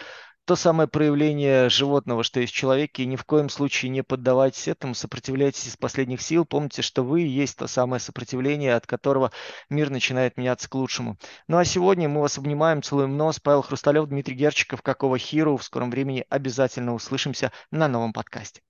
то 0.45 0.55
самое 0.55 0.87
проявление 0.87 1.69
животного, 1.69 2.23
что 2.23 2.39
есть 2.39 2.53
в 2.53 2.55
человеке, 2.55 3.03
и 3.03 3.07
ни 3.07 3.15
в 3.15 3.25
коем 3.25 3.49
случае 3.49 3.89
не 3.89 4.03
поддавайтесь 4.03 4.67
этому, 4.67 4.93
сопротивляйтесь 4.93 5.67
из 5.67 5.75
последних 5.75 6.21
сил. 6.21 6.45
Помните, 6.45 6.83
что 6.83 7.03
вы 7.03 7.21
есть 7.21 7.57
то 7.57 7.67
самое 7.67 7.99
сопротивление, 7.99 8.75
от 8.75 8.85
которого 8.85 9.31
мир 9.69 9.89
начинает 9.89 10.37
меняться 10.37 10.69
к 10.69 10.75
лучшему. 10.75 11.17
Ну 11.47 11.57
а 11.57 11.65
сегодня 11.65 12.07
мы 12.07 12.21
вас 12.21 12.37
обнимаем, 12.37 12.83
целуем 12.83 13.17
нос. 13.17 13.39
Павел 13.39 13.63
Хрусталев, 13.63 14.07
Дмитрий 14.07 14.35
Герчиков, 14.35 14.83
Какого 14.83 15.17
Хиру. 15.17 15.57
В 15.57 15.63
скором 15.63 15.89
времени 15.89 16.25
обязательно 16.29 16.93
услышимся 16.93 17.51
на 17.71 17.87
новом 17.87 18.13
подкасте. 18.13 18.61